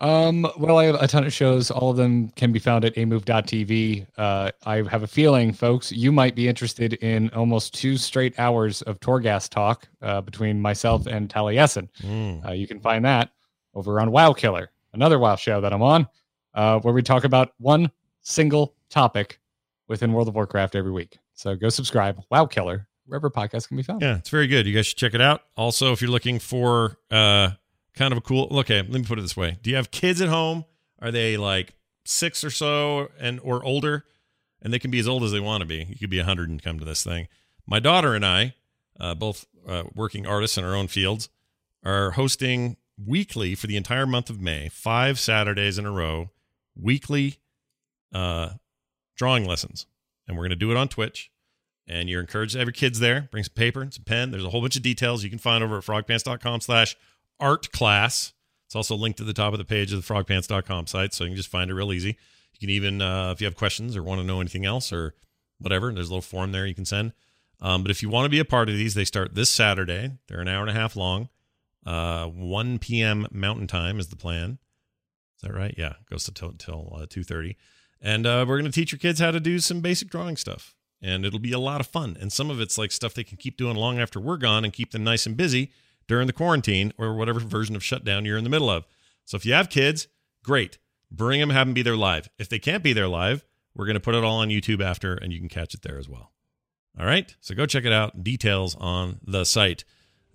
Um, 0.00 0.46
well, 0.56 0.78
I 0.78 0.84
have 0.84 0.94
a 0.96 1.08
ton 1.08 1.24
of 1.24 1.32
shows. 1.32 1.70
All 1.70 1.90
of 1.90 1.96
them 1.96 2.28
can 2.30 2.52
be 2.52 2.58
found 2.58 2.84
at 2.84 2.96
amove.tv. 2.96 4.06
Uh, 4.16 4.50
I 4.64 4.76
have 4.88 5.02
a 5.02 5.08
feeling, 5.08 5.52
folks, 5.52 5.90
you 5.90 6.12
might 6.12 6.36
be 6.36 6.46
interested 6.46 6.94
in 6.94 7.30
almost 7.30 7.74
two 7.74 7.96
straight 7.96 8.38
hours 8.38 8.82
of 8.82 9.00
Torghast 9.00 9.50
talk 9.50 9.88
uh, 10.00 10.20
between 10.20 10.60
myself 10.60 11.06
and 11.06 11.28
Taliesin. 11.28 11.88
Mm. 12.02 12.46
Uh, 12.46 12.52
you 12.52 12.68
can 12.68 12.78
find 12.78 13.04
that 13.04 13.30
over 13.74 14.00
on 14.00 14.12
WoW 14.12 14.32
Killer, 14.32 14.70
another 14.92 15.18
WoW 15.18 15.36
show 15.36 15.60
that 15.60 15.72
I'm 15.72 15.82
on, 15.82 16.06
uh, 16.54 16.78
where 16.80 16.94
we 16.94 17.02
talk 17.02 17.24
about 17.24 17.52
one 17.58 17.90
single 18.22 18.74
topic 18.90 19.40
within 19.88 20.12
World 20.12 20.28
of 20.28 20.34
Warcraft 20.34 20.76
every 20.76 20.92
week. 20.92 21.18
So 21.34 21.56
go 21.56 21.68
subscribe, 21.70 22.22
WoW 22.30 22.46
Killer, 22.46 22.86
wherever 23.06 23.30
podcasts 23.30 23.66
can 23.66 23.76
be 23.76 23.82
found. 23.82 24.02
Yeah, 24.02 24.18
it's 24.18 24.30
very 24.30 24.46
good. 24.46 24.66
You 24.66 24.74
guys 24.74 24.86
should 24.86 24.98
check 24.98 25.14
it 25.14 25.20
out. 25.20 25.42
Also, 25.56 25.92
if 25.92 26.00
you're 26.00 26.10
looking 26.10 26.38
for 26.38 26.98
uh 27.10 27.50
kind 27.98 28.12
of 28.12 28.18
a 28.18 28.22
cool 28.22 28.48
okay, 28.58 28.78
let 28.78 28.90
me 28.90 29.04
put 29.04 29.18
it 29.18 29.22
this 29.22 29.36
way. 29.36 29.58
Do 29.62 29.70
you 29.70 29.76
have 29.76 29.90
kids 29.90 30.20
at 30.20 30.28
home? 30.28 30.64
Are 31.00 31.10
they 31.10 31.36
like 31.36 31.74
six 32.08 32.42
or 32.42 32.50
so 32.50 33.10
and 33.20 33.38
or 33.42 33.62
older, 33.62 34.04
and 34.62 34.72
they 34.72 34.78
can 34.78 34.90
be 34.90 34.98
as 34.98 35.06
old 35.06 35.22
as 35.22 35.32
they 35.32 35.40
want 35.40 35.60
to 35.60 35.66
be. 35.66 35.86
You 35.88 35.96
could 35.96 36.10
be 36.10 36.18
100 36.18 36.48
and 36.48 36.62
come 36.62 36.78
to 36.78 36.84
this 36.84 37.04
thing. 37.04 37.28
My 37.66 37.78
daughter 37.78 38.14
and 38.14 38.24
I, 38.24 38.54
uh, 38.98 39.14
both 39.14 39.46
uh, 39.68 39.84
working 39.94 40.26
artists 40.26 40.56
in 40.56 40.64
our 40.64 40.74
own 40.74 40.88
fields, 40.88 41.28
are 41.84 42.12
hosting 42.12 42.76
weekly 43.04 43.54
for 43.54 43.66
the 43.66 43.76
entire 43.76 44.06
month 44.06 44.30
of 44.30 44.40
May, 44.40 44.68
five 44.70 45.20
Saturdays 45.20 45.78
in 45.78 45.86
a 45.86 45.92
row, 45.92 46.30
weekly 46.74 47.38
uh, 48.12 48.50
drawing 49.16 49.44
lessons. 49.44 49.86
And 50.26 50.36
we're 50.36 50.44
going 50.44 50.50
to 50.50 50.56
do 50.56 50.70
it 50.70 50.76
on 50.76 50.88
Twitch. 50.88 51.30
And 51.86 52.08
you're 52.08 52.20
encouraged 52.20 52.52
to 52.52 52.58
have 52.58 52.66
your 52.66 52.72
kids 52.72 53.00
there. 53.00 53.28
Bring 53.30 53.44
some 53.44 53.54
paper 53.54 53.80
and 53.80 53.92
some 53.94 54.04
pen. 54.04 54.30
There's 54.30 54.44
a 54.44 54.50
whole 54.50 54.60
bunch 54.60 54.76
of 54.76 54.82
details 54.82 55.24
you 55.24 55.30
can 55.30 55.38
find 55.38 55.64
over 55.64 55.78
at 55.78 55.84
frogpants.com 55.84 56.60
slash 56.60 56.96
art 57.40 57.72
class. 57.72 58.32
It's 58.66 58.76
also 58.76 58.94
linked 58.94 59.18
to 59.18 59.24
the 59.24 59.32
top 59.32 59.52
of 59.52 59.58
the 59.58 59.64
page 59.64 59.92
of 59.92 60.06
the 60.06 60.14
frogpants.com 60.14 60.86
site, 60.86 61.14
so 61.14 61.24
you 61.24 61.30
can 61.30 61.36
just 61.36 61.48
find 61.48 61.70
it 61.70 61.74
real 61.74 61.92
easy. 61.92 62.18
You 62.52 62.58
can 62.60 62.70
even, 62.70 63.00
uh, 63.00 63.30
if 63.32 63.40
you 63.40 63.46
have 63.46 63.56
questions 63.56 63.96
or 63.96 64.02
want 64.02 64.20
to 64.20 64.26
know 64.26 64.40
anything 64.40 64.66
else 64.66 64.92
or 64.92 65.14
whatever, 65.58 65.92
there's 65.92 66.08
a 66.08 66.10
little 66.10 66.22
form 66.22 66.52
there 66.52 66.66
you 66.66 66.74
can 66.74 66.84
send. 66.84 67.12
Um, 67.60 67.82
but 67.82 67.90
if 67.90 68.02
you 68.02 68.08
want 68.08 68.26
to 68.26 68.30
be 68.30 68.38
a 68.38 68.44
part 68.44 68.68
of 68.68 68.76
these, 68.76 68.94
they 68.94 69.04
start 69.04 69.34
this 69.34 69.50
Saturday. 69.50 70.12
They're 70.28 70.40
an 70.40 70.48
hour 70.48 70.60
and 70.60 70.70
a 70.70 70.74
half 70.74 70.96
long. 70.96 71.28
Uh, 71.86 72.26
1 72.26 72.78
p.m. 72.78 73.26
Mountain 73.30 73.66
Time 73.66 73.98
is 73.98 74.08
the 74.08 74.16
plan. 74.16 74.58
Is 75.36 75.48
that 75.48 75.54
right? 75.54 75.74
Yeah, 75.78 75.94
goes 76.10 76.24
to 76.24 76.32
till, 76.32 76.52
till 76.52 76.92
uh, 76.94 77.06
2:30, 77.06 77.54
and 78.02 78.26
uh, 78.26 78.44
we're 78.46 78.58
going 78.58 78.70
to 78.70 78.72
teach 78.72 78.90
your 78.90 78.98
kids 78.98 79.20
how 79.20 79.30
to 79.30 79.38
do 79.38 79.60
some 79.60 79.80
basic 79.80 80.10
drawing 80.10 80.36
stuff, 80.36 80.74
and 81.00 81.24
it'll 81.24 81.38
be 81.38 81.52
a 81.52 81.60
lot 81.60 81.80
of 81.80 81.86
fun. 81.86 82.16
And 82.20 82.32
some 82.32 82.50
of 82.50 82.60
it's 82.60 82.76
like 82.76 82.90
stuff 82.90 83.14
they 83.14 83.22
can 83.22 83.36
keep 83.36 83.56
doing 83.56 83.76
long 83.76 84.00
after 84.00 84.18
we're 84.18 84.36
gone 84.36 84.64
and 84.64 84.72
keep 84.72 84.90
them 84.90 85.04
nice 85.04 85.26
and 85.26 85.36
busy 85.36 85.70
during 86.08 86.26
the 86.26 86.32
quarantine 86.32 86.92
or 86.98 87.14
whatever 87.14 87.38
version 87.38 87.76
of 87.76 87.84
shutdown 87.84 88.24
you're 88.24 88.36
in 88.36 88.44
the 88.44 88.50
middle 88.50 88.70
of. 88.70 88.84
So 89.24 89.36
if 89.36 89.46
you 89.46 89.52
have 89.52 89.70
kids, 89.70 90.08
great, 90.42 90.78
bring 91.10 91.38
them, 91.38 91.50
have 91.50 91.68
them 91.68 91.74
be 91.74 91.82
there 91.82 91.96
live. 91.96 92.28
If 92.38 92.48
they 92.48 92.58
can't 92.58 92.82
be 92.82 92.92
there 92.92 93.08
live, 93.08 93.44
we're 93.76 93.86
going 93.86 93.94
to 93.94 94.00
put 94.00 94.16
it 94.16 94.24
all 94.24 94.38
on 94.38 94.48
YouTube 94.48 94.82
after, 94.82 95.14
and 95.14 95.32
you 95.32 95.38
can 95.38 95.48
catch 95.48 95.74
it 95.74 95.82
there 95.82 95.98
as 95.98 96.08
well. 96.08 96.32
All 96.98 97.06
right, 97.06 97.32
so 97.40 97.54
go 97.54 97.66
check 97.66 97.84
it 97.84 97.92
out. 97.92 98.24
Details 98.24 98.74
on 98.80 99.20
the 99.22 99.44
site 99.44 99.84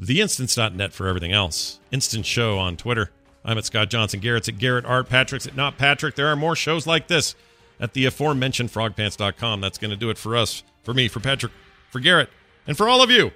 theinstance.net 0.02 0.94
for 0.94 1.08
everything 1.08 1.32
else. 1.32 1.80
Instant 1.91 2.26
Show 2.26 2.58
on 2.58 2.78
Twitter. 2.78 3.12
I'm 3.45 3.58
at 3.58 3.66
Scott 3.66 3.90
Johnson. 3.90 4.20
Garrett's 4.20 4.50
at 4.50 4.58
Garrett 4.58 4.86
Art. 4.86 5.10
Patrick's 5.10 5.48
at 5.48 5.56
Not 5.56 5.78
Patrick. 5.78 6.16
There 6.16 6.28
are 6.28 6.36
more 6.36 6.56
shows 6.56 6.88
like 6.88 7.08
this 7.08 7.36
at 7.80 7.94
the 7.94 8.06
aforementioned 8.06 8.72
frogpants.com. 8.72 9.62
That's 9.62 9.78
going 9.78 9.91
to 9.91 9.98
do 9.98 10.10
it 10.10 10.18
for 10.18 10.36
us, 10.36 10.64
for 10.84 10.94
me, 10.94 11.08
for 11.08 11.20
Patrick, 11.20 11.52
for 11.90 12.00
Garrett, 12.00 12.30
and 12.66 12.78
for 12.78 12.88
all 12.88 13.02
of 13.04 13.12
you. 13.12 13.32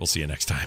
We'll 0.00 0.06
see 0.06 0.20
you 0.20 0.26
next 0.26 0.46
time. 0.46 0.66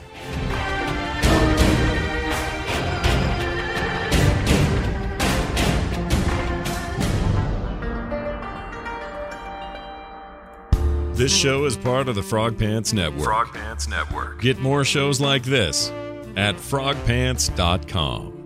This 11.15 11.35
show 11.35 11.65
is 11.65 11.75
part 11.75 12.07
of 12.07 12.13
the 12.13 12.21
Frog 12.21 12.59
Pants 12.59 12.93
Network. 12.93 13.23
Frog 13.23 13.53
Pants 13.53 13.87
Network. 13.87 14.39
Get 14.39 14.59
more 14.59 14.85
shows 14.85 15.19
like 15.19 15.41
this 15.43 15.89
at 16.35 16.55
frogpants.com. 16.55 18.42